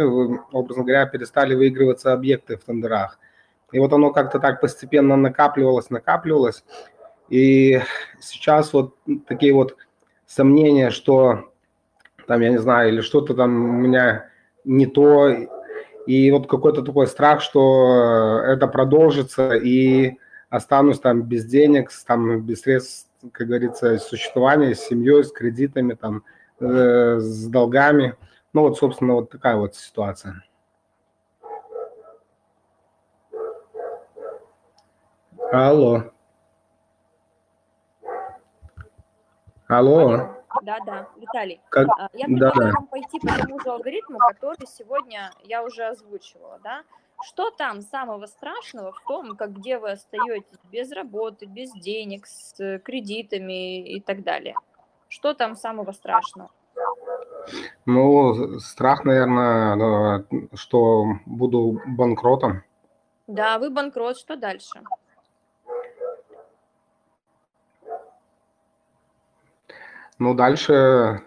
образно 0.53 0.83
говоря, 0.83 1.07
перестали 1.07 1.55
выигрываться 1.55 2.13
объекты 2.13 2.57
в 2.57 2.65
тендерах. 2.65 3.19
И 3.73 3.79
вот 3.79 3.93
оно 3.93 4.11
как-то 4.11 4.41
так 4.41 4.61
постепенно 4.61 5.17
накапливалось, 5.17 5.91
накапливалось. 5.91 6.65
И 7.29 7.81
сейчас 8.21 8.73
вот 8.73 8.97
такие 9.29 9.55
вот 9.55 9.77
сомнения, 10.27 10.91
что 10.91 11.53
там, 12.27 12.41
я 12.41 12.51
не 12.51 12.59
знаю, 12.59 12.89
или 12.89 13.01
что-то 13.03 13.35
там 13.35 13.51
у 13.69 13.73
меня 13.73 14.31
не 14.65 14.87
то. 14.87 15.60
И 16.11 16.29
вот 16.33 16.49
какой-то 16.49 16.83
такой 16.83 17.07
страх, 17.07 17.41
что 17.41 18.41
это 18.45 18.67
продолжится, 18.67 19.53
и 19.55 20.19
останусь 20.49 20.99
там 20.99 21.23
без 21.23 21.45
денег, 21.45 21.93
там 22.05 22.41
без 22.41 22.63
средств, 22.63 23.09
как 23.31 23.47
говорится, 23.47 23.97
существования, 23.99 24.75
с 24.75 24.81
семьей, 24.81 25.23
с 25.23 25.31
кредитами, 25.31 25.95
там, 25.95 26.25
э, 26.59 27.21
с 27.21 27.47
долгами. 27.47 28.17
Ну 28.53 28.63
вот, 28.63 28.77
собственно, 28.77 29.15
вот 29.15 29.31
такая 29.31 29.55
вот 29.55 29.77
ситуация. 29.77 30.43
Алло. 35.53 36.11
Алло. 39.69 40.40
Да, 40.63 40.79
да, 40.85 41.09
Виталий. 41.17 41.61
Как? 41.71 41.89
а, 41.99 42.09
Я 42.13 42.27
Да, 42.27 42.35
предлагаю 42.35 42.73
да. 42.73 42.79
вам 42.79 42.87
пойти 42.87 43.19
по 43.21 43.27
тому 43.29 43.61
же 43.61 43.71
алгоритму, 43.71 44.19
который 44.19 44.67
сегодня 44.67 45.31
я 45.45 45.65
уже 45.65 45.85
озвучивала, 45.85 46.59
да? 46.63 46.83
Что 47.23 47.51
там 47.51 47.83
самого 47.83 48.27
страшного 48.27 48.93
в 48.93 49.01
том, 49.07 49.37
как 49.37 49.53
где 49.53 49.79
вы 49.79 49.93
остаетесь 49.93 50.59
без 50.71 50.91
работы, 50.93 51.47
без 51.47 51.71
денег, 51.73 52.27
с 52.27 52.59
э, 52.59 52.79
кредитами 52.79 53.83
и 53.87 54.01
так 54.01 54.23
далее? 54.23 54.55
Что 55.09 55.35
там 55.35 55.57
самого 55.57 55.93
страшного? 55.93 56.51
Ну, 57.85 58.59
страх, 58.61 59.05
наверное, 59.05 60.25
что 60.55 61.05
буду 61.27 61.81
банкротом. 61.87 62.63
Да, 63.27 63.59
вы 63.59 63.71
банкрот, 63.71 64.17
что 64.17 64.37
дальше? 64.37 64.83
Ну, 70.21 70.35
дальше 70.35 71.23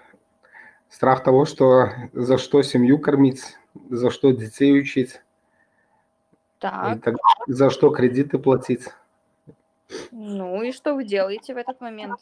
страх 0.88 1.24
того, 1.24 1.46
что 1.46 1.90
за 2.14 2.38
что 2.38 2.62
семью 2.62 3.00
кормить, 3.00 3.58
за 3.90 4.12
что 4.12 4.30
детей 4.32 4.80
учить, 4.80 5.16
и 5.16 6.60
Так, 6.60 7.02
так- 7.02 7.16
за 7.48 7.72
что 7.72 7.90
кредиты 7.90 8.38
платить. 8.38 8.88
ну 10.12 10.62
и 10.62 10.72
что 10.72 10.94
вы 10.94 11.06
делаете 11.06 11.56
в 11.56 11.58
этот 11.58 11.82
момент, 11.82 12.20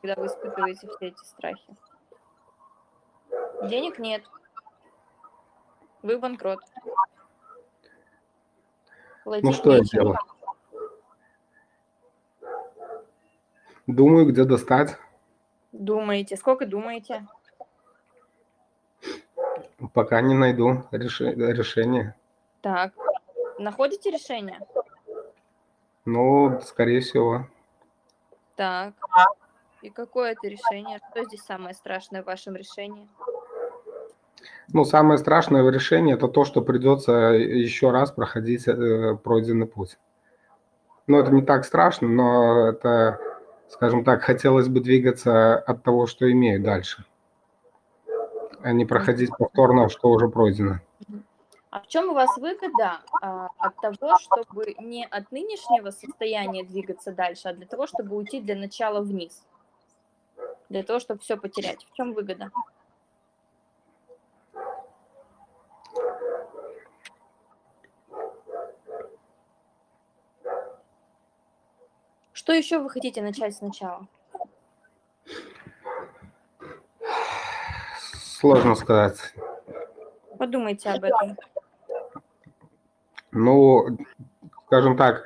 когда 0.00 0.18
вы 0.18 0.28
испытываете 0.28 0.88
все 0.88 1.08
эти 1.08 1.22
страхи? 1.22 1.76
Денег 3.64 3.98
нет. 3.98 4.22
Вы 6.02 6.18
банкрот. 6.18 6.60
Ну, 6.86 6.92
Платить 9.24 9.54
что 9.54 9.72
я 9.72 9.80
нечем. 9.80 9.98
делаю? 10.00 10.18
Думаю, 13.86 14.24
где 14.26 14.44
достать. 14.44 14.96
Думаете? 15.78 16.36
Сколько 16.36 16.66
думаете? 16.66 17.26
Пока 19.92 20.20
не 20.22 20.34
найду 20.34 20.84
реши- 20.90 21.34
решение. 21.34 22.14
Так, 22.62 22.92
находите 23.58 24.10
решение? 24.10 24.60
Ну, 26.06 26.60
скорее 26.62 27.00
всего. 27.00 27.46
Так. 28.54 28.94
И 29.82 29.90
какое 29.90 30.32
это 30.32 30.48
решение? 30.48 30.98
Что 31.10 31.24
здесь 31.24 31.42
самое 31.42 31.74
страшное 31.74 32.22
в 32.22 32.26
вашем 32.26 32.56
решении? 32.56 33.06
Ну, 34.72 34.84
самое 34.84 35.18
страшное 35.18 35.62
в 35.62 35.70
решении 35.70 36.14
это 36.14 36.26
то, 36.26 36.44
что 36.44 36.62
придется 36.62 37.12
еще 37.12 37.90
раз 37.90 38.10
проходить 38.10 38.66
э, 38.66 39.16
пройденный 39.22 39.66
путь. 39.66 39.98
Ну, 41.06 41.18
это 41.18 41.30
не 41.30 41.42
так 41.42 41.64
страшно, 41.64 42.08
но 42.08 42.68
это, 42.68 43.20
скажем 43.68 44.04
так, 44.04 44.22
хотелось 44.22 44.68
бы 44.68 44.80
двигаться 44.80 45.56
от 45.56 45.82
того, 45.82 46.06
что 46.06 46.30
имею 46.30 46.62
дальше, 46.62 47.04
а 48.62 48.72
не 48.72 48.84
проходить 48.84 49.30
повторно, 49.36 49.88
что 49.88 50.08
уже 50.08 50.28
пройдено. 50.28 50.80
А 51.70 51.80
в 51.80 51.88
чем 51.88 52.08
у 52.08 52.14
вас 52.14 52.34
выгода 52.38 53.00
а, 53.20 53.48
от 53.58 53.76
того, 53.76 54.18
чтобы 54.18 54.74
не 54.80 55.04
от 55.04 55.30
нынешнего 55.30 55.90
состояния 55.90 56.64
двигаться 56.64 57.12
дальше, 57.12 57.48
а 57.48 57.52
для 57.52 57.66
того, 57.66 57.86
чтобы 57.86 58.16
уйти 58.16 58.40
для 58.40 58.56
начала 58.56 59.02
вниз? 59.02 59.44
Для 60.70 60.82
того, 60.82 61.00
чтобы 61.00 61.20
все 61.20 61.36
потерять. 61.36 61.84
В 61.84 61.94
чем 61.94 62.14
выгода? 62.14 62.50
Что 72.46 72.52
еще 72.52 72.78
вы 72.78 72.88
хотите 72.88 73.22
начать 73.22 73.56
сначала? 73.56 74.06
Сложно 77.98 78.76
сказать. 78.76 79.18
Подумайте 80.38 80.90
об 80.90 81.02
этом. 81.02 81.36
Ну, 83.32 83.98
скажем 84.66 84.96
так, 84.96 85.24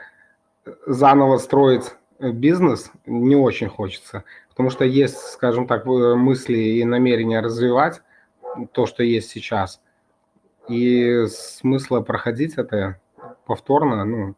заново 0.87 1.37
строить 1.37 1.93
бизнес 2.21 2.91
не 3.05 3.37
очень 3.37 3.69
хочется, 3.69 4.25
потому 4.49 4.71
что 4.71 4.87
есть, 4.87 5.19
скажем 5.19 5.67
так, 5.67 5.87
э, 5.87 6.15
мысли 6.15 6.57
и 6.57 6.85
намерения 6.85 7.41
развивать 7.41 8.01
то, 8.73 8.87
что 8.87 9.03
есть 9.03 9.29
сейчас. 9.29 9.83
И 10.69 11.27
смысла 11.27 12.01
проходить 12.01 12.55
это 12.55 12.99
повторно, 13.45 14.07
ну, 14.07 14.37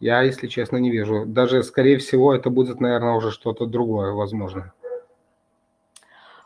я, 0.00 0.22
если 0.22 0.46
честно, 0.48 0.76
не 0.78 0.90
вижу. 0.90 1.24
Даже, 1.26 1.62
скорее 1.62 1.98
всего, 1.98 2.34
это 2.34 2.50
будет, 2.50 2.80
наверное, 2.80 3.14
уже 3.14 3.30
что-то 3.30 3.66
другое, 3.66 4.12
возможно. 4.12 4.72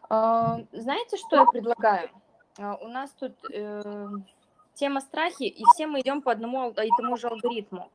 А, 0.09 0.61
Знаете, 0.73 1.16
что 1.16 1.37
я 1.37 1.45
предлагаю? 1.45 2.09
А, 2.59 2.77
У 2.77 2.89
нас 2.89 3.11
тут 3.19 3.33
э, 3.53 4.07
тема 4.75 5.01
страхи, 5.01 5.45
и 5.45 5.62
все 5.75 5.87
мы 5.87 6.01
идем 6.01 6.23
по 6.23 6.33
одному 6.33 6.70
и 6.70 6.91
тому 6.97 7.16
же 7.16 7.29
алгоритму. 7.29 7.91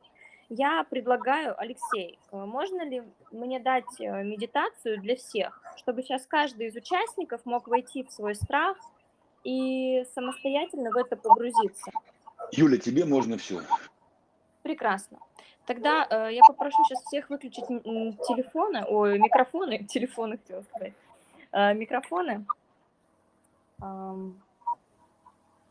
Я 0.50 0.84
предлагаю, 0.84 1.60
Алексей, 1.60 2.20
э, 2.32 2.38
можно 2.38 2.84
ли 2.84 3.04
мне 3.32 3.60
дать 3.60 4.00
э, 4.00 4.24
медитацию 4.24 5.02
для 5.02 5.16
всех, 5.16 5.60
чтобы 5.78 6.04
сейчас 6.04 6.26
каждый 6.28 6.68
из 6.68 6.76
участников 6.76 7.42
мог 7.46 7.68
войти 7.68 8.04
в 8.04 8.12
свой 8.12 8.36
страх 8.36 8.78
и 9.44 10.04
самостоятельно 10.14 10.92
в 10.92 10.98
это 10.98 11.16
погрузиться? 11.16 11.92
Юля, 12.52 12.78
тебе 12.78 13.06
можно 13.06 13.38
все. 13.38 13.62
Прекрасно. 14.64 15.20
Тогда 15.66 16.08
э, 16.10 16.34
я 16.34 16.42
попрошу 16.48 16.84
сейчас 16.86 17.04
всех 17.04 17.30
выключить 17.30 17.68
телефоны, 17.68 18.84
ой, 18.88 19.20
микрофоны, 19.20 19.84
телефоны 19.86 20.38
хотела 20.38 20.62
сказать, 20.64 20.94
Э, 21.54 21.74
микрофоны. 21.76 22.46
Ам, 23.80 24.42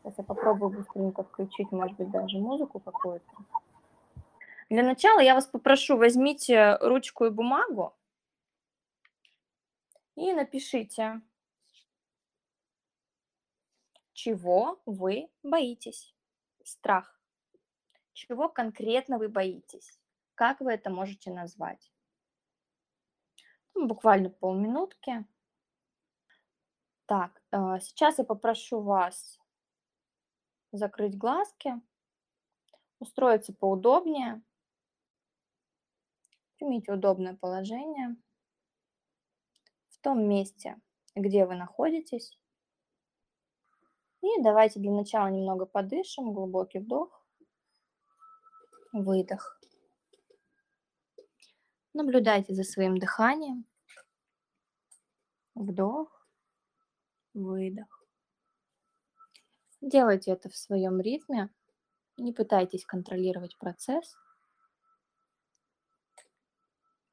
Сейчас 0.01 0.17
я 0.17 0.23
попробую 0.23 0.71
быстренько 0.71 1.23
включить, 1.23 1.71
может 1.71 1.95
быть, 1.97 2.09
даже 2.09 2.37
музыку 2.37 2.79
какую-то. 2.79 3.25
Для 4.69 4.83
начала 4.83 5.19
я 5.19 5.33
вас 5.33 5.45
попрошу, 5.45 5.97
возьмите 5.97 6.77
ручку 6.81 7.25
и 7.25 7.29
бумагу 7.29 7.93
и 10.15 10.33
напишите, 10.33 11.21
чего 14.13 14.81
вы 14.85 15.29
боитесь. 15.41 16.13
Страх. 16.63 17.12
Чего 18.13 18.47
конкретно 18.47 19.17
вы 19.17 19.27
боитесь? 19.27 19.99
Как 20.35 20.61
вы 20.61 20.73
это 20.73 20.89
можете 20.89 21.31
назвать? 21.31 21.91
Ну, 23.73 23.87
буквально 23.87 24.29
полминутки. 24.29 25.25
Так, 27.05 27.41
э, 27.51 27.79
сейчас 27.81 28.19
я 28.19 28.23
попрошу 28.23 28.81
вас 28.81 29.39
закрыть 30.71 31.17
глазки, 31.17 31.81
устроиться 32.99 33.53
поудобнее. 33.53 34.41
Примите 36.57 36.93
удобное 36.93 37.35
положение 37.35 38.15
в 39.89 39.97
том 39.99 40.27
месте, 40.27 40.79
где 41.15 41.45
вы 41.45 41.55
находитесь. 41.55 42.39
И 44.21 44.41
давайте 44.41 44.79
для 44.79 44.91
начала 44.91 45.27
немного 45.27 45.65
подышим, 45.65 46.33
глубокий 46.33 46.79
вдох, 46.79 47.22
выдох. 48.93 49.59
Наблюдайте 51.93 52.53
за 52.53 52.63
своим 52.63 52.97
дыханием. 52.97 53.65
Вдох, 55.55 56.27
выдох. 57.33 58.05
Делайте 59.81 60.31
это 60.31 60.49
в 60.49 60.55
своем 60.55 61.01
ритме. 61.01 61.49
Не 62.17 62.31
пытайтесь 62.33 62.85
контролировать 62.85 63.57
процесс. 63.57 64.15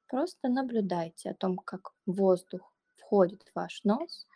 Просто 0.07 0.49
наблюдайте 0.49 1.31
о 1.31 1.35
том, 1.35 1.57
как 1.57 1.93
воздух 2.05 2.75
входит 2.97 3.43
в 3.43 3.55
ваш 3.55 3.85
нос 3.85 4.27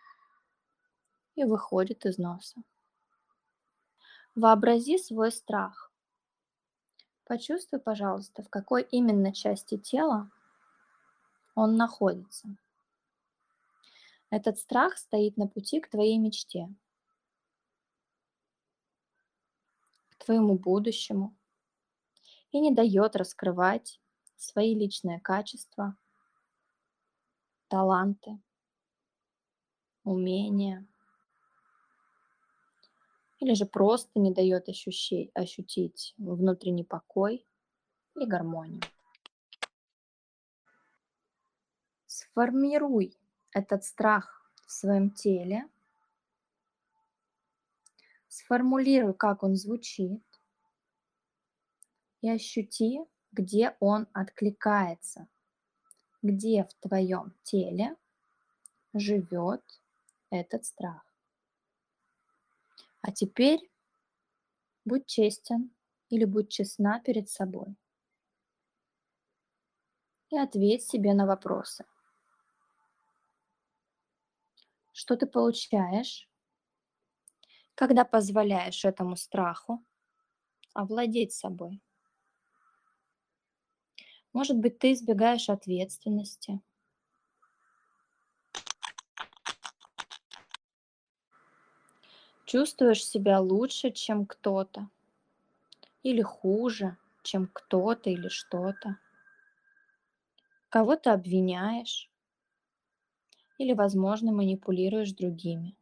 и 1.35 1.45
выходит 1.45 2.07
из 2.07 2.19
носа. 2.19 2.63
Вообрази 4.35 4.99
свой 4.99 5.31
страх. 5.31 5.94
Почувствуй, 7.25 7.81
пожалуйста, 7.81 8.43
в 8.43 8.51
какой 8.51 8.83
именно 8.83 9.33
части 9.33 9.79
тела 9.79 10.31
он 11.55 11.77
находится. 11.77 12.57
Этот 14.31 14.59
страх 14.59 14.99
стоит 14.99 15.37
на 15.37 15.47
пути 15.47 15.81
к 15.81 15.89
твоей 15.89 16.19
мечте, 16.19 16.69
к 20.11 20.25
твоему 20.25 20.59
будущему. 20.59 21.35
И 22.51 22.61
не 22.61 22.73
дает 22.73 23.17
раскрывать 23.17 24.01
свои 24.37 24.75
личные 24.75 25.19
качества, 25.21 25.97
таланты, 27.69 28.39
умения, 30.05 30.87
или 33.45 33.53
же 33.53 33.67
просто 33.67 34.19
не 34.19 34.33
дает 34.33 34.71
ощущей, 34.71 35.31
ощутить 35.35 36.15
внутренний 36.17 36.83
покой 36.83 37.47
и 38.17 38.25
гармонию. 38.25 38.81
Сформируй 42.07 43.15
этот 43.53 43.85
страх 43.85 44.51
в 44.67 44.73
своем 44.73 45.11
теле, 45.11 45.69
сформулируй, 48.29 49.13
как 49.13 49.43
он 49.43 49.57
звучит, 49.57 50.25
и 52.23 52.31
ощути, 52.31 53.01
где 53.31 53.77
он 53.79 54.07
откликается, 54.15 55.29
где 56.23 56.65
в 56.65 56.73
твоем 56.89 57.35
теле 57.43 57.95
живет 58.95 59.63
этот 60.31 60.65
страх. 60.65 61.04
А 63.07 63.13
теперь 63.13 63.61
будь 64.87 65.07
честен 65.07 65.71
или 66.09 66.25
будь 66.25 66.49
честна 66.51 66.99
перед 67.01 67.29
собой 67.29 67.77
и 70.29 70.37
ответь 70.37 70.83
себе 70.83 71.15
на 71.15 71.25
вопросы. 71.25 71.87
Что 74.93 75.15
ты 75.17 75.27
получаешь, 75.27 76.27
когда 77.75 78.05
позволяешь 78.05 78.85
этому 78.85 79.17
страху 79.17 79.85
овладеть 80.75 81.33
собой? 81.33 81.83
Может 84.35 84.59
быть, 84.59 84.79
ты 84.79 84.93
избегаешь 84.93 85.49
ответственности. 85.49 86.61
Чувствуешь 92.55 93.05
себя 93.05 93.41
лучше, 93.41 93.91
чем 93.91 94.27
кто-то. 94.27 94.89
Или 96.05 96.23
хуже, 96.23 96.97
чем 97.25 97.51
кто-то 97.53 98.11
или 98.11 98.29
что-то. 98.29 98.97
Кого-то 100.69 101.13
обвиняешь. 101.13 102.09
Или, 103.59 103.73
возможно, 103.73 104.31
манипулируешь 104.31 105.11
другими. 105.11 105.75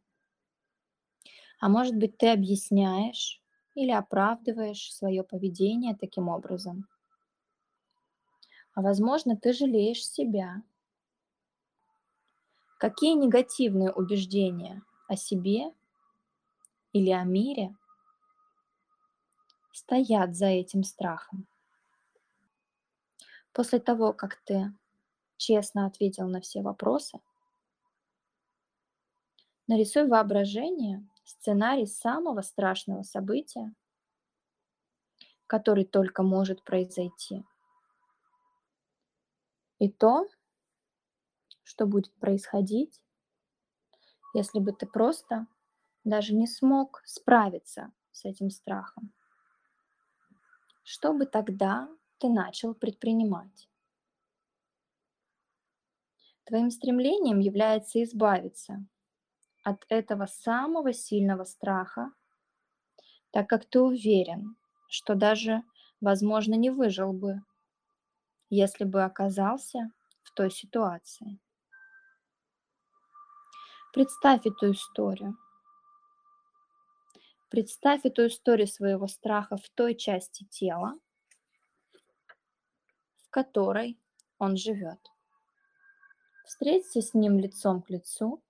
А 1.59 1.69
может 1.69 1.95
быть, 1.95 2.17
ты 2.17 2.29
объясняешь 2.31 3.39
или 3.75 3.91
оправдываешь 3.91 4.91
свое 4.91 5.23
поведение 5.23 5.95
таким 5.95 6.27
образом. 6.27 6.87
А 8.73 8.81
возможно, 8.81 9.37
ты 9.37 9.53
жалеешь 9.53 10.03
себя. 10.03 10.63
Какие 12.79 13.13
негативные 13.13 13.91
убеждения 13.91 14.81
о 15.07 15.15
себе 15.15 15.71
или 16.93 17.11
о 17.11 17.23
мире 17.23 17.75
стоят 19.73 20.35
за 20.35 20.45
этим 20.45 20.83
страхом? 20.83 21.47
После 23.51 23.79
того, 23.79 24.13
как 24.13 24.37
ты 24.45 24.73
честно 25.37 25.85
ответил 25.85 26.27
на 26.27 26.39
все 26.39 26.61
вопросы, 26.61 27.19
нарисуй 29.67 30.07
воображение 30.07 31.05
сценарий 31.25 31.85
самого 31.85 32.41
страшного 32.41 33.03
события, 33.03 33.73
который 35.47 35.83
только 35.83 36.23
может 36.23 36.63
произойти– 36.63 37.43
и 39.83 39.89
то, 39.89 40.29
что 41.63 41.85
будет 41.85 42.13
происходить, 42.13 43.03
если 44.33 44.59
бы 44.59 44.71
ты 44.71 44.85
просто 44.85 45.45
даже 46.03 46.33
не 46.33 46.47
смог 46.47 47.01
справиться 47.05 47.91
с 48.11 48.25
этим 48.25 48.49
страхом. 48.49 49.11
Что 50.83 51.13
бы 51.13 51.25
тогда 51.25 51.89
ты 52.17 52.29
начал 52.29 52.73
предпринимать? 52.73 53.69
Твоим 56.45 56.71
стремлением 56.71 57.39
является 57.39 58.03
избавиться 58.03 58.85
от 59.63 59.85
этого 59.87 60.25
самого 60.25 60.91
сильного 60.91 61.45
страха, 61.45 62.11
так 63.31 63.47
как 63.47 63.65
ты 63.65 63.79
уверен, 63.79 64.57
что 64.89 65.15
даже, 65.15 65.63
возможно, 66.01 66.55
не 66.55 66.69
выжил 66.69 67.13
бы 67.13 67.41
если 68.53 68.83
бы 68.83 69.03
оказался 69.03 69.91
в 70.21 70.31
той 70.33 70.51
ситуации. 70.51 71.39
Представь 73.91 74.45
эту 74.45 74.71
историю. 74.71 75.35
Представь 77.53 78.03
эту 78.03 78.25
историю 78.25 78.65
своего 78.65 79.05
страха 79.05 79.57
в 79.57 79.69
той 79.69 79.93
части 79.93 80.43
тела, 80.45 80.99
в 83.21 83.29
которой 83.29 83.99
он 84.39 84.57
живет. 84.57 84.97
Встреться 86.45 86.99
с 87.03 87.13
ним 87.13 87.37
лицом 87.37 87.83
к 87.83 87.91
лицу 87.91 88.43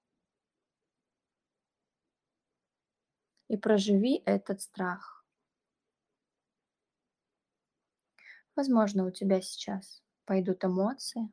и 3.49 3.57
проживи 3.57 4.23
этот 4.25 4.61
страх. 4.61 5.25
Возможно, 8.55 9.05
у 9.05 9.11
тебя 9.11 9.41
сейчас 9.41 10.01
пойдут 10.23 10.63
эмоции. 10.63 11.29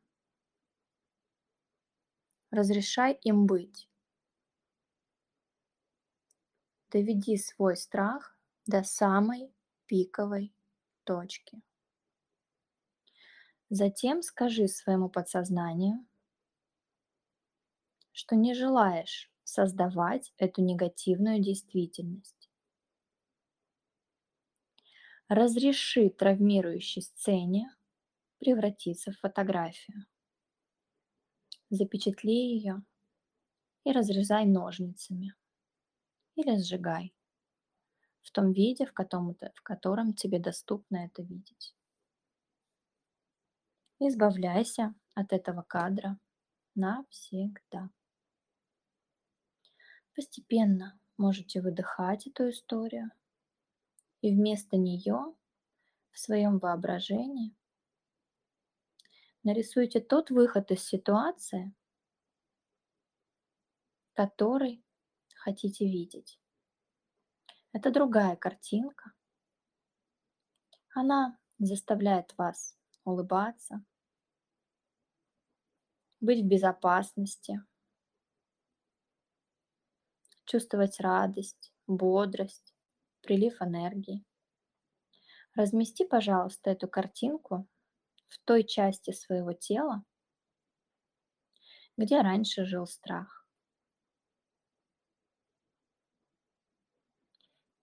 Разрешай 2.51 3.13
им 3.23 3.47
быть. 3.47 3.90
Доведи 6.91 7.37
свой 7.37 7.77
страх 7.77 8.37
до 8.67 8.83
самой 8.83 9.55
пиковой 9.87 10.53
точки. 11.05 11.63
Затем 13.69 14.23
скажи 14.23 14.67
своему 14.67 15.09
подсознанию, 15.09 16.05
что 18.11 18.35
не 18.35 18.55
желаешь 18.55 19.31
создавать 19.45 20.33
эту 20.37 20.63
негативную 20.63 21.41
действительность. 21.41 22.51
Разреши 25.29 26.11
травмирующей 26.11 27.03
сцене 27.03 27.73
превратиться 28.39 29.13
в 29.13 29.19
фотографию. 29.21 30.07
Запечатли 31.69 32.33
ее 32.33 32.83
и 33.85 33.93
разрезай 33.93 34.45
ножницами 34.45 35.37
или 36.41 36.57
сжигай 36.57 37.15
в 38.23 38.31
том 38.33 38.53
виде, 38.53 38.87
в 38.87 38.93
котором, 38.93 39.37
в 39.55 39.63
котором 39.63 40.15
тебе 40.15 40.39
доступно 40.39 41.05
это 41.05 41.23
видеть. 41.23 41.75
Избавляйся 43.99 44.95
от 45.15 45.33
этого 45.33 45.63
кадра 45.63 46.19
навсегда. 46.75 47.91
Постепенно 50.15 50.99
можете 51.17 51.61
выдыхать 51.61 52.27
эту 52.27 52.51
историю 52.51 53.11
и 54.23 54.35
вместо 54.35 54.77
нее 54.77 55.35
в 56.11 56.19
своем 56.19 56.59
воображении 56.59 57.55
нарисуйте 59.43 60.01
тот 60.01 60.31
выход 60.31 60.71
из 60.71 60.85
ситуации, 60.85 61.75
который 64.15 64.85
хотите 65.41 65.87
видеть. 65.87 66.39
Это 67.73 67.91
другая 67.91 68.37
картинка. 68.37 69.13
Она 70.95 71.39
заставляет 71.59 72.37
вас 72.37 72.77
улыбаться, 73.05 73.85
быть 76.21 76.45
в 76.45 76.49
безопасности, 76.49 77.63
чувствовать 80.45 81.01
радость, 81.01 81.73
бодрость, 81.87 82.75
прилив 83.23 83.63
энергии. 83.63 84.25
Размести, 85.55 86.05
пожалуйста, 86.05 86.71
эту 86.71 86.87
картинку 86.87 87.67
в 88.29 88.39
той 88.45 88.65
части 88.65 89.13
своего 89.13 89.53
тела, 89.53 90.05
где 91.97 92.21
раньше 92.21 92.65
жил 92.65 92.87
страх. 92.87 93.40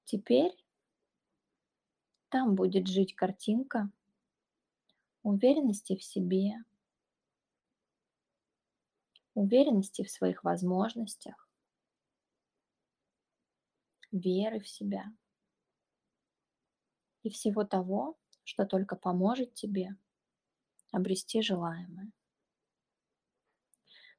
Теперь 0.08 0.56
там 2.30 2.56
будет 2.56 2.88
жить 2.88 3.14
картинка 3.14 3.92
уверенности 5.22 5.98
в 5.98 6.02
себе, 6.02 6.64
уверенности 9.34 10.06
в 10.06 10.10
своих 10.10 10.46
возможностях, 10.46 11.50
веры 14.14 14.62
в 14.62 14.70
себя 14.70 15.14
и 17.24 17.30
всего 17.30 17.66
того, 17.66 18.18
что 18.46 18.66
только 18.66 18.96
поможет 18.96 19.56
тебе 19.56 19.98
обрести 20.94 21.42
желаемое. 21.42 22.14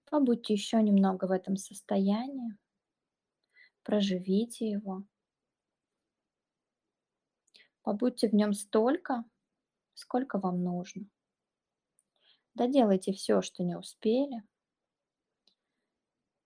Побудьте 0.04 0.52
еще 0.52 0.82
немного 0.82 1.24
в 1.24 1.30
этом 1.30 1.56
состоянии, 1.56 2.58
проживите 3.82 4.68
его, 4.68 5.06
побудьте 7.88 8.28
в 8.28 8.34
нем 8.34 8.52
столько, 8.52 9.24
сколько 9.94 10.38
вам 10.38 10.62
нужно. 10.62 11.08
Доделайте 12.52 13.14
все, 13.14 13.40
что 13.40 13.64
не 13.64 13.78
успели, 13.78 14.42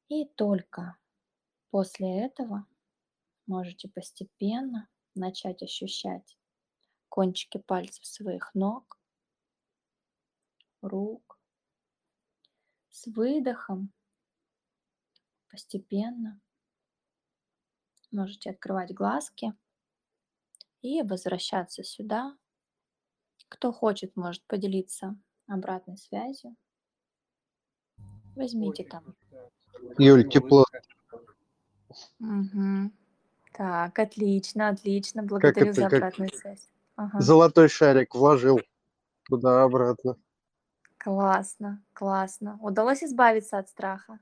и 0.07 0.25
только 0.25 0.97
после 1.71 2.27
этого 2.27 2.65
можете 3.47 3.89
постепенно 3.89 4.89
начать 5.17 5.65
ощущать 5.65 6.39
кончики 7.09 7.59
пальцев 7.59 8.07
своих 8.07 8.55
ног, 8.55 9.01
рук. 10.81 11.41
С 12.91 13.09
выдохом 13.09 13.93
постепенно 15.51 16.41
можете 18.13 18.51
открывать 18.51 18.95
глазки 18.95 19.53
и 20.83 21.03
возвращаться 21.03 21.83
сюда. 21.83 22.37
Кто 23.49 23.73
хочет, 23.73 24.17
может 24.17 24.45
поделиться 24.45 25.17
обратной 25.47 25.97
связью. 25.97 26.57
Возьмите 28.35 28.85
там 28.85 29.15
Юль, 29.99 30.29
тепло. 30.29 30.65
Угу. 32.21 32.91
Так, 33.53 33.99
отлично, 33.99 34.69
отлично. 34.69 35.23
Благодарю 35.23 35.73
это, 35.73 35.81
за 35.81 35.83
как 35.83 35.93
обратную 35.93 36.31
связь. 36.31 36.69
Ага. 36.97 37.21
Золотой 37.21 37.69
шарик 37.69 38.15
вложил 38.15 38.61
туда-обратно. 39.29 40.17
Классно, 40.99 41.83
классно. 41.93 42.59
Удалось 42.63 43.03
избавиться 43.03 43.59
от 43.59 43.69
страха? 43.69 44.21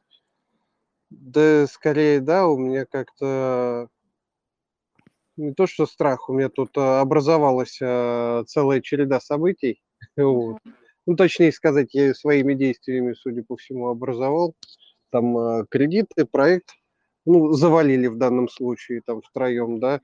Да, 1.10 1.66
скорее, 1.66 2.20
да, 2.20 2.46
у 2.48 2.56
меня 2.56 2.86
как-то 2.86 3.88
не 5.40 5.54
то, 5.54 5.66
что 5.66 5.86
страх, 5.86 6.28
у 6.28 6.34
меня 6.34 6.48
тут 6.48 6.70
а, 6.76 7.00
образовалась 7.00 7.78
а, 7.82 8.44
целая 8.46 8.80
череда 8.80 9.20
событий. 9.20 9.80
Вот. 10.16 10.58
Ну, 11.06 11.16
точнее 11.16 11.52
сказать, 11.52 11.88
я 11.94 12.14
своими 12.14 12.54
действиями, 12.54 13.14
судя 13.14 13.42
по 13.42 13.56
всему, 13.56 13.88
образовал. 13.88 14.54
Там 15.10 15.36
а, 15.36 15.64
кредиты, 15.70 16.26
проект, 16.26 16.70
ну, 17.26 17.52
завалили 17.52 18.06
в 18.06 18.16
данном 18.16 18.48
случае, 18.48 19.02
там, 19.04 19.22
втроем, 19.22 19.80
да. 19.80 20.00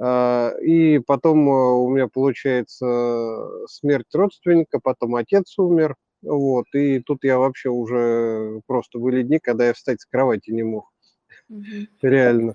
А, 0.00 0.52
И 0.62 0.98
потом 1.00 1.48
а, 1.50 1.74
у 1.74 1.88
меня 1.90 2.08
получается 2.08 3.66
смерть 3.68 4.14
родственника, 4.14 4.80
потом 4.82 5.14
отец 5.16 5.58
умер, 5.58 5.96
вот, 6.22 6.66
и 6.74 7.00
тут 7.00 7.24
я 7.24 7.38
вообще 7.38 7.68
уже 7.70 8.60
просто 8.66 8.98
были 8.98 9.22
дни, 9.22 9.38
когда 9.38 9.68
я 9.68 9.74
встать 9.74 10.00
с 10.00 10.06
кровати 10.06 10.50
не 10.50 10.62
мог, 10.64 10.90
Мгм. 11.48 11.88
реально. 12.02 12.54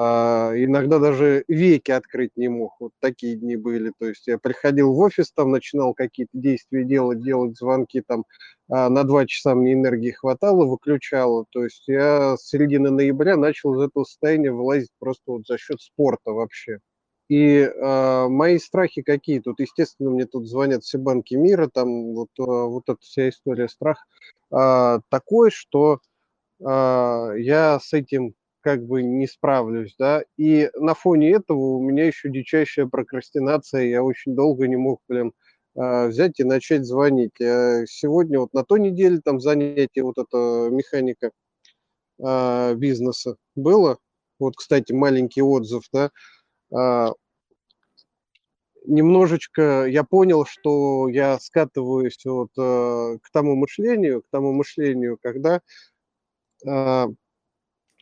А, 0.00 0.52
иногда 0.54 1.00
даже 1.00 1.44
веки 1.48 1.90
открыть 1.90 2.30
не 2.36 2.46
мог. 2.46 2.76
Вот 2.78 2.92
такие 3.00 3.34
дни 3.34 3.56
были. 3.56 3.92
То 3.98 4.06
есть 4.06 4.28
я 4.28 4.38
приходил 4.38 4.92
в 4.94 4.98
офис, 5.00 5.32
там 5.32 5.50
начинал 5.50 5.92
какие-то 5.92 6.30
действия 6.38 6.84
делать, 6.84 7.20
делать 7.20 7.58
звонки, 7.58 8.00
там 8.06 8.24
а, 8.70 8.88
на 8.90 9.02
два 9.02 9.26
часа 9.26 9.56
мне 9.56 9.72
энергии 9.72 10.12
хватало, 10.12 10.66
выключало. 10.66 11.46
То 11.50 11.64
есть 11.64 11.82
я 11.88 12.36
с 12.36 12.46
середины 12.46 12.90
ноября 12.90 13.36
начал 13.36 13.74
из 13.74 13.88
этого 13.88 14.04
состояния 14.04 14.52
вылазить 14.52 14.92
просто 15.00 15.32
вот 15.32 15.46
за 15.48 15.58
счет 15.58 15.80
спорта 15.80 16.30
вообще. 16.30 16.78
И 17.28 17.68
а, 17.82 18.28
мои 18.28 18.58
страхи 18.60 19.02
какие 19.02 19.40
тут? 19.40 19.58
Естественно, 19.58 20.10
мне 20.10 20.26
тут 20.26 20.46
звонят 20.46 20.84
все 20.84 20.98
банки 20.98 21.34
мира, 21.34 21.66
там 21.66 22.14
вот, 22.14 22.30
а, 22.38 22.66
вот 22.66 22.84
эта 22.86 23.00
вся 23.00 23.30
история 23.30 23.68
страх 23.68 24.06
а, 24.52 25.00
такой, 25.10 25.50
что 25.50 25.98
а, 26.64 27.32
я 27.34 27.80
с 27.80 27.92
этим 27.92 28.34
как 28.60 28.84
бы 28.84 29.02
не 29.02 29.26
справлюсь, 29.26 29.94
да, 29.98 30.22
и 30.36 30.70
на 30.74 30.94
фоне 30.94 31.32
этого 31.32 31.76
у 31.76 31.82
меня 31.82 32.06
еще 32.06 32.30
дичайшая 32.30 32.86
прокрастинация, 32.86 33.82
я 33.84 34.02
очень 34.02 34.34
долго 34.34 34.66
не 34.68 34.76
мог, 34.76 35.00
прям 35.06 35.32
а, 35.76 36.08
взять 36.08 36.40
и 36.40 36.44
начать 36.44 36.84
звонить. 36.84 37.40
А 37.40 37.84
сегодня 37.86 38.40
вот 38.40 38.52
на 38.52 38.64
той 38.64 38.80
неделе 38.80 39.20
там 39.24 39.40
занятие 39.40 40.02
вот 40.02 40.18
это 40.18 40.68
механика 40.70 41.30
а, 42.22 42.74
бизнеса 42.74 43.36
было, 43.54 43.98
вот, 44.38 44.56
кстати, 44.56 44.92
маленький 44.92 45.42
отзыв, 45.42 45.84
да, 45.92 46.10
а, 46.74 47.12
немножечко 48.88 49.86
я 49.86 50.02
понял, 50.02 50.44
что 50.46 51.08
я 51.08 51.38
скатываюсь 51.38 52.18
вот 52.24 52.50
э, 52.58 53.18
к 53.22 53.30
тому 53.30 53.54
мышлению, 53.54 54.22
к 54.22 54.26
тому 54.30 54.52
мышлению, 54.52 55.18
когда 55.22 55.60
э, 56.66 57.06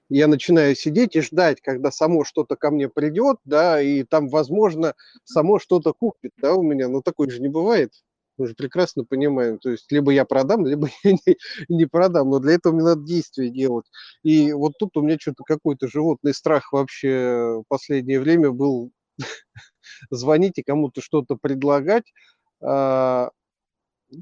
я 0.08 0.28
начинаю 0.28 0.74
сидеть 0.76 1.16
и 1.16 1.20
ждать, 1.20 1.60
когда 1.60 1.90
само 1.90 2.24
что-то 2.24 2.56
ко 2.56 2.70
мне 2.70 2.88
придет, 2.88 3.38
да, 3.44 3.80
и 3.80 4.04
там, 4.04 4.28
возможно, 4.28 4.94
само 5.24 5.58
что-то 5.58 5.92
купит, 5.92 6.32
да, 6.38 6.54
у 6.54 6.62
меня, 6.62 6.88
но 6.88 7.02
такое 7.02 7.28
же 7.30 7.40
не 7.40 7.48
бывает. 7.48 7.92
Мы 8.38 8.48
же 8.48 8.54
прекрасно 8.54 9.04
понимаем, 9.04 9.58
то 9.58 9.70
есть 9.70 9.90
либо 9.90 10.12
я 10.12 10.24
продам, 10.24 10.66
либо 10.66 10.88
я 11.02 11.12
не, 11.12 11.36
не 11.68 11.86
продам, 11.86 12.30
но 12.30 12.38
для 12.38 12.54
этого 12.54 12.74
мне 12.74 12.84
надо 12.84 13.02
действия 13.02 13.50
делать. 13.50 13.86
И 14.22 14.52
вот 14.52 14.74
тут 14.78 14.96
у 14.96 15.02
меня 15.02 15.16
что-то 15.20 15.42
какой-то 15.44 15.88
животный 15.88 16.34
страх 16.34 16.72
вообще 16.72 17.60
в 17.60 17.64
последнее 17.68 18.20
время 18.20 18.50
был 18.50 18.92
звонить 20.10 20.58
и 20.58 20.62
кому-то 20.62 21.00
что-то 21.00 21.36
предлагать. 21.36 22.04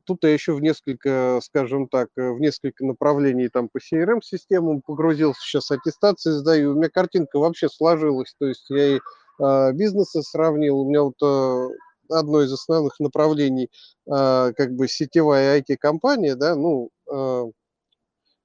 Тут 0.04 0.24
я 0.24 0.32
еще 0.32 0.54
в 0.54 0.62
несколько, 0.62 1.40
скажем 1.42 1.88
так, 1.88 2.08
э, 2.16 2.30
в 2.30 2.40
несколько 2.40 2.84
направлений 2.84 3.48
там 3.48 3.68
по 3.68 3.78
CRM-системам 3.78 4.80
погрузился, 4.80 5.40
сейчас 5.42 5.70
аттестации 5.70 6.30
сдаю. 6.30 6.72
У 6.72 6.74
меня 6.76 6.88
картинка 6.88 7.38
вообще 7.38 7.68
сложилась, 7.68 8.34
то 8.38 8.46
есть 8.46 8.68
я 8.70 8.96
и 8.96 9.00
а, 9.38 9.72
бизнесы 9.72 10.22
сравнил. 10.22 10.78
У 10.78 10.88
меня 10.88 11.02
вот 11.02 11.22
а, 11.22 11.68
одно 12.08 12.42
из 12.42 12.52
основных 12.52 12.98
направлений, 12.98 13.68
а, 14.08 14.52
как 14.52 14.72
бы 14.72 14.88
сетевая 14.88 15.60
IT-компания, 15.60 16.34
да, 16.34 16.54
ну, 16.54 16.90
а, 17.10 17.44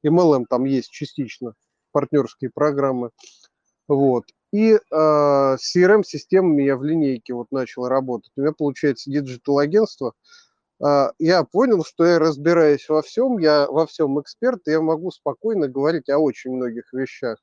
MLM 0.06 0.46
там 0.50 0.66
есть 0.66 0.92
частично, 0.92 1.54
партнерские 1.92 2.52
программы, 2.54 3.12
вот. 3.88 4.26
И 4.52 4.72
э, 4.72 4.78
с 4.92 5.76
CRM-системами 5.76 6.64
я 6.64 6.76
в 6.76 6.84
линейке 6.84 7.34
вот 7.34 7.48
начал 7.52 7.88
работать. 7.88 8.32
У 8.36 8.42
меня 8.42 8.52
получается 8.52 9.12
digital-агентство. 9.12 10.10
Э, 10.10 10.12
я 10.82 11.44
понял, 11.44 11.84
что 11.84 12.06
я 12.06 12.20
разбираюсь 12.20 12.88
во 12.88 13.02
всем, 13.02 13.38
я 13.38 13.68
во 13.68 13.86
всем 13.86 14.20
эксперт, 14.22 14.68
и 14.68 14.72
я 14.72 14.82
могу 14.82 15.12
спокойно 15.12 15.68
говорить 15.68 16.10
о 16.10 16.20
очень 16.20 16.52
многих 16.52 16.94
вещах. 16.94 17.38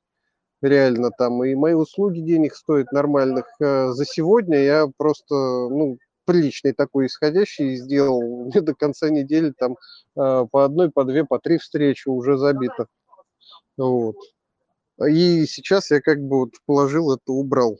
Реально 0.61 1.11
там. 1.11 1.43
И 1.43 1.53
мои 1.53 1.73
услуги 1.73 2.19
денег 2.19 2.55
стоят 2.55 2.91
нормальных. 2.91 3.45
Э, 3.59 3.89
за 3.91 4.05
сегодня 4.05 4.59
я 4.63 4.87
просто, 4.97 5.35
ну, 5.35 5.99
приличный 6.25 6.73
такой 6.73 7.07
исходящий 7.07 7.75
сделал. 7.75 8.21
Меня 8.21 8.61
до 8.61 8.73
конца 8.73 9.09
недели 9.09 9.51
там 9.51 9.73
э, 10.15 10.45
по 10.51 10.65
одной, 10.65 10.91
по 10.91 11.03
две, 11.03 11.25
по 11.25 11.39
три 11.39 11.59
встречи 11.59 12.07
уже 12.07 12.37
забито. 12.37 12.87
Вот. 13.77 14.15
И 15.07 15.45
сейчас 15.45 15.91
я 15.91 16.01
как 16.01 16.19
бы 16.19 16.39
вот 16.39 16.53
положил 16.65 17.13
это, 17.13 17.31
убрал 17.31 17.79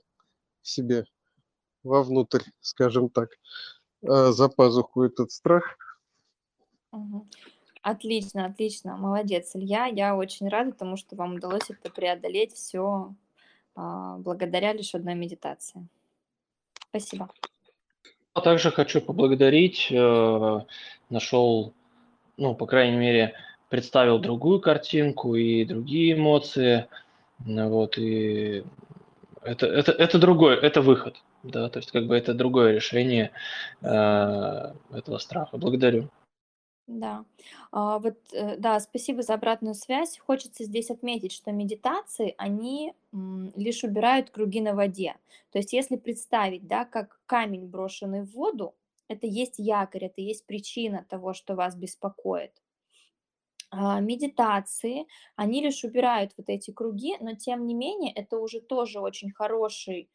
себе 0.61 1.05
вовнутрь, 1.83 2.43
скажем 2.61 3.09
так, 3.09 3.29
э, 4.01 4.31
за 4.31 4.49
пазуху 4.49 5.03
этот 5.03 5.31
страх. 5.31 5.77
Отлично, 7.81 8.45
отлично, 8.45 8.97
молодец, 8.97 9.55
Илья. 9.55 9.85
Я 9.85 10.15
очень 10.15 10.49
рада 10.49 10.71
тому, 10.71 10.97
что 10.97 11.15
вам 11.15 11.35
удалось 11.35 11.69
это 11.69 11.89
преодолеть 11.89 12.53
все 12.53 13.13
благодаря 13.75 14.73
лишь 14.73 14.95
одной 14.95 15.13
медитации. 15.13 15.87
Спасибо. 16.89 17.29
А 18.33 18.41
также 18.41 18.71
хочу 18.71 19.01
поблагодарить, 19.01 19.87
э, 19.91 20.59
нашел, 21.09 21.73
ну, 22.37 22.55
по 22.55 22.65
крайней 22.65 22.97
мере, 22.97 23.33
представил 23.69 24.19
другую 24.19 24.59
картинку 24.61 25.35
и 25.35 25.65
другие 25.65 26.13
эмоции, 26.13 26.87
вот, 27.39 27.97
и 27.97 28.63
Это, 29.41 29.65
это, 29.65 29.91
это 29.91 30.19
другой, 30.19 30.55
это 30.55 30.81
выход, 30.81 31.15
да, 31.51 31.69
то 31.69 31.79
есть 31.79 31.91
как 31.91 32.07
бы 32.07 32.15
это 32.17 32.33
другое 32.33 32.73
решение 32.73 33.31
э, 33.81 33.87
этого 33.87 35.17
страха. 35.17 35.57
Благодарю. 35.57 36.09
Да, 36.87 37.25
а, 37.71 37.99
вот, 37.99 38.17
э, 38.31 38.55
да, 38.57 38.79
спасибо 38.79 39.21
за 39.21 39.33
обратную 39.33 39.75
связь. 39.75 40.17
Хочется 40.17 40.63
здесь 40.63 40.89
отметить, 40.89 41.33
что 41.33 41.51
медитации, 41.51 42.33
они 42.37 42.93
м, 43.11 43.51
лишь 43.57 43.83
убирают 43.83 44.29
круги 44.29 44.61
на 44.61 44.73
воде. 44.73 45.17
То 45.51 45.57
есть 45.57 45.73
если 45.73 45.97
представить, 45.97 46.65
да, 46.65 46.85
как 46.85 47.19
камень, 47.25 47.67
брошенный 47.67 48.21
в 48.21 48.31
воду, 48.31 48.73
это 49.09 49.27
есть 49.27 49.55
якорь, 49.57 50.05
это 50.05 50.21
есть 50.21 50.45
причина 50.45 51.05
того, 51.09 51.33
что 51.33 51.55
вас 51.55 51.75
беспокоит. 51.75 52.53
А, 53.69 53.99
медитации, 53.99 55.07
они 55.35 55.61
лишь 55.61 55.83
убирают 55.83 56.31
вот 56.37 56.47
эти 56.47 56.71
круги, 56.71 57.17
но 57.19 57.35
тем 57.35 57.67
не 57.67 57.73
менее 57.73 58.13
это 58.13 58.37
уже 58.37 58.61
тоже 58.61 59.01
очень 59.01 59.31
хороший 59.31 60.09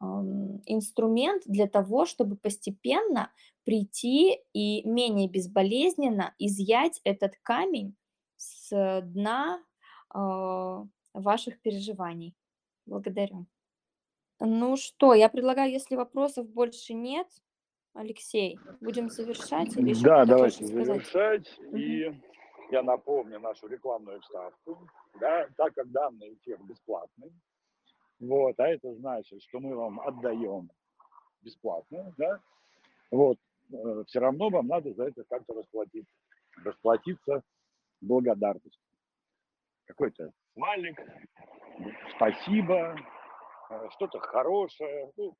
инструмент 0.00 1.42
для 1.46 1.66
того, 1.66 2.04
чтобы 2.04 2.36
постепенно 2.36 3.30
прийти 3.64 4.40
и 4.52 4.86
менее 4.86 5.28
безболезненно 5.28 6.34
изъять 6.38 7.00
этот 7.04 7.34
камень 7.42 7.96
с 8.36 9.00
дна 9.02 9.62
а, 10.10 10.84
ваших 11.14 11.60
переживаний. 11.60 12.34
Благодарю. 12.86 13.46
Ну 14.40 14.76
что, 14.76 15.14
я 15.14 15.28
предлагаю, 15.28 15.70
если 15.72 15.96
вопросов 15.96 16.48
больше 16.48 16.92
нет, 16.92 17.28
Алексей, 17.94 18.58
будем 18.80 19.08
завершать 19.08 19.76
или 19.76 19.94
Да, 20.02 20.24
давайте 20.24 20.66
завершать. 20.66 21.58
Мгм. 21.60 21.76
И 21.76 22.20
я 22.70 22.82
напомню 22.82 23.38
нашу 23.38 23.68
рекламную 23.68 24.20
вставку. 24.20 24.90
Да, 25.20 25.48
так 25.56 25.74
как 25.74 25.90
данный 25.92 26.34
эфир 26.34 26.58
бесплатный, 26.64 27.32
вот, 28.20 28.58
а 28.58 28.68
это 28.68 28.94
значит, 28.94 29.42
что 29.42 29.60
мы 29.60 29.74
вам 29.74 30.00
отдаем 30.00 30.70
бесплатно, 31.42 32.14
да, 32.16 32.40
вот, 33.10 33.38
все 34.06 34.20
равно 34.20 34.50
вам 34.50 34.66
надо 34.66 34.92
за 34.94 35.04
это 35.04 35.24
как-то 35.24 35.54
расплатиться. 35.54 36.12
Расплатиться 36.64 37.42
благодарностью. 38.00 38.80
Какой-то 39.86 40.30
смайлик, 40.54 41.00
спасибо, 42.16 42.96
э, 43.70 43.88
что-то 43.90 44.20
хорошее, 44.20 45.10
ну, 45.16 45.36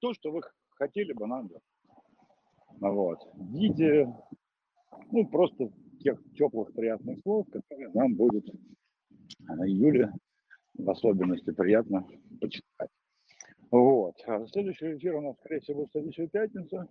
то, 0.00 0.14
что 0.14 0.32
вы 0.32 0.40
хотели 0.70 1.12
бы 1.12 1.26
нам. 1.26 1.48
дать. 1.48 1.62
Вот. 2.80 3.18
Виде, 3.34 4.06
ну, 5.10 5.26
просто 5.26 5.70
тех 6.00 6.18
теплых, 6.34 6.72
приятных 6.72 7.20
слов, 7.20 7.46
которые 7.50 7.90
нам 7.90 8.14
будет 8.14 8.46
а, 9.48 9.66
Юле 9.66 10.12
в 10.78 10.90
особенности 10.90 11.50
приятно 11.50 12.06
почитать. 12.40 12.90
Вот. 13.70 14.14
А 14.26 14.46
Следующий 14.46 14.96
эфир 14.96 15.16
у 15.16 15.20
нас, 15.20 15.36
скорее 15.40 15.60
всего, 15.60 15.86
в 15.86 15.90
следующую 15.90 16.28
пятницу. 16.30 16.88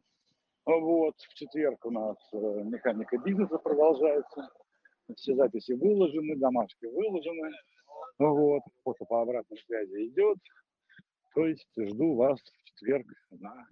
Вот. 0.65 1.15
В 1.17 1.33
четверг 1.33 1.83
у 1.85 1.91
нас 1.91 2.17
э, 2.33 2.37
механика 2.63 3.17
бизнеса 3.17 3.57
продолжается. 3.57 4.49
Все 5.15 5.35
записи 5.35 5.71
выложены, 5.71 6.35
домашки 6.35 6.85
выложены. 6.85 7.51
Вот. 8.19 8.61
Фото 8.83 9.05
по 9.05 9.21
обратной 9.21 9.57
связи 9.65 10.07
идет. 10.07 10.37
То 11.33 11.47
есть 11.47 11.69
жду 11.75 12.15
вас 12.15 12.39
в 12.41 12.63
четверг 12.65 13.07
на 13.31 13.65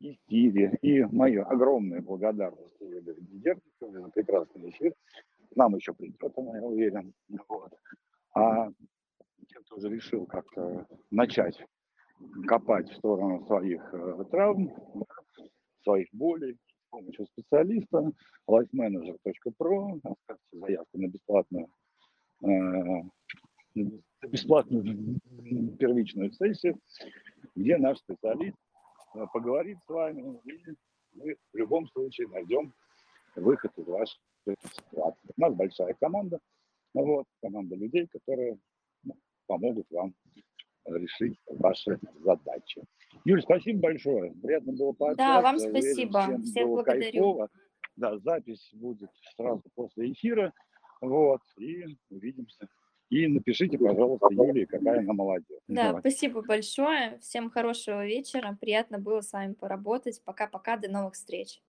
эфире. 0.00 0.78
И 0.82 1.04
мою 1.04 1.46
огромную 1.46 2.02
благодарность 2.02 2.80
Юлии 2.80 3.14
Ведерниковой 3.32 4.00
за 4.00 4.08
прекрасный 4.08 4.70
эфир. 4.70 4.94
Нам 5.54 5.76
еще 5.76 5.92
придет 5.92 6.32
она, 6.36 6.56
я 6.56 6.64
уверен. 6.64 7.12
Вот. 7.48 7.72
А 8.34 8.70
кто 9.54 9.76
уже 9.76 9.88
решил 9.88 10.26
как-то 10.26 10.86
начать 11.10 11.58
копать 12.46 12.90
в 12.90 12.96
сторону 12.96 13.44
своих 13.46 13.82
э, 13.92 14.24
травм, 14.30 14.72
своих 15.82 16.08
болей 16.12 16.54
с 16.54 16.90
помощью 16.90 17.26
специалиста, 17.26 18.12
lifemanager.pro, 18.48 20.00
оставьте 20.02 20.58
заявку 20.58 20.98
на 20.98 21.06
бесплатную, 21.06 21.68
э, 22.42 23.78
бесплатную 24.22 25.20
первичную 25.78 26.32
сессию, 26.32 26.78
где 27.54 27.76
наш 27.76 27.98
специалист 27.98 28.56
э, 29.14 29.24
поговорит 29.32 29.78
с 29.86 29.88
вами, 29.88 30.40
и 30.44 30.76
мы 31.14 31.36
в 31.52 31.56
любом 31.56 31.86
случае 31.88 32.28
найдем 32.28 32.72
выход 33.36 33.70
из 33.76 33.86
вашей 33.86 34.20
ситуации. 34.46 35.30
У 35.36 35.40
нас 35.40 35.54
большая 35.54 35.94
команда, 36.00 36.40
вот, 36.94 37.26
команда 37.40 37.76
людей, 37.76 38.06
которые 38.08 38.58
помогут 39.48 39.86
вам 39.90 40.14
решить 40.84 41.38
ваши 41.48 41.98
задачи. 42.20 42.82
Юль, 43.24 43.42
спасибо 43.42 43.80
большое. 43.80 44.32
Приятно 44.42 44.72
было 44.72 44.92
пообщаться. 44.92 45.16
Да, 45.16 45.40
вам 45.42 45.56
Уверен, 45.56 45.70
спасибо. 45.82 46.22
всем 46.22 46.42
Всех 46.42 46.66
благодарю. 46.68 47.00
кайфово. 47.02 47.48
Да, 47.96 48.18
запись 48.18 48.70
будет 48.72 49.10
сразу 49.36 49.62
после 49.74 50.12
эфира. 50.12 50.52
Вот, 51.00 51.40
и 51.58 51.84
увидимся. 52.10 52.68
И 53.10 53.26
напишите, 53.26 53.78
пожалуйста, 53.78 54.28
Юлии, 54.30 54.66
какая 54.66 55.00
она 55.00 55.12
молодец. 55.14 55.60
Да, 55.66 55.92
Вот. 55.92 56.00
спасибо 56.00 56.42
большое. 56.42 57.18
Всем 57.20 57.50
хорошего 57.50 58.04
вечера. 58.06 58.56
Приятно 58.60 58.98
было 58.98 59.20
с 59.22 59.32
вами 59.32 59.54
поработать. 59.54 60.22
Пока-пока. 60.24 60.76
До 60.76 60.90
новых 60.90 61.14
встреч. 61.14 61.60